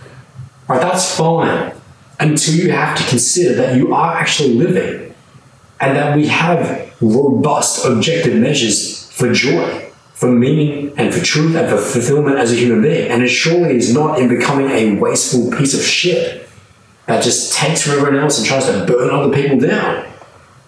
Right, 0.67 0.81
that's 0.81 1.15
fine 1.15 1.73
until 2.19 2.55
you 2.55 2.71
have 2.71 2.97
to 2.97 3.03
consider 3.05 3.55
that 3.55 3.77
you 3.77 3.93
are 3.93 4.15
actually 4.15 4.55
living 4.55 5.15
and 5.79 5.95
that 5.95 6.15
we 6.15 6.27
have 6.27 6.93
robust 7.01 7.85
objective 7.85 8.35
measures 8.35 9.09
for 9.13 9.33
joy 9.33 9.88
for 10.19 10.29
meaning 10.29 10.91
and 10.97 11.13
for 11.13 11.23
truth 11.23 11.55
and 11.55 11.69
for 11.69 11.77
fulfillment 11.77 12.37
as 12.37 12.51
a 12.51 12.55
human 12.55 12.81
being. 12.81 13.09
And 13.09 13.23
it 13.23 13.29
surely 13.29 13.77
is 13.77 13.93
not 13.93 14.19
in 14.19 14.27
becoming 14.27 14.69
a 14.69 14.99
wasteful 14.99 15.49
piece 15.49 15.73
of 15.73 15.79
shit 15.79 16.45
that 17.05 17.23
just 17.23 17.53
takes 17.53 17.83
from 17.83 17.93
everyone 17.93 18.19
else 18.19 18.37
and 18.37 18.45
tries 18.45 18.65
to 18.65 18.85
burn 18.85 19.11
other 19.11 19.33
people 19.33 19.57
down. 19.61 20.05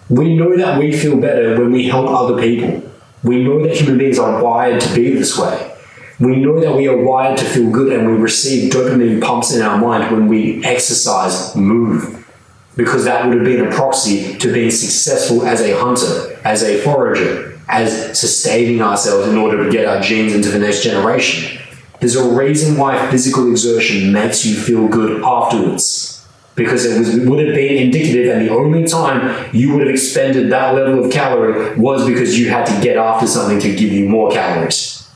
We 0.08 0.34
know 0.34 0.56
that 0.56 0.78
we 0.78 0.96
feel 0.96 1.20
better 1.20 1.60
when 1.60 1.70
we 1.70 1.86
help 1.86 2.08
other 2.08 2.40
people. 2.40 2.90
We 3.22 3.44
know 3.44 3.62
that 3.62 3.76
human 3.76 3.98
beings 3.98 4.18
are 4.18 4.42
wired 4.42 4.80
to 4.80 4.94
be 4.94 5.10
this 5.10 5.38
way. 5.38 5.76
We 6.18 6.36
know 6.36 6.58
that 6.58 6.74
we 6.74 6.88
are 6.88 6.96
wired 6.96 7.36
to 7.36 7.44
feel 7.44 7.70
good 7.70 7.92
and 7.92 8.10
we 8.10 8.14
receive 8.14 8.72
dopamine 8.72 9.20
pumps 9.20 9.54
in 9.54 9.60
our 9.60 9.76
mind 9.76 10.10
when 10.10 10.28
we 10.28 10.64
exercise, 10.64 11.54
move, 11.54 12.26
because 12.74 13.04
that 13.04 13.26
would 13.26 13.36
have 13.36 13.44
been 13.44 13.66
a 13.66 13.70
proxy 13.70 14.38
to 14.38 14.50
being 14.50 14.70
successful 14.70 15.44
as 15.44 15.60
a 15.60 15.78
hunter, 15.78 16.40
as 16.42 16.62
a 16.62 16.80
forager, 16.80 17.51
as 17.68 18.18
sustaining 18.18 18.82
ourselves 18.82 19.28
in 19.28 19.36
order 19.36 19.64
to 19.64 19.70
get 19.70 19.86
our 19.86 20.00
genes 20.00 20.34
into 20.34 20.50
the 20.50 20.58
next 20.58 20.82
generation. 20.82 21.60
There's 22.00 22.16
a 22.16 22.34
reason 22.34 22.76
why 22.76 23.10
physical 23.10 23.50
exertion 23.50 24.12
makes 24.12 24.44
you 24.44 24.56
feel 24.56 24.88
good 24.88 25.22
afterwards. 25.22 26.26
Because 26.54 26.84
it 26.84 26.98
was, 26.98 27.16
would 27.26 27.46
have 27.46 27.54
been 27.54 27.82
indicative, 27.82 28.34
and 28.34 28.46
the 28.46 28.52
only 28.52 28.86
time 28.86 29.48
you 29.54 29.72
would 29.72 29.80
have 29.80 29.88
expended 29.88 30.50
that 30.52 30.74
level 30.74 31.02
of 31.02 31.10
calorie 31.10 31.74
was 31.78 32.06
because 32.06 32.38
you 32.38 32.50
had 32.50 32.66
to 32.66 32.82
get 32.82 32.98
after 32.98 33.26
something 33.26 33.58
to 33.60 33.74
give 33.74 33.90
you 33.90 34.06
more 34.08 34.30
calories. 34.30 35.08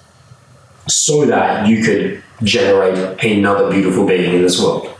So 0.88 1.26
that 1.26 1.68
you 1.68 1.84
could 1.84 2.22
generate 2.42 3.22
another 3.22 3.70
beautiful 3.70 4.06
being 4.06 4.34
in 4.34 4.42
this 4.42 4.62
world. 4.62 4.95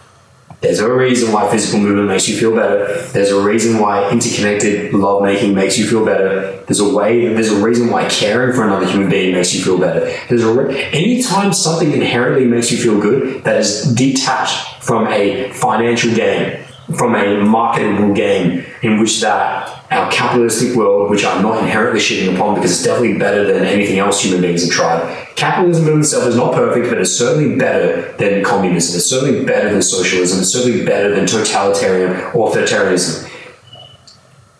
There's 0.60 0.78
a 0.80 0.90
reason 0.90 1.32
why 1.32 1.50
physical 1.50 1.80
movement 1.80 2.08
makes 2.08 2.28
you 2.28 2.36
feel 2.36 2.54
better. 2.54 3.02
There's 3.08 3.30
a 3.30 3.40
reason 3.40 3.78
why 3.78 4.10
interconnected 4.10 4.94
love 4.94 5.22
making 5.22 5.54
makes 5.54 5.78
you 5.78 5.86
feel 5.86 6.04
better. 6.04 6.62
There's 6.66 6.80
a 6.80 6.94
way. 6.94 7.32
There's 7.32 7.52
a 7.52 7.62
reason 7.62 7.90
why 7.90 8.08
caring 8.08 8.56
for 8.56 8.64
another 8.64 8.86
human 8.86 9.10
being 9.10 9.34
makes 9.34 9.54
you 9.54 9.62
feel 9.62 9.78
better. 9.78 10.06
There's 10.28 10.42
a 10.42 10.52
re- 10.52 10.82
anytime 10.92 11.52
something 11.52 11.92
inherently 11.92 12.46
makes 12.46 12.72
you 12.72 12.78
feel 12.78 12.98
good 13.00 13.44
that 13.44 13.58
is 13.58 13.92
detached 13.94 14.82
from 14.82 15.06
a 15.08 15.52
financial 15.52 16.14
gain, 16.14 16.64
from 16.96 17.14
a 17.14 17.44
marketable 17.44 18.14
gain, 18.14 18.64
in 18.82 18.98
which 18.98 19.20
that 19.20 19.75
our 19.90 20.10
capitalistic 20.10 20.74
world, 20.76 21.10
which 21.10 21.24
I'm 21.24 21.42
not 21.42 21.62
inherently 21.62 22.00
shitting 22.00 22.34
upon 22.34 22.56
because 22.56 22.72
it's 22.72 22.82
definitely 22.82 23.18
better 23.18 23.44
than 23.44 23.64
anything 23.64 23.98
else 23.98 24.22
human 24.22 24.40
beings 24.40 24.64
have 24.64 24.72
tried. 24.72 25.26
Capitalism 25.36 25.88
in 25.88 26.00
itself 26.00 26.26
is 26.26 26.36
not 26.36 26.54
perfect, 26.54 26.88
but 26.88 26.98
it's 26.98 27.12
certainly 27.12 27.56
better 27.56 28.12
than 28.16 28.42
communism. 28.42 28.96
It's 28.96 29.06
certainly 29.06 29.44
better 29.44 29.70
than 29.70 29.82
socialism. 29.82 30.40
It's 30.40 30.50
certainly 30.50 30.84
better 30.84 31.14
than 31.14 31.26
totalitarian 31.26 32.14
authoritarianism. 32.32 33.30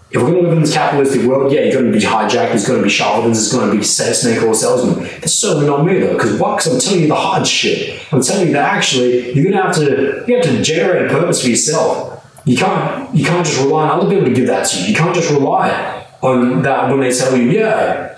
If 0.09 0.23
we're 0.23 0.31
going 0.31 0.45
to 0.45 0.49
live 0.49 0.57
in 0.59 0.63
this 0.63 0.73
capitalistic 0.73 1.23
world, 1.23 1.53
yeah, 1.53 1.63
you're 1.63 1.83
going 1.83 1.93
to 1.93 1.99
be 1.99 2.05
hijacked, 2.05 2.31
there's 2.31 2.67
going 2.67 2.79
to 2.79 2.85
be 2.85 2.89
charlatans, 2.89 3.39
there's 3.39 3.53
going 3.53 3.71
to 3.71 3.77
be 3.77 3.83
snake 3.83 4.41
oil 4.41 4.55
salesmen. 4.55 5.03
That's 5.03 5.35
certainly 5.35 5.67
not 5.67 5.85
me 5.85 5.99
though, 5.99 6.13
because 6.13 6.39
what? 6.39 6.57
Because 6.57 6.75
I'm 6.75 6.81
telling 6.81 7.01
you 7.03 7.09
the 7.09 7.17
hard 7.17 7.47
shit. 7.47 8.01
I'm 8.13 8.23
telling 8.23 8.47
you 8.47 8.53
that 8.53 8.73
actually 8.73 9.33
you're 9.33 9.45
going 9.45 9.57
to 9.57 9.63
have 9.63 9.75
to 9.75 10.25
you 10.29 10.37
have 10.37 10.45
to 10.45 10.63
generate 10.63 11.07
a 11.07 11.09
purpose 11.09 11.43
for 11.43 11.49
yourself. 11.49 12.16
You 12.47 12.57
can't 12.57 13.15
you 13.15 13.25
can't 13.25 13.45
just 13.45 13.61
rely 13.61 13.89
on 13.89 14.01
other 14.01 14.09
people 14.09 14.25
to 14.25 14.33
give 14.33 14.47
that 14.47 14.67
to 14.69 14.81
you. 14.81 14.87
You 14.87 14.95
can't 14.95 15.15
just 15.15 15.31
rely 15.31 16.07
on 16.23 16.63
that 16.63 16.89
when 16.89 17.01
they 17.01 17.13
tell 17.13 17.37
you, 17.37 17.51
yeah. 17.51 18.15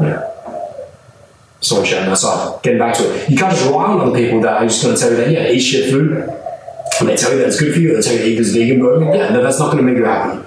Yeah. 0.00 0.30
Someone 1.60 1.86
shouting 1.86 2.10
outside. 2.10 2.62
Getting 2.62 2.78
back 2.78 2.94
to 2.96 3.02
it. 3.02 3.30
You 3.30 3.36
can't 3.36 3.52
just 3.52 3.64
rely 3.64 3.84
on 3.86 4.00
other 4.00 4.14
people 4.14 4.40
that 4.42 4.62
are 4.62 4.66
just 4.66 4.82
going 4.82 4.94
to 4.94 5.00
tell 5.00 5.10
you 5.10 5.16
that, 5.16 5.30
yeah, 5.30 5.50
eat 5.50 5.60
shit 5.60 5.90
food. 5.90 6.12
And 7.00 7.08
they 7.08 7.16
tell 7.16 7.32
you 7.32 7.38
that 7.38 7.48
it's 7.48 7.58
good 7.58 7.72
for 7.72 7.80
you, 7.80 7.96
they 7.96 8.02
tell 8.02 8.14
you 8.14 8.24
eat 8.24 8.36
this 8.36 8.52
vegan 8.54 8.78
burger. 8.78 9.06
Yeah, 9.06 9.30
no, 9.30 9.42
that's 9.42 9.58
not 9.58 9.72
going 9.72 9.78
to 9.78 9.82
make 9.82 9.96
you 9.96 10.04
happy. 10.04 10.46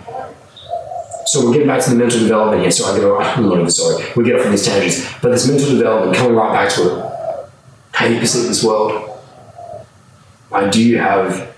So 1.25 1.45
we're 1.45 1.53
getting 1.53 1.67
back 1.67 1.81
to 1.83 1.89
the 1.89 1.95
mental 1.95 2.19
development 2.19 2.61
here. 2.61 2.71
So 2.71 2.93
I 2.93 2.97
go, 2.99 3.19
I'm 3.19 3.43
not 3.43 3.55
even 3.55 3.71
sorry. 3.71 4.05
We 4.15 4.23
get 4.23 4.39
off 4.39 4.45
on 4.45 4.51
these 4.51 4.65
tangents. 4.65 5.11
But 5.19 5.29
this 5.29 5.47
mental 5.47 5.69
development, 5.69 6.15
coming 6.15 6.35
right 6.35 6.53
back 6.53 6.69
to 6.75 6.81
it. 6.81 7.49
How 7.91 8.05
you 8.05 8.19
perceive 8.19 8.47
this 8.47 8.63
world. 8.63 9.09
Why 10.49 10.69
do 10.69 10.83
you 10.83 10.99
have 10.99 11.52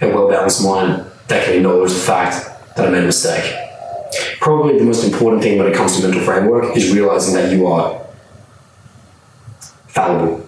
a 0.00 0.08
well 0.08 0.28
balanced 0.28 0.64
mind 0.64 1.04
that 1.28 1.44
can 1.44 1.54
acknowledge 1.54 1.92
the 1.92 1.98
fact 1.98 2.76
that 2.76 2.86
I 2.86 2.90
made 2.90 3.02
a 3.02 3.06
mistake. 3.06 3.54
Probably 4.40 4.78
the 4.78 4.84
most 4.84 5.04
important 5.04 5.42
thing 5.42 5.58
when 5.58 5.66
it 5.66 5.74
comes 5.74 5.96
to 5.96 6.02
mental 6.02 6.22
framework 6.22 6.76
is 6.76 6.92
realizing 6.92 7.34
that 7.34 7.52
you 7.52 7.66
are 7.66 8.06
fallible. 9.88 10.46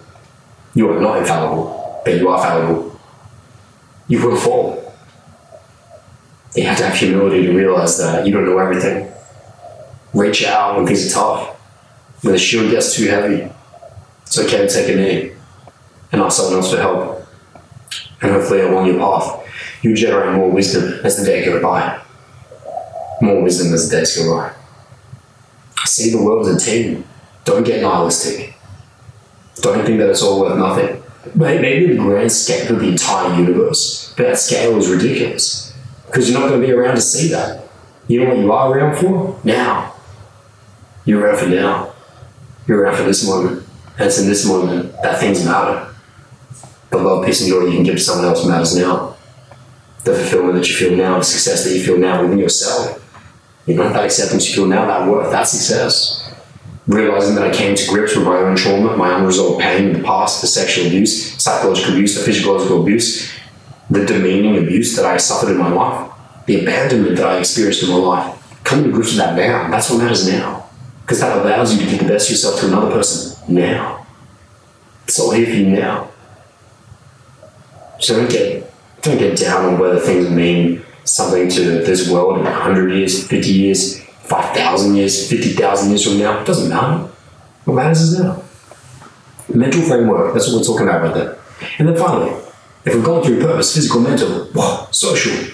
You 0.73 0.89
are 0.89 1.01
not 1.01 1.17
infallible, 1.17 2.01
but 2.03 2.15
you 2.15 2.29
are 2.29 2.41
fallible. 2.41 2.99
You 4.07 4.25
will 4.25 4.37
fall. 4.37 4.93
You 6.55 6.63
have 6.63 6.77
to 6.77 6.85
have 6.85 6.95
humility 6.97 7.45
to 7.45 7.53
realize 7.53 7.97
that 7.97 8.25
you 8.25 8.33
don't 8.33 8.45
know 8.45 8.57
everything. 8.57 9.11
Reach 10.13 10.43
out 10.45 10.77
when 10.77 10.85
things 10.85 11.11
are 11.11 11.13
tough. 11.13 11.57
When 12.21 12.33
the 12.33 12.39
shield 12.39 12.71
gets 12.71 12.95
too 12.95 13.07
heavy, 13.07 13.49
it's 14.23 14.37
okay 14.39 14.57
to 14.57 14.67
take 14.67 14.89
a 14.89 14.95
knee 14.95 15.31
and 16.11 16.21
ask 16.21 16.37
someone 16.37 16.55
else 16.55 16.71
for 16.71 16.77
help. 16.77 17.27
And 18.21 18.31
hopefully 18.31 18.61
along 18.61 18.87
your 18.87 18.97
path, 18.97 19.40
you 19.81 19.95
generate 19.95 20.35
more 20.35 20.49
wisdom 20.49 21.03
as 21.03 21.17
the 21.17 21.25
day 21.25 21.43
goes 21.43 21.61
by. 21.61 21.99
More 23.21 23.41
wisdom 23.41 23.73
as 23.73 23.89
the 23.89 23.97
days 23.97 24.15
go 24.15 24.35
by. 24.35 24.53
See 25.85 26.11
the 26.11 26.21
world 26.21 26.47
as 26.47 26.55
a 26.55 26.65
team. 26.65 27.03
Don't 27.43 27.63
get 27.63 27.81
nihilistic. 27.81 28.55
Don't 29.55 29.85
think 29.85 29.99
that 29.99 30.09
it's 30.09 30.21
all 30.21 30.41
worth 30.41 30.57
nothing. 30.57 31.03
Maybe 31.35 31.93
the 31.93 32.01
grand 32.01 32.31
scale 32.31 32.73
of 32.73 32.81
the 32.81 32.89
entire 32.89 33.37
universe, 33.37 34.13
but 34.15 34.27
that 34.27 34.37
scale 34.37 34.77
is 34.77 34.89
ridiculous. 34.89 35.73
Because 36.05 36.29
you're 36.29 36.39
not 36.39 36.49
going 36.49 36.61
to 36.61 36.67
be 36.67 36.73
around 36.73 36.95
to 36.95 37.01
see 37.01 37.29
that. 37.29 37.63
You 38.07 38.23
know 38.23 38.29
what 38.29 38.39
you 38.39 38.51
are 38.51 38.77
around 38.77 38.97
for? 38.97 39.39
Now. 39.43 39.95
You're 41.05 41.21
around 41.21 41.39
for 41.39 41.47
now. 41.47 41.93
You're 42.67 42.81
around 42.81 42.97
for 42.97 43.03
this 43.03 43.27
moment. 43.27 43.63
And 43.97 44.07
it's 44.07 44.19
in 44.19 44.27
this 44.27 44.45
moment 44.45 44.93
that 45.01 45.19
things 45.19 45.43
matter. 45.43 45.93
The 46.89 46.97
love, 46.97 47.25
peace, 47.25 47.41
and 47.41 47.49
joy 47.49 47.65
you 47.65 47.75
can 47.75 47.83
give 47.83 47.95
to 47.95 48.01
someone 48.01 48.25
else 48.25 48.45
matters 48.45 48.75
now 48.75 49.10
the 50.03 50.13
fulfillment 50.15 50.55
that 50.55 50.67
you 50.67 50.75
feel 50.75 50.95
now, 50.95 51.17
the 51.17 51.23
success 51.23 51.63
that 51.63 51.75
you 51.75 51.83
feel 51.83 51.97
now 51.97 52.21
within 52.21 52.39
yourself. 52.39 52.97
You 53.67 53.75
know, 53.75 53.89
that 53.89 54.03
acceptance 54.03 54.49
you 54.49 54.55
feel 54.55 54.65
now, 54.65 54.85
that 54.85 55.07
worth, 55.07 55.31
that 55.31 55.43
success. 55.43 56.33
Realizing 56.87 57.35
that 57.35 57.47
I 57.47 57.53
came 57.53 57.75
to 57.75 57.87
grips 57.87 58.15
with 58.15 58.25
my 58.25 58.37
own 58.37 58.55
trauma, 58.55 58.97
my 58.97 59.17
unresolved 59.17 59.61
pain 59.61 59.89
in 59.89 59.93
the 59.93 60.03
past, 60.03 60.41
the 60.41 60.47
sexual 60.47 60.87
abuse, 60.87 61.33
psychological 61.41 61.93
abuse, 61.93 62.15
the 62.15 62.23
physiological 62.23 62.81
abuse, 62.81 63.31
the 63.89 64.03
demeaning 64.05 64.57
abuse 64.57 64.95
that 64.95 65.05
I 65.05 65.17
suffered 65.17 65.51
in 65.51 65.57
my 65.57 65.69
life, 65.69 66.11
the 66.47 66.61
abandonment 66.61 67.17
that 67.17 67.27
I 67.27 67.39
experienced 67.39 67.83
in 67.83 67.89
my 67.89 67.95
life. 67.95 68.63
Coming 68.63 68.85
to 68.85 68.91
grips 68.91 69.09
with 69.09 69.17
that 69.17 69.35
now, 69.35 69.69
that's 69.69 69.89
what 69.89 69.99
matters 69.99 70.27
now. 70.27 70.69
Because 71.01 71.19
that 71.19 71.37
allows 71.37 71.73
you 71.73 71.85
to 71.85 71.91
give 71.91 71.99
the 71.99 72.07
best 72.07 72.27
of 72.27 72.31
yourself 72.31 72.59
to 72.61 72.67
another 72.67 72.91
person 72.91 73.53
now. 73.53 74.05
It's 75.03 75.19
all 75.19 75.31
here 75.31 75.45
for 75.45 75.51
you 75.51 75.67
now. 75.67 76.09
So 77.99 78.15
don't 78.15 78.31
get 78.31 78.60
don't 79.01 79.17
get 79.17 79.37
down 79.37 79.65
on 79.65 79.79
whether 79.79 79.99
things 79.99 80.29
mean 80.29 80.83
something 81.03 81.49
to 81.49 81.61
this 81.61 82.09
world 82.09 82.37
in 82.37 82.43
100 82.43 82.93
years, 82.93 83.27
50 83.27 83.49
years, 83.49 83.99
5,000 84.03 84.95
years, 84.95 85.29
50,000 85.29 85.89
years 85.89 86.03
from 86.03 86.19
now. 86.19 86.39
It 86.41 86.45
doesn't 86.45 86.69
matter. 86.69 87.09
What 87.65 87.73
matters 87.75 88.01
is 88.01 88.19
now. 88.19 88.43
Mental 89.53 89.81
framework, 89.81 90.33
that's 90.33 90.47
what 90.47 90.59
we're 90.59 90.63
talking 90.63 90.87
about 90.87 91.03
right 91.03 91.13
there. 91.13 91.39
And 91.79 91.87
then 91.87 91.97
finally, 91.97 92.31
if 92.85 92.95
we've 92.95 93.03
gone 93.03 93.23
through 93.23 93.41
purpose, 93.41 93.75
physical, 93.75 94.01
mental, 94.01 94.49
wow, 94.53 94.87
social, 94.91 95.53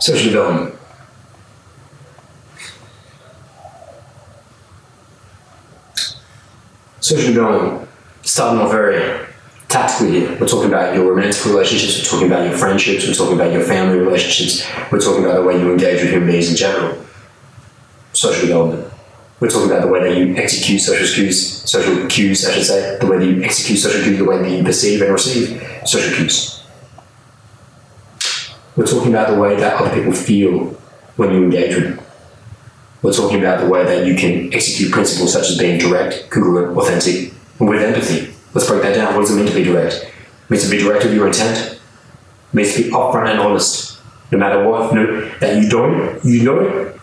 social 0.00 0.32
development. 0.32 0.74
Social 7.00 7.32
development, 7.32 7.88
starting 8.22 8.60
off 8.60 8.70
very 8.70 9.27
tactically 9.68 10.20
here. 10.20 10.30
We're 10.40 10.48
talking 10.48 10.68
about 10.68 10.94
your 10.94 11.12
romantic 11.12 11.44
relationships, 11.44 11.98
we're 11.98 12.10
talking 12.10 12.32
about 12.32 12.48
your 12.48 12.56
friendships, 12.56 13.06
we're 13.06 13.14
talking 13.14 13.34
about 13.34 13.52
your 13.52 13.62
family 13.62 13.98
relationships, 13.98 14.66
we're 14.90 15.00
talking 15.00 15.24
about 15.24 15.34
the 15.34 15.42
way 15.42 15.58
you 15.60 15.70
engage 15.70 16.00
with 16.00 16.10
human 16.10 16.28
beings 16.28 16.50
in 16.50 16.56
general. 16.56 17.04
Social 18.12 18.46
development. 18.46 18.92
We're 19.40 19.50
talking 19.50 19.70
about 19.70 19.82
the 19.82 19.88
way 19.88 20.00
that 20.00 20.18
you 20.18 20.34
execute 20.36 20.80
social 20.80 21.06
cues, 21.14 21.70
social 21.70 22.06
cues, 22.06 22.46
I 22.46 22.52
should 22.52 22.64
say, 22.64 22.98
the 22.98 23.06
way 23.06 23.18
that 23.18 23.26
you 23.26 23.42
execute 23.42 23.78
social 23.78 24.02
cues, 24.02 24.18
the 24.18 24.24
way 24.24 24.38
that 24.38 24.50
you 24.50 24.64
perceive 24.64 25.02
and 25.02 25.12
receive 25.12 25.62
social 25.84 26.16
cues. 26.16 26.64
We're 28.74 28.86
talking 28.86 29.12
about 29.12 29.28
the 29.28 29.38
way 29.38 29.56
that 29.56 29.80
other 29.80 29.94
people 29.94 30.12
feel 30.12 30.70
when 31.16 31.30
you 31.30 31.44
engage 31.44 31.74
with 31.74 31.96
them. 31.96 32.06
We're 33.02 33.12
talking 33.12 33.38
about 33.38 33.60
the 33.60 33.68
way 33.68 33.84
that 33.84 34.06
you 34.06 34.16
can 34.16 34.52
execute 34.52 34.90
principles 34.90 35.32
such 35.32 35.50
as 35.50 35.58
being 35.58 35.78
direct, 35.78 36.30
congruent, 36.30 36.76
authentic, 36.76 37.32
and 37.60 37.68
with 37.68 37.82
empathy 37.82 38.34
Let's 38.54 38.66
break 38.66 38.82
that 38.82 38.94
down. 38.94 39.14
What 39.14 39.22
does 39.22 39.32
it 39.32 39.36
mean 39.36 39.46
to 39.46 39.54
be 39.54 39.64
direct? 39.64 39.94
It 39.94 40.50
means 40.50 40.64
to 40.64 40.70
be 40.70 40.78
direct 40.78 41.04
with 41.04 41.14
your 41.14 41.26
intent. 41.26 41.58
It 41.58 42.54
means 42.54 42.74
to 42.74 42.84
be 42.84 42.90
upfront 42.90 43.30
and 43.30 43.40
honest, 43.40 44.00
no 44.32 44.38
matter 44.38 44.68
what. 44.68 44.94
No, 44.94 45.28
that 45.40 45.62
you 45.62 45.68
don't, 45.68 46.24
you 46.24 46.44
don't, 46.44 47.00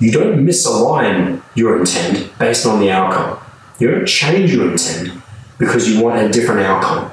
you 0.00 0.10
don't 0.10 0.44
misalign 0.44 1.42
your 1.54 1.78
intent 1.78 2.36
based 2.38 2.66
on 2.66 2.80
the 2.80 2.90
outcome. 2.90 3.38
You 3.78 3.90
don't 3.90 4.06
change 4.06 4.52
your 4.52 4.70
intent 4.70 5.22
because 5.58 5.88
you 5.88 6.02
want 6.02 6.20
a 6.20 6.28
different 6.28 6.60
outcome. 6.62 7.10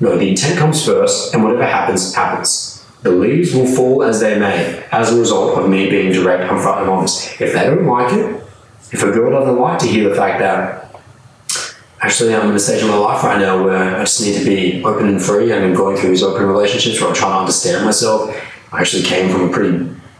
No, 0.00 0.16
the 0.16 0.28
intent 0.28 0.58
comes 0.58 0.84
first, 0.84 1.34
and 1.34 1.44
whatever 1.44 1.66
happens, 1.66 2.14
happens. 2.14 2.86
The 3.02 3.10
leaves 3.10 3.54
will 3.54 3.66
fall 3.66 4.02
as 4.02 4.20
they 4.20 4.38
may 4.38 4.82
as 4.92 5.12
a 5.12 5.18
result 5.18 5.58
of 5.58 5.68
me 5.68 5.88
being 5.90 6.12
direct, 6.12 6.42
and 6.42 6.50
upfront, 6.52 6.82
and 6.82 6.90
honest. 6.90 7.40
If 7.40 7.52
they 7.52 7.64
don't 7.64 7.86
like 7.86 8.12
it, 8.12 8.39
if 8.92 9.02
a 9.02 9.10
girl 9.10 9.30
doesn't 9.30 9.58
like 9.58 9.78
to 9.80 9.86
hear 9.86 10.08
the 10.08 10.14
fact 10.14 10.40
that 10.40 10.94
actually 12.00 12.34
I'm 12.34 12.50
in 12.50 12.56
a 12.56 12.58
stage 12.58 12.82
of 12.82 12.88
my 12.88 12.96
life 12.96 13.22
right 13.22 13.38
now 13.38 13.62
where 13.62 13.96
I 13.96 14.00
just 14.00 14.20
need 14.20 14.38
to 14.38 14.44
be 14.44 14.82
open 14.84 15.08
and 15.08 15.22
free 15.22 15.52
I'm 15.52 15.74
going 15.74 15.96
through 15.96 16.10
these 16.10 16.22
open 16.22 16.46
relationships 16.46 17.00
where 17.00 17.08
I'm 17.08 17.14
trying 17.14 17.32
to 17.32 17.38
understand 17.40 17.84
myself. 17.84 18.34
I 18.72 18.80
actually 18.80 19.02
came 19.02 19.30
from 19.30 19.48
a 19.48 19.52
pretty, 19.52 19.78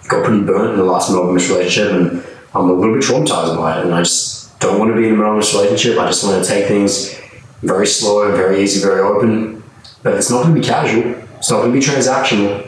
got 0.08 0.24
pretty 0.24 0.44
burnt 0.44 0.72
in 0.72 0.76
the 0.76 0.84
last 0.84 1.10
monogamous 1.10 1.48
relationship 1.48 1.92
and 1.92 2.24
I'm 2.54 2.68
a 2.68 2.72
little 2.72 2.94
bit 2.94 3.04
traumatized 3.04 3.56
by 3.56 3.78
it 3.78 3.86
and 3.86 3.94
I 3.94 4.02
just 4.02 4.58
don't 4.60 4.78
want 4.78 4.94
to 4.94 5.00
be 5.00 5.06
in 5.06 5.14
a 5.14 5.16
monogamous 5.16 5.54
relationship. 5.54 5.98
I 5.98 6.06
just 6.06 6.24
want 6.24 6.44
to 6.44 6.48
take 6.48 6.66
things 6.66 7.18
very 7.62 7.86
slow, 7.86 8.30
very 8.36 8.62
easy, 8.62 8.80
very 8.80 9.00
open. 9.00 9.62
But 10.02 10.14
it's 10.14 10.30
not 10.30 10.42
going 10.42 10.54
to 10.54 10.60
be 10.60 10.66
casual. 10.66 11.14
It's 11.38 11.50
not 11.50 11.62
going 11.62 11.72
to 11.72 11.78
be 11.78 11.84
transactional. 11.84 12.66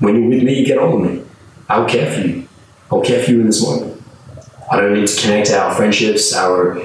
When 0.00 0.16
you're 0.16 0.28
with 0.28 0.42
me, 0.42 0.58
you 0.58 0.66
get 0.66 0.78
on 0.78 1.00
with 1.00 1.10
me. 1.10 1.24
I'll 1.68 1.88
care 1.88 2.12
for 2.12 2.26
you. 2.26 2.48
I'll 2.90 3.02
care 3.02 3.22
for 3.22 3.30
you 3.30 3.40
in 3.40 3.46
this 3.46 3.62
moment. 3.62 3.97
I 4.70 4.76
don't 4.76 4.92
need 4.92 5.06
to 5.06 5.20
connect 5.20 5.50
our 5.50 5.74
friendships, 5.74 6.34
our 6.34 6.78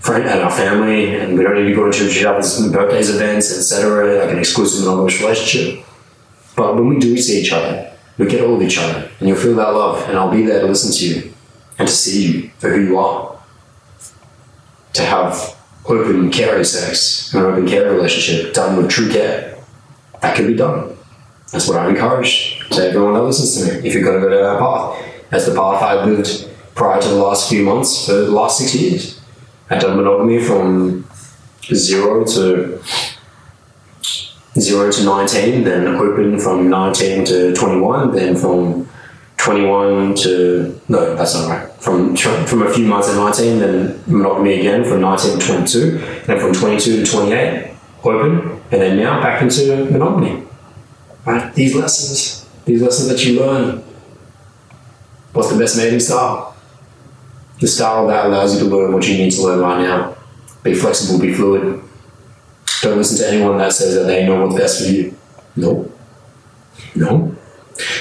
friend 0.00 0.24
and 0.24 0.40
our 0.40 0.50
family, 0.50 1.16
and 1.16 1.36
we 1.36 1.44
don't 1.44 1.56
need 1.56 1.68
to 1.68 1.74
go 1.74 1.86
into 1.86 2.08
each 2.08 2.24
other's 2.24 2.70
birthdays, 2.70 3.14
events, 3.14 3.56
etc., 3.56 4.20
like 4.20 4.30
an 4.32 4.38
exclusive 4.38 4.84
monogamous 4.84 5.20
relationship. 5.20 5.84
But 6.56 6.74
when 6.74 6.88
we 6.88 6.98
do 6.98 7.16
see 7.18 7.40
each 7.40 7.52
other, 7.52 7.92
we 8.16 8.26
get 8.26 8.44
all 8.44 8.56
of 8.56 8.62
each 8.62 8.78
other, 8.78 9.10
and 9.18 9.28
you'll 9.28 9.38
feel 9.38 9.54
that 9.56 9.68
love, 9.68 10.08
and 10.08 10.16
I'll 10.16 10.30
be 10.30 10.42
there 10.42 10.60
to 10.60 10.66
listen 10.66 10.92
to 10.92 11.06
you 11.06 11.34
and 11.78 11.86
to 11.86 11.94
see 11.94 12.26
you 12.26 12.50
for 12.58 12.70
who 12.70 12.80
you 12.80 12.98
are. 12.98 13.38
To 14.94 15.02
have 15.02 15.56
open 15.86 16.30
caring 16.30 16.64
sex, 16.64 17.32
an 17.34 17.42
open 17.42 17.66
care 17.66 17.92
relationship 17.92 18.54
done 18.54 18.76
with 18.76 18.90
true 18.90 19.10
care. 19.10 19.56
That 20.22 20.34
can 20.34 20.46
be 20.46 20.56
done. 20.56 20.96
That's 21.52 21.68
what 21.68 21.78
I 21.78 21.88
encourage 21.88 22.58
to 22.70 22.82
everyone 22.82 23.14
that 23.14 23.22
listens 23.22 23.56
to 23.56 23.80
me. 23.80 23.86
If 23.86 23.94
you're 23.94 24.02
going 24.02 24.20
to 24.20 24.28
go 24.28 24.30
down 24.30 24.54
that 24.54 24.60
path, 24.60 25.30
that's 25.30 25.46
the 25.46 25.54
path 25.54 25.82
I 25.82 26.04
lived 26.04 26.48
prior 26.78 27.02
to 27.02 27.08
the 27.08 27.16
last 27.16 27.50
few 27.50 27.64
months 27.64 28.06
for 28.06 28.12
the 28.12 28.30
last 28.30 28.58
six 28.58 28.74
years. 28.74 29.20
I've 29.68 29.82
done 29.82 29.96
monogamy 29.96 30.38
from 30.42 31.06
zero 31.60 32.24
to 32.24 32.80
zero 34.58 34.90
to 34.90 35.04
nineteen, 35.04 35.64
then 35.64 35.88
open 35.88 36.38
from 36.38 36.70
nineteen 36.70 37.24
to 37.26 37.52
twenty-one, 37.54 38.14
then 38.14 38.36
from 38.36 38.88
21 39.38 40.14
to 40.16 40.80
no, 40.88 41.14
that's 41.14 41.34
not 41.34 41.48
right. 41.48 41.72
From 41.80 42.16
from 42.16 42.62
a 42.62 42.72
few 42.72 42.86
months 42.86 43.08
at 43.08 43.16
19, 43.16 43.58
then 43.60 44.02
monogamy 44.06 44.58
again 44.60 44.84
from 44.84 45.00
19 45.00 45.38
to 45.38 45.46
22, 45.46 45.90
then 46.26 46.38
from 46.40 46.52
22 46.52 47.04
to 47.04 47.10
28, 47.10 47.74
open, 48.04 48.60
and 48.72 48.82
then 48.82 48.96
now 48.96 49.22
back 49.22 49.40
into 49.40 49.84
monogamy. 49.90 50.44
Right? 51.24 51.54
These 51.54 51.76
lessons, 51.76 52.48
these 52.64 52.82
lessons 52.82 53.08
that 53.08 53.24
you 53.24 53.40
learn. 53.40 53.84
What's 55.32 55.52
the 55.52 55.58
best 55.58 55.76
mating 55.76 56.00
style? 56.00 56.47
The 57.60 57.66
style 57.68 58.06
that 58.06 58.26
allows 58.26 58.54
you 58.54 58.68
to 58.68 58.74
learn 58.74 58.92
what 58.92 59.06
you 59.06 59.16
need 59.18 59.32
to 59.32 59.42
learn 59.42 59.60
right 59.60 59.82
now. 59.82 60.16
Be 60.62 60.74
flexible, 60.74 61.20
be 61.20 61.32
fluid. 61.34 61.82
Don't 62.82 62.96
listen 62.96 63.18
to 63.18 63.32
anyone 63.32 63.58
that 63.58 63.72
says 63.72 63.94
that 63.94 64.04
they 64.04 64.26
know 64.26 64.44
what's 64.44 64.58
best 64.58 64.84
for 64.84 64.90
you. 64.90 65.16
No. 65.56 65.90
No 66.94 67.38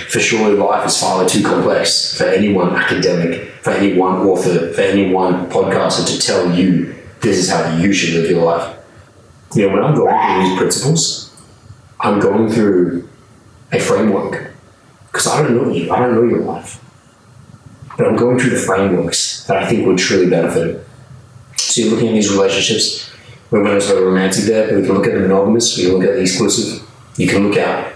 for 0.10 0.20
sure, 0.20 0.50
life 0.54 0.88
is 0.88 1.00
far 1.00 1.28
too 1.28 1.44
complex 1.44 2.18
for 2.18 2.26
any 2.26 2.52
one 2.52 2.76
academic, 2.76 3.50
for 3.62 3.72
any 3.72 3.94
one 3.94 4.26
author, 4.26 4.74
for 4.74 4.82
any 4.82 5.12
one 5.14 5.50
podcaster 5.50 6.06
to 6.08 6.20
tell 6.20 6.52
you 6.52 6.96
this 7.22 7.38
is 7.38 7.50
how 7.50 7.78
you 7.78 7.94
should 7.94 8.16
live 8.16 8.30
your 8.30 8.44
life. 8.44 8.76
You 9.54 9.68
know, 9.68 9.76
when 9.76 9.84
I'm 9.84 9.96
going 9.96 10.16
through 10.16 10.50
these 10.50 10.58
principles, 10.58 11.42
I'm 12.00 12.20
going 12.20 12.50
through 12.50 13.08
a 13.72 13.80
framework 13.80 14.54
because 15.08 15.28
I 15.28 15.42
don't 15.42 15.56
know 15.56 15.72
you, 15.72 15.92
I 15.92 16.00
don't 16.00 16.16
know 16.16 16.24
your 16.24 16.44
life. 16.44 16.84
But 17.98 18.08
I'm 18.08 18.16
going 18.16 18.40
through 18.40 18.52
the 18.52 18.60
frameworks 18.60 19.37
that 19.48 19.58
I 19.58 19.68
think 19.68 19.86
would 19.86 19.98
truly 19.98 20.30
benefit 20.30 20.68
it. 20.68 20.88
So 21.58 21.82
you're 21.82 21.92
looking 21.92 22.10
at 22.10 22.14
these 22.14 22.32
relationships, 22.32 23.10
going 23.50 23.66
to 23.66 23.82
sort 23.82 24.00
of 24.00 24.06
romantic 24.06 24.44
there, 24.46 24.68
but 24.68 24.76
we 24.76 24.86
can 24.86 24.96
look 24.96 25.08
at 25.08 25.14
the 25.14 25.20
monogamous, 25.20 25.78
we 25.78 25.86
can 25.86 25.94
look 25.94 26.04
at 26.04 26.14
the 26.16 26.22
exclusive, 26.22 26.88
you 27.18 27.28
can 27.28 27.48
look 27.48 27.58
at 27.58 27.94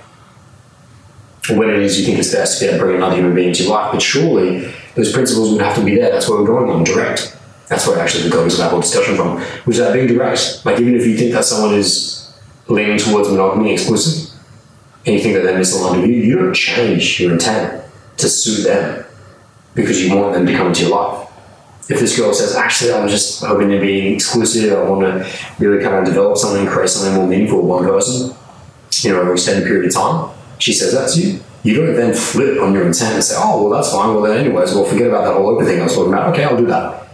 when 1.49 1.69
it 1.69 1.79
is 1.79 1.99
you 1.99 2.05
think 2.05 2.19
it's 2.19 2.31
best 2.31 2.59
to 2.59 2.77
bring 2.77 2.95
another 2.95 3.15
human 3.15 3.33
being 3.33 3.49
into 3.49 3.63
your 3.63 3.73
life. 3.73 3.91
But 3.91 4.01
surely 4.01 4.71
those 4.95 5.11
principles 5.11 5.51
would 5.51 5.61
have 5.61 5.75
to 5.75 5.83
be 5.83 5.95
there. 5.95 6.11
That's 6.11 6.29
where 6.29 6.39
we're 6.39 6.47
going 6.47 6.69
on 6.69 6.83
direct. 6.83 7.37
That's 7.67 7.87
where 7.87 7.99
actually 7.99 8.23
the 8.23 8.29
goes 8.29 8.57
that 8.57 8.69
whole 8.69 8.81
discussion 8.81 9.15
from, 9.15 9.41
which 9.65 9.77
is 9.77 9.79
that 9.79 9.93
being 9.93 10.07
direct. 10.07 10.65
Like 10.65 10.79
even 10.79 10.95
if 10.95 11.05
you 11.05 11.17
think 11.17 11.33
that 11.33 11.45
someone 11.45 11.73
is 11.73 12.33
leaning 12.67 12.97
towards 12.97 13.29
monogamy 13.29 13.73
exclusive, 13.73 14.29
and 15.05 15.15
you 15.15 15.21
think 15.21 15.35
that 15.35 15.43
they're 15.43 15.59
misaligned 15.59 16.05
you, 16.07 16.13
you 16.13 16.37
don't 16.37 16.53
change 16.53 17.19
your 17.19 17.33
intent 17.33 17.83
to 18.17 18.29
suit 18.29 18.63
them 18.63 19.05
because 19.73 20.03
you 20.03 20.15
want 20.15 20.33
them 20.33 20.45
to 20.45 20.53
come 20.53 20.67
into 20.67 20.83
your 20.83 20.91
life. 20.91 21.20
If 21.91 21.99
this 21.99 22.17
girl 22.17 22.33
says, 22.33 22.55
actually, 22.55 22.93
I'm 22.93 23.09
just 23.09 23.43
hoping 23.43 23.69
to 23.69 23.79
be 23.79 24.13
exclusive, 24.13 24.71
I 24.71 24.83
want 24.83 25.01
to 25.01 25.29
really 25.59 25.83
kind 25.83 25.95
of 25.95 26.05
develop 26.05 26.37
something, 26.37 26.65
create 26.65 26.89
something 26.89 27.15
more 27.15 27.27
meaningful 27.27 27.61
with 27.61 27.67
one 27.67 27.83
person, 27.83 28.35
you 29.01 29.09
know, 29.11 29.19
over 29.19 29.31
an 29.31 29.37
extended 29.37 29.67
period 29.67 29.87
of 29.87 29.93
time, 29.93 30.35
she 30.57 30.73
says 30.73 30.93
that 30.93 31.09
to 31.11 31.21
you, 31.21 31.39
you 31.63 31.75
don't 31.75 31.95
then 31.95 32.13
flip 32.13 32.61
on 32.61 32.73
your 32.73 32.87
intent 32.87 33.15
and 33.15 33.23
say, 33.23 33.35
oh, 33.37 33.61
well, 33.61 33.71
that's 33.71 33.91
fine. 33.91 34.13
Well, 34.13 34.23
then, 34.23 34.37
anyways, 34.37 34.73
well, 34.73 34.85
forget 34.85 35.07
about 35.07 35.25
that 35.25 35.33
whole 35.33 35.47
open 35.49 35.65
thing 35.65 35.79
I 35.79 35.83
was 35.83 35.95
talking 35.95 36.13
about. 36.13 36.33
Okay, 36.33 36.43
I'll 36.43 36.57
do 36.57 36.65
that. 36.67 37.07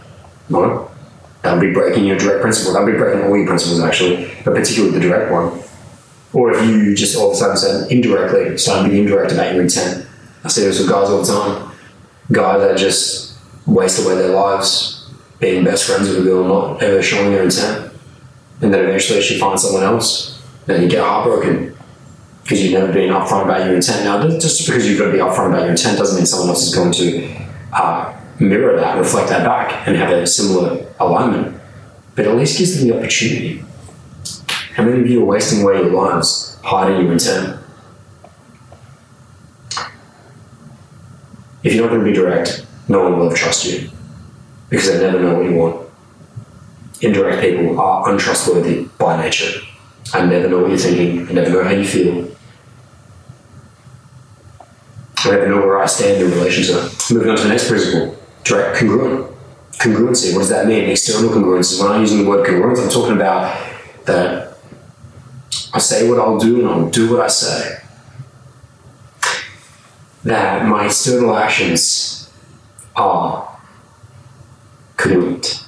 No. 0.48 0.90
That 1.42 1.54
would 1.54 1.60
be 1.60 1.72
breaking 1.72 2.04
your 2.04 2.16
direct 2.16 2.42
principle. 2.42 2.72
That 2.72 2.84
would 2.84 2.92
be 2.92 2.98
breaking 2.98 3.24
all 3.24 3.36
your 3.36 3.46
principles, 3.46 3.80
actually, 3.80 4.26
but 4.44 4.54
particularly 4.54 4.94
the 4.94 5.00
direct 5.00 5.30
one. 5.30 5.60
Or 6.32 6.52
if 6.52 6.64
you 6.66 6.94
just 6.94 7.16
all 7.16 7.30
of 7.30 7.32
a 7.32 7.36
sudden 7.36 7.56
said 7.56 7.90
indirectly, 7.90 8.56
start 8.58 8.88
being 8.88 9.04
indirect 9.04 9.32
about 9.32 9.52
your 9.54 9.62
intent. 9.62 10.06
I 10.44 10.48
see 10.48 10.62
this 10.62 10.78
with 10.78 10.88
guys 10.88 11.08
all 11.08 11.22
the 11.22 11.26
time. 11.26 11.72
Guys 12.30 12.60
that 12.60 12.78
just 12.78 13.27
waste 13.68 14.04
away 14.04 14.16
their 14.16 14.34
lives 14.34 15.10
being 15.38 15.64
best 15.64 15.86
friends 15.86 16.08
with 16.08 16.18
a 16.18 16.22
girl, 16.22 16.44
not 16.44 16.82
ever 16.82 17.02
showing 17.02 17.30
their 17.32 17.44
intent. 17.44 17.92
And 18.60 18.74
then 18.74 18.84
eventually 18.84 19.20
she 19.20 19.38
finds 19.38 19.62
someone 19.62 19.84
else, 19.84 20.42
and 20.66 20.82
you 20.82 20.88
get 20.88 21.04
heartbroken 21.04 21.76
because 22.42 22.62
you've 22.62 22.72
never 22.72 22.92
been 22.92 23.10
upfront 23.10 23.44
about 23.44 23.66
your 23.66 23.76
intent. 23.76 24.04
Now, 24.04 24.26
just 24.38 24.66
because 24.66 24.88
you've 24.88 24.98
got 24.98 25.06
to 25.06 25.12
be 25.12 25.18
upfront 25.18 25.50
about 25.50 25.62
your 25.62 25.70
intent 25.70 25.98
doesn't 25.98 26.16
mean 26.16 26.26
someone 26.26 26.48
else 26.48 26.66
is 26.66 26.74
going 26.74 26.92
to 26.92 27.36
uh, 27.72 28.20
mirror 28.40 28.80
that, 28.80 28.98
reflect 28.98 29.28
that 29.28 29.44
back, 29.44 29.86
and 29.86 29.96
have 29.96 30.10
a 30.10 30.26
similar 30.26 30.86
alignment. 30.98 31.60
But 32.16 32.26
at 32.26 32.36
least 32.36 32.58
gives 32.58 32.78
them 32.78 32.88
the 32.88 32.96
opportunity. 32.96 33.62
How 34.74 34.84
many 34.84 35.00
of 35.00 35.06
you 35.08 35.22
are 35.22 35.26
wasting 35.26 35.62
away 35.62 35.74
your 35.74 35.90
lives 35.90 36.58
hiding 36.64 37.02
your 37.02 37.12
intent? 37.12 37.60
If 41.62 41.74
you're 41.74 41.82
not 41.84 41.90
going 41.90 42.04
to 42.04 42.10
be 42.10 42.12
direct, 42.12 42.64
no 42.88 43.02
one 43.02 43.18
will 43.18 43.26
ever 43.26 43.36
trust 43.36 43.64
you 43.64 43.90
because 44.68 44.86
they 44.88 45.00
never 45.00 45.20
know 45.20 45.34
what 45.34 45.44
you 45.44 45.54
want. 45.54 45.88
Indirect 47.00 47.42
people 47.42 47.80
are 47.80 48.10
untrustworthy 48.10 48.84
by 48.98 49.22
nature. 49.22 49.60
I 50.12 50.24
never 50.24 50.48
know 50.48 50.60
what 50.60 50.70
you're 50.70 50.78
thinking. 50.78 51.28
I 51.28 51.32
never 51.32 51.50
know 51.50 51.64
how 51.64 51.70
you 51.70 51.86
feel. 51.86 52.30
I 55.18 55.30
never 55.30 55.48
know 55.48 55.58
where 55.58 55.78
I 55.78 55.86
stand 55.86 56.22
in 56.22 56.30
relation 56.30 56.64
to 56.64 56.72
that. 56.80 57.10
Moving 57.10 57.30
on 57.30 57.36
to 57.36 57.42
the 57.42 57.48
next 57.48 57.68
principle, 57.68 58.16
direct 58.44 58.78
congruent. 58.78 59.34
Congruency, 59.72 60.32
what 60.32 60.40
does 60.40 60.48
that 60.48 60.66
mean? 60.66 60.90
External 60.90 61.30
congruency. 61.30 61.80
When 61.80 61.92
I'm 61.92 62.00
using 62.00 62.24
the 62.24 62.28
word 62.28 62.46
congruent, 62.46 62.78
I'm 62.80 62.88
talking 62.88 63.14
about 63.14 63.56
that 64.06 64.48
I 65.72 65.78
say 65.78 66.08
what 66.08 66.18
I'll 66.18 66.38
do 66.38 66.60
and 66.60 66.68
I'll 66.68 66.90
do 66.90 67.12
what 67.12 67.20
I 67.20 67.28
say. 67.28 67.80
That 70.24 70.66
my 70.66 70.86
external 70.86 71.36
actions 71.36 72.17
are 72.98 73.58
congruent. 74.96 75.64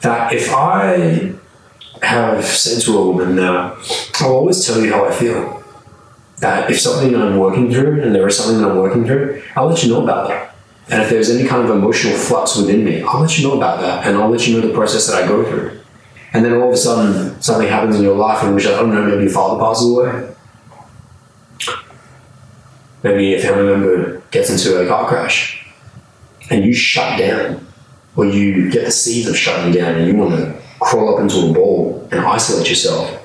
That 0.00 0.32
if 0.32 0.52
I 0.52 1.34
have 2.02 2.44
said 2.44 2.82
to 2.82 2.98
a 2.98 3.06
woman 3.06 3.36
that 3.36 3.76
I'll 4.20 4.32
always 4.32 4.64
tell 4.64 4.80
you 4.80 4.92
how 4.92 5.06
I 5.06 5.12
feel, 5.12 5.62
that 6.38 6.70
if 6.70 6.80
something 6.80 7.12
that 7.12 7.20
I'm 7.20 7.38
working 7.38 7.70
through 7.70 8.02
and 8.02 8.14
there 8.14 8.26
is 8.26 8.36
something 8.36 8.60
that 8.60 8.70
I'm 8.70 8.76
working 8.76 9.04
through, 9.04 9.42
I'll 9.54 9.68
let 9.68 9.82
you 9.82 9.90
know 9.90 10.02
about 10.02 10.28
that. 10.28 10.54
And 10.88 11.02
if 11.02 11.10
there's 11.10 11.30
any 11.30 11.48
kind 11.48 11.68
of 11.68 11.74
emotional 11.74 12.16
flux 12.16 12.56
within 12.56 12.84
me, 12.84 13.02
I'll 13.02 13.20
let 13.20 13.38
you 13.38 13.48
know 13.48 13.56
about 13.56 13.80
that 13.80 14.06
and 14.06 14.16
I'll 14.16 14.28
let 14.28 14.46
you 14.46 14.54
know 14.54 14.66
the 14.66 14.74
process 14.74 15.06
that 15.08 15.24
I 15.24 15.26
go 15.26 15.44
through. 15.44 15.80
And 16.32 16.44
then 16.44 16.52
all 16.54 16.68
of 16.68 16.74
a 16.74 16.76
sudden, 16.76 17.40
something 17.40 17.66
happens 17.66 17.96
in 17.96 18.02
your 18.02 18.16
life 18.16 18.44
in 18.44 18.54
which 18.54 18.66
I 18.66 18.70
don't 18.70 18.90
oh 18.90 18.94
know, 18.94 19.04
maybe 19.06 19.24
your 19.24 19.32
father 19.32 19.58
passes 19.58 19.90
away. 19.90 20.34
Maybe 23.02 23.34
a 23.34 23.40
family 23.40 23.64
member 23.64 24.15
gets 24.30 24.50
into 24.50 24.80
a 24.80 24.88
car 24.88 25.08
crash 25.08 25.66
and 26.50 26.64
you 26.64 26.72
shut 26.72 27.18
down, 27.18 27.66
or 28.14 28.26
you 28.26 28.70
get 28.70 28.84
the 28.84 28.90
seeds 28.90 29.28
of 29.28 29.36
shutting 29.36 29.72
down 29.72 29.94
and 29.96 30.08
you 30.08 30.16
want 30.16 30.30
to 30.32 30.60
crawl 30.78 31.14
up 31.14 31.20
into 31.20 31.50
a 31.50 31.52
ball 31.52 32.08
and 32.12 32.20
isolate 32.20 32.68
yourself 32.68 33.22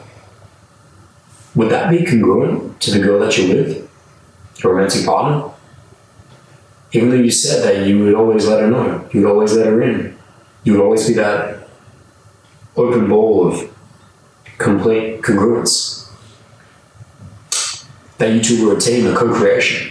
would 1.56 1.69
that 1.69 1.90
be 1.90 2.06
congruent 2.06 2.80
to 2.82 2.91
the 2.91 2.99
girl 2.99 3.19
that 3.19 3.38
you're 3.38 3.56
with, 3.56 3.90
your 4.64 4.73
romantic 4.73 5.06
partner? 5.06 5.52
Even 6.94 7.10
though 7.10 7.15
you 7.15 7.32
said 7.32 7.64
that 7.64 7.88
you 7.88 7.99
would 7.99 8.15
always 8.15 8.48
let 8.48 8.61
her 8.61 8.68
know, 8.68 9.07
you 9.11 9.22
would 9.22 9.30
always 9.30 9.53
let 9.53 9.68
her 9.68 9.82
in, 9.82 10.18
you 10.64 10.73
would 10.73 10.82
always 10.82 11.07
be 11.07 11.14
that 11.14 11.68
open 12.76 13.10
ball 13.10 13.48
of 13.48 13.76
complete 14.57 15.22
congruence. 15.22 16.10
That 18.18 18.34
you 18.34 18.41
two 18.41 18.68
were 18.68 18.78
a 18.78 18.80
team, 18.80 19.07
a 19.07 19.15
co 19.15 19.34
creation. 19.34 19.90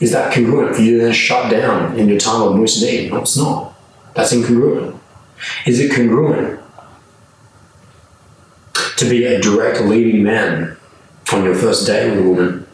Is 0.00 0.12
that 0.12 0.32
congruent 0.32 0.76
for 0.76 0.82
you 0.82 0.98
to 0.98 1.04
then 1.04 1.12
shut 1.12 1.50
down 1.50 1.98
in 1.98 2.08
your 2.08 2.18
time 2.18 2.42
of 2.42 2.56
most 2.56 2.82
need? 2.82 3.10
No, 3.10 3.18
it's 3.18 3.36
not. 3.36 3.74
That's 4.14 4.32
incongruent. 4.32 4.98
Is 5.66 5.80
it 5.80 5.94
congruent 5.94 6.60
to 8.96 9.08
be 9.08 9.24
a 9.24 9.40
direct 9.40 9.80
leading 9.82 10.22
man 10.22 10.76
on 11.32 11.44
your 11.44 11.54
first 11.54 11.86
date 11.86 12.10
with 12.10 12.20
a 12.20 12.28
woman. 12.28 12.66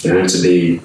You 0.00 0.14
know, 0.14 0.26
to 0.26 0.42
be 0.42 0.80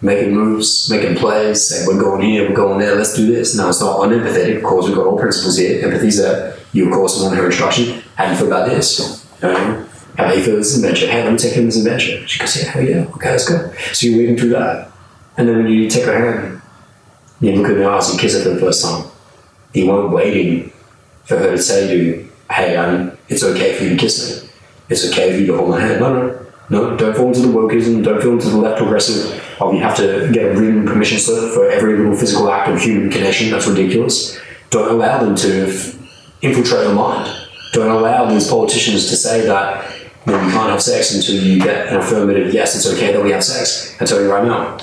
making 0.00 0.34
moves, 0.34 0.90
making 0.90 1.16
plays, 1.16 1.68
saying 1.68 1.86
we're 1.86 2.00
going 2.00 2.22
here, 2.22 2.48
we're 2.48 2.56
going 2.56 2.78
there, 2.78 2.94
let's 2.94 3.14
do 3.14 3.26
this. 3.26 3.56
No, 3.56 3.68
it's 3.68 3.80
not 3.80 3.98
unempathetic. 4.00 4.58
Of 4.58 4.62
course, 4.62 4.86
we've 4.86 4.96
got 4.96 5.06
all 5.06 5.18
principles 5.18 5.56
here. 5.56 5.84
Empathy 5.84 6.08
is 6.08 6.18
that 6.18 6.58
you, 6.72 6.86
of 6.86 6.92
course, 6.92 7.20
want 7.20 7.36
her 7.36 7.46
instruction. 7.46 8.02
How 8.16 8.26
do 8.26 8.32
you 8.32 8.36
feel 8.36 8.46
about 8.48 8.68
this? 8.68 9.26
Um, 9.42 9.54
how 9.54 9.86
do 10.16 10.38
you 10.38 10.44
feel 10.44 10.56
this 10.56 10.76
adventure? 10.76 11.06
Hey, 11.06 11.22
let 11.22 11.32
me 11.32 11.38
take 11.38 11.54
him 11.54 11.66
this 11.66 11.76
adventure. 11.78 12.26
She 12.26 12.38
goes, 12.38 12.56
yeah, 12.56 12.70
hell 12.70 12.82
yeah, 12.82 13.06
okay, 13.14 13.30
let's 13.30 13.48
go. 13.48 13.72
So 13.92 14.06
you're 14.06 14.18
leading 14.18 14.36
through 14.36 14.50
that. 14.50 14.90
And 15.36 15.48
then 15.48 15.62
when 15.62 15.72
you 15.72 15.88
take 15.88 16.04
her 16.04 16.16
hand, 16.16 16.62
you 17.40 17.52
look 17.52 17.70
in 17.70 17.78
the 17.78 17.88
eyes 17.88 18.10
and 18.10 18.20
kiss 18.20 18.34
her 18.34 18.42
for 18.42 18.50
the 18.50 18.60
first 18.60 18.84
time. 18.84 19.06
You 19.72 19.88
weren't 19.88 20.12
waiting 20.12 20.72
for 21.24 21.38
her 21.38 21.52
to 21.52 21.58
say 21.58 21.88
to 21.88 22.04
you, 22.04 22.32
hey, 22.50 22.76
I'm, 22.76 23.16
it's 23.28 23.42
okay 23.42 23.74
for 23.74 23.84
you 23.84 23.90
to 23.90 23.96
kiss 23.96 24.42
me. 24.42 24.50
It's 24.90 25.08
okay 25.10 25.32
for 25.32 25.38
you 25.38 25.46
to 25.46 25.56
hold 25.56 25.70
my 25.70 25.80
hand. 25.80 26.00
No, 26.00 26.12
no, 26.12 26.46
no. 26.68 26.96
Don't 26.96 27.16
fall 27.16 27.28
into 27.28 27.40
the 27.40 27.48
wokeism. 27.48 28.04
Don't 28.04 28.20
fall 28.22 28.32
into 28.32 28.50
the 28.50 28.58
left 28.58 28.78
progressive 28.78 29.42
of 29.60 29.74
you 29.74 29.80
have 29.80 29.96
to 29.96 30.30
get 30.32 30.44
a 30.44 30.60
written 30.60 30.86
permission 30.86 31.18
slip 31.18 31.52
for 31.54 31.70
every 31.70 31.96
little 31.96 32.14
physical 32.14 32.50
act 32.50 32.68
of 32.68 32.80
human 32.80 33.10
connection. 33.10 33.50
That's 33.50 33.66
ridiculous. 33.66 34.38
Don't 34.70 34.90
allow 34.90 35.22
them 35.22 35.34
to 35.36 35.66
infiltrate 36.42 36.84
your 36.84 36.94
mind. 36.94 37.48
Don't 37.72 37.90
allow 37.90 38.26
these 38.26 38.48
politicians 38.48 39.08
to 39.08 39.16
say 39.16 39.46
that 39.46 40.01
know, 40.26 40.42
you 40.44 40.52
can't 40.52 40.70
have 40.70 40.82
sex 40.82 41.14
until 41.14 41.42
you 41.42 41.58
get 41.60 41.88
an 41.88 41.96
affirmative 41.96 42.52
yes, 42.54 42.76
it's 42.76 42.86
okay 42.94 43.12
that 43.12 43.22
we 43.22 43.30
have 43.30 43.42
sex. 43.42 43.96
I 44.00 44.04
tell 44.04 44.20
you 44.20 44.30
right 44.30 44.44
now, 44.44 44.78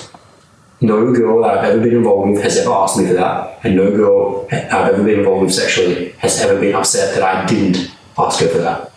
no 0.80 1.12
girl 1.14 1.42
that 1.42 1.58
I've 1.58 1.64
ever 1.64 1.80
been 1.82 1.96
involved 1.96 2.32
with 2.32 2.42
has 2.42 2.56
ever 2.58 2.72
asked 2.72 2.98
me 2.98 3.06
for 3.06 3.14
that, 3.14 3.60
and 3.64 3.76
no 3.76 3.90
girl 3.90 4.48
I've 4.50 4.94
ever 4.94 5.04
been 5.04 5.20
involved 5.20 5.42
with 5.42 5.54
sexually 5.54 6.10
has 6.18 6.40
ever 6.40 6.58
been 6.58 6.74
upset 6.74 7.14
that 7.14 7.22
I 7.22 7.46
didn't 7.46 7.90
ask 8.18 8.40
her 8.40 8.48
for 8.48 8.58
that. 8.58 8.92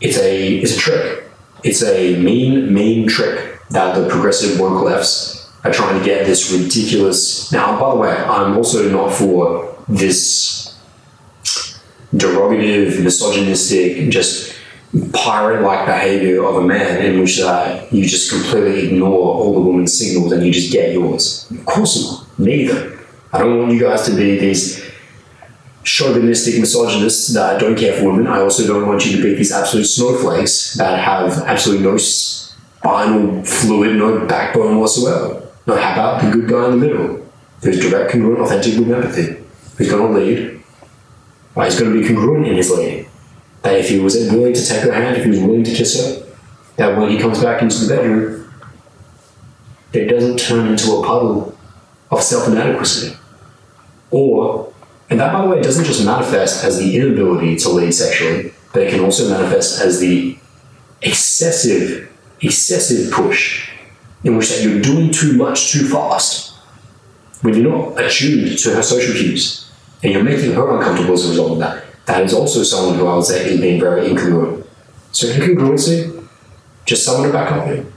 It's 0.00 0.18
a 0.18 0.54
it's 0.58 0.76
a 0.76 0.78
trick. 0.78 1.24
It's 1.62 1.82
a 1.82 2.16
mean, 2.16 2.72
mean 2.72 3.06
trick 3.06 3.60
that 3.70 3.94
the 3.94 4.08
progressive 4.08 4.58
woke 4.58 4.82
lefts 4.82 5.50
are 5.62 5.72
trying 5.72 5.98
to 5.98 6.04
get 6.04 6.26
this 6.26 6.50
ridiculous. 6.50 7.52
Now, 7.52 7.78
by 7.78 7.90
the 7.90 7.96
way, 7.96 8.16
I'm 8.16 8.56
also 8.56 8.90
not 8.90 9.12
for 9.12 9.76
this 9.88 10.69
derogative, 12.14 13.02
misogynistic, 13.02 14.10
just 14.10 14.56
pirate-like 15.12 15.86
behavior 15.86 16.44
of 16.44 16.56
a 16.56 16.62
man 16.62 17.04
in 17.04 17.20
which 17.20 17.40
uh, 17.40 17.86
you 17.92 18.04
just 18.04 18.30
completely 18.30 18.88
ignore 18.88 19.34
all 19.36 19.54
the 19.54 19.60
woman's 19.60 19.96
signals 19.96 20.32
and 20.32 20.44
you 20.44 20.52
just 20.52 20.72
get 20.72 20.92
yours. 20.92 21.48
Of 21.50 21.64
course 21.64 22.02
not. 22.02 22.38
Neither. 22.38 22.98
I 23.32 23.38
don't 23.38 23.58
want 23.58 23.72
you 23.72 23.80
guys 23.80 24.04
to 24.06 24.16
be 24.16 24.38
these 24.38 24.84
chauvinistic 25.84 26.58
misogynists 26.58 27.32
that 27.34 27.60
don't 27.60 27.76
care 27.76 27.96
for 27.96 28.10
women. 28.10 28.26
I 28.26 28.40
also 28.40 28.66
don't 28.66 28.88
want 28.88 29.06
you 29.06 29.16
to 29.16 29.22
be 29.22 29.34
these 29.34 29.52
absolute 29.52 29.84
snowflakes 29.84 30.74
that 30.74 30.98
have 30.98 31.38
absolutely 31.42 31.84
no 31.84 31.96
spinal 31.96 33.44
fluid, 33.44 33.96
no 33.96 34.26
backbone 34.26 34.80
whatsoever. 34.80 35.48
No, 35.66 35.76
how 35.76 35.92
about 35.92 36.22
the 36.22 36.30
good 36.32 36.48
guy 36.48 36.64
in 36.66 36.70
the 36.72 36.76
middle, 36.76 37.30
who's 37.62 37.78
direct, 37.78 38.10
congruent, 38.10 38.40
authentic 38.40 38.78
with 38.78 38.90
empathy, 38.90 39.44
who's 39.76 39.90
going 39.90 40.12
to 40.12 40.18
lead? 40.18 40.49
Right, 41.54 41.70
he's 41.70 41.80
going 41.80 41.92
to 41.92 42.00
be 42.00 42.06
congruent 42.06 42.46
in 42.46 42.56
his 42.56 42.70
leading. 42.70 43.08
That 43.62 43.76
if 43.76 43.88
he 43.88 43.98
was 43.98 44.14
willing 44.30 44.54
to 44.54 44.66
take 44.66 44.82
her 44.82 44.92
hand, 44.92 45.16
if 45.16 45.24
he 45.24 45.30
was 45.30 45.40
willing 45.40 45.64
to 45.64 45.74
kiss 45.74 46.00
her, 46.00 46.26
that 46.76 46.96
when 46.96 47.10
he 47.10 47.18
comes 47.18 47.42
back 47.42 47.60
into 47.60 47.84
the 47.84 47.94
bedroom, 47.94 48.52
it 49.92 50.06
doesn't 50.06 50.38
turn 50.38 50.68
into 50.68 50.92
a 50.92 51.04
puddle 51.04 51.58
of 52.10 52.22
self 52.22 52.48
inadequacy. 52.48 53.16
Or 54.10 54.72
and 55.10 55.18
that, 55.18 55.32
by 55.32 55.42
the 55.42 55.48
way, 55.48 55.60
doesn't 55.60 55.84
just 55.84 56.04
manifest 56.04 56.64
as 56.64 56.78
the 56.78 56.96
inability 56.96 57.56
to 57.56 57.68
lead 57.68 57.92
sexually, 57.92 58.54
but 58.72 58.82
it 58.82 58.90
can 58.90 59.00
also 59.00 59.28
manifest 59.28 59.80
as 59.82 59.98
the 59.98 60.38
excessive, 61.02 62.10
excessive 62.40 63.12
push 63.12 63.70
in 64.22 64.36
which 64.36 64.50
that 64.50 64.62
you're 64.62 64.80
doing 64.80 65.10
too 65.10 65.32
much 65.32 65.72
too 65.72 65.88
fast 65.88 66.54
when 67.42 67.54
you're 67.54 67.70
not 67.70 68.00
attuned 68.00 68.56
to 68.58 68.74
her 68.74 68.82
social 68.82 69.14
cues 69.14 69.69
and 70.02 70.12
you're 70.12 70.24
making 70.24 70.52
her 70.52 70.76
uncomfortable 70.76 71.14
as 71.14 71.26
a 71.26 71.30
result 71.30 71.52
of 71.52 71.58
that. 71.58 71.84
That 72.06 72.22
is 72.22 72.34
also 72.34 72.62
someone 72.62 72.96
who 72.96 73.06
I 73.06 73.16
would 73.16 73.24
say 73.24 73.50
is 73.50 73.60
being 73.60 73.78
very 73.78 74.08
incongruent. 74.08 74.66
So 75.12 75.28
incongruency, 75.28 76.26
just 76.86 77.04
someone 77.04 77.26
to 77.26 77.32
back 77.32 77.52
up 77.52 77.68
in. 77.68 77.92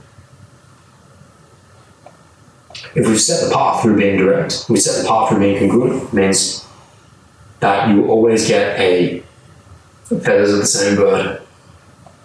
If 2.94 3.06
we've 3.08 3.20
set 3.20 3.48
the 3.48 3.54
path 3.54 3.82
through 3.82 3.96
being 3.96 4.18
direct, 4.18 4.66
we 4.68 4.76
set 4.76 5.02
the 5.02 5.08
path 5.08 5.28
through 5.28 5.40
being 5.40 5.58
congruent, 5.58 6.12
means 6.12 6.64
that 7.60 7.88
you 7.88 8.06
always 8.08 8.46
get 8.46 8.78
a 8.78 9.22
feathers 10.04 10.52
of 10.52 10.58
the 10.58 10.66
same 10.66 10.96
bird. 10.96 11.40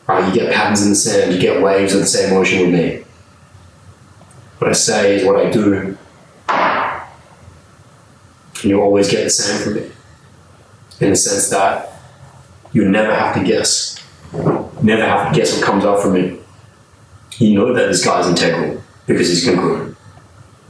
Right? 0.08 0.28
You 0.28 0.42
get 0.42 0.54
patterns 0.54 0.84
in 0.84 0.90
the 0.90 0.96
sand, 0.96 1.34
you 1.34 1.40
get 1.40 1.62
waves 1.62 1.94
of 1.94 2.02
the 2.02 2.08
same 2.08 2.36
ocean 2.36 2.62
with 2.62 2.74
me. 2.74 3.04
What 4.58 4.72
I 4.72 4.74
say 4.74 5.16
is 5.16 5.26
what 5.26 5.38
I 5.38 5.50
do. 5.50 5.98
And 8.62 8.72
you 8.72 8.82
always 8.82 9.10
get 9.10 9.24
the 9.24 9.30
same 9.30 9.64
from 9.64 9.76
me. 9.76 9.92
In 11.00 11.12
the 11.12 11.16
sense 11.16 11.50
that 11.50 11.90
you 12.74 12.90
never 12.90 13.14
have 13.14 13.36
to 13.36 13.44
guess. 13.44 14.04
Never 14.82 15.06
have 15.06 15.32
to 15.32 15.40
guess 15.40 15.56
what 15.56 15.66
comes 15.66 15.86
out 15.86 16.02
from 16.02 16.14
me. 16.14 16.40
You 17.38 17.56
know 17.56 17.74
that 17.74 17.88
this 17.88 18.04
guy's 18.04 18.28
integral 18.28 18.84
because 19.08 19.30
he's 19.30 19.46
congruent. 19.46 19.98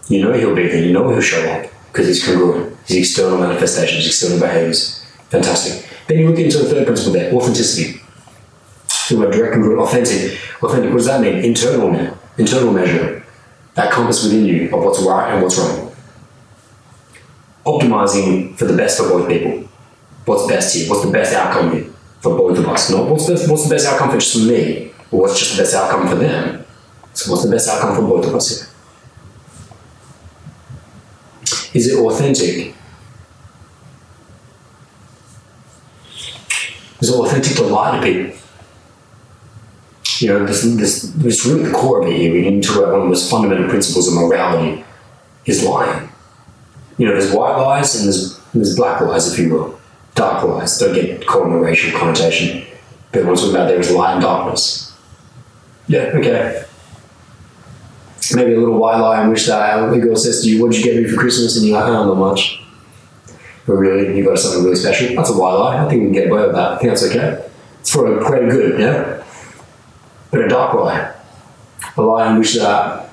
You 0.07 0.23
know 0.23 0.33
he'll 0.33 0.55
be 0.55 0.67
there, 0.67 0.83
you 0.83 0.93
know 0.93 1.09
he'll 1.09 1.21
show 1.21 1.41
up 1.51 1.71
because 1.91 2.07
he's 2.07 2.23
congruent. 2.23 2.77
His 2.85 2.97
external 2.97 3.39
manifestations, 3.39 4.05
external 4.05 4.39
behaviors. 4.39 5.03
Fantastic. 5.29 5.87
Then 6.07 6.19
you 6.19 6.29
look 6.29 6.39
into 6.39 6.59
the 6.59 6.65
third 6.65 6.85
principle 6.85 7.13
there, 7.13 7.33
authenticity. 7.33 8.01
So 8.87 9.19
we're 9.19 9.31
direct, 9.31 9.53
congruent, 9.53 9.81
authentic. 9.81 10.39
Authentic, 10.61 10.89
what 10.89 10.97
does 10.97 11.05
that 11.05 11.21
mean? 11.21 11.43
Internal. 11.43 12.17
Internal 12.37 12.71
measure. 12.71 13.23
That 13.73 13.91
compass 13.91 14.23
within 14.23 14.45
you 14.45 14.65
of 14.75 14.83
what's 14.83 15.01
right 15.01 15.33
and 15.33 15.43
what's 15.43 15.57
wrong. 15.57 15.88
Optimizing 17.65 18.55
for 18.55 18.65
the 18.65 18.75
best 18.75 18.97
for 18.97 19.09
both 19.09 19.27
people. 19.27 19.67
What's 20.25 20.47
best 20.47 20.75
here? 20.75 20.89
What's 20.89 21.05
the 21.05 21.11
best 21.11 21.33
outcome 21.33 21.71
here 21.71 21.85
for 22.21 22.37
both 22.37 22.57
of 22.57 22.67
us? 22.67 22.89
Not 22.89 23.09
what's 23.09 23.27
the, 23.27 23.47
what's 23.49 23.63
the 23.63 23.75
best 23.75 23.87
outcome 23.87 24.09
for 24.11 24.17
just 24.17 24.35
me, 24.47 24.91
or 25.11 25.21
what's 25.21 25.39
just 25.39 25.55
the 25.55 25.63
best 25.63 25.75
outcome 25.75 26.07
for 26.07 26.15
them. 26.15 26.65
So 27.13 27.31
what's 27.31 27.43
the 27.43 27.51
best 27.51 27.69
outcome 27.69 27.95
for 27.95 28.01
both 28.03 28.27
of 28.27 28.35
us 28.35 28.49
here? 28.49 28.69
Is 31.73 31.87
it 31.93 31.99
authentic? 31.99 32.75
Is 37.01 37.09
it 37.09 37.15
authentic 37.15 37.55
to 37.57 37.63
lie 37.63 37.99
to 37.99 38.05
people? 38.05 38.37
You 40.19 40.27
know, 40.27 40.45
this, 40.45 40.63
this, 40.63 41.01
this 41.15 41.45
really 41.45 41.63
the 41.63 41.71
core 41.71 42.01
of 42.01 42.07
it 42.09 42.17
here. 42.17 42.33
We 42.33 42.43
get 42.43 42.53
into 42.53 42.81
one 42.81 42.93
of 42.93 43.01
the 43.01 43.07
most 43.07 43.31
fundamental 43.31 43.69
principles 43.69 44.07
of 44.07 44.15
morality 44.15 44.83
is 45.45 45.63
lying. 45.63 46.09
You 46.99 47.07
know, 47.07 47.13
there's 47.13 47.33
white 47.33 47.57
lies 47.57 47.95
and 47.95 48.05
there's, 48.05 48.39
there's 48.53 48.75
black 48.75 49.01
lies, 49.01 49.33
if 49.33 49.39
you 49.39 49.51
will. 49.53 49.79
Dark 50.13 50.43
lies. 50.43 50.77
Don't 50.77 50.93
get 50.93 51.25
caught 51.25 51.47
in 51.47 51.53
a 51.53 51.57
racial 51.57 51.97
connotation. 51.97 52.67
But 53.11 53.23
what 53.23 53.31
I'm 53.31 53.35
talking 53.37 53.55
about 53.55 53.67
there 53.67 53.79
is 53.79 53.89
light 53.89 54.13
and 54.13 54.21
darkness. 54.21 54.95
Yeah, 55.87 56.11
okay 56.15 56.65
maybe 58.35 58.53
a 58.53 58.59
little 58.59 58.77
white 58.77 58.97
lie 58.97 59.23
in 59.23 59.29
which 59.29 59.45
that 59.47 59.79
uh, 59.79 59.89
the 59.89 59.99
girl 59.99 60.15
says 60.15 60.41
to 60.43 60.49
you, 60.49 60.61
"What 60.61 60.71
did 60.71 60.83
you 60.83 60.91
get 60.91 61.01
me 61.01 61.09
for 61.09 61.17
Christmas?" 61.17 61.57
and 61.57 61.65
you're 61.65 61.79
like, 61.79 61.87
"Oh, 61.87 61.93
not 61.93 62.05
know 62.05 62.15
much." 62.15 62.61
But 63.65 63.73
really, 63.73 64.17
you 64.17 64.25
got 64.25 64.39
something 64.39 64.63
really 64.63 64.75
special. 64.75 65.15
That's 65.15 65.29
a 65.29 65.37
white 65.37 65.53
lie. 65.53 65.85
I 65.85 65.89
think 65.89 66.01
we 66.01 66.07
can 66.07 66.13
get 66.13 66.29
away 66.29 66.41
with 66.41 66.55
that. 66.55 66.71
I 66.73 66.77
think 66.77 66.91
that's 66.91 67.03
okay. 67.03 67.45
It's 67.79 67.91
for 67.91 68.19
a 68.19 68.23
greater 68.23 68.49
good, 68.49 68.79
yeah. 68.79 69.23
But 70.31 70.41
a 70.41 70.47
dark 70.47 70.73
lie, 70.73 71.13
a 71.97 72.01
lie 72.01 72.31
in 72.31 72.39
which 72.39 72.55
that 72.55 73.08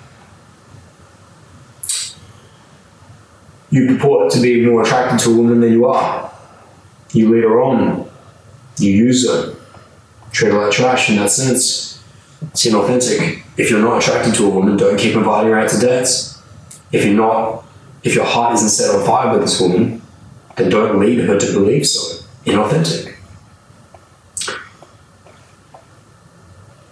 you 3.70 3.86
purport 3.88 4.30
to 4.32 4.40
be 4.40 4.64
more 4.64 4.82
attracted 4.82 5.18
to 5.20 5.30
a 5.30 5.36
woman 5.36 5.60
than 5.60 5.72
you 5.72 5.86
are. 5.86 6.32
You 7.12 7.32
lead 7.32 7.44
her 7.44 7.60
on. 7.60 8.08
You 8.78 8.90
use 8.90 9.28
her. 9.28 9.54
Treat 10.32 10.52
her 10.52 10.62
like 10.62 10.72
trash 10.72 11.10
in 11.10 11.16
that 11.16 11.30
sense. 11.30 12.02
It's 12.42 12.66
inauthentic. 12.66 13.42
If 13.56 13.70
you're 13.70 13.80
not 13.80 14.02
attracted 14.02 14.34
to 14.34 14.46
a 14.46 14.50
woman, 14.50 14.76
don't 14.76 14.98
keep 14.98 15.14
inviting 15.14 15.50
her 15.50 15.58
out 15.58 15.70
to 15.70 15.78
dates. 15.78 16.40
If 16.92 17.04
you're 17.04 17.14
not, 17.14 17.64
if 18.02 18.14
your 18.14 18.24
heart 18.24 18.54
isn't 18.54 18.68
set 18.68 18.94
on 18.94 19.04
fire 19.04 19.32
with 19.32 19.40
this 19.40 19.60
woman, 19.60 20.02
then 20.56 20.70
don't 20.70 21.00
lead 21.00 21.20
her 21.20 21.38
to 21.38 21.52
believe 21.52 21.86
so. 21.86 22.24
Inauthentic. 22.44 23.14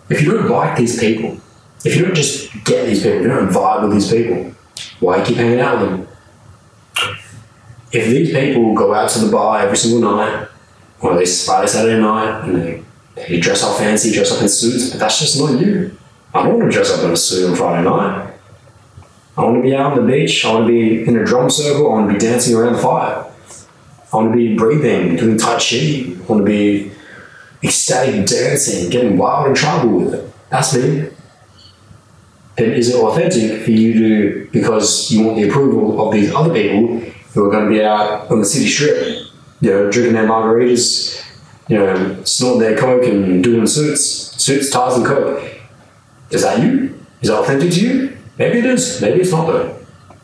If 0.08 0.22
you 0.22 0.32
don't 0.32 0.50
like 0.50 0.76
these 0.76 0.98
people, 0.98 1.38
if 1.84 1.96
you 1.96 2.04
don't 2.04 2.14
just 2.14 2.52
get 2.64 2.86
these 2.86 3.02
people, 3.02 3.22
you 3.22 3.28
don't 3.28 3.48
vibe 3.48 3.82
with 3.82 3.92
these 3.92 4.10
people, 4.10 4.54
why 5.00 5.24
keep 5.24 5.36
hanging 5.36 5.60
out 5.60 5.80
with 5.80 5.90
them? 5.90 6.08
If 7.94 8.08
these 8.08 8.32
people 8.32 8.74
go 8.74 8.92
out 8.92 9.08
to 9.10 9.20
the 9.20 9.30
bar 9.30 9.60
every 9.60 9.76
single 9.76 10.16
night, 10.16 10.48
or 11.00 11.14
least 11.14 11.46
Friday, 11.46 11.68
Saturday 11.68 12.00
night, 12.00 12.42
and 12.42 12.56
they 12.56 12.84
you 13.28 13.40
dress 13.40 13.62
up 13.62 13.78
fancy, 13.78 14.12
dress 14.12 14.32
up 14.32 14.42
in 14.42 14.48
suits, 14.48 14.90
but 14.90 14.98
that's 14.98 15.20
just 15.20 15.38
not 15.38 15.60
you. 15.60 15.96
I 16.34 16.42
don't 16.42 16.58
want 16.58 16.72
to 16.72 16.76
dress 16.76 16.90
up 16.90 17.04
in 17.04 17.12
a 17.12 17.16
suit 17.16 17.48
on 17.48 17.56
Friday 17.56 17.88
night. 17.88 18.34
I 19.36 19.44
want 19.44 19.56
to 19.58 19.62
be 19.62 19.76
out 19.76 19.92
on 19.92 20.04
the 20.04 20.12
beach. 20.12 20.44
I 20.44 20.52
want 20.52 20.66
to 20.66 20.72
be 20.72 21.06
in 21.06 21.16
a 21.16 21.24
drum 21.24 21.48
circle. 21.48 21.86
I 21.86 21.94
want 21.94 22.08
to 22.08 22.14
be 22.14 22.18
dancing 22.18 22.56
around 22.56 22.72
the 22.72 22.80
fire. 22.80 23.30
I 24.12 24.16
want 24.16 24.32
to 24.32 24.36
be 24.36 24.56
breathing, 24.56 25.14
doing 25.14 25.38
Tai 25.38 25.58
Chi. 25.58 26.16
I 26.18 26.26
want 26.26 26.44
to 26.44 26.44
be 26.44 26.90
ecstatic 27.62 28.26
dancing, 28.26 28.90
getting 28.90 29.16
wild 29.16 29.46
and 29.46 29.56
tribal 29.56 30.00
with 30.00 30.14
it. 30.14 30.32
That's 30.50 30.74
me. 30.74 31.10
Then 32.56 32.72
is 32.72 32.92
it 32.92 32.96
authentic 32.96 33.62
for 33.62 33.70
you 33.70 33.92
to, 33.94 34.50
because 34.50 35.12
you 35.12 35.24
want 35.24 35.36
the 35.36 35.48
approval 35.48 36.04
of 36.04 36.12
these 36.12 36.32
other 36.34 36.52
people 36.52 37.00
who 37.34 37.44
are 37.44 37.50
going 37.50 37.64
to 37.64 37.70
be 37.70 37.82
out 37.82 38.30
on 38.30 38.38
the 38.38 38.46
city 38.46 38.66
strip, 38.66 39.26
you 39.60 39.70
know, 39.70 39.90
drinking 39.90 40.14
their 40.14 40.26
margaritas, 40.26 41.20
you 41.68 41.76
know, 41.76 42.22
snorting 42.24 42.60
their 42.60 42.78
coke 42.78 43.04
and 43.04 43.42
doing 43.42 43.66
suits, 43.66 44.04
suits, 44.42 44.70
ties, 44.70 44.96
and 44.96 45.04
coke. 45.04 45.42
Is 46.30 46.42
that 46.42 46.62
you? 46.62 46.98
Is 47.20 47.28
that 47.28 47.40
authentic 47.40 47.72
to 47.72 47.80
you? 47.80 48.16
Maybe 48.38 48.58
it 48.60 48.66
is. 48.66 49.00
Maybe 49.00 49.20
it's 49.20 49.32
not 49.32 49.46
though. 49.46 49.76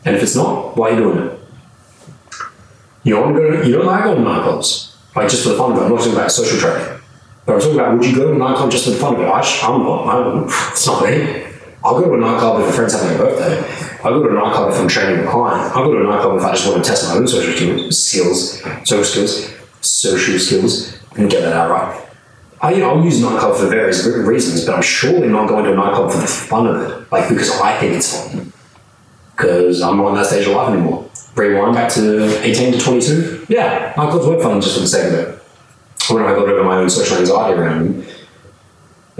And 0.05 0.15
if 0.15 0.23
it's 0.23 0.35
not, 0.35 0.75
why 0.77 0.89
are 0.89 0.93
you 0.93 0.99
doing 0.99 1.27
it? 1.27 1.39
You 3.03 3.15
don't 3.15 3.33
go. 3.33 3.51
To, 3.51 3.67
you 3.67 3.73
don't 3.73 3.85
like 3.85 4.03
to 4.03 4.09
nightclubs, 4.09 4.95
like 5.15 5.29
just 5.29 5.43
for 5.43 5.49
the 5.49 5.57
fun 5.57 5.71
of 5.71 5.77
it. 5.77 5.81
I'm 5.81 5.91
not 5.91 5.99
talking 5.99 6.13
about 6.13 6.31
social 6.31 6.59
trading. 6.59 7.01
But 7.45 7.55
I'm 7.55 7.59
talking 7.59 7.75
about 7.75 7.97
would 7.97 8.05
you 8.05 8.15
go 8.15 8.27
to 8.27 8.33
a 8.33 8.37
nightclub 8.37 8.71
just 8.71 8.85
for 8.85 8.91
the 8.91 8.97
fun 8.97 9.15
of 9.15 9.21
it? 9.21 9.25
I, 9.25 9.41
I'm 9.63 9.83
not. 9.83 10.07
I, 10.07 10.71
it's 10.71 10.87
not 10.87 11.03
me. 11.03 11.47
I'll 11.83 11.99
go 11.99 12.05
to 12.05 12.13
a 12.13 12.17
nightclub 12.17 12.61
if 12.61 12.69
a 12.69 12.71
friend's 12.73 12.93
having 12.93 13.15
a 13.15 13.17
birthday. 13.17 13.90
I'll 14.03 14.19
go 14.19 14.27
to 14.27 14.29
a 14.29 14.33
nightclub 14.33 14.73
if 14.73 14.79
I'm 14.79 14.87
training 14.87 15.25
a 15.25 15.29
client. 15.29 15.75
I'll 15.75 15.85
go 15.85 15.93
to 15.93 16.01
a 16.01 16.11
nightclub 16.11 16.39
if 16.39 16.43
I 16.43 16.51
just 16.51 16.67
want 16.67 16.83
to 16.83 16.89
test 16.89 17.07
my 17.07 17.17
own 17.17 17.27
social 17.27 17.91
skills, 17.91 18.61
social 18.83 19.03
skills, 19.03 19.53
social 19.81 20.39
skills, 20.39 20.97
and 21.15 21.29
get 21.29 21.41
that 21.41 21.53
out 21.53 21.69
right. 21.69 22.07
I, 22.61 22.73
you 22.73 22.79
know, 22.79 22.91
I'll 22.91 23.03
use 23.03 23.21
nightclub 23.21 23.57
for 23.57 23.67
various 23.67 24.05
reasons, 24.05 24.65
but 24.65 24.75
I'm 24.75 24.81
surely 24.81 25.27
not 25.27 25.47
going 25.47 25.65
to 25.65 25.73
a 25.73 25.75
nightclub 25.75 26.11
for 26.11 26.17
the 26.17 26.27
fun 26.27 26.67
of 26.67 26.81
it, 26.81 27.11
like 27.11 27.29
because 27.29 27.51
I 27.59 27.77
think 27.79 27.93
it's 27.93 28.15
fun. 28.15 28.53
Because 29.35 29.81
I'm 29.81 29.97
not 29.97 30.09
in 30.09 30.15
that 30.15 30.27
stage 30.27 30.47
of 30.47 30.53
life 30.53 30.73
anymore. 30.73 31.09
Rewind 31.35 31.75
back 31.75 31.91
to 31.93 32.43
18 32.43 32.73
to 32.73 32.79
22. 32.79 33.45
Yeah, 33.49 33.93
nightclubs 33.93 34.27
were 34.27 34.41
fun 34.41 34.61
just 34.61 34.75
for 34.75 34.81
the 34.81 34.87
sake 34.87 35.11
of 35.11 35.19
it. 35.19 35.37
When 36.09 36.23
I 36.23 36.33
got 36.33 36.47
over 36.47 36.63
my 36.63 36.77
own 36.77 36.89
social 36.89 37.17
anxiety 37.17 37.59
around 37.59 38.03
them, 38.03 38.07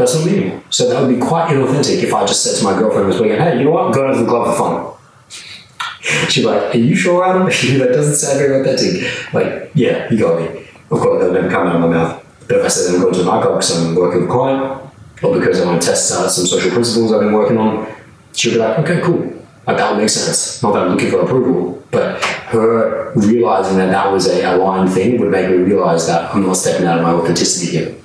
that's 0.02 0.26
me. 0.26 0.60
So 0.70 0.90
that 0.90 1.02
would 1.02 1.14
be 1.14 1.22
quite 1.22 1.50
inauthentic 1.50 2.04
if 2.04 2.14
I 2.14 2.26
just 2.26 2.44
said 2.44 2.58
to 2.58 2.64
my 2.64 2.78
girlfriend 2.78 3.12
this 3.12 3.20
weekend, 3.20 3.42
hey, 3.42 3.58
you 3.60 3.66
know 3.66 3.72
what? 3.72 3.94
Go 3.94 4.12
to 4.12 4.20
the 4.20 4.26
club 4.26 4.48
for 4.48 4.58
fun. 4.58 6.30
She'd 6.30 6.42
be 6.42 6.48
like, 6.48 6.76
are 6.76 6.78
you 6.78 6.96
sure, 6.96 7.24
Adam? 7.24 7.46
that 7.80 7.92
doesn't 7.94 8.16
sound 8.16 8.40
very 8.40 8.62
authentic. 8.62 9.34
Like, 9.34 9.72
yeah, 9.76 10.12
you 10.12 10.18
got 10.18 10.42
me. 10.42 10.68
Of 10.90 11.00
course, 11.00 11.22
that 11.22 11.32
would 11.32 11.42
never 11.42 11.50
come 11.50 11.68
out 11.68 11.76
of 11.76 11.82
my 11.82 11.88
mouth. 11.88 12.26
But 12.48 12.58
if 12.58 12.66
I 12.66 12.68
said 12.68 12.96
I'm 12.96 13.02
going 13.02 13.14
to 13.14 13.22
a 13.22 13.26
nightclub 13.26 13.56
because 13.56 13.78
I'm 13.78 13.96
working 13.96 14.22
with 14.22 14.30
a 14.30 14.34
client, 14.34 14.82
or 15.24 15.40
because 15.40 15.62
I 15.62 15.66
want 15.66 15.82
to 15.82 15.88
test 15.88 16.12
uh, 16.12 16.28
some 16.28 16.46
social 16.46 16.72
principles 16.72 17.14
I've 17.14 17.22
been 17.22 17.34
working 17.34 17.58
on, 17.58 17.88
she'll 18.34 18.54
be 18.54 18.60
like, 18.60 18.80
okay, 18.80 19.02
cool. 19.02 19.22
Like, 19.68 19.78
that 19.78 19.92
would 19.92 20.00
make 20.00 20.10
sense. 20.10 20.62
Not 20.64 20.74
that 20.74 20.84
I'm 20.84 20.92
looking 20.92 21.12
for 21.12 21.22
approval, 21.22 21.84
but 21.92 22.24
her 22.26 23.14
realizing 23.16 23.78
that 23.78 23.92
that 23.92 24.12
was 24.12 24.28
a 24.28 24.44
aligned 24.44 24.92
thing 24.92 25.20
would 25.20 25.30
make 25.30 25.50
me 25.50 25.58
realize 25.58 26.08
that 26.08 26.34
I'm 26.34 26.46
not 26.46 26.58
stepping 26.58 26.88
out 26.88 26.98
of 26.98 27.04
my 27.04 27.12
authenticity 27.12 27.78
here. 27.78 28.01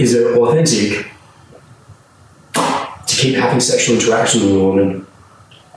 Is 0.00 0.14
it 0.14 0.34
authentic 0.34 1.12
to 2.54 3.16
keep 3.16 3.34
having 3.34 3.60
sexual 3.60 3.96
interactions 3.96 4.44
with 4.44 4.54
a 4.54 4.58
woman, 4.58 5.06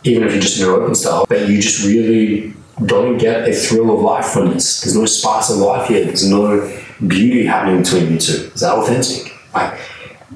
even 0.06 0.24
if 0.24 0.32
you're 0.32 0.42
just 0.42 0.58
in 0.62 0.66
an 0.66 0.72
open 0.72 0.96
style, 0.96 1.26
but 1.28 1.50
you 1.50 1.62
just 1.62 1.86
really 1.86 2.54
don't 2.86 3.18
get 3.18 3.50
a 3.50 3.54
thrill 3.54 3.94
of 3.94 4.00
life 4.00 4.28
from 4.28 4.54
this? 4.54 4.80
There's 4.80 4.96
no 4.96 5.06
spice 5.06 5.50
of 5.50 5.58
life 5.58 5.90
here. 5.90 6.06
There's 6.06 6.26
no 6.26 6.62
beauty 7.06 7.46
happening 7.46 7.84
between 7.84 8.14
you 8.14 8.18
two. 8.18 8.50
Is 8.56 8.62
that 8.62 8.78
authentic? 8.78 9.34
Like, 9.54 9.78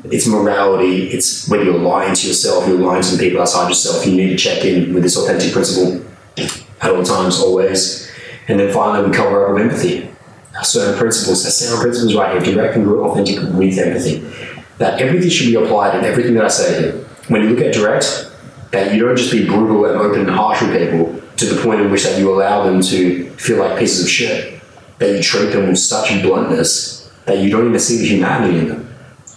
it's 0.04 0.28
morality. 0.28 1.08
It's 1.08 1.48
when 1.48 1.66
you're 1.66 1.80
lying 1.80 2.14
to 2.14 2.28
yourself, 2.28 2.68
you're 2.68 2.78
lying 2.78 3.04
to 3.04 3.16
the 3.16 3.24
people 3.24 3.40
outside 3.40 3.70
yourself. 3.70 4.06
You 4.06 4.18
need 4.18 4.32
to 4.32 4.36
check 4.38 4.66
in 4.66 4.94
with 4.94 5.04
this 5.04 5.16
authentic 5.16 5.54
principle 5.54 6.06
at 6.38 6.92
all 6.92 7.04
times, 7.04 7.40
always. 7.40 8.12
And 8.50 8.60
then 8.60 8.74
finally, 8.74 9.10
we 9.10 9.16
cover 9.16 9.48
up 9.48 9.54
with 9.54 9.64
empathy. 9.64 10.07
Certain 10.64 10.98
principles, 10.98 11.44
the 11.44 11.52
sound 11.52 11.82
principles 11.82 12.16
right 12.16 12.42
here, 12.42 12.56
direct 12.56 12.76
and 12.76 12.88
authentic 12.88 13.38
with 13.54 13.78
empathy. 13.78 14.20
That 14.78 15.02
everything 15.02 15.30
should 15.30 15.48
be 15.48 15.56
applied 15.56 15.98
in 15.98 16.06
everything 16.06 16.34
that 16.36 16.46
I 16.46 16.50
say 16.50 16.82
here. 16.82 17.04
When 17.28 17.44
you 17.44 17.50
look 17.50 17.66
at 17.66 17.74
direct, 17.74 18.32
that 18.72 18.94
you 18.94 19.06
don't 19.06 19.16
just 19.16 19.32
be 19.32 19.46
brutal 19.46 19.86
and 19.86 19.98
open 19.98 20.22
and 20.22 20.30
harsh 20.30 20.62
with 20.62 20.72
people 20.78 21.22
to 21.38 21.46
the 21.46 21.62
point 21.62 21.82
in 21.82 21.92
which 21.92 22.04
that 22.04 22.20
you 22.20 22.34
allow 22.34 22.64
them 22.64 22.82
to 22.82 23.30
feel 23.32 23.60
like 23.60 23.80
pieces 23.80 24.04
of 24.04 24.10
shit. 24.10 24.62
That 25.00 25.16
you 25.16 25.22
treat 25.22 25.52
them 25.52 25.68
with 25.68 25.78
such 25.78 26.22
bluntness 26.24 26.98
that 27.28 27.40
you 27.40 27.50
don't 27.50 27.68
even 27.68 27.80
see 27.80 27.98
the 27.98 28.08
humanity 28.08 28.58
in 28.58 28.68
them. 28.70 28.96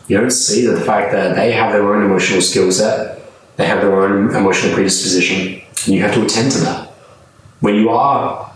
You 0.08 0.16
don't 0.16 0.30
see 0.30 0.66
the 0.66 0.80
fact 0.80 1.12
that 1.12 1.36
they 1.36 1.52
have 1.52 1.72
their 1.72 1.94
own 1.94 2.04
emotional 2.04 2.40
skill 2.40 2.72
set, 2.72 3.20
they 3.56 3.66
have 3.66 3.80
their 3.80 4.00
own 4.00 4.34
emotional 4.34 4.72
predisposition, 4.74 5.60
and 5.84 5.94
you 5.94 6.00
have 6.00 6.14
to 6.14 6.24
attend 6.24 6.52
to 6.52 6.58
that. 6.60 6.88
When 7.60 7.74
you 7.74 7.90
are 7.90 8.52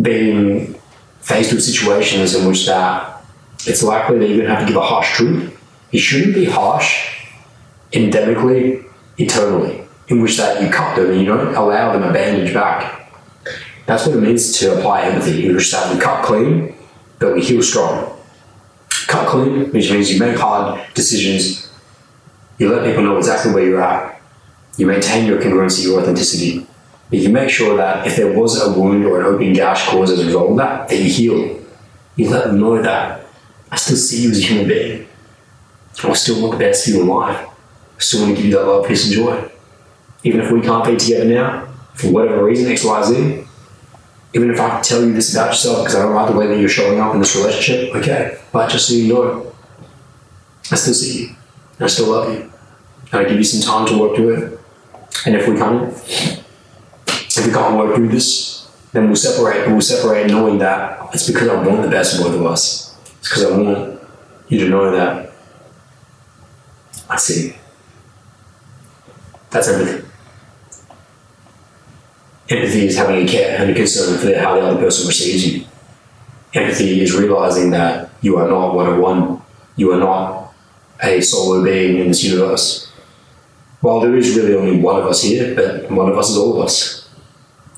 being 0.00 0.69
faced 1.20 1.52
with 1.52 1.62
situations 1.62 2.34
in 2.34 2.46
which 2.46 2.66
that 2.66 3.22
it's 3.66 3.82
likely 3.82 4.18
that 4.18 4.28
you're 4.28 4.38
going 4.38 4.48
to 4.48 4.54
have 4.54 4.66
to 4.66 4.72
give 4.72 4.76
a 4.76 4.84
harsh 4.84 5.16
truth, 5.16 5.58
it 5.92 5.98
shouldn't 5.98 6.34
be 6.34 6.46
harsh 6.46 7.26
endemically, 7.92 8.84
eternally, 9.18 9.82
in 10.08 10.22
which 10.22 10.36
that 10.36 10.62
you 10.62 10.70
cut 10.70 10.96
them 10.96 11.10
and 11.10 11.20
you 11.20 11.26
don't 11.26 11.54
allow 11.54 11.92
them 11.92 12.02
a 12.02 12.12
bandage 12.12 12.54
back. 12.54 13.12
That's 13.86 14.06
what 14.06 14.16
it 14.16 14.20
means 14.20 14.58
to 14.58 14.78
apply 14.78 15.02
empathy, 15.02 15.46
in 15.46 15.56
which 15.56 15.70
that 15.72 15.92
we 15.92 16.00
cut 16.00 16.24
clean, 16.24 16.76
but 17.18 17.34
we 17.34 17.42
heal 17.42 17.62
strong. 17.62 18.16
Cut 19.08 19.28
clean, 19.28 19.70
which 19.72 19.90
means 19.90 20.12
you 20.12 20.20
make 20.20 20.38
hard 20.38 20.80
decisions, 20.94 21.72
you 22.58 22.72
let 22.72 22.84
people 22.84 23.02
know 23.02 23.16
exactly 23.18 23.52
where 23.52 23.64
you're 23.64 23.82
at, 23.82 24.20
you 24.76 24.86
maintain 24.86 25.26
your 25.26 25.40
congruency, 25.40 25.84
your 25.84 26.00
authenticity, 26.00 26.66
you 27.10 27.28
make 27.28 27.50
sure 27.50 27.76
that 27.76 28.06
if 28.06 28.16
there 28.16 28.38
was 28.38 28.60
a 28.60 28.78
wound 28.78 29.04
or 29.04 29.20
an 29.20 29.26
open 29.26 29.52
gash 29.52 29.88
caused 29.88 30.12
as 30.12 30.20
a 30.20 30.26
result 30.26 30.52
of 30.52 30.56
that, 30.58 30.88
that 30.88 30.96
you 30.96 31.10
heal. 31.10 31.60
You 32.16 32.30
let 32.30 32.46
them 32.46 32.60
know 32.60 32.80
that 32.80 33.26
I 33.70 33.76
still 33.76 33.96
see 33.96 34.22
you 34.22 34.30
as 34.30 34.38
a 34.38 34.42
human 34.42 34.68
being. 34.68 35.08
I 36.02 36.12
still 36.14 36.40
want 36.40 36.52
the 36.52 36.64
best 36.64 36.84
for 36.84 36.90
you 36.90 37.00
in 37.02 37.08
life. 37.08 37.46
I 37.96 37.98
still 37.98 38.22
want 38.22 38.36
to 38.36 38.42
give 38.42 38.50
you 38.50 38.56
that 38.56 38.64
love, 38.64 38.86
peace, 38.86 39.06
and 39.06 39.14
joy. 39.14 39.50
Even 40.22 40.40
if 40.40 40.50
we 40.50 40.60
can't 40.60 40.84
be 40.84 40.96
together 40.96 41.24
now, 41.24 41.66
for 41.94 42.10
whatever 42.10 42.44
reason, 42.44 42.70
X, 42.70 42.84
Y, 42.84 43.02
Z, 43.02 43.44
even 44.32 44.50
if 44.50 44.60
I 44.60 44.80
tell 44.80 45.04
you 45.04 45.12
this 45.12 45.34
about 45.34 45.48
yourself 45.48 45.78
because 45.78 45.96
I 45.96 46.02
don't 46.02 46.14
like 46.14 46.30
the 46.30 46.38
way 46.38 46.46
that 46.46 46.58
you're 46.58 46.68
showing 46.68 47.00
up 47.00 47.14
in 47.14 47.20
this 47.20 47.34
relationship, 47.34 47.94
okay. 47.96 48.38
But 48.52 48.70
just 48.70 48.88
so 48.88 48.94
you 48.94 49.12
know, 49.12 49.52
I 50.70 50.76
still 50.76 50.94
see 50.94 51.22
you. 51.22 51.36
I 51.80 51.86
still 51.88 52.10
love 52.10 52.32
you. 52.32 52.52
And 53.12 53.20
I 53.20 53.24
give 53.24 53.36
you 53.36 53.44
some 53.44 53.60
time 53.60 53.86
to 53.88 53.98
work 54.00 54.16
through 54.16 54.36
it. 54.36 54.60
And 55.26 55.34
if 55.34 55.48
we 55.48 55.56
can't, 55.56 56.39
if 57.40 57.46
we 57.46 57.52
can't 57.52 57.76
work 57.76 57.94
through 57.96 58.08
this, 58.08 58.70
then 58.92 59.06
we'll 59.06 59.16
separate. 59.16 59.64
But 59.64 59.72
we'll 59.72 59.80
separate 59.80 60.26
knowing 60.28 60.58
that 60.58 61.08
it's 61.14 61.26
because 61.26 61.48
I 61.48 61.62
want 61.62 61.82
the 61.82 61.88
best 61.88 62.16
for 62.16 62.24
both 62.24 62.34
of 62.34 62.46
us. 62.46 62.96
It's 63.18 63.28
because 63.28 63.44
I 63.44 63.56
want 63.56 64.00
you 64.48 64.58
to 64.60 64.68
know 64.68 64.90
that 64.96 65.32
I 67.08 67.16
see. 67.16 67.56
That's 69.50 69.68
everything. 69.68 70.08
Empathy 72.48 72.86
is 72.86 72.96
having 72.96 73.26
a 73.26 73.28
care 73.28 73.60
and 73.60 73.70
a 73.70 73.74
concern 73.74 74.18
for 74.18 74.38
how 74.38 74.54
the 74.54 74.66
other 74.66 74.80
person 74.80 75.06
receives 75.06 75.46
you. 75.46 75.64
Empathy 76.52 77.00
is 77.00 77.14
realizing 77.14 77.70
that 77.70 78.10
you 78.22 78.36
are 78.38 78.48
not 78.48 78.74
one 78.74 78.86
on 78.86 79.00
one. 79.00 79.42
You 79.76 79.92
are 79.92 79.98
not 79.98 80.52
a 81.02 81.20
solo 81.20 81.64
being 81.64 81.98
in 81.98 82.08
this 82.08 82.24
universe. 82.24 82.92
Well, 83.82 84.00
there 84.00 84.16
is 84.16 84.36
really 84.36 84.54
only 84.54 84.80
one 84.80 85.00
of 85.00 85.06
us 85.06 85.22
here, 85.22 85.54
but 85.54 85.90
one 85.90 86.10
of 86.10 86.18
us 86.18 86.30
is 86.30 86.36
all 86.36 86.58
of 86.58 86.64
us. 86.66 86.99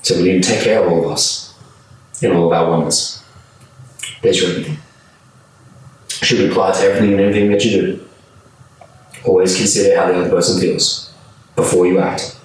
So 0.03 0.17
we 0.17 0.23
need 0.23 0.43
to 0.43 0.49
take 0.49 0.63
care 0.63 0.83
of 0.83 0.91
all 0.91 1.05
of 1.05 1.11
us 1.11 1.55
in 2.21 2.31
all 2.31 2.47
of 2.47 2.53
our 2.53 2.69
oneness. 2.69 3.23
There's 4.21 4.41
your 4.41 4.51
everything. 4.51 4.77
Should 6.09 6.49
be 6.49 6.53
to 6.53 6.61
everything 6.61 7.11
and 7.13 7.21
everything 7.21 7.51
that 7.51 7.63
you 7.63 7.81
do. 7.81 8.07
Always 9.25 9.55
consider 9.55 9.97
how 9.97 10.07
the 10.07 10.19
other 10.19 10.29
person 10.29 10.59
feels 10.59 11.13
before 11.55 11.87
you 11.87 11.99
act. 11.99 12.37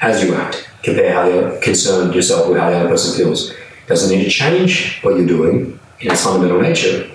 As 0.00 0.24
you 0.24 0.34
act, 0.34 0.68
compare 0.82 1.12
how 1.12 1.28
you 1.28 1.58
concern 1.62 2.10
yourself 2.12 2.48
with 2.48 2.58
how 2.58 2.70
the 2.70 2.78
other 2.78 2.88
person 2.88 3.22
feels. 3.22 3.52
Doesn't 3.86 4.16
need 4.16 4.24
to 4.24 4.30
change 4.30 4.98
what 5.02 5.16
you're 5.16 5.26
doing 5.26 5.78
in 6.00 6.10
its 6.10 6.24
fundamental 6.24 6.60
nature. 6.60 7.10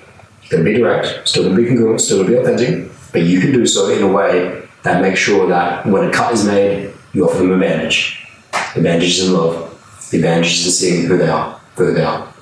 Going 0.50 0.64
to 0.64 0.72
be 0.72 0.78
direct, 0.78 1.28
still 1.28 1.44
can 1.44 1.56
be 1.56 1.66
congruent, 1.66 2.00
still 2.00 2.24
can 2.24 2.28
be 2.28 2.38
authentic, 2.38 2.92
but 3.12 3.24
you 3.24 3.42
can 3.42 3.52
do 3.52 3.66
so 3.66 3.90
in 3.90 4.04
a 4.04 4.08
way 4.08 4.68
that 4.84 5.02
makes 5.02 5.20
sure 5.20 5.48
that 5.48 5.86
when 5.88 6.08
a 6.08 6.12
cut 6.12 6.32
is 6.32 6.46
made, 6.46 6.94
you 7.14 7.28
offer 7.28 7.40
them 7.40 7.52
a 7.52 7.60
bandage. 7.60 8.27
The 8.76 8.82
bandage 8.82 9.20
is 9.20 9.28
in 9.28 9.34
love. 9.34 10.10
The 10.12 10.22
bandage 10.22 10.54
is 10.54 10.66
in 10.66 10.72
seeing 10.72 11.06
who 11.08 11.18
they 11.18 11.28
are, 11.30 11.60
who 11.76 11.94
they 11.94 12.04
are. 12.04 12.34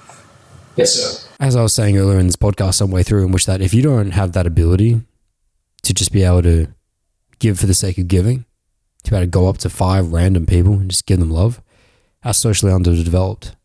Yes, 0.75 0.93
sir. 0.93 1.29
As 1.39 1.55
I 1.55 1.61
was 1.61 1.73
saying 1.73 1.97
earlier 1.97 2.19
in 2.19 2.27
this 2.27 2.35
podcast, 2.35 2.75
some 2.75 2.91
way 2.91 3.03
through, 3.03 3.25
in 3.25 3.31
which 3.31 3.45
that 3.45 3.61
if 3.61 3.73
you 3.73 3.81
don't 3.81 4.11
have 4.11 4.33
that 4.33 4.47
ability 4.47 5.01
to 5.83 5.93
just 5.93 6.11
be 6.11 6.23
able 6.23 6.41
to 6.43 6.67
give 7.39 7.59
for 7.59 7.65
the 7.65 7.73
sake 7.73 7.97
of 7.97 8.07
giving, 8.07 8.45
to 9.03 9.11
be 9.11 9.17
able 9.17 9.25
to 9.25 9.29
go 9.29 9.47
up 9.47 9.57
to 9.59 9.69
five 9.69 10.11
random 10.11 10.45
people 10.45 10.73
and 10.73 10.89
just 10.89 11.05
give 11.05 11.19
them 11.19 11.29
love, 11.29 11.61
are 12.23 12.33
socially 12.33 12.71
underdeveloped. 12.71 13.55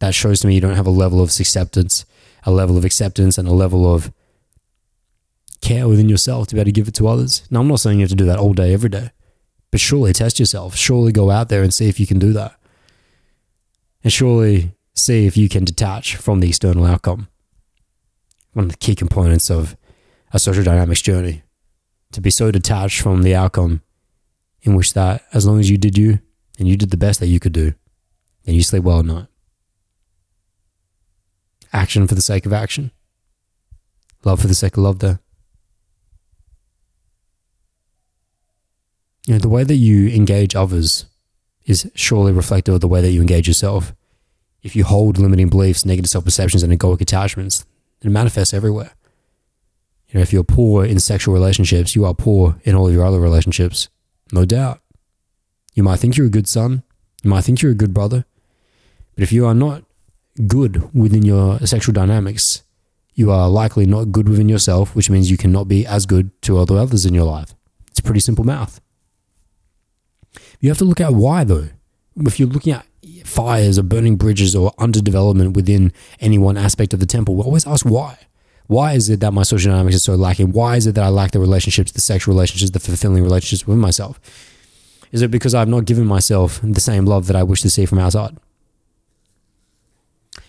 That 0.00 0.14
shows 0.14 0.40
to 0.40 0.48
me 0.48 0.54
you 0.54 0.60
don't 0.60 0.76
have 0.76 0.86
a 0.86 0.90
level 0.90 1.20
of 1.20 1.28
acceptance, 1.28 2.04
a 2.44 2.50
level 2.50 2.76
of 2.76 2.84
acceptance, 2.84 3.38
and 3.38 3.48
a 3.48 3.52
level 3.52 3.92
of 3.92 4.12
care 5.60 5.88
within 5.88 6.08
yourself 6.08 6.48
to 6.48 6.54
be 6.54 6.60
able 6.60 6.66
to 6.66 6.72
give 6.72 6.88
it 6.88 6.94
to 6.94 7.08
others. 7.08 7.46
Now, 7.50 7.60
I'm 7.60 7.68
not 7.68 7.80
saying 7.80 7.98
you 7.98 8.04
have 8.04 8.10
to 8.10 8.16
do 8.16 8.26
that 8.26 8.38
all 8.38 8.52
day, 8.52 8.74
every 8.74 8.90
day, 8.90 9.10
but 9.72 9.80
surely 9.80 10.12
test 10.12 10.38
yourself. 10.38 10.76
Surely 10.76 11.10
go 11.10 11.30
out 11.30 11.48
there 11.48 11.62
and 11.62 11.74
see 11.74 11.88
if 11.88 11.98
you 11.98 12.06
can 12.06 12.20
do 12.20 12.32
that. 12.34 12.54
And 14.04 14.12
surely 14.12 14.76
see 14.94 15.26
if 15.26 15.36
you 15.36 15.48
can 15.48 15.64
detach 15.64 16.14
from 16.16 16.40
the 16.40 16.48
external 16.48 16.84
outcome. 16.84 17.28
One 18.52 18.66
of 18.66 18.70
the 18.70 18.76
key 18.76 18.94
components 18.94 19.50
of 19.50 19.74
a 20.32 20.38
social 20.38 20.62
dynamics 20.62 21.00
journey 21.00 21.42
to 22.12 22.20
be 22.20 22.30
so 22.30 22.50
detached 22.50 23.00
from 23.00 23.22
the 23.22 23.34
outcome 23.34 23.80
in 24.60 24.74
which 24.74 24.92
that 24.92 25.24
as 25.32 25.46
long 25.46 25.58
as 25.58 25.70
you 25.70 25.78
did 25.78 25.96
you 25.96 26.20
and 26.58 26.68
you 26.68 26.76
did 26.76 26.90
the 26.90 26.98
best 26.98 27.18
that 27.20 27.28
you 27.28 27.40
could 27.40 27.54
do, 27.54 27.72
then 28.44 28.54
you 28.54 28.62
sleep 28.62 28.84
well 28.84 29.00
at 29.00 29.06
night. 29.06 29.26
Action 31.72 32.06
for 32.06 32.14
the 32.14 32.20
sake 32.20 32.44
of 32.44 32.52
action. 32.52 32.90
Love 34.22 34.40
for 34.40 34.46
the 34.48 34.54
sake 34.54 34.76
of 34.76 34.82
love 34.82 34.98
there. 34.98 35.21
You 39.26 39.34
know, 39.34 39.38
the 39.38 39.48
way 39.48 39.64
that 39.64 39.74
you 39.74 40.08
engage 40.08 40.54
others 40.54 41.06
is 41.64 41.90
surely 41.94 42.32
reflective 42.32 42.74
of 42.74 42.80
the 42.80 42.88
way 42.88 43.00
that 43.00 43.12
you 43.12 43.20
engage 43.20 43.46
yourself. 43.46 43.94
If 44.62 44.74
you 44.74 44.84
hold 44.84 45.18
limiting 45.18 45.48
beliefs, 45.48 45.84
negative 45.84 46.10
self 46.10 46.24
perceptions, 46.24 46.62
and 46.62 46.72
egoic 46.72 47.00
attachments, 47.00 47.64
it 48.00 48.10
manifests 48.10 48.54
everywhere. 48.54 48.92
You 50.08 50.18
know, 50.18 50.22
if 50.22 50.32
you're 50.32 50.44
poor 50.44 50.84
in 50.84 50.98
sexual 50.98 51.32
relationships, 51.32 51.94
you 51.94 52.04
are 52.04 52.14
poor 52.14 52.60
in 52.64 52.74
all 52.74 52.88
of 52.88 52.92
your 52.92 53.04
other 53.04 53.20
relationships. 53.20 53.88
No 54.30 54.44
doubt. 54.44 54.80
You 55.74 55.82
might 55.82 56.00
think 56.00 56.16
you're 56.16 56.26
a 56.26 56.30
good 56.30 56.48
son. 56.48 56.82
You 57.22 57.30
might 57.30 57.44
think 57.44 57.62
you're 57.62 57.72
a 57.72 57.76
good 57.76 57.94
brother. 57.94 58.26
But 59.14 59.22
if 59.22 59.32
you 59.32 59.46
are 59.46 59.54
not 59.54 59.84
good 60.46 60.92
within 60.94 61.22
your 61.22 61.58
sexual 61.60 61.94
dynamics, 61.94 62.62
you 63.14 63.30
are 63.30 63.48
likely 63.48 63.86
not 63.86 64.12
good 64.12 64.28
within 64.28 64.48
yourself, 64.48 64.94
which 64.94 65.08
means 65.08 65.30
you 65.30 65.38
cannot 65.38 65.66
be 65.66 65.86
as 65.86 66.04
good 66.04 66.30
to 66.42 66.58
other 66.58 66.76
others 66.76 67.06
in 67.06 67.14
your 67.14 67.24
life. 67.24 67.54
It's 67.88 68.00
pretty 68.00 68.20
simple 68.20 68.44
math. 68.44 68.81
You 70.62 70.68
have 70.68 70.78
to 70.78 70.84
look 70.84 71.00
at 71.00 71.12
why, 71.12 71.42
though. 71.42 71.70
If 72.16 72.38
you're 72.38 72.48
looking 72.48 72.72
at 72.72 72.86
fires 73.24 73.80
or 73.80 73.82
burning 73.82 74.16
bridges 74.16 74.54
or 74.54 74.70
underdevelopment 74.78 75.54
within 75.54 75.92
any 76.20 76.38
one 76.38 76.56
aspect 76.56 76.94
of 76.94 77.00
the 77.00 77.06
temple, 77.06 77.34
we 77.34 77.42
always 77.42 77.66
ask 77.66 77.84
why. 77.84 78.16
Why 78.68 78.92
is 78.92 79.10
it 79.10 79.18
that 79.20 79.32
my 79.32 79.42
social 79.42 79.72
dynamics 79.72 79.96
is 79.96 80.04
so 80.04 80.14
lacking? 80.14 80.52
Why 80.52 80.76
is 80.76 80.86
it 80.86 80.94
that 80.94 81.02
I 81.02 81.08
lack 81.08 81.32
the 81.32 81.40
relationships, 81.40 81.90
the 81.90 82.00
sexual 82.00 82.32
relationships, 82.34 82.70
the 82.70 82.78
fulfilling 82.78 83.24
relationships 83.24 83.66
with 83.66 83.76
myself? 83.76 84.20
Is 85.10 85.20
it 85.20 85.32
because 85.32 85.52
I've 85.52 85.68
not 85.68 85.84
given 85.84 86.06
myself 86.06 86.60
the 86.62 86.80
same 86.80 87.06
love 87.06 87.26
that 87.26 87.34
I 87.34 87.42
wish 87.42 87.60
to 87.62 87.70
see 87.70 87.84
from 87.84 87.98
outside? 87.98 88.36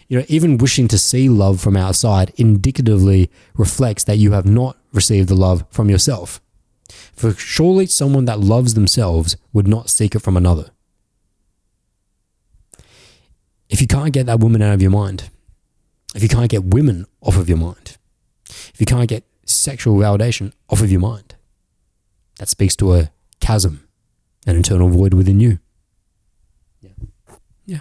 You 0.09 0.19
know, 0.19 0.25
even 0.27 0.59
wishing 0.59 0.87
to 0.89 0.99
see 0.99 1.27
love 1.27 1.59
from 1.59 1.75
outside 1.75 2.33
indicatively 2.37 3.31
reflects 3.55 4.03
that 4.03 4.19
you 4.19 4.33
have 4.33 4.45
not 4.45 4.77
received 4.93 5.27
the 5.27 5.35
love 5.35 5.65
from 5.71 5.89
yourself. 5.89 6.39
For 7.13 7.33
surely 7.33 7.85
someone 7.85 8.25
that 8.25 8.39
loves 8.39 8.73
themselves 8.73 9.37
would 9.53 9.67
not 9.67 9.89
seek 9.89 10.15
it 10.15 10.19
from 10.19 10.35
another. 10.35 10.71
If 13.69 13.81
you 13.81 13.87
can't 13.87 14.13
get 14.13 14.25
that 14.25 14.39
woman 14.39 14.61
out 14.61 14.73
of 14.73 14.81
your 14.81 14.91
mind, 14.91 15.29
if 16.15 16.21
you 16.21 16.29
can't 16.29 16.49
get 16.49 16.63
women 16.63 17.05
off 17.21 17.37
of 17.37 17.49
your 17.49 17.57
mind, 17.57 17.97
if 18.49 18.75
you 18.79 18.85
can't 18.85 19.09
get 19.09 19.23
sexual 19.45 19.95
validation 19.97 20.53
off 20.69 20.81
of 20.81 20.91
your 20.91 20.99
mind, 20.99 21.35
that 22.37 22.49
speaks 22.49 22.75
to 22.77 22.93
a 22.93 23.11
chasm, 23.39 23.87
an 24.45 24.55
internal 24.55 24.89
void 24.89 25.13
within 25.13 25.39
you. 25.39 25.59
Yeah. 26.81 26.91
Yeah. 27.65 27.79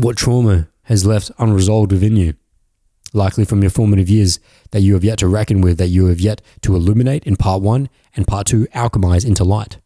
What 0.00 0.16
trauma 0.16 0.68
has 0.84 1.06
left 1.06 1.30
unresolved 1.38 1.92
within 1.92 2.16
you? 2.16 2.34
Likely 3.12 3.44
from 3.44 3.60
your 3.62 3.70
formative 3.70 4.08
years 4.08 4.40
that 4.72 4.80
you 4.80 4.94
have 4.94 5.04
yet 5.04 5.18
to 5.20 5.28
reckon 5.28 5.60
with, 5.60 5.78
that 5.78 5.88
you 5.88 6.06
have 6.06 6.20
yet 6.20 6.42
to 6.62 6.74
illuminate 6.74 7.24
in 7.24 7.36
part 7.36 7.62
one 7.62 7.88
and 8.16 8.26
part 8.26 8.46
two, 8.46 8.66
alchemize 8.74 9.24
into 9.24 9.44
light, 9.44 9.78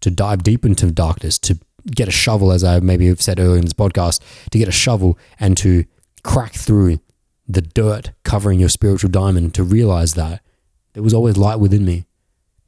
to 0.00 0.10
dive 0.10 0.42
deep 0.42 0.64
into 0.64 0.90
darkness, 0.90 1.38
to 1.40 1.58
get 1.86 2.08
a 2.08 2.12
shovel, 2.12 2.52
as 2.52 2.62
I 2.64 2.80
maybe 2.80 3.08
have 3.08 3.20
said 3.20 3.40
earlier 3.40 3.58
in 3.58 3.64
this 3.64 3.72
podcast, 3.72 4.20
to 4.50 4.58
get 4.58 4.68
a 4.68 4.72
shovel 4.72 5.18
and 5.38 5.56
to 5.58 5.84
crack 6.22 6.54
through 6.54 7.00
the 7.46 7.60
dirt 7.60 8.12
covering 8.22 8.60
your 8.60 8.68
spiritual 8.68 9.10
diamond 9.10 9.54
to 9.54 9.62
realize 9.62 10.14
that 10.14 10.40
there 10.94 11.02
was 11.02 11.12
always 11.12 11.36
light 11.36 11.60
within 11.60 11.84
me. 11.84 12.06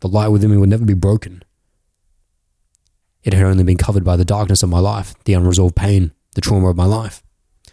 The 0.01 0.09
light 0.09 0.29
within 0.29 0.51
me 0.51 0.59
would 0.59 0.69
never 0.69 0.85
be 0.85 0.95
broken. 0.95 1.43
It 3.23 3.33
had 3.33 3.45
only 3.45 3.65
been 3.65 3.79
covered 3.79 4.05
by 4.05 4.17
the 4.17 4.25
darkness 4.25 4.63
of 4.63 4.69
my 4.69 4.79
life, 4.79 5.15
the 5.25 5.35
unresolved 5.35 5.75
pain, 5.75 6.13
the 6.35 6.41
trauma 6.41 6.69
of 6.69 6.77
my 6.77 6.85
life. 6.85 7.23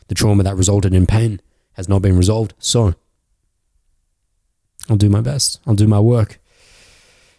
The 0.08 0.16
trauma 0.16 0.44
that 0.44 0.56
resulted 0.56 0.94
in 0.94 1.06
pain 1.06 1.42
has 1.74 1.90
not 1.90 2.02
been 2.02 2.18
resolved. 2.18 2.54
So, 2.60 2.96
I'll 4.90 4.98
do 4.98 5.10
my 5.10 5.22
best. 5.22 5.60
I'll 5.66 5.76
do 5.76 5.88
my 5.88 6.00
work 6.00 6.40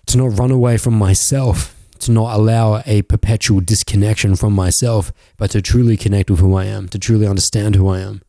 to 0.06 0.18
not 0.18 0.38
run 0.38 0.50
away 0.50 0.76
from 0.76 0.94
myself, 0.94 1.74
to 2.00 2.12
not 2.12 2.36
allow 2.36 2.82
a 2.86 3.02
perpetual 3.02 3.60
disconnection 3.60 4.36
from 4.36 4.52
myself, 4.52 5.12
but 5.36 5.50
to 5.52 5.62
truly 5.62 5.96
connect 5.96 6.30
with 6.30 6.40
who 6.40 6.54
I 6.54 6.66
am, 6.66 6.88
to 6.88 6.98
truly 6.98 7.26
understand 7.26 7.74
who 7.74 7.88
I 7.88 8.00
am. 8.00 8.22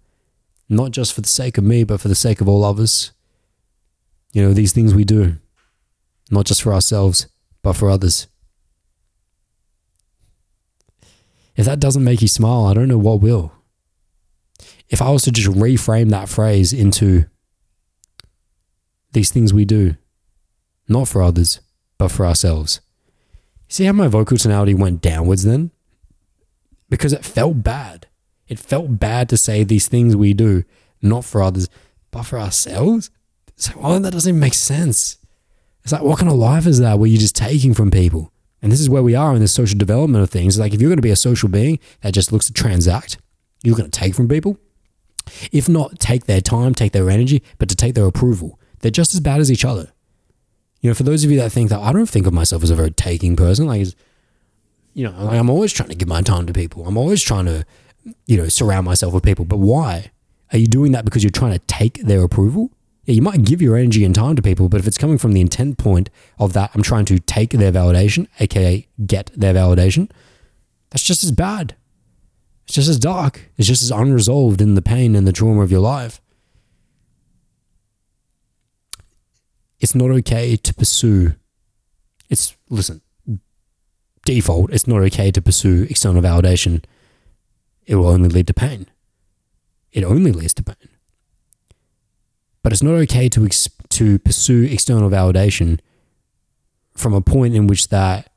Not 0.69 0.91
just 0.91 1.13
for 1.13 1.21
the 1.21 1.27
sake 1.27 1.57
of 1.57 1.63
me, 1.63 1.83
but 1.83 1.99
for 1.99 2.07
the 2.07 2.15
sake 2.15 2.41
of 2.41 2.47
all 2.47 2.63
others. 2.63 3.11
You 4.33 4.41
know, 4.41 4.53
these 4.53 4.73
things 4.73 4.93
we 4.93 5.03
do, 5.03 5.37
not 6.31 6.45
just 6.45 6.61
for 6.61 6.73
ourselves, 6.73 7.27
but 7.61 7.73
for 7.73 7.89
others. 7.89 8.27
If 11.55 11.65
that 11.65 11.79
doesn't 11.79 12.03
make 12.03 12.21
you 12.21 12.27
smile, 12.27 12.65
I 12.65 12.73
don't 12.73 12.89
know 12.89 12.97
what 12.97 13.21
will. 13.21 13.53
If 14.89 15.01
I 15.01 15.09
was 15.09 15.23
to 15.23 15.31
just 15.31 15.47
reframe 15.47 16.09
that 16.09 16.29
phrase 16.29 16.73
into 16.73 17.25
these 19.15 19.31
things 19.31 19.51
we 19.51 19.65
do, 19.65 19.95
not 20.87 21.07
for 21.07 21.23
others, 21.23 21.59
but 21.97 22.11
for 22.11 22.27
ourselves. 22.27 22.81
See 23.67 23.85
how 23.85 23.93
my 23.93 24.07
vocal 24.07 24.37
tonality 24.37 24.75
went 24.75 25.01
downwards 25.01 25.43
then? 25.43 25.71
Because 26.89 27.13
it 27.13 27.25
felt 27.25 27.63
bad. 27.63 28.07
It 28.47 28.59
felt 28.59 28.99
bad 28.99 29.27
to 29.29 29.37
say 29.37 29.63
these 29.63 29.87
things 29.87 30.15
we 30.15 30.35
do, 30.35 30.63
not 31.01 31.25
for 31.25 31.41
others, 31.41 31.67
but 32.11 32.23
for 32.23 32.39
ourselves. 32.39 33.09
So, 33.55 33.73
oh, 33.81 33.97
that 33.97 34.11
doesn't 34.11 34.29
even 34.29 34.39
make 34.39 34.53
sense. 34.53 35.17
It's 35.83 35.91
like, 35.91 36.03
what 36.03 36.19
kind 36.19 36.31
of 36.31 36.37
life 36.37 36.67
is 36.67 36.79
that 36.79 36.99
where 36.99 37.09
you're 37.09 37.19
just 37.19 37.35
taking 37.35 37.73
from 37.73 37.89
people? 37.89 38.31
And 38.61 38.71
this 38.71 38.79
is 38.79 38.89
where 38.89 39.03
we 39.03 39.15
are 39.15 39.33
in 39.33 39.41
the 39.41 39.47
social 39.47 39.77
development 39.77 40.23
of 40.23 40.29
things. 40.29 40.59
Like, 40.59 40.73
if 40.73 40.81
you're 40.81 40.89
going 40.89 40.97
to 40.97 41.01
be 41.01 41.09
a 41.09 41.15
social 41.15 41.49
being 41.49 41.79
that 42.01 42.13
just 42.13 42.31
looks 42.31 42.47
to 42.47 42.53
transact, 42.53 43.17
you're 43.63 43.75
going 43.75 43.89
to 43.89 43.99
take 43.99 44.13
from 44.13 44.27
people. 44.27 44.59
If 45.51 45.67
not, 45.67 45.99
take 45.99 46.25
their 46.25 46.41
time, 46.41 46.75
take 46.75 46.91
their 46.91 47.09
energy, 47.09 47.41
but 47.57 47.69
to 47.69 47.75
take 47.75 47.95
their 47.95 48.05
approval. 48.05 48.59
They're 48.85 48.91
just 48.91 49.15
as 49.15 49.19
bad 49.19 49.39
as 49.39 49.51
each 49.51 49.65
other. 49.65 49.91
You 50.79 50.91
know, 50.91 50.93
for 50.93 51.01
those 51.01 51.23
of 51.23 51.31
you 51.31 51.39
that 51.39 51.51
think 51.51 51.71
that 51.71 51.79
I 51.79 51.91
don't 51.91 52.05
think 52.05 52.27
of 52.27 52.33
myself 52.33 52.61
as 52.61 52.69
a 52.69 52.75
very 52.75 52.91
taking 52.91 53.35
person, 53.35 53.65
like, 53.65 53.83
you 54.93 55.05
know, 55.05 55.23
like 55.23 55.39
I'm 55.39 55.49
always 55.49 55.73
trying 55.73 55.89
to 55.89 55.95
give 55.95 56.07
my 56.07 56.21
time 56.21 56.45
to 56.45 56.53
people. 56.53 56.85
I'm 56.87 56.95
always 56.95 57.23
trying 57.23 57.45
to, 57.45 57.65
you 58.27 58.37
know, 58.37 58.47
surround 58.47 58.85
myself 58.85 59.11
with 59.11 59.23
people. 59.23 59.43
But 59.43 59.57
why? 59.57 60.11
Are 60.53 60.59
you 60.59 60.67
doing 60.67 60.91
that 60.91 61.03
because 61.03 61.23
you're 61.23 61.31
trying 61.31 61.53
to 61.53 61.65
take 61.65 62.03
their 62.03 62.21
approval? 62.21 62.69
Yeah, 63.05 63.15
you 63.15 63.23
might 63.23 63.43
give 63.43 63.59
your 63.59 63.75
energy 63.75 64.03
and 64.03 64.13
time 64.13 64.35
to 64.35 64.43
people, 64.43 64.69
but 64.69 64.79
if 64.79 64.85
it's 64.85 64.99
coming 64.99 65.17
from 65.17 65.31
the 65.31 65.41
intent 65.41 65.79
point 65.79 66.11
of 66.37 66.53
that, 66.53 66.69
I'm 66.75 66.83
trying 66.83 67.05
to 67.05 67.17
take 67.17 67.53
their 67.53 67.71
validation, 67.71 68.27
aka 68.39 68.87
get 69.03 69.31
their 69.35 69.55
validation, 69.55 70.11
that's 70.91 71.01
just 71.01 71.23
as 71.23 71.31
bad. 71.31 71.75
It's 72.65 72.75
just 72.75 72.87
as 72.87 72.99
dark. 72.99 73.49
It's 73.57 73.67
just 73.67 73.81
as 73.81 73.89
unresolved 73.89 74.61
in 74.61 74.75
the 74.75 74.83
pain 74.83 75.15
and 75.15 75.25
the 75.25 75.33
trauma 75.33 75.61
of 75.61 75.71
your 75.71 75.79
life. 75.79 76.21
It's 79.85 79.93
not 79.93 80.09
okay 80.09 80.55
to 80.55 80.73
pursue. 80.73 81.35
It's, 82.27 82.55
listen, 82.71 83.01
default, 84.25 84.73
it's 84.73 84.87
not 84.87 85.01
okay 85.03 85.29
to 85.29 85.39
pursue 85.43 85.85
external 85.87 86.23
validation. 86.23 86.83
It 87.85 87.93
will 87.93 88.07
only 88.07 88.29
lead 88.29 88.47
to 88.47 88.53
pain. 88.55 88.87
It 89.91 90.03
only 90.03 90.31
leads 90.31 90.55
to 90.55 90.63
pain. 90.63 90.89
But 92.63 92.73
it's 92.73 92.81
not 92.81 92.95
okay 92.95 93.29
to, 93.29 93.45
ex- 93.45 93.69
to 93.89 94.17
pursue 94.17 94.63
external 94.63 95.11
validation 95.11 95.79
from 96.95 97.13
a 97.13 97.21
point 97.21 97.53
in 97.53 97.67
which 97.67 97.89
that 97.89 98.31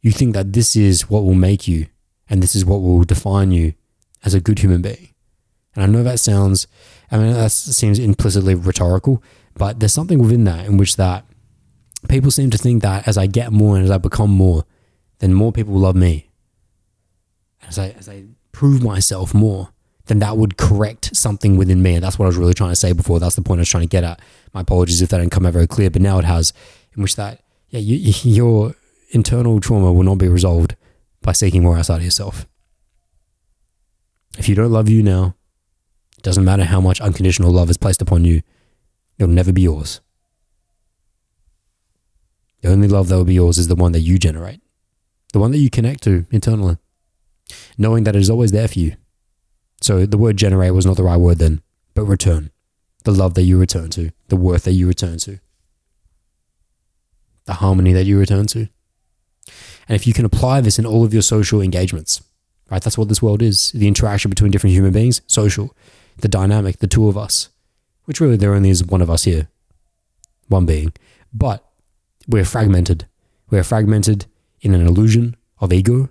you 0.00 0.10
think 0.10 0.32
that 0.32 0.54
this 0.54 0.74
is 0.74 1.10
what 1.10 1.22
will 1.22 1.34
make 1.34 1.68
you 1.68 1.88
and 2.30 2.42
this 2.42 2.54
is 2.54 2.64
what 2.64 2.80
will 2.80 3.04
define 3.04 3.52
you 3.52 3.74
as 4.24 4.32
a 4.32 4.40
good 4.40 4.60
human 4.60 4.80
being. 4.80 5.10
And 5.76 5.84
I 5.84 5.86
know 5.86 6.02
that 6.02 6.18
sounds, 6.18 6.66
I 7.10 7.18
mean, 7.18 7.34
that 7.34 7.52
seems 7.52 7.98
implicitly 7.98 8.54
rhetorical, 8.54 9.22
but 9.58 9.80
there's 9.80 9.92
something 9.92 10.18
within 10.18 10.44
that 10.44 10.66
in 10.66 10.76
which 10.76 10.96
that 10.96 11.24
people 12.08 12.30
seem 12.30 12.50
to 12.50 12.58
think 12.58 12.82
that 12.82 13.06
as 13.08 13.18
I 13.18 13.26
get 13.26 13.52
more 13.52 13.76
and 13.76 13.84
as 13.84 13.90
I 13.90 13.98
become 13.98 14.30
more, 14.30 14.64
then 15.18 15.34
more 15.34 15.52
people 15.52 15.74
will 15.74 15.80
love 15.80 15.96
me. 15.96 16.30
As 17.66 17.78
I, 17.78 17.90
as 17.90 18.08
I 18.08 18.24
prove 18.52 18.82
myself 18.82 19.34
more, 19.34 19.70
then 20.06 20.20
that 20.20 20.36
would 20.36 20.56
correct 20.56 21.14
something 21.14 21.56
within 21.56 21.82
me. 21.82 21.94
And 21.94 22.04
that's 22.04 22.18
what 22.18 22.26
I 22.26 22.28
was 22.28 22.36
really 22.36 22.54
trying 22.54 22.70
to 22.70 22.76
say 22.76 22.92
before. 22.92 23.20
That's 23.20 23.34
the 23.34 23.42
point 23.42 23.58
I 23.58 23.62
was 23.62 23.68
trying 23.68 23.82
to 23.82 23.88
get 23.88 24.04
at. 24.04 24.20
My 24.54 24.62
apologies 24.62 25.02
if 25.02 25.10
that 25.10 25.18
didn't 25.18 25.32
come 25.32 25.44
out 25.44 25.52
very 25.52 25.66
clear, 25.66 25.90
but 25.90 26.00
now 26.00 26.18
it 26.18 26.24
has, 26.24 26.52
in 26.96 27.02
which 27.02 27.16
that, 27.16 27.42
yeah, 27.68 27.80
you, 27.80 28.12
your 28.22 28.74
internal 29.10 29.60
trauma 29.60 29.92
will 29.92 30.04
not 30.04 30.18
be 30.18 30.28
resolved 30.28 30.76
by 31.20 31.32
seeking 31.32 31.62
more 31.62 31.76
outside 31.76 31.96
of 31.96 32.04
yourself. 32.04 32.46
If 34.38 34.48
you 34.48 34.54
don't 34.54 34.72
love 34.72 34.88
you 34.88 35.02
now, 35.02 35.34
it 36.16 36.22
doesn't 36.22 36.44
matter 36.44 36.64
how 36.64 36.80
much 36.80 37.00
unconditional 37.00 37.50
love 37.50 37.70
is 37.70 37.76
placed 37.76 38.00
upon 38.00 38.24
you, 38.24 38.42
it'll 39.18 39.32
never 39.32 39.52
be 39.52 39.62
yours. 39.62 40.00
The 42.62 42.70
only 42.70 42.88
love 42.88 43.08
that 43.08 43.16
will 43.16 43.24
be 43.24 43.34
yours 43.34 43.58
is 43.58 43.68
the 43.68 43.76
one 43.76 43.92
that 43.92 44.00
you 44.00 44.18
generate, 44.18 44.60
the 45.32 45.38
one 45.38 45.52
that 45.52 45.58
you 45.58 45.70
connect 45.70 46.02
to 46.04 46.26
internally, 46.30 46.76
knowing 47.76 48.04
that 48.04 48.16
it 48.16 48.20
is 48.20 48.30
always 48.30 48.52
there 48.52 48.68
for 48.68 48.78
you. 48.78 48.96
So 49.80 50.06
the 50.06 50.18
word 50.18 50.36
generate 50.36 50.74
was 50.74 50.86
not 50.86 50.96
the 50.96 51.04
right 51.04 51.16
word 51.16 51.38
then, 51.38 51.62
but 51.94 52.04
return. 52.04 52.50
The 53.04 53.12
love 53.12 53.34
that 53.34 53.42
you 53.42 53.58
return 53.58 53.90
to, 53.90 54.10
the 54.26 54.36
worth 54.36 54.64
that 54.64 54.72
you 54.72 54.88
return 54.88 55.18
to, 55.18 55.38
the 57.44 57.54
harmony 57.54 57.92
that 57.92 58.04
you 58.04 58.18
return 58.18 58.46
to. 58.48 58.68
And 59.88 59.96
if 59.96 60.06
you 60.06 60.12
can 60.12 60.24
apply 60.24 60.60
this 60.60 60.78
in 60.78 60.84
all 60.84 61.04
of 61.04 61.12
your 61.12 61.22
social 61.22 61.62
engagements, 61.62 62.22
right? 62.70 62.82
That's 62.82 62.98
what 62.98 63.08
this 63.08 63.22
world 63.22 63.40
is 63.40 63.72
the 63.72 63.88
interaction 63.88 64.28
between 64.30 64.50
different 64.50 64.74
human 64.74 64.92
beings, 64.92 65.22
social, 65.26 65.74
the 66.18 66.28
dynamic, 66.28 66.78
the 66.78 66.86
two 66.86 67.08
of 67.08 67.16
us, 67.16 67.48
which 68.08 68.22
really 68.22 68.38
there 68.38 68.54
only 68.54 68.70
is 68.70 68.82
one 68.82 69.02
of 69.02 69.10
us 69.10 69.24
here, 69.24 69.48
one 70.46 70.64
being. 70.64 70.94
But 71.30 71.62
we're 72.26 72.46
fragmented. 72.46 73.06
We're 73.50 73.62
fragmented 73.62 74.24
in 74.62 74.72
an 74.72 74.86
illusion 74.86 75.36
of 75.60 75.74
ego, 75.74 76.08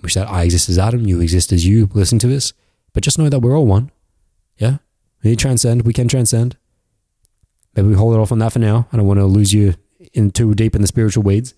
which 0.00 0.12
that 0.12 0.28
I 0.28 0.42
exist 0.42 0.68
as 0.68 0.78
Adam, 0.78 1.06
you 1.06 1.18
exist 1.22 1.50
as 1.50 1.64
you, 1.66 1.88
listen 1.94 2.18
to 2.18 2.26
this. 2.26 2.52
But 2.92 3.04
just 3.04 3.18
know 3.18 3.30
that 3.30 3.38
we're 3.38 3.56
all 3.56 3.64
one. 3.64 3.90
Yeah? 4.58 4.76
We 5.24 5.34
transcend, 5.34 5.86
we 5.86 5.94
can 5.94 6.08
transcend. 6.08 6.58
Maybe 7.74 7.88
we 7.88 7.94
hold 7.94 8.14
it 8.14 8.18
off 8.18 8.32
on 8.32 8.38
that 8.40 8.52
for 8.52 8.58
now. 8.58 8.86
I 8.92 8.98
don't 8.98 9.06
want 9.06 9.20
to 9.20 9.24
lose 9.24 9.54
you 9.54 9.76
in 10.12 10.32
too 10.32 10.54
deep 10.54 10.74
in 10.74 10.82
the 10.82 10.88
spiritual 10.88 11.22
weeds. 11.22 11.54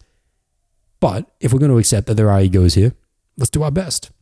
But 1.00 1.28
if 1.40 1.52
we're 1.52 1.58
going 1.58 1.72
to 1.72 1.78
accept 1.78 2.06
that 2.06 2.14
there 2.14 2.30
are 2.30 2.40
egos 2.40 2.74
here, 2.74 2.92
let's 3.36 3.50
do 3.50 3.64
our 3.64 3.72
best. 3.72 4.12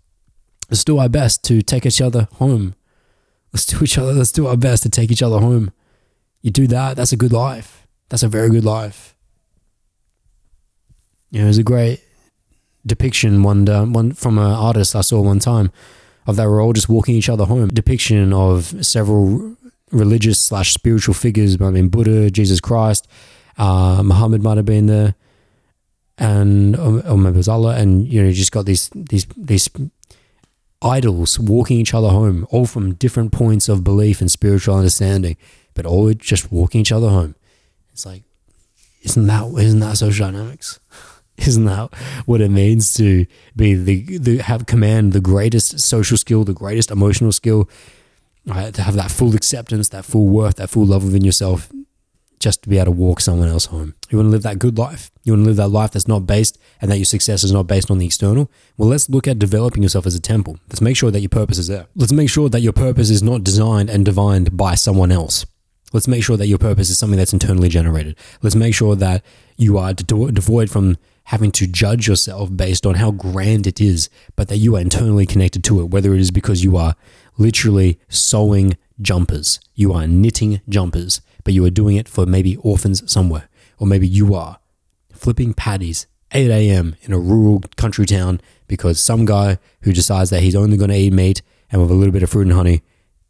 Let's 0.70 0.84
do 0.84 0.96
our 0.96 1.10
best 1.10 1.44
to 1.44 1.60
take 1.60 1.84
each 1.84 2.00
other 2.00 2.28
home. 2.36 2.76
Let's 3.52 3.66
do 3.66 3.82
each 3.82 3.98
other. 3.98 4.12
Let's 4.12 4.32
do 4.32 4.47
our 4.47 4.56
best 4.56 4.82
to 4.85 4.89
take 4.89 5.10
each 5.10 5.22
other 5.22 5.39
home. 5.39 5.72
You 6.43 6.51
do 6.51 6.66
that, 6.68 6.97
that's 6.97 7.12
a 7.12 7.16
good 7.16 7.32
life. 7.32 7.86
That's 8.09 8.22
a 8.22 8.28
very 8.28 8.51
good 8.51 8.64
life. 8.64 9.14
You 11.31 11.40
know, 11.40 11.44
there's 11.44 11.59
a 11.59 11.62
great 11.62 12.02
depiction 12.86 13.43
one 13.43 13.66
one 13.93 14.12
from 14.12 14.39
an 14.39 14.52
artist 14.52 14.97
I 14.97 15.02
saw 15.02 15.20
one 15.20 15.39
time 15.39 15.70
of 16.27 16.36
they 16.36 16.47
were 16.47 16.60
all 16.60 16.72
just 16.72 16.89
walking 16.89 17.14
each 17.14 17.28
other 17.28 17.44
home. 17.44 17.68
Depiction 17.68 18.32
of 18.32 18.85
several 18.85 19.56
religious 19.93 20.39
slash 20.39 20.72
spiritual 20.72 21.14
figures. 21.14 21.60
I 21.60 21.70
mean, 21.70 21.89
Buddha, 21.89 22.31
Jesus 22.31 22.60
Christ, 22.60 23.06
uh, 23.59 24.02
Muhammad 24.02 24.43
might 24.43 24.56
have 24.56 24.66
been 24.66 24.86
there, 24.86 25.14
and 26.18 26.77
or 26.77 27.16
maybe 27.16 27.35
it 27.35 27.36
was 27.36 27.48
Allah. 27.48 27.77
And 27.77 28.06
you 28.09 28.22
know, 28.22 28.28
you 28.28 28.35
just 28.35 28.52
got 28.52 28.66
these 28.66 28.90
these 28.94 29.27
these 29.36 29.68
idols 30.82 31.39
walking 31.39 31.78
each 31.78 31.94
other 31.94 32.09
home, 32.09 32.47
all 32.51 32.66
from 32.66 32.94
different 32.94 33.32
points 33.32 33.69
of 33.69 33.85
belief 33.85 34.20
and 34.20 34.31
spiritual 34.31 34.77
understanding, 34.77 35.36
but 35.74 35.86
all 35.86 36.12
just 36.15 36.51
walking 36.51 36.81
each 36.81 36.93
other 36.93 37.09
home. 37.09 37.35
It's 37.93 38.07
like, 38.07 38.23
isn't 39.02 39.27
that 39.27 39.47
isn't 39.59 39.81
that 39.81 39.97
social 39.97 40.27
dynamics? 40.27 40.81
Isn't 41.39 41.65
that 41.65 41.94
what 42.27 42.43
it 42.43 42.51
means 42.51 42.93
to 42.94 43.24
be 43.57 43.73
the, 43.73 44.19
the 44.19 44.39
have 44.43 44.66
command 44.66 45.15
the 45.15 45.23
greatest 45.23 45.81
social 45.81 46.19
skill, 46.19 46.44
the 46.44 46.52
greatest 46.52 46.90
emotional 46.90 47.32
skill, 47.32 47.66
right? 48.44 48.74
To 48.74 48.82
have 48.82 48.94
that 48.97 49.11
full 49.11 49.35
acceptance, 49.35 49.89
that 49.89 50.05
full 50.05 50.28
worth, 50.28 50.57
that 50.57 50.69
full 50.69 50.85
love 50.85 51.02
within 51.02 51.24
yourself, 51.24 51.73
just 52.40 52.62
to 52.62 52.68
be 52.70 52.78
able 52.78 52.86
to 52.86 52.90
walk 52.92 53.20
someone 53.20 53.48
else 53.48 53.66
home. 53.66 53.94
You 54.08 54.18
want 54.18 54.28
to 54.28 54.30
live 54.30 54.42
that 54.42 54.58
good 54.58 54.78
life. 54.78 55.10
You 55.22 55.34
want 55.34 55.44
to 55.44 55.48
live 55.48 55.56
that 55.58 55.68
life 55.68 55.92
that's 55.92 56.08
not 56.08 56.26
based 56.26 56.58
and 56.80 56.90
that 56.90 56.96
your 56.96 57.04
success 57.04 57.44
is 57.44 57.52
not 57.52 57.66
based 57.66 57.90
on 57.90 57.98
the 57.98 58.06
external. 58.06 58.50
Well, 58.78 58.88
let's 58.88 59.10
look 59.10 59.28
at 59.28 59.38
developing 59.38 59.82
yourself 59.82 60.06
as 60.06 60.14
a 60.14 60.20
temple. 60.20 60.58
Let's 60.68 60.80
make 60.80 60.96
sure 60.96 61.10
that 61.10 61.20
your 61.20 61.28
purpose 61.28 61.58
is 61.58 61.68
there. 61.68 61.86
Let's 61.94 62.12
make 62.12 62.30
sure 62.30 62.48
that 62.48 62.60
your 62.60 62.72
purpose 62.72 63.10
is 63.10 63.22
not 63.22 63.44
designed 63.44 63.90
and 63.90 64.04
divined 64.04 64.56
by 64.56 64.74
someone 64.74 65.12
else. 65.12 65.44
Let's 65.92 66.08
make 66.08 66.24
sure 66.24 66.36
that 66.36 66.46
your 66.46 66.58
purpose 66.58 66.88
is 66.88 66.98
something 66.98 67.18
that's 67.18 67.32
internally 67.32 67.68
generated. 67.68 68.16
Let's 68.42 68.56
make 68.56 68.74
sure 68.74 68.96
that 68.96 69.22
you 69.56 69.76
are 69.76 69.92
devoid 69.92 70.70
from 70.70 70.96
having 71.24 71.50
to 71.52 71.66
judge 71.66 72.08
yourself 72.08 72.56
based 72.56 72.86
on 72.86 72.94
how 72.94 73.10
grand 73.10 73.66
it 73.66 73.80
is, 73.80 74.08
but 74.34 74.48
that 74.48 74.56
you 74.56 74.76
are 74.76 74.80
internally 74.80 75.26
connected 75.26 75.62
to 75.64 75.80
it, 75.80 75.90
whether 75.90 76.14
it 76.14 76.20
is 76.20 76.30
because 76.30 76.64
you 76.64 76.76
are 76.76 76.94
literally 77.38 77.98
sewing 78.08 78.76
jumpers, 79.00 79.60
you 79.74 79.92
are 79.92 80.06
knitting 80.06 80.60
jumpers, 80.68 81.20
but 81.51 81.55
you 81.56 81.64
are 81.64 81.70
doing 81.70 81.97
it 81.97 82.09
for 82.09 82.27
maybe 82.27 82.55
orphans 82.59 83.02
somewhere, 83.10 83.48
or 83.77 83.85
maybe 83.85 84.06
you 84.06 84.36
are 84.36 84.60
flipping 85.12 85.52
patties 85.52 86.06
8 86.31 86.48
a.m. 86.48 86.94
in 87.02 87.12
a 87.12 87.18
rural 87.18 87.60
country 87.77 88.06
town 88.06 88.40
because 88.68 89.01
some 89.01 89.24
guy 89.24 89.59
who 89.81 89.93
decides 89.93 90.31
that 90.31 90.44
he's 90.44 90.55
only 90.55 90.77
going 90.77 90.90
to 90.90 90.97
eat 90.97 91.12
meat 91.12 91.43
and 91.72 91.82
with 91.82 91.90
a 91.90 91.94
little 91.94 92.12
bit 92.12 92.22
of 92.22 92.31
fruit 92.31 92.47
and 92.47 92.52
honey 92.52 92.82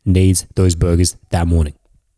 needs 0.05 0.47
those 0.55 0.75
burgers 0.75 1.17
that 1.31 1.47
morning. 1.47 1.73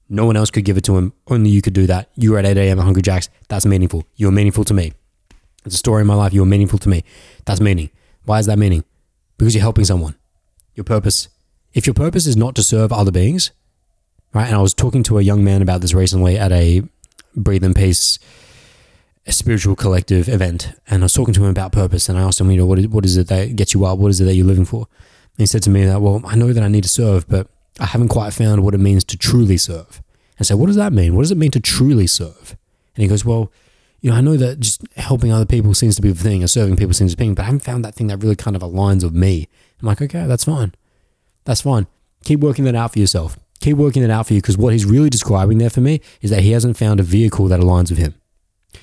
No 0.08 0.26
one 0.26 0.36
else 0.36 0.50
could 0.50 0.64
give 0.64 0.76
it 0.76 0.82
to 0.86 0.98
him. 0.98 1.12
Only 1.28 1.50
you 1.50 1.62
could 1.62 1.72
do 1.72 1.86
that. 1.86 2.10
You 2.16 2.32
were 2.32 2.38
at 2.40 2.46
8 2.46 2.56
a.m. 2.56 2.80
at 2.80 2.84
Hungry 2.84 3.02
Jack's. 3.02 3.28
That's 3.46 3.64
meaningful. 3.64 4.04
You're 4.16 4.32
meaningful 4.32 4.64
to 4.64 4.74
me. 4.74 4.94
It's 5.64 5.76
a 5.76 5.78
story 5.78 6.00
in 6.00 6.08
my 6.08 6.16
life. 6.16 6.32
You're 6.32 6.46
meaningful 6.46 6.80
to 6.80 6.88
me. 6.88 7.04
That's 7.44 7.60
meaning. 7.60 7.90
Why 8.24 8.40
is 8.40 8.46
that 8.46 8.58
meaning? 8.58 8.82
Because 9.38 9.54
you're 9.54 9.62
helping 9.62 9.84
someone. 9.84 10.16
Your 10.74 10.82
purpose. 10.82 11.28
If 11.74 11.86
your 11.86 11.94
purpose 11.94 12.26
is 12.26 12.36
not 12.36 12.56
to 12.56 12.64
serve 12.64 12.92
other 12.92 13.12
beings, 13.12 13.52
right? 14.34 14.46
And 14.46 14.54
I 14.54 14.62
was 14.62 14.74
talking 14.74 15.02
to 15.04 15.18
a 15.18 15.22
young 15.22 15.44
man 15.44 15.62
about 15.62 15.80
this 15.80 15.94
recently 15.94 16.38
at 16.38 16.52
a 16.52 16.82
Breathe 17.34 17.64
in 17.64 17.74
Peace 17.74 18.18
a 19.26 19.32
spiritual 19.32 19.76
collective 19.76 20.28
event, 20.28 20.72
and 20.88 21.02
I 21.02 21.04
was 21.04 21.14
talking 21.14 21.34
to 21.34 21.44
him 21.44 21.50
about 21.50 21.72
purpose, 21.72 22.08
and 22.08 22.18
I 22.18 22.22
asked 22.22 22.40
him, 22.40 22.50
you 22.50 22.56
know, 22.56 22.66
what 22.66 22.78
is, 22.78 22.88
what 22.88 23.04
is 23.04 23.16
it 23.16 23.28
that 23.28 23.54
gets 23.54 23.72
you 23.72 23.84
up? 23.84 23.98
What 23.98 24.08
is 24.08 24.20
it 24.20 24.24
that 24.24 24.34
you're 24.34 24.46
living 24.46 24.64
for? 24.64 24.88
And 24.88 25.38
he 25.38 25.46
said 25.46 25.62
to 25.62 25.70
me 25.70 25.84
that, 25.84 26.00
well, 26.00 26.20
I 26.24 26.34
know 26.34 26.52
that 26.52 26.62
I 26.62 26.68
need 26.68 26.82
to 26.82 26.88
serve, 26.88 27.28
but 27.28 27.46
I 27.78 27.86
haven't 27.86 28.08
quite 28.08 28.32
found 28.32 28.64
what 28.64 28.74
it 28.74 28.78
means 28.78 29.04
to 29.04 29.16
truly 29.16 29.56
serve. 29.56 30.02
And 30.36 30.40
I 30.40 30.42
said, 30.42 30.58
what 30.58 30.66
does 30.66 30.76
that 30.76 30.92
mean? 30.92 31.14
What 31.14 31.22
does 31.22 31.30
it 31.30 31.38
mean 31.38 31.52
to 31.52 31.60
truly 31.60 32.06
serve? 32.06 32.56
And 32.96 33.02
he 33.02 33.08
goes, 33.08 33.24
well, 33.24 33.52
you 34.00 34.10
know, 34.10 34.16
I 34.16 34.20
know 34.20 34.36
that 34.36 34.58
just 34.58 34.82
helping 34.96 35.30
other 35.30 35.46
people 35.46 35.72
seems 35.74 35.94
to 35.96 36.02
be 36.02 36.10
the 36.10 36.22
thing, 36.22 36.42
or 36.42 36.48
serving 36.48 36.76
people 36.76 36.92
seems 36.92 37.12
to 37.12 37.16
be 37.16 37.22
the 37.22 37.28
thing, 37.28 37.34
but 37.36 37.42
I 37.42 37.46
haven't 37.46 37.60
found 37.60 37.84
that 37.84 37.94
thing 37.94 38.08
that 38.08 38.18
really 38.18 38.34
kind 38.34 38.56
of 38.56 38.62
aligns 38.62 39.04
with 39.04 39.14
me. 39.14 39.48
I'm 39.80 39.86
like, 39.86 40.02
okay, 40.02 40.26
that's 40.26 40.44
fine. 40.44 40.74
That's 41.44 41.60
fine. 41.60 41.86
Keep 42.24 42.40
working 42.40 42.64
that 42.64 42.74
out 42.74 42.92
for 42.92 42.98
yourself. 42.98 43.38
Keep 43.62 43.78
working 43.78 44.02
that 44.02 44.10
out 44.10 44.26
for 44.26 44.34
you 44.34 44.40
because 44.40 44.58
what 44.58 44.72
he's 44.72 44.84
really 44.84 45.08
describing 45.08 45.58
there 45.58 45.70
for 45.70 45.80
me 45.80 46.00
is 46.20 46.30
that 46.30 46.42
he 46.42 46.50
hasn't 46.50 46.76
found 46.76 47.00
a 47.00 47.02
vehicle 47.02 47.48
that 47.48 47.60
aligns 47.60 47.90
with 47.90 47.98
him. 47.98 48.14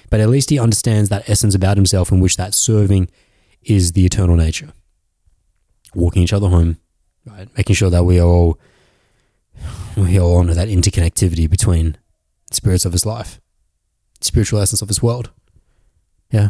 But 0.10 0.20
at 0.20 0.30
least 0.30 0.50
he 0.50 0.58
understands 0.58 1.10
that 1.10 1.30
essence 1.30 1.54
about 1.54 1.78
himself 1.78 2.12
in 2.12 2.20
which 2.20 2.38
that 2.38 2.54
serving 2.54 3.10
is 3.62 3.92
the 3.92 4.06
eternal 4.06 4.36
nature. 4.36 4.74
Walking 5.94 6.24
each 6.24 6.34
other 6.34 6.50
home, 6.50 6.78
right? 7.26 7.48
Making 7.58 7.76
sure 7.76 7.90
that 7.90 8.06
we 8.06 8.22
all 8.22 8.58
we 9.96 10.20
all 10.20 10.38
honor 10.38 10.54
that 10.54 10.68
interconnectivity 10.68 11.50
between 11.50 11.98
spirits 12.52 12.86
of 12.86 12.94
his 12.94 13.06
life 13.06 13.40
spiritual 14.22 14.60
essence 14.60 14.82
of 14.82 14.88
this 14.88 15.02
world. 15.02 15.32
Yeah. 16.32 16.50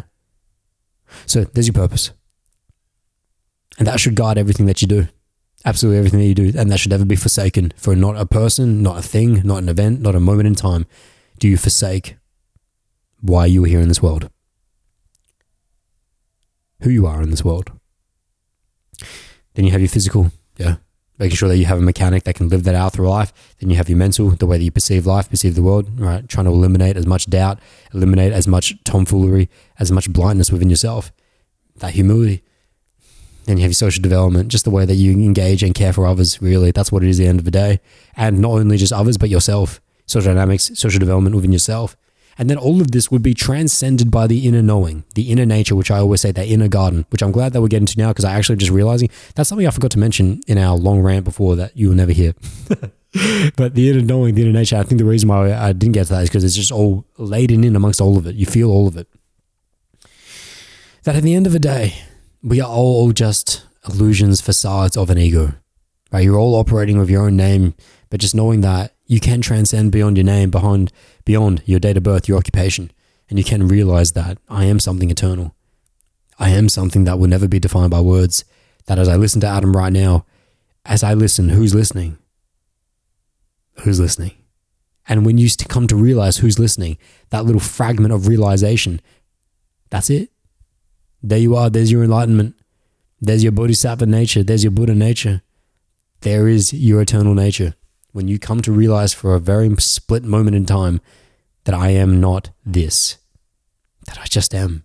So 1.26 1.44
there's 1.44 1.66
your 1.66 1.74
purpose. 1.74 2.12
And 3.78 3.86
that 3.86 4.00
should 4.00 4.14
guide 4.14 4.38
everything 4.38 4.66
that 4.66 4.82
you 4.82 4.88
do. 4.88 5.08
Absolutely 5.64 5.98
everything 5.98 6.20
that 6.20 6.26
you 6.26 6.34
do. 6.34 6.52
And 6.58 6.70
that 6.70 6.78
should 6.78 6.90
never 6.90 7.04
be 7.04 7.16
forsaken 7.16 7.72
for 7.76 7.94
not 7.94 8.16
a 8.16 8.26
person, 8.26 8.82
not 8.82 8.98
a 8.98 9.02
thing, 9.02 9.42
not 9.44 9.58
an 9.58 9.68
event, 9.68 10.00
not 10.00 10.14
a 10.14 10.20
moment 10.20 10.46
in 10.46 10.54
time. 10.54 10.86
Do 11.38 11.48
you 11.48 11.56
forsake 11.56 12.16
why 13.20 13.46
you 13.46 13.64
are 13.64 13.68
here 13.68 13.80
in 13.80 13.88
this 13.88 14.02
world? 14.02 14.30
Who 16.82 16.90
you 16.90 17.06
are 17.06 17.20
in 17.20 17.30
this 17.30 17.44
world. 17.44 17.72
Then 19.54 19.66
you 19.66 19.72
have 19.72 19.82
your 19.82 19.88
physical, 19.90 20.32
yeah, 20.56 20.76
making 21.18 21.36
sure 21.36 21.48
that 21.48 21.58
you 21.58 21.66
have 21.66 21.78
a 21.78 21.82
mechanic 21.82 22.24
that 22.24 22.36
can 22.36 22.48
live 22.48 22.64
that 22.64 22.74
out 22.74 22.94
through 22.94 23.08
life. 23.08 23.32
Then 23.58 23.68
you 23.68 23.76
have 23.76 23.90
your 23.90 23.98
mental, 23.98 24.30
the 24.30 24.46
way 24.46 24.56
that 24.56 24.64
you 24.64 24.70
perceive 24.70 25.04
life, 25.04 25.28
perceive 25.28 25.56
the 25.56 25.62
world, 25.62 26.00
right? 26.00 26.26
Trying 26.26 26.46
to 26.46 26.52
eliminate 26.52 26.96
as 26.96 27.06
much 27.06 27.28
doubt, 27.28 27.58
eliminate 27.92 28.32
as 28.32 28.48
much 28.48 28.82
tomfoolery, 28.84 29.50
as 29.78 29.92
much 29.92 30.10
blindness 30.10 30.50
within 30.50 30.70
yourself. 30.70 31.12
That 31.76 31.92
humility. 31.92 32.42
Then 33.50 33.56
you 33.58 33.62
have 33.62 33.70
your 33.70 33.74
social 33.74 34.00
development, 34.00 34.46
just 34.46 34.62
the 34.62 34.70
way 34.70 34.84
that 34.84 34.94
you 34.94 35.10
engage 35.10 35.64
and 35.64 35.74
care 35.74 35.92
for 35.92 36.06
others, 36.06 36.40
really. 36.40 36.70
That's 36.70 36.92
what 36.92 37.02
it 37.02 37.08
is 37.08 37.18
at 37.18 37.24
the 37.24 37.28
end 37.28 37.40
of 37.40 37.44
the 37.44 37.50
day. 37.50 37.80
And 38.16 38.38
not 38.38 38.52
only 38.52 38.76
just 38.76 38.92
others, 38.92 39.18
but 39.18 39.28
yourself. 39.28 39.80
Social 40.06 40.32
dynamics, 40.32 40.70
social 40.74 41.00
development 41.00 41.34
within 41.34 41.50
yourself. 41.50 41.96
And 42.38 42.48
then 42.48 42.58
all 42.58 42.80
of 42.80 42.92
this 42.92 43.10
would 43.10 43.24
be 43.24 43.34
transcended 43.34 44.08
by 44.08 44.28
the 44.28 44.46
inner 44.46 44.62
knowing, 44.62 45.02
the 45.16 45.32
inner 45.32 45.44
nature, 45.44 45.74
which 45.74 45.90
I 45.90 45.98
always 45.98 46.20
say, 46.20 46.30
that 46.30 46.46
inner 46.46 46.68
garden, 46.68 47.06
which 47.10 47.24
I'm 47.24 47.32
glad 47.32 47.52
that 47.52 47.60
we're 47.60 47.66
getting 47.66 47.86
to 47.86 47.98
now 47.98 48.10
because 48.10 48.24
I 48.24 48.34
actually 48.34 48.54
just 48.54 48.70
realizing 48.70 49.10
that's 49.34 49.48
something 49.48 49.66
I 49.66 49.70
forgot 49.70 49.90
to 49.90 49.98
mention 49.98 50.42
in 50.46 50.56
our 50.56 50.76
long 50.76 51.00
rant 51.00 51.24
before 51.24 51.56
that 51.56 51.76
you 51.76 51.88
will 51.88 51.96
never 51.96 52.12
hear. 52.12 52.34
but 53.56 53.74
the 53.74 53.90
inner 53.90 54.00
knowing, 54.00 54.36
the 54.36 54.42
inner 54.42 54.52
nature, 54.52 54.76
I 54.76 54.84
think 54.84 55.00
the 55.00 55.04
reason 55.04 55.28
why 55.28 55.52
I 55.52 55.72
didn't 55.72 55.94
get 55.94 56.06
to 56.06 56.12
that 56.12 56.22
is 56.22 56.28
because 56.28 56.44
it's 56.44 56.54
just 56.54 56.70
all 56.70 57.04
laden 57.18 57.64
in 57.64 57.74
amongst 57.74 58.00
all 58.00 58.16
of 58.16 58.28
it. 58.28 58.36
You 58.36 58.46
feel 58.46 58.70
all 58.70 58.86
of 58.86 58.96
it. 58.96 59.08
That 61.02 61.16
at 61.16 61.24
the 61.24 61.34
end 61.34 61.48
of 61.48 61.52
the 61.52 61.58
day, 61.58 61.94
we 62.42 62.60
are 62.60 62.68
all 62.68 63.12
just 63.12 63.66
illusions, 63.88 64.40
facades 64.40 64.96
of 64.96 65.10
an 65.10 65.18
ego. 65.18 65.54
Right? 66.12 66.24
You're 66.24 66.38
all 66.38 66.56
operating 66.56 66.98
with 66.98 67.10
your 67.10 67.26
own 67.26 67.36
name, 67.36 67.74
but 68.08 68.20
just 68.20 68.34
knowing 68.34 68.62
that 68.62 68.94
you 69.06 69.20
can 69.20 69.40
transcend 69.40 69.92
beyond 69.92 70.16
your 70.16 70.24
name, 70.24 70.50
beyond 70.50 70.92
beyond 71.24 71.62
your 71.64 71.78
date 71.78 71.96
of 71.96 72.02
birth, 72.02 72.28
your 72.28 72.38
occupation, 72.38 72.90
and 73.28 73.38
you 73.38 73.44
can 73.44 73.68
realize 73.68 74.12
that 74.12 74.38
I 74.48 74.64
am 74.64 74.80
something 74.80 75.10
eternal. 75.10 75.54
I 76.38 76.50
am 76.50 76.68
something 76.68 77.04
that 77.04 77.18
will 77.18 77.28
never 77.28 77.46
be 77.46 77.60
defined 77.60 77.90
by 77.90 78.00
words. 78.00 78.44
That 78.86 78.98
as 78.98 79.08
I 79.08 79.16
listen 79.16 79.40
to 79.42 79.46
Adam 79.46 79.76
right 79.76 79.92
now, 79.92 80.24
as 80.84 81.04
I 81.04 81.14
listen, 81.14 81.50
who's 81.50 81.74
listening? 81.74 82.18
Who's 83.82 84.00
listening? 84.00 84.32
And 85.06 85.26
when 85.26 85.38
you 85.38 85.48
come 85.68 85.86
to 85.88 85.96
realize 85.96 86.38
who's 86.38 86.58
listening, 86.58 86.98
that 87.30 87.44
little 87.44 87.60
fragment 87.60 88.12
of 88.12 88.26
realization, 88.26 89.00
that's 89.90 90.10
it. 90.10 90.30
There 91.22 91.38
you 91.38 91.54
are. 91.56 91.70
There's 91.70 91.92
your 91.92 92.02
enlightenment. 92.02 92.54
There's 93.20 93.42
your 93.42 93.52
bodhisattva 93.52 94.06
nature. 94.06 94.42
There's 94.42 94.64
your 94.64 94.70
Buddha 94.70 94.94
nature. 94.94 95.42
There 96.20 96.48
is 96.48 96.72
your 96.72 97.02
eternal 97.02 97.34
nature 97.34 97.74
when 98.12 98.28
you 98.28 98.38
come 98.38 98.60
to 98.62 98.72
realize 98.72 99.14
for 99.14 99.34
a 99.34 99.40
very 99.40 99.74
split 99.76 100.24
moment 100.24 100.56
in 100.56 100.66
time 100.66 101.00
that 101.64 101.74
I 101.74 101.90
am 101.90 102.20
not 102.20 102.50
this, 102.64 103.18
that 104.06 104.18
I 104.18 104.24
just 104.24 104.54
am. 104.54 104.84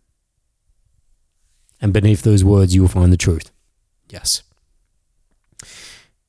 And 1.82 1.94
beneath 1.94 2.22
those 2.22 2.44
words, 2.44 2.76
you 2.76 2.82
will 2.82 2.88
find 2.88 3.12
the 3.12 3.18
truth. 3.18 3.52
Yes. 4.10 4.44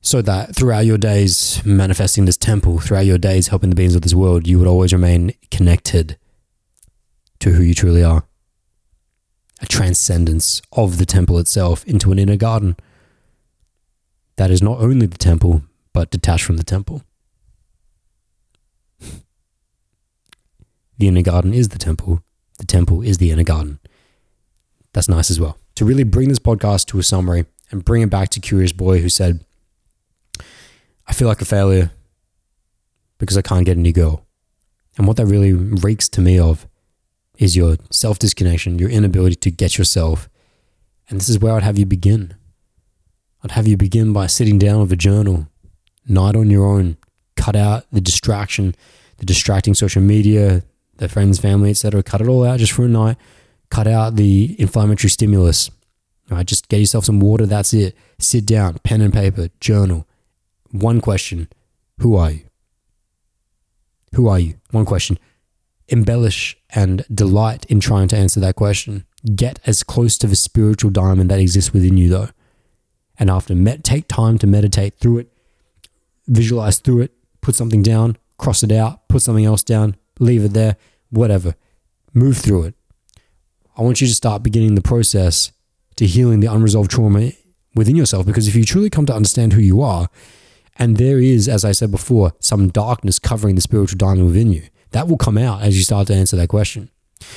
So 0.01 0.21
that 0.21 0.55
throughout 0.55 0.85
your 0.85 0.97
days 0.97 1.61
manifesting 1.65 2.25
this 2.25 2.37
temple, 2.37 2.79
throughout 2.79 3.05
your 3.05 3.17
days 3.17 3.49
helping 3.49 3.69
the 3.69 3.75
beings 3.75 3.95
of 3.95 4.01
this 4.01 4.13
world, 4.13 4.47
you 4.47 4.57
would 4.59 4.67
always 4.67 4.93
remain 4.93 5.33
connected 5.51 6.17
to 7.39 7.51
who 7.51 7.63
you 7.63 7.73
truly 7.73 8.03
are. 8.03 8.25
A 9.61 9.65
transcendence 9.65 10.61
of 10.71 10.97
the 10.97 11.05
temple 11.05 11.39
itself 11.39 11.83
into 11.85 12.11
an 12.11 12.19
inner 12.19 12.37
garden 12.37 12.75
that 14.35 14.51
is 14.51 14.61
not 14.61 14.79
only 14.79 15.07
the 15.07 15.17
temple, 15.17 15.63
but 15.93 16.11
detached 16.11 16.43
from 16.43 16.57
the 16.57 16.63
temple. 16.63 17.01
the 20.97 21.07
inner 21.07 21.21
garden 21.21 21.53
is 21.53 21.69
the 21.69 21.77
temple, 21.77 22.21
the 22.57 22.65
temple 22.65 23.01
is 23.01 23.17
the 23.17 23.31
inner 23.31 23.43
garden. 23.43 23.79
That's 24.93 25.09
nice 25.09 25.29
as 25.29 25.39
well. 25.39 25.57
To 25.75 25.85
really 25.85 26.03
bring 26.03 26.29
this 26.29 26.39
podcast 26.39 26.87
to 26.87 26.99
a 26.99 27.03
summary 27.03 27.45
and 27.69 27.85
bring 27.85 28.01
it 28.01 28.09
back 28.09 28.29
to 28.29 28.39
Curious 28.39 28.71
Boy, 28.71 28.99
who 29.01 29.09
said, 29.09 29.45
I 31.05 31.13
feel 31.13 31.27
like 31.27 31.41
a 31.41 31.45
failure 31.45 31.91
because 33.17 33.37
I 33.37 33.41
can't 33.41 33.65
get 33.65 33.77
any 33.77 33.91
girl. 33.91 34.25
And 34.97 35.05
what 35.07 35.17
that 35.17 35.25
really 35.25 35.53
reeks 35.53 36.09
to 36.09 36.21
me 36.21 36.39
of 36.39 36.67
is 37.37 37.55
your 37.55 37.77
self 37.89 38.19
disconnection, 38.19 38.79
your 38.79 38.89
inability 38.89 39.35
to 39.35 39.51
get 39.51 39.77
yourself. 39.77 40.29
And 41.09 41.19
this 41.19 41.29
is 41.29 41.39
where 41.39 41.53
I'd 41.53 41.63
have 41.63 41.77
you 41.77 41.85
begin. 41.85 42.35
I'd 43.43 43.51
have 43.51 43.67
you 43.67 43.77
begin 43.77 44.13
by 44.13 44.27
sitting 44.27 44.57
down 44.57 44.81
with 44.81 44.91
a 44.91 44.97
journal, 44.97 45.47
night 46.07 46.35
on 46.35 46.49
your 46.49 46.65
own, 46.65 46.97
cut 47.35 47.55
out 47.55 47.85
the 47.91 48.01
distraction, 48.01 48.75
the 49.17 49.25
distracting 49.25 49.73
social 49.73 50.01
media, 50.01 50.63
the 50.97 51.07
friends, 51.07 51.39
family, 51.39 51.69
etc. 51.69 52.03
Cut 52.03 52.21
it 52.21 52.27
all 52.27 52.43
out 52.43 52.59
just 52.59 52.73
for 52.73 52.85
a 52.85 52.89
night. 52.89 53.17
Cut 53.69 53.87
out 53.87 54.15
the 54.15 54.55
inflammatory 54.59 55.09
stimulus. 55.09 55.69
Right, 56.29 56.45
just 56.45 56.67
get 56.67 56.79
yourself 56.79 57.05
some 57.05 57.21
water. 57.21 57.45
That's 57.45 57.73
it. 57.73 57.95
Sit 58.19 58.45
down, 58.45 58.79
pen 58.79 58.99
and 58.99 59.13
paper, 59.13 59.47
journal. 59.61 60.05
One 60.71 60.99
question: 60.99 61.47
Who 61.99 62.17
are 62.17 62.31
you? 62.31 62.41
Who 64.13 64.27
are 64.27 64.39
you? 64.39 64.55
One 64.71 64.83
question. 64.83 65.19
Embellish 65.87 66.56
and 66.69 67.05
delight 67.13 67.65
in 67.65 67.79
trying 67.79 68.07
to 68.09 68.17
answer 68.17 68.39
that 68.39 68.55
question. 68.55 69.05
Get 69.35 69.59
as 69.65 69.83
close 69.83 70.17
to 70.19 70.27
the 70.27 70.35
spiritual 70.35 70.91
diamond 70.91 71.31
that 71.31 71.39
exists 71.39 71.73
within 71.73 71.97
you, 71.97 72.09
though. 72.09 72.29
And 73.19 73.29
after 73.29 73.55
met, 73.55 73.83
take 73.83 74.07
time 74.07 74.37
to 74.39 74.47
meditate 74.47 74.99
through 74.99 75.19
it, 75.19 75.33
visualize 76.27 76.79
through 76.79 77.01
it, 77.01 77.13
put 77.41 77.55
something 77.55 77.81
down, 77.81 78.17
cross 78.37 78.63
it 78.63 78.71
out, 78.71 79.07
put 79.07 79.21
something 79.21 79.45
else 79.45 79.63
down, 79.63 79.95
leave 80.19 80.45
it 80.45 80.53
there, 80.53 80.77
whatever. 81.09 81.55
Move 82.13 82.37
through 82.37 82.63
it. 82.63 82.75
I 83.77 83.81
want 83.81 84.01
you 84.01 84.07
to 84.07 84.13
start 84.13 84.43
beginning 84.43 84.75
the 84.75 84.81
process 84.81 85.51
to 85.95 86.05
healing 86.05 86.39
the 86.39 86.51
unresolved 86.51 86.91
trauma 86.91 87.31
within 87.75 87.95
yourself 87.95 88.25
because 88.25 88.47
if 88.47 88.55
you 88.55 88.65
truly 88.65 88.89
come 88.89 89.05
to 89.05 89.13
understand 89.15 89.53
who 89.53 89.61
you 89.61 89.81
are, 89.81 90.09
and 90.79 90.97
there 90.97 91.19
is, 91.19 91.47
as 91.47 91.65
I 91.65 91.71
said 91.71 91.89
before, 91.89 92.33
some 92.39 92.69
darkness 92.69 93.17
covering 93.17 93.55
the 93.55 93.61
spiritual 93.61 93.97
diamond 93.97 94.27
within 94.27 94.51
you, 94.51 94.63
that 94.91 95.07
will 95.07 95.17
come 95.17 95.37
out 95.37 95.61
as 95.61 95.77
you 95.77 95.83
start 95.83 96.07
to 96.07 96.15
answer 96.15 96.35
that 96.35 96.49
question. 96.49 96.89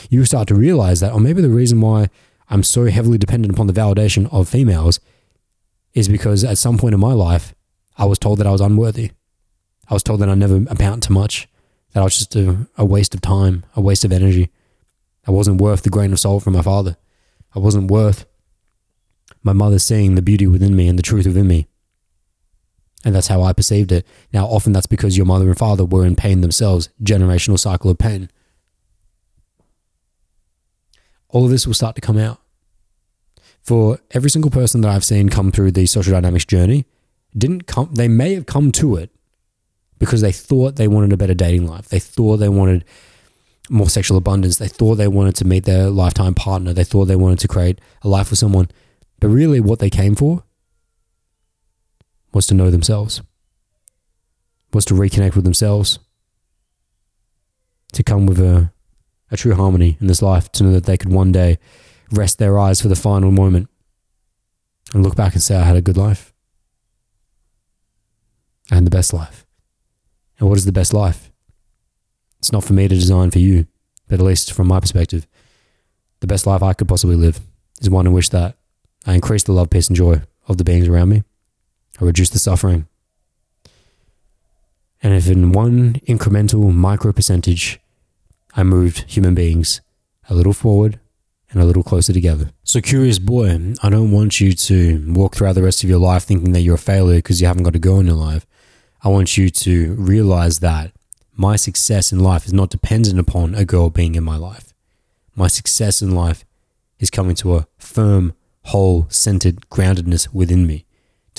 You 0.08 0.24
start 0.24 0.48
to 0.48 0.54
realize 0.54 1.00
that, 1.00 1.12
or 1.12 1.20
maybe 1.20 1.42
the 1.42 1.48
reason 1.48 1.80
why 1.80 2.08
I'm 2.48 2.62
so 2.62 2.86
heavily 2.86 3.18
dependent 3.18 3.54
upon 3.54 3.66
the 3.66 3.72
validation 3.72 4.32
of 4.32 4.48
females 4.48 5.00
is 5.94 6.08
because 6.08 6.44
at 6.44 6.58
some 6.58 6.78
point 6.78 6.94
in 6.94 7.00
my 7.00 7.12
life, 7.12 7.54
I 7.96 8.04
was 8.04 8.18
told 8.18 8.38
that 8.38 8.46
I 8.46 8.52
was 8.52 8.60
unworthy. 8.60 9.12
I 9.88 9.94
was 9.94 10.02
told 10.02 10.20
that 10.20 10.28
I 10.28 10.34
never 10.34 10.56
amount 10.56 11.02
to 11.04 11.12
much, 11.12 11.48
that 11.92 12.00
I 12.00 12.04
was 12.04 12.18
just 12.18 12.36
a, 12.36 12.68
a 12.76 12.84
waste 12.84 13.14
of 13.14 13.20
time, 13.20 13.64
a 13.74 13.80
waste 13.80 14.04
of 14.04 14.12
energy. 14.12 14.50
I 15.26 15.32
wasn't 15.32 15.60
worth 15.60 15.82
the 15.82 15.90
grain 15.90 16.12
of 16.12 16.20
salt 16.20 16.44
from 16.44 16.54
my 16.54 16.62
father. 16.62 16.96
I 17.54 17.58
wasn't 17.58 17.90
worth 17.90 18.26
my 19.42 19.52
mother 19.52 19.78
seeing 19.78 20.14
the 20.14 20.22
beauty 20.22 20.46
within 20.46 20.76
me 20.76 20.88
and 20.88 20.98
the 20.98 21.02
truth 21.02 21.26
within 21.26 21.48
me. 21.48 21.66
And 23.04 23.14
that's 23.14 23.28
how 23.28 23.42
I 23.42 23.52
perceived 23.52 23.92
it. 23.92 24.06
Now, 24.32 24.46
often 24.46 24.72
that's 24.72 24.86
because 24.86 25.16
your 25.16 25.26
mother 25.26 25.48
and 25.48 25.56
father 25.56 25.84
were 25.84 26.04
in 26.04 26.16
pain 26.16 26.42
themselves, 26.42 26.90
generational 27.02 27.58
cycle 27.58 27.90
of 27.90 27.98
pain. 27.98 28.28
All 31.28 31.44
of 31.44 31.50
this 31.50 31.66
will 31.66 31.74
start 31.74 31.94
to 31.94 32.00
come 32.02 32.18
out. 32.18 32.40
For 33.62 33.98
every 34.10 34.30
single 34.30 34.50
person 34.50 34.80
that 34.80 34.90
I've 34.90 35.04
seen 35.04 35.28
come 35.28 35.52
through 35.52 35.72
the 35.72 35.86
social 35.86 36.12
dynamics 36.12 36.44
journey, 36.44 36.86
didn't 37.36 37.66
come 37.66 37.90
they 37.94 38.08
may 38.08 38.34
have 38.34 38.46
come 38.46 38.72
to 38.72 38.96
it 38.96 39.10
because 40.00 40.20
they 40.20 40.32
thought 40.32 40.76
they 40.76 40.88
wanted 40.88 41.12
a 41.12 41.16
better 41.16 41.34
dating 41.34 41.66
life. 41.66 41.88
They 41.88 42.00
thought 42.00 42.38
they 42.38 42.48
wanted 42.48 42.84
more 43.68 43.88
sexual 43.88 44.18
abundance. 44.18 44.58
They 44.58 44.66
thought 44.66 44.96
they 44.96 45.06
wanted 45.06 45.36
to 45.36 45.44
meet 45.44 45.64
their 45.64 45.88
lifetime 45.88 46.34
partner. 46.34 46.72
They 46.72 46.84
thought 46.84 47.04
they 47.04 47.16
wanted 47.16 47.38
to 47.40 47.48
create 47.48 47.80
a 48.02 48.08
life 48.08 48.30
with 48.30 48.38
someone. 48.38 48.68
But 49.20 49.28
really, 49.28 49.60
what 49.60 49.78
they 49.78 49.90
came 49.90 50.16
for 50.16 50.42
was 52.32 52.46
to 52.46 52.54
know 52.54 52.70
themselves, 52.70 53.22
was 54.72 54.84
to 54.86 54.94
reconnect 54.94 55.34
with 55.34 55.44
themselves, 55.44 55.98
to 57.92 58.02
come 58.02 58.26
with 58.26 58.38
a, 58.38 58.72
a 59.30 59.36
true 59.36 59.54
harmony 59.54 59.96
in 60.00 60.06
this 60.06 60.22
life, 60.22 60.50
to 60.52 60.64
know 60.64 60.72
that 60.72 60.84
they 60.84 60.96
could 60.96 61.10
one 61.10 61.32
day 61.32 61.58
rest 62.12 62.38
their 62.38 62.58
eyes 62.58 62.80
for 62.80 62.88
the 62.88 62.96
final 62.96 63.30
moment 63.30 63.68
and 64.92 65.02
look 65.02 65.16
back 65.16 65.34
and 65.34 65.42
say, 65.42 65.56
I 65.56 65.64
had 65.64 65.76
a 65.76 65.82
good 65.82 65.96
life. 65.96 66.32
I 68.70 68.76
had 68.76 68.86
the 68.86 68.90
best 68.90 69.12
life. 69.12 69.46
And 70.38 70.48
what 70.48 70.58
is 70.58 70.64
the 70.64 70.72
best 70.72 70.94
life? 70.94 71.30
It's 72.38 72.52
not 72.52 72.64
for 72.64 72.72
me 72.72 72.88
to 72.88 72.94
design 72.94 73.30
for 73.30 73.38
you, 73.38 73.66
but 74.08 74.20
at 74.20 74.24
least 74.24 74.52
from 74.52 74.68
my 74.68 74.80
perspective, 74.80 75.26
the 76.20 76.26
best 76.26 76.46
life 76.46 76.62
I 76.62 76.72
could 76.72 76.88
possibly 76.88 77.16
live 77.16 77.40
is 77.80 77.90
one 77.90 78.06
in 78.06 78.12
which 78.12 78.30
that 78.30 78.56
I 79.06 79.14
increase 79.14 79.42
the 79.42 79.52
love, 79.52 79.70
peace, 79.70 79.88
and 79.88 79.96
joy 79.96 80.22
of 80.48 80.58
the 80.58 80.64
beings 80.64 80.88
around 80.88 81.08
me. 81.08 81.24
I 82.00 82.04
reduce 82.04 82.30
the 82.30 82.38
suffering. 82.38 82.86
And 85.02 85.14
if 85.14 85.28
in 85.28 85.52
one 85.52 85.94
incremental 86.06 86.72
micro 86.74 87.12
percentage, 87.12 87.80
I 88.54 88.62
moved 88.62 89.10
human 89.10 89.34
beings 89.34 89.80
a 90.28 90.34
little 90.34 90.52
forward 90.52 90.98
and 91.50 91.60
a 91.60 91.64
little 91.64 91.82
closer 91.82 92.12
together. 92.12 92.50
So, 92.62 92.80
curious 92.80 93.18
boy, 93.18 93.74
I 93.82 93.90
don't 93.90 94.12
want 94.12 94.40
you 94.40 94.52
to 94.52 95.12
walk 95.12 95.34
throughout 95.34 95.54
the 95.54 95.62
rest 95.62 95.82
of 95.82 95.90
your 95.90 95.98
life 95.98 96.24
thinking 96.24 96.52
that 96.52 96.60
you're 96.60 96.76
a 96.76 96.78
failure 96.78 97.16
because 97.16 97.40
you 97.40 97.46
haven't 97.46 97.64
got 97.64 97.76
a 97.76 97.80
girl 97.80 98.00
in 98.00 98.06
your 98.06 98.16
life. 98.16 98.46
I 99.02 99.08
want 99.08 99.36
you 99.36 99.50
to 99.50 99.94
realize 99.94 100.60
that 100.60 100.92
my 101.34 101.56
success 101.56 102.12
in 102.12 102.20
life 102.20 102.46
is 102.46 102.52
not 102.52 102.70
dependent 102.70 103.18
upon 103.18 103.54
a 103.54 103.64
girl 103.64 103.90
being 103.90 104.14
in 104.14 104.24
my 104.24 104.36
life. 104.36 104.72
My 105.34 105.48
success 105.48 106.02
in 106.02 106.14
life 106.14 106.44
is 106.98 107.10
coming 107.10 107.34
to 107.36 107.56
a 107.56 107.66
firm, 107.78 108.34
whole, 108.64 109.06
centered 109.08 109.68
groundedness 109.70 110.32
within 110.34 110.66
me, 110.66 110.84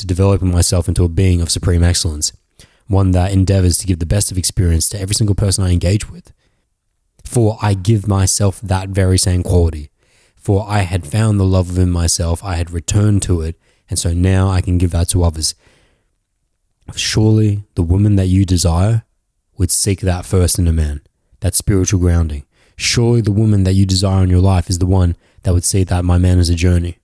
to 0.02 0.08
developing 0.08 0.52
myself 0.52 0.88
into 0.88 1.04
a 1.04 1.10
being 1.10 1.42
of 1.42 1.50
supreme 1.50 1.84
excellence, 1.84 2.34
one 2.88 3.12
that 3.12 3.32
endeavors 3.32 3.78
to 3.78 3.88
give 3.88 4.00
the 4.00 4.06
best 4.06 4.32
of 4.32 4.38
experience 4.38 4.90
to 4.90 5.00
every 5.00 5.16
single 5.16 5.36
person 5.36 5.64
I 5.64 5.72
engage 5.72 6.10
with. 6.10 6.34
For 7.24 7.58
I 7.62 7.76
give 7.76 8.08
myself 8.08 8.60
that 8.62 8.90
very 8.90 9.18
same 9.18 9.44
quality. 9.44 9.90
For 10.36 10.66
I 10.68 10.80
had 10.80 11.08
found 11.08 11.40
the 11.40 11.46
love 11.46 11.70
within 11.70 11.92
myself, 11.92 12.44
I 12.44 12.56
had 12.56 12.72
returned 12.72 13.22
to 13.24 13.42
it, 13.42 13.56
and 13.90 13.98
so 13.98 14.12
now 14.14 14.50
I 14.50 14.62
can 14.62 14.78
give 14.78 14.92
that 14.92 15.10
to 15.10 15.24
others. 15.24 15.54
Surely 16.96 17.64
the 17.76 17.84
woman 17.84 18.16
that 18.16 18.28
you 18.28 18.44
desire 18.44 19.04
would 19.58 19.72
seek 19.72 20.02
that 20.02 20.26
first 20.26 20.58
in 20.58 20.68
a 20.68 20.74
man, 20.74 21.02
that 21.42 21.56
spiritual 21.56 22.00
grounding. 22.00 22.46
Surely 22.76 23.22
the 23.22 23.32
woman 23.32 23.64
that 23.64 23.74
you 23.74 23.86
desire 23.86 24.24
in 24.24 24.30
your 24.30 24.42
life 24.42 24.70
is 24.70 24.80
the 24.80 24.88
one 24.88 25.16
that 25.44 25.54
would 25.54 25.64
see 25.64 25.84
that 25.84 26.04
my 26.04 26.18
man 26.18 26.40
is 26.40 26.50
a 26.50 26.56
journey. 26.56 26.98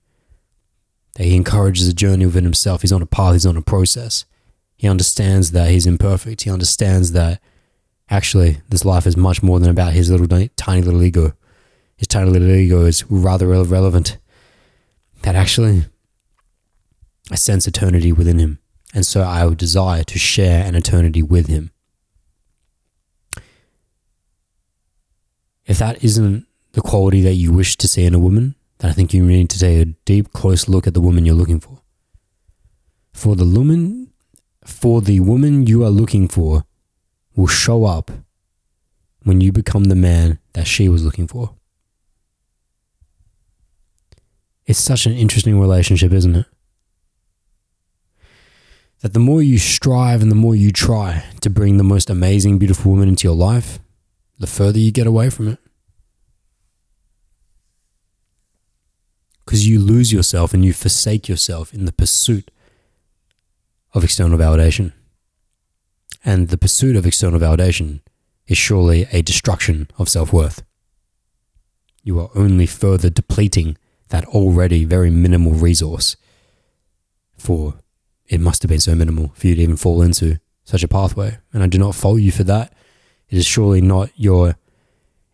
That 1.18 1.24
he 1.24 1.34
encourages 1.34 1.88
a 1.88 1.92
journey 1.92 2.26
within 2.26 2.44
himself. 2.44 2.82
He's 2.82 2.92
on 2.92 3.02
a 3.02 3.06
path, 3.06 3.32
he's 3.32 3.44
on 3.44 3.56
a 3.56 3.62
process. 3.62 4.24
He 4.76 4.88
understands 4.88 5.50
that 5.50 5.68
he's 5.68 5.84
imperfect. 5.84 6.42
He 6.42 6.50
understands 6.50 7.10
that 7.10 7.42
actually 8.08 8.62
this 8.68 8.84
life 8.84 9.04
is 9.04 9.16
much 9.16 9.42
more 9.42 9.58
than 9.58 9.68
about 9.68 9.94
his 9.94 10.10
little 10.10 10.28
tiny 10.56 10.80
little 10.80 11.02
ego. 11.02 11.32
His 11.96 12.06
tiny 12.06 12.30
little 12.30 12.48
ego 12.48 12.86
is 12.86 13.04
rather 13.10 13.52
irrelevant. 13.52 14.18
That 15.22 15.34
actually 15.34 15.86
I 17.32 17.34
sense 17.34 17.66
eternity 17.66 18.12
within 18.12 18.38
him. 18.38 18.60
And 18.94 19.04
so 19.04 19.22
I 19.22 19.44
would 19.44 19.58
desire 19.58 20.04
to 20.04 20.18
share 20.18 20.64
an 20.64 20.76
eternity 20.76 21.22
with 21.22 21.48
him. 21.48 21.72
If 25.66 25.78
that 25.78 26.02
isn't 26.02 26.46
the 26.72 26.80
quality 26.80 27.20
that 27.22 27.34
you 27.34 27.52
wish 27.52 27.76
to 27.76 27.88
see 27.88 28.04
in 28.04 28.14
a 28.14 28.18
woman, 28.20 28.54
then 28.78 28.90
I 28.90 28.94
think 28.94 29.12
you 29.12 29.24
need 29.24 29.50
to 29.50 29.58
take 29.58 29.80
a 29.80 29.90
deep, 30.04 30.32
close 30.32 30.68
look 30.68 30.86
at 30.86 30.94
the 30.94 31.00
woman 31.00 31.24
you're 31.24 31.34
looking 31.34 31.60
for. 31.60 31.80
For 33.12 33.34
the 33.34 33.44
woman, 33.44 34.12
for 34.64 35.00
the 35.00 35.20
woman 35.20 35.66
you 35.66 35.84
are 35.84 35.90
looking 35.90 36.28
for, 36.28 36.64
will 37.34 37.46
show 37.46 37.84
up 37.84 38.10
when 39.24 39.40
you 39.40 39.52
become 39.52 39.84
the 39.84 39.96
man 39.96 40.38
that 40.52 40.66
she 40.66 40.88
was 40.88 41.04
looking 41.04 41.26
for. 41.26 41.54
It's 44.66 44.78
such 44.78 45.06
an 45.06 45.12
interesting 45.12 45.58
relationship, 45.58 46.12
isn't 46.12 46.36
it? 46.36 46.46
that 49.00 49.12
the 49.12 49.20
more 49.20 49.42
you 49.42 49.58
strive 49.58 50.22
and 50.22 50.30
the 50.30 50.36
more 50.36 50.56
you 50.56 50.72
try 50.72 51.24
to 51.40 51.50
bring 51.50 51.76
the 51.76 51.84
most 51.84 52.10
amazing, 52.10 52.58
beautiful 52.58 52.90
woman 52.90 53.08
into 53.08 53.26
your 53.26 53.36
life, 53.36 53.78
the 54.38 54.46
further 54.46 54.78
you 54.78 54.90
get 54.90 55.06
away 55.06 55.30
from 55.30 55.48
it. 55.48 55.58
Because 59.48 59.66
you 59.66 59.78
lose 59.78 60.12
yourself 60.12 60.52
and 60.52 60.62
you 60.62 60.74
forsake 60.74 61.26
yourself 61.26 61.72
in 61.72 61.86
the 61.86 61.92
pursuit 61.92 62.50
of 63.94 64.04
external 64.04 64.36
validation. 64.36 64.92
And 66.22 66.48
the 66.48 66.58
pursuit 66.58 66.96
of 66.96 67.06
external 67.06 67.40
validation 67.40 68.00
is 68.46 68.58
surely 68.58 69.06
a 69.10 69.22
destruction 69.22 69.88
of 69.96 70.10
self 70.10 70.34
worth. 70.34 70.62
You 72.02 72.20
are 72.20 72.28
only 72.34 72.66
further 72.66 73.08
depleting 73.08 73.78
that 74.10 74.26
already 74.26 74.84
very 74.84 75.08
minimal 75.08 75.52
resource 75.52 76.16
for 77.38 77.80
it 78.26 78.42
must 78.42 78.62
have 78.62 78.68
been 78.68 78.80
so 78.80 78.94
minimal 78.94 79.32
for 79.34 79.46
you 79.46 79.54
to 79.54 79.62
even 79.62 79.78
fall 79.78 80.02
into 80.02 80.40
such 80.64 80.82
a 80.82 80.88
pathway. 80.88 81.38
And 81.54 81.62
I 81.62 81.68
do 81.68 81.78
not 81.78 81.94
fault 81.94 82.20
you 82.20 82.32
for 82.32 82.44
that. 82.44 82.74
It 83.30 83.38
is 83.38 83.46
surely 83.46 83.80
not 83.80 84.10
your 84.14 84.56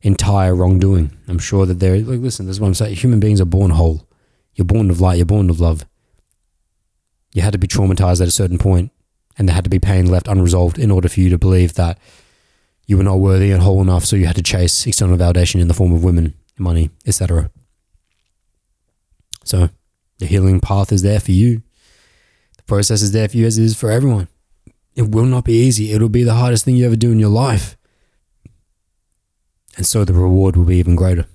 entire 0.04 0.54
wrongdoing. 0.54 1.10
I'm 1.26 1.38
sure 1.38 1.66
that 1.66 1.80
there, 1.80 1.98
like, 1.98 2.20
listen, 2.20 2.46
this 2.46 2.56
is 2.56 2.60
what 2.60 2.68
I'm 2.68 2.74
saying. 2.74 2.94
Human 2.96 3.20
beings 3.20 3.40
are 3.40 3.46
born 3.46 3.70
whole. 3.70 4.06
You're 4.54 4.66
born 4.66 4.90
of 4.90 5.00
light. 5.00 5.16
You're 5.16 5.26
born 5.26 5.50
of 5.50 5.60
love. 5.60 5.84
You 7.32 7.42
had 7.42 7.54
to 7.54 7.58
be 7.58 7.66
traumatized 7.66 8.20
at 8.20 8.28
a 8.28 8.30
certain 8.30 8.58
point, 8.58 8.92
and 9.36 9.48
there 9.48 9.54
had 9.54 9.64
to 9.64 9.70
be 9.70 9.80
pain 9.80 10.06
left 10.06 10.28
unresolved 10.28 10.78
in 10.78 10.90
order 10.90 11.08
for 11.08 11.20
you 11.20 11.30
to 11.30 11.38
believe 11.38 11.74
that 11.74 11.98
you 12.86 12.98
were 12.98 13.02
not 13.02 13.18
worthy 13.18 13.50
and 13.50 13.62
whole 13.62 13.80
enough. 13.80 14.04
So 14.04 14.14
you 14.14 14.26
had 14.26 14.36
to 14.36 14.42
chase 14.42 14.86
external 14.86 15.16
validation 15.16 15.60
in 15.60 15.68
the 15.68 15.74
form 15.74 15.92
of 15.92 16.04
women, 16.04 16.34
money, 16.58 16.90
etc. 17.06 17.50
So 19.42 19.70
the 20.18 20.26
healing 20.26 20.60
path 20.60 20.92
is 20.92 21.02
there 21.02 21.18
for 21.18 21.32
you. 21.32 21.62
The 22.58 22.62
process 22.64 23.00
is 23.00 23.12
there 23.12 23.28
for 23.28 23.38
you 23.38 23.46
as 23.46 23.58
it 23.58 23.64
is 23.64 23.74
for 23.74 23.90
everyone. 23.90 24.28
It 24.94 25.10
will 25.10 25.24
not 25.24 25.44
be 25.44 25.54
easy. 25.54 25.92
It'll 25.92 26.08
be 26.10 26.22
the 26.22 26.34
hardest 26.34 26.66
thing 26.66 26.76
you 26.76 26.86
ever 26.86 26.94
do 26.94 27.10
in 27.10 27.18
your 27.18 27.30
life. 27.30 27.76
And 29.76 29.86
so 29.86 30.04
the 30.04 30.12
reward 30.12 30.56
will 30.56 30.64
be 30.64 30.76
even 30.76 30.96
greater. 30.96 31.26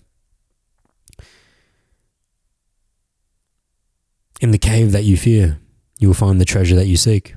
In 4.42 4.52
the 4.52 4.58
cave 4.58 4.94
that 4.94 5.04
you 5.04 5.18
fear, 5.18 5.60
you 6.00 6.08
will 6.08 6.16
find 6.16 6.40
the 6.40 6.46
treasure 6.46 6.76
that 6.76 6.88
you 6.88 6.96
seek. 6.96 7.36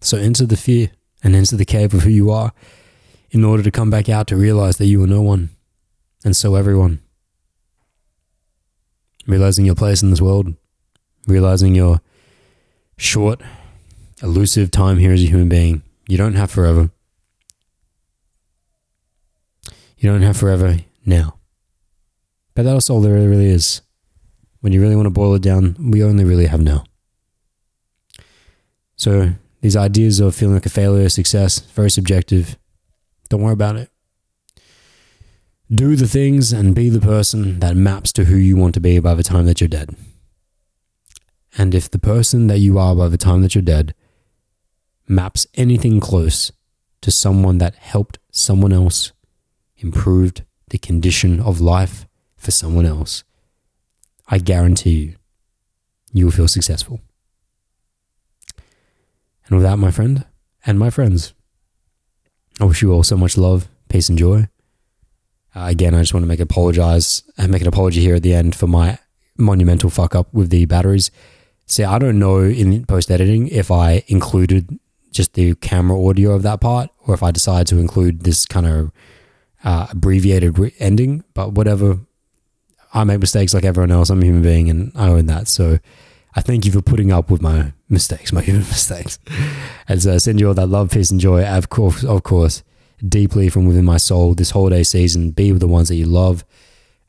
So 0.00 0.16
enter 0.16 0.46
the 0.46 0.56
fear 0.56 0.90
and 1.22 1.34
enter 1.34 1.56
the 1.56 1.64
cave 1.64 1.94
of 1.94 2.02
who 2.02 2.10
you 2.10 2.30
are 2.30 2.52
in 3.30 3.44
order 3.44 3.62
to 3.62 3.70
come 3.70 3.90
back 3.90 4.08
out 4.08 4.26
to 4.28 4.36
realize 4.36 4.76
that 4.76 4.86
you 4.86 5.02
are 5.02 5.08
no 5.08 5.22
one, 5.22 5.50
and 6.24 6.36
so 6.36 6.54
everyone. 6.54 7.00
Realizing 9.26 9.64
your 9.64 9.74
place 9.74 10.02
in 10.02 10.10
this 10.10 10.20
world, 10.20 10.54
realizing 11.26 11.74
your 11.74 12.00
short, 12.96 13.40
elusive 14.22 14.70
time 14.70 14.98
here 14.98 15.12
as 15.12 15.22
a 15.22 15.26
human 15.26 15.48
being. 15.48 15.82
You 16.08 16.18
don't 16.18 16.34
have 16.34 16.50
forever. 16.50 16.90
You 20.02 20.10
don't 20.10 20.22
have 20.22 20.36
forever 20.36 20.78
now. 21.06 21.38
But 22.56 22.64
that's 22.64 22.90
all 22.90 23.00
there 23.00 23.12
really 23.12 23.46
is. 23.46 23.82
When 24.58 24.72
you 24.72 24.80
really 24.80 24.96
want 24.96 25.06
to 25.06 25.10
boil 25.10 25.34
it 25.34 25.42
down, 25.42 25.76
we 25.78 26.02
only 26.02 26.24
really 26.24 26.46
have 26.46 26.60
now. 26.60 26.82
So 28.96 29.30
these 29.60 29.76
ideas 29.76 30.18
of 30.18 30.34
feeling 30.34 30.54
like 30.54 30.66
a 30.66 30.70
failure, 30.70 31.08
success, 31.08 31.60
very 31.60 31.88
subjective. 31.88 32.58
Don't 33.28 33.42
worry 33.42 33.52
about 33.52 33.76
it. 33.76 33.90
Do 35.72 35.94
the 35.94 36.08
things 36.08 36.52
and 36.52 36.74
be 36.74 36.88
the 36.88 37.00
person 37.00 37.60
that 37.60 37.76
maps 37.76 38.12
to 38.14 38.24
who 38.24 38.34
you 38.34 38.56
want 38.56 38.74
to 38.74 38.80
be 38.80 38.98
by 38.98 39.14
the 39.14 39.22
time 39.22 39.46
that 39.46 39.60
you're 39.60 39.68
dead. 39.68 39.94
And 41.56 41.76
if 41.76 41.88
the 41.88 42.00
person 42.00 42.48
that 42.48 42.58
you 42.58 42.76
are 42.76 42.96
by 42.96 43.06
the 43.06 43.16
time 43.16 43.42
that 43.42 43.54
you're 43.54 43.62
dead 43.62 43.94
maps 45.06 45.46
anything 45.54 46.00
close 46.00 46.50
to 47.02 47.12
someone 47.12 47.58
that 47.58 47.76
helped 47.76 48.18
someone 48.32 48.72
else, 48.72 49.12
improved 49.82 50.42
the 50.68 50.78
condition 50.78 51.40
of 51.40 51.60
life 51.60 52.06
for 52.36 52.50
someone 52.50 52.86
else, 52.86 53.24
I 54.28 54.38
guarantee 54.38 54.90
you, 54.90 55.16
you 56.12 56.24
will 56.24 56.32
feel 56.32 56.48
successful. 56.48 57.00
And 59.46 59.56
with 59.56 59.62
that, 59.64 59.76
my 59.76 59.90
friend 59.90 60.24
and 60.64 60.78
my 60.78 60.90
friends, 60.90 61.34
I 62.60 62.64
wish 62.64 62.82
you 62.82 62.92
all 62.92 63.02
so 63.02 63.16
much 63.16 63.36
love, 63.36 63.68
peace, 63.88 64.08
and 64.08 64.18
joy. 64.18 64.48
Uh, 65.54 65.66
again, 65.68 65.94
I 65.94 66.00
just 66.00 66.14
want 66.14 66.24
to 66.24 66.28
make 66.28 66.40
apologize 66.40 67.22
and 67.36 67.52
make 67.52 67.62
an 67.62 67.68
apology 67.68 68.00
here 68.00 68.14
at 68.14 68.22
the 68.22 68.34
end 68.34 68.54
for 68.54 68.66
my 68.66 68.98
monumental 69.36 69.90
fuck 69.90 70.14
up 70.14 70.32
with 70.32 70.50
the 70.50 70.64
batteries. 70.66 71.10
See, 71.66 71.84
I 71.84 71.98
don't 71.98 72.18
know 72.18 72.40
in 72.40 72.84
post 72.86 73.10
editing 73.10 73.48
if 73.48 73.70
I 73.70 74.04
included 74.08 74.78
just 75.10 75.34
the 75.34 75.54
camera 75.56 76.02
audio 76.02 76.32
of 76.32 76.42
that 76.42 76.60
part 76.60 76.90
or 77.06 77.14
if 77.14 77.22
I 77.22 77.30
decide 77.30 77.66
to 77.68 77.78
include 77.78 78.20
this 78.20 78.46
kind 78.46 78.66
of 78.66 78.90
uh, 79.64 79.88
abbreviated 79.90 80.58
re- 80.58 80.74
ending. 80.78 81.24
But 81.34 81.52
whatever, 81.52 81.98
I 82.94 83.04
make 83.04 83.20
mistakes 83.20 83.54
like 83.54 83.64
everyone 83.64 83.90
else. 83.90 84.10
I'm 84.10 84.22
a 84.22 84.24
human 84.24 84.42
being 84.42 84.68
and 84.68 84.92
I 84.94 85.08
own 85.08 85.26
that. 85.26 85.48
So 85.48 85.78
I 86.34 86.40
thank 86.40 86.64
you 86.64 86.72
for 86.72 86.82
putting 86.82 87.12
up 87.12 87.30
with 87.30 87.42
my 87.42 87.72
mistakes, 87.88 88.32
my 88.32 88.40
human 88.42 88.62
mistakes. 88.62 89.18
And 89.88 90.02
so 90.02 90.14
I 90.14 90.18
send 90.18 90.40
you 90.40 90.48
all 90.48 90.54
that 90.54 90.66
love, 90.66 90.90
peace, 90.90 91.10
and 91.10 91.20
joy. 91.20 91.44
Of 91.44 91.68
course, 91.68 92.04
of 92.04 92.22
course, 92.22 92.62
deeply 93.06 93.48
from 93.48 93.66
within 93.66 93.84
my 93.84 93.96
soul 93.96 94.34
this 94.34 94.50
holiday 94.50 94.82
season. 94.82 95.30
Be 95.30 95.52
with 95.52 95.60
the 95.60 95.68
ones 95.68 95.88
that 95.88 95.96
you 95.96 96.06
love 96.06 96.44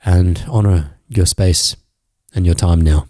and 0.05 0.43
honor 0.49 0.97
your 1.09 1.25
space 1.25 1.75
and 2.33 2.45
your 2.45 2.55
time 2.55 2.81
now. 2.81 3.07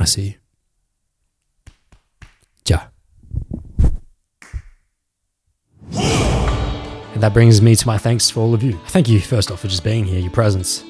I 0.00 0.04
see 0.06 0.22
you. 0.22 0.41
And 5.94 7.22
that 7.22 7.32
brings 7.32 7.60
me 7.60 7.76
to 7.76 7.86
my 7.86 7.98
thanks 7.98 8.30
for 8.30 8.40
all 8.40 8.54
of 8.54 8.62
you. 8.62 8.78
Thank 8.88 9.08
you, 9.08 9.20
first 9.20 9.50
off, 9.50 9.60
for 9.60 9.68
just 9.68 9.84
being 9.84 10.04
here, 10.04 10.18
your 10.18 10.30
presence. 10.30 10.84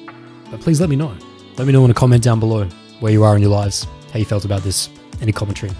But 0.49 0.61
please 0.61 0.79
let 0.79 0.89
me 0.89 0.95
know. 0.95 1.15
Let 1.57 1.67
me 1.67 1.73
know 1.73 1.85
in 1.85 1.91
a 1.91 1.93
comment 1.93 2.23
down 2.23 2.39
below 2.39 2.65
where 2.99 3.11
you 3.11 3.23
are 3.23 3.35
in 3.35 3.41
your 3.41 3.51
lives, 3.51 3.87
how 4.11 4.19
you 4.19 4.25
felt 4.25 4.45
about 4.45 4.61
this, 4.61 4.89
any 5.21 5.31
commentary. 5.31 5.71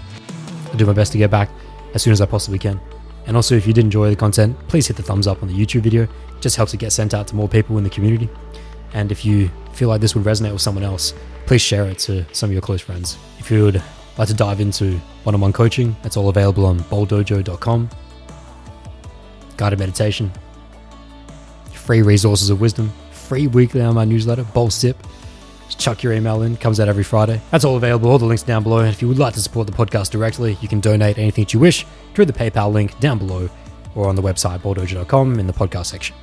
I'll 0.66 0.76
do 0.76 0.86
my 0.86 0.92
best 0.92 1.12
to 1.12 1.18
get 1.18 1.30
back 1.30 1.50
as 1.94 2.02
soon 2.02 2.12
as 2.12 2.20
I 2.20 2.26
possibly 2.26 2.58
can. 2.58 2.80
And 3.26 3.36
also, 3.36 3.54
if 3.54 3.66
you 3.66 3.72
did 3.72 3.84
enjoy 3.84 4.10
the 4.10 4.16
content, 4.16 4.56
please 4.68 4.86
hit 4.86 4.96
the 4.96 5.02
thumbs 5.02 5.26
up 5.26 5.42
on 5.42 5.48
the 5.48 5.54
YouTube 5.54 5.80
video. 5.80 6.02
It 6.02 6.10
just 6.40 6.56
helps 6.56 6.74
it 6.74 6.78
get 6.78 6.92
sent 6.92 7.14
out 7.14 7.26
to 7.28 7.36
more 7.36 7.48
people 7.48 7.78
in 7.78 7.84
the 7.84 7.90
community. 7.90 8.28
And 8.92 9.10
if 9.10 9.24
you 9.24 9.50
feel 9.72 9.88
like 9.88 10.00
this 10.00 10.14
would 10.14 10.24
resonate 10.24 10.52
with 10.52 10.60
someone 10.60 10.84
else, 10.84 11.14
please 11.46 11.62
share 11.62 11.86
it 11.86 11.98
to 12.00 12.24
some 12.32 12.50
of 12.50 12.52
your 12.52 12.62
close 12.62 12.80
friends. 12.80 13.16
If 13.38 13.50
you 13.50 13.64
would 13.64 13.82
like 14.18 14.28
to 14.28 14.34
dive 14.34 14.60
into 14.60 14.98
one 15.24 15.34
on 15.34 15.40
one 15.40 15.52
coaching, 15.52 15.96
that's 16.02 16.16
all 16.16 16.28
available 16.28 16.66
on 16.66 16.78
bowldojo.com. 16.80 17.88
Guided 19.56 19.78
meditation, 19.78 20.32
free 21.72 22.02
resources 22.02 22.50
of 22.50 22.60
wisdom, 22.60 22.92
free 23.12 23.46
weekly 23.46 23.80
on 23.80 23.94
my 23.94 24.04
newsletter, 24.04 24.44
Bold 24.44 24.72
Sip. 24.72 24.96
Just 25.66 25.78
chuck 25.78 26.02
your 26.02 26.12
email 26.12 26.42
in, 26.42 26.56
comes 26.56 26.80
out 26.80 26.88
every 26.88 27.04
Friday. 27.04 27.40
That's 27.50 27.64
all 27.64 27.76
available, 27.76 28.10
all 28.10 28.18
the 28.18 28.24
links 28.24 28.42
down 28.42 28.62
below. 28.62 28.78
And 28.78 28.88
if 28.88 29.00
you 29.00 29.08
would 29.08 29.18
like 29.18 29.34
to 29.34 29.40
support 29.40 29.66
the 29.66 29.72
podcast 29.72 30.10
directly, 30.10 30.56
you 30.60 30.68
can 30.68 30.80
donate 30.80 31.18
anything 31.18 31.44
that 31.44 31.54
you 31.54 31.60
wish 31.60 31.86
through 32.14 32.26
the 32.26 32.32
PayPal 32.32 32.72
link 32.72 32.98
down 33.00 33.18
below 33.18 33.48
or 33.94 34.08
on 34.08 34.16
the 34.16 34.22
website 34.22 34.60
bowldojo.com 34.60 35.38
in 35.38 35.46
the 35.46 35.52
podcast 35.52 35.86
section. 35.86 36.16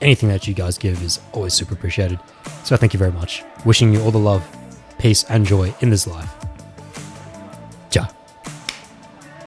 Anything 0.00 0.28
that 0.30 0.48
you 0.48 0.54
guys 0.54 0.78
give 0.78 1.00
is 1.02 1.20
always 1.32 1.54
super 1.54 1.74
appreciated. 1.74 2.18
So 2.64 2.76
thank 2.76 2.92
you 2.92 2.98
very 2.98 3.12
much. 3.12 3.44
Wishing 3.64 3.92
you 3.92 4.02
all 4.02 4.10
the 4.10 4.18
love, 4.18 4.44
peace, 4.98 5.24
and 5.24 5.46
joy 5.46 5.72
in 5.80 5.90
this 5.90 6.06
life. 6.06 6.41